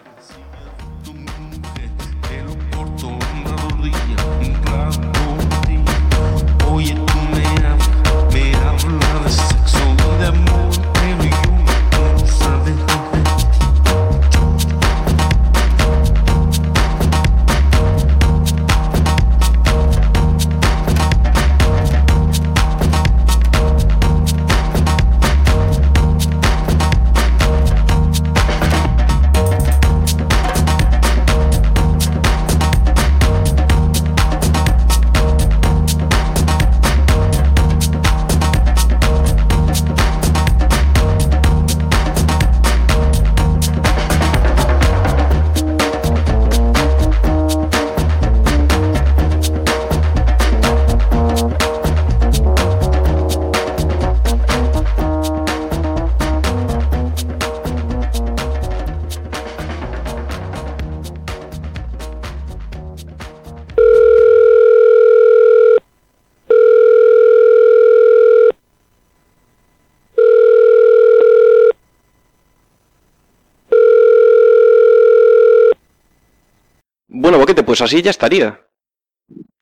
Bueno, 77.29 77.41
Boquete, 77.41 77.61
pues 77.61 77.79
así 77.79 78.01
ya 78.01 78.09
estaría. 78.09 78.59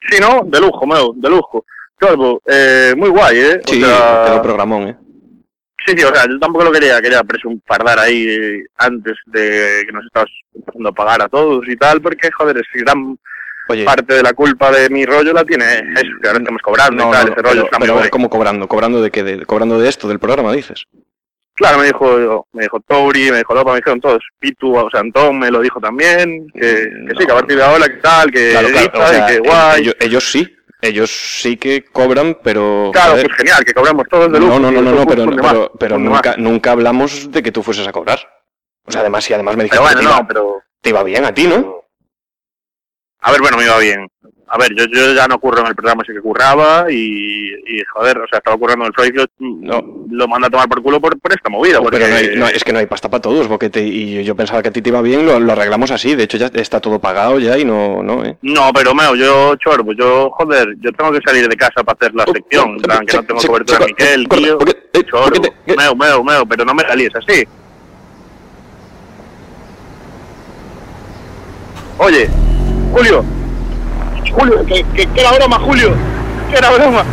Sí, 0.09 0.19
¿no? 0.21 0.43
De 0.45 0.57
lujo, 0.61 0.87
meu, 0.87 1.13
de 1.17 1.29
lujo. 1.29 1.65
Claro, 1.97 2.41
eh, 2.47 2.93
muy 2.95 3.09
guay, 3.09 3.37
¿eh? 3.39 3.59
O 3.61 3.69
Sí, 3.69 3.81
sea, 3.81 4.23
quedó 4.25 4.41
programón, 4.41 4.87
¿eh? 4.87 4.97
Sí, 5.85 5.93
sí, 5.97 6.01
o 6.05 6.15
sea, 6.15 6.23
yo 6.29 6.39
tampoco 6.39 6.63
lo 6.63 6.71
quería, 6.71 7.01
quería 7.01 7.21
presumfardar 7.25 7.99
ahí 7.99 8.63
antes 8.77 9.15
de 9.25 9.83
que 9.85 9.91
nos 9.91 10.05
estabas 10.05 10.29
empezando 10.55 10.87
a 10.87 10.91
pagar 10.93 11.21
a 11.23 11.27
todos 11.27 11.67
y 11.67 11.75
tal, 11.75 12.01
porque, 12.01 12.29
joder, 12.31 12.57
es 12.59 12.67
gran 12.73 13.19
Oye. 13.67 13.83
parte 13.83 14.13
de 14.13 14.23
la 14.23 14.31
culpa 14.31 14.71
de 14.71 14.89
mi 14.89 15.05
rollo 15.05 15.33
la 15.33 15.43
tiene 15.43 15.65
eso, 15.93 16.11
que 16.21 16.27
ahora 16.29 16.39
estamos 16.39 16.61
cobrando 16.61 17.03
No, 17.03 17.09
y 17.09 17.11
tal, 17.11 17.25
no, 17.25 17.33
ese 17.33 17.41
rollo 17.41 17.51
pero, 17.53 17.65
está 17.65 17.79
muy 17.79 17.87
pero 17.87 17.97
guay. 17.97 18.09
¿cómo 18.09 18.29
cobrando? 18.29 18.67
¿Cobrando 18.69 19.01
de 19.01 19.11
qué? 19.11 19.23
De, 19.23 19.45
¿Cobrando 19.45 19.77
de 19.77 19.89
esto, 19.89 20.07
del 20.07 20.19
programa, 20.19 20.53
dices? 20.53 20.85
Claro, 21.57 21.79
me 21.79 21.85
dijo, 21.85 22.47
me 22.53 22.63
dijo 22.63 22.79
Tori, 22.81 23.31
me 23.31 23.39
dijo 23.39 23.55
Lopa, 23.55 23.71
me 23.71 23.77
dijeron 23.77 23.99
todos, 23.99 24.23
Pitu, 24.37 24.75
o 24.77 24.89
sea, 24.91 24.99
Antón 24.99 25.39
me 25.39 25.49
lo 25.49 25.59
dijo 25.59 25.79
también, 25.79 26.47
que, 26.53 26.59
que 27.07 27.15
sí, 27.17 27.25
que 27.25 27.31
a 27.31 27.35
partir 27.35 27.57
de 27.57 27.63
ahora, 27.63 27.87
que 27.87 27.95
tal, 27.95 28.29
que 28.31 28.51
Claro, 28.51 28.67
claro, 28.69 28.91
o 28.93 29.07
sea, 29.07 29.25
que 29.25 29.39
guay. 29.39 29.81
Ellos, 29.81 29.95
ellos 29.99 30.31
sí, 30.31 30.55
ellos 30.83 31.09
sí 31.41 31.57
que 31.57 31.83
cobran, 31.83 32.37
pero... 32.43 32.91
Claro, 32.93 33.13
joder, 33.13 33.25
pues 33.25 33.37
genial, 33.37 33.65
que 33.65 33.73
cobramos 33.73 34.05
todos 34.07 34.31
de 34.31 34.39
No, 34.39 34.45
lujo. 34.45 34.59
no, 34.59 34.71
no, 34.71 34.81
no, 34.83 34.91
no, 34.91 35.05
Pues, 35.05 35.17
pero, 35.41 35.71
pero, 35.79 35.97
nunca, 35.97 36.35
nunca 36.37 36.71
hablamos 36.73 37.31
de 37.31 37.41
que 37.41 37.51
tú 37.51 37.63
fueses 37.63 37.87
a 37.87 37.91
cobrar. 37.91 38.19
O 38.85 38.91
sea, 38.91 39.01
además, 39.01 39.27
y 39.27 39.33
además 39.33 39.57
me 39.57 39.63
dijiste 39.63 39.81
bueno, 39.81 39.97
que 39.97 40.03
te, 40.05 40.09
iba, 40.11 40.19
no, 40.21 40.27
pero... 40.27 40.61
te 40.79 40.89
iba 40.91 41.01
bien 41.03 41.25
a 41.25 41.33
ti, 41.33 41.47
¿no? 41.47 41.81
A 43.21 43.31
ver, 43.31 43.41
bueno, 43.41 43.57
me 43.57 43.63
iba 43.65 43.79
bien. 43.79 44.07
A 44.49 44.57
ver, 44.57 44.73
yo, 44.77 44.85
yo 44.85 45.13
ya 45.13 45.27
no 45.27 45.39
curro 45.39 45.59
en 45.59 45.67
el 45.67 45.75
programa 45.75 46.03
ese 46.03 46.13
que 46.13 46.21
curraba 46.21 46.85
y, 46.89 46.95
y 47.67 47.83
joder, 47.93 48.17
o 48.19 48.27
sea, 48.29 48.37
estaba 48.37 48.55
currando 48.57 48.85
en 48.85 48.87
el 48.87 48.93
Freud, 48.93 49.27
lo, 49.39 50.05
lo 50.09 50.27
manda 50.29 50.47
a 50.47 50.49
tomar 50.49 50.69
por 50.69 50.81
culo 50.81 51.01
por, 51.01 51.19
por 51.19 51.33
esta 51.33 51.49
movida. 51.49 51.79
Porque, 51.81 51.97
Pero 51.97 52.09
no 52.09 52.15
hay- 52.15 52.35
no, 52.37 52.47
es 52.47 52.63
que 52.63 52.71
no 52.71 52.79
hay 52.79 52.85
pasta 52.85 53.09
para 53.09 53.21
todos, 53.21 53.49
Boquete, 53.49 53.81
y 53.83 54.23
yo 54.23 54.35
pensaba 54.37 54.61
que 54.61 54.69
a 54.69 54.71
ti 54.71 54.81
te 54.81 54.87
iba 54.87 55.01
bien, 55.01 55.25
lo, 55.25 55.37
lo 55.41 55.51
arreglamos 55.51 55.91
así, 55.91 56.15
de 56.15 56.23
hecho 56.23 56.37
ya 56.37 56.45
está 56.53 56.79
todo 56.79 56.97
pagado 56.99 57.39
ya 57.39 57.57
y 57.57 57.65
no, 57.65 58.01
no, 58.01 58.23
¿eh? 58.23 58.37
No, 58.41 58.71
pero 58.73 58.95
meo, 58.95 59.15
yo 59.15 59.53
chorbo, 59.57 59.91
yo 59.91 60.29
joder, 60.31 60.75
yo 60.79 60.93
tengo 60.93 61.11
que 61.11 61.19
salir 61.25 61.49
de 61.49 61.55
casa 61.57 61.83
para 61.83 61.97
hacer 61.99 62.15
la 62.15 62.25
sección, 62.25 62.69
en 62.75 62.77
plan, 62.77 63.05
que 63.05 63.17
no 63.17 63.23
tengo 63.23 63.39
se- 63.41 63.47
cobertura 63.49 63.79
se- 63.79 63.83
en 63.83 63.89
Miquel, 64.21 64.27
corta, 64.29 64.43
tío, 64.45 64.57
porque- 64.59 64.77
eh, 64.93 65.03
chorbo, 65.03 65.25
porque 65.25 65.51
te- 65.65 65.75
meo, 65.75 65.93
meo, 65.93 66.23
meo, 66.23 66.45
pero 66.45 66.63
no 66.63 66.73
me 66.73 66.83
la 66.83 66.95
líes 66.95 67.11
así. 67.15 67.43
Oye, 71.97 72.29
Julio, 72.93 73.25
Julio, 74.31 74.65
que, 74.65 74.83
que, 74.83 75.05
que 75.05 75.19
era 75.19 75.31
broma, 75.33 75.59
Julio, 75.59 75.93
que 76.49 76.55
era 76.55 76.71
broma. 76.71 77.05